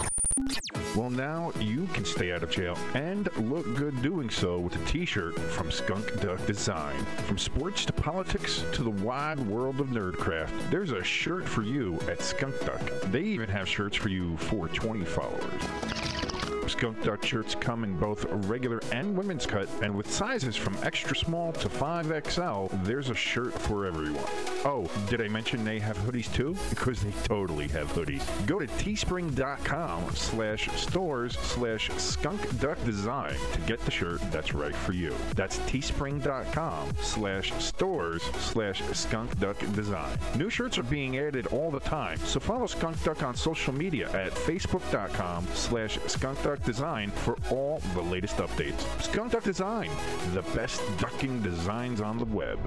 Well, 0.96 1.10
now 1.10 1.52
you 1.60 1.88
can 1.88 2.06
stay 2.06 2.32
out 2.32 2.44
of 2.44 2.52
jail 2.52 2.78
and 2.94 3.36
look 3.50 3.66
good 3.76 4.00
doing 4.04 4.30
so 4.30 4.60
with 4.60 4.76
a 4.76 4.86
t 4.86 5.06
shirt 5.06 5.40
from 5.40 5.72
Skunk 5.72 6.22
Duck 6.22 6.46
Design. 6.46 7.04
From 7.26 7.40
sports 7.40 7.84
to 7.86 7.94
politics 7.94 8.64
to 8.74 8.84
the 8.84 8.92
wide 8.92 9.40
world 9.40 9.80
of 9.80 9.88
nerdcraft, 9.88 10.70
there's 10.70 10.92
a 10.92 11.04
shirt 11.04 11.50
for 11.50 11.64
you 11.64 12.00
at 12.08 12.22
Skunk 12.22 12.60
Duck. 12.64 12.82
They 13.12 13.24
even 13.24 13.50
have 13.50 13.68
shirts 13.68 13.98
for 13.98 14.10
you 14.10 14.38
420 14.38 15.04
followers. 15.04 16.27
Skunk 16.68 17.02
Duck 17.04 17.24
shirts 17.24 17.56
come 17.56 17.84
in 17.84 17.98
both 17.98 18.26
regular 18.46 18.80
and 18.92 19.16
women's 19.18 19.46
cut, 19.46 19.70
and 19.82 19.96
with 19.96 20.12
sizes 20.12 20.56
from 20.56 20.78
extra 20.84 21.16
small 21.16 21.54
to 21.54 21.70
5XL, 21.70 22.84
there's 22.84 23.10
a 23.10 23.16
shirt 23.16 23.54
for 23.54 23.86
everyone. 23.86 24.24
Oh, 24.66 24.90
did 25.10 25.22
I 25.22 25.28
mention 25.28 25.64
they 25.64 25.80
have 25.80 25.98
hoodies 26.00 26.34
too? 26.34 26.56
Because 26.70 27.02
they 27.02 27.12
totally 27.24 27.68
have 27.70 27.92
hoodies. 27.94 28.24
Go 28.46 28.60
to 28.60 28.68
teespring.com 28.68 30.16
slash 30.16 30.70
stores 30.80 31.38
slash 31.38 31.90
skunk 31.98 32.60
duck 32.60 32.84
design 32.86 33.36
to 33.54 33.62
get 33.62 33.80
the 33.82 33.92
shirt 33.92 34.22
that's 34.32 34.54
right 34.54 34.76
for 34.76 34.94
you. 34.94 35.14
That's 35.36 35.60
teespring.com 35.60 36.94
slash 37.02 37.54
stores 37.54 38.24
slash 38.40 38.82
skunk 38.94 39.38
duck 39.40 39.58
design. 39.74 40.18
New 40.36 40.50
shirts 40.50 40.78
are 40.78 40.84
being 40.84 41.18
added 41.18 41.48
all 41.48 41.72
the 41.72 41.80
time, 41.80 42.18
so 42.20 42.40
follow 42.40 42.68
Skunk 42.68 43.02
Duck 43.04 43.24
on 43.24 43.36
social 43.36 43.74
media 43.74 44.10
at 44.12 44.32
facebook.com 44.32 45.48
slash 45.54 46.00
skunk 46.08 46.42
duck 46.58 46.66
design 46.66 47.12
for 47.12 47.38
all 47.52 47.80
the 47.94 48.02
latest 48.02 48.38
updates. 48.38 48.80
Skunk 49.02 49.32
Duck 49.32 49.44
Design, 49.44 49.90
the 50.34 50.42
best 50.56 50.82
ducking 50.98 51.42
designs 51.42 52.02
on 52.02 52.18
the 52.18 52.26
web. 52.26 52.60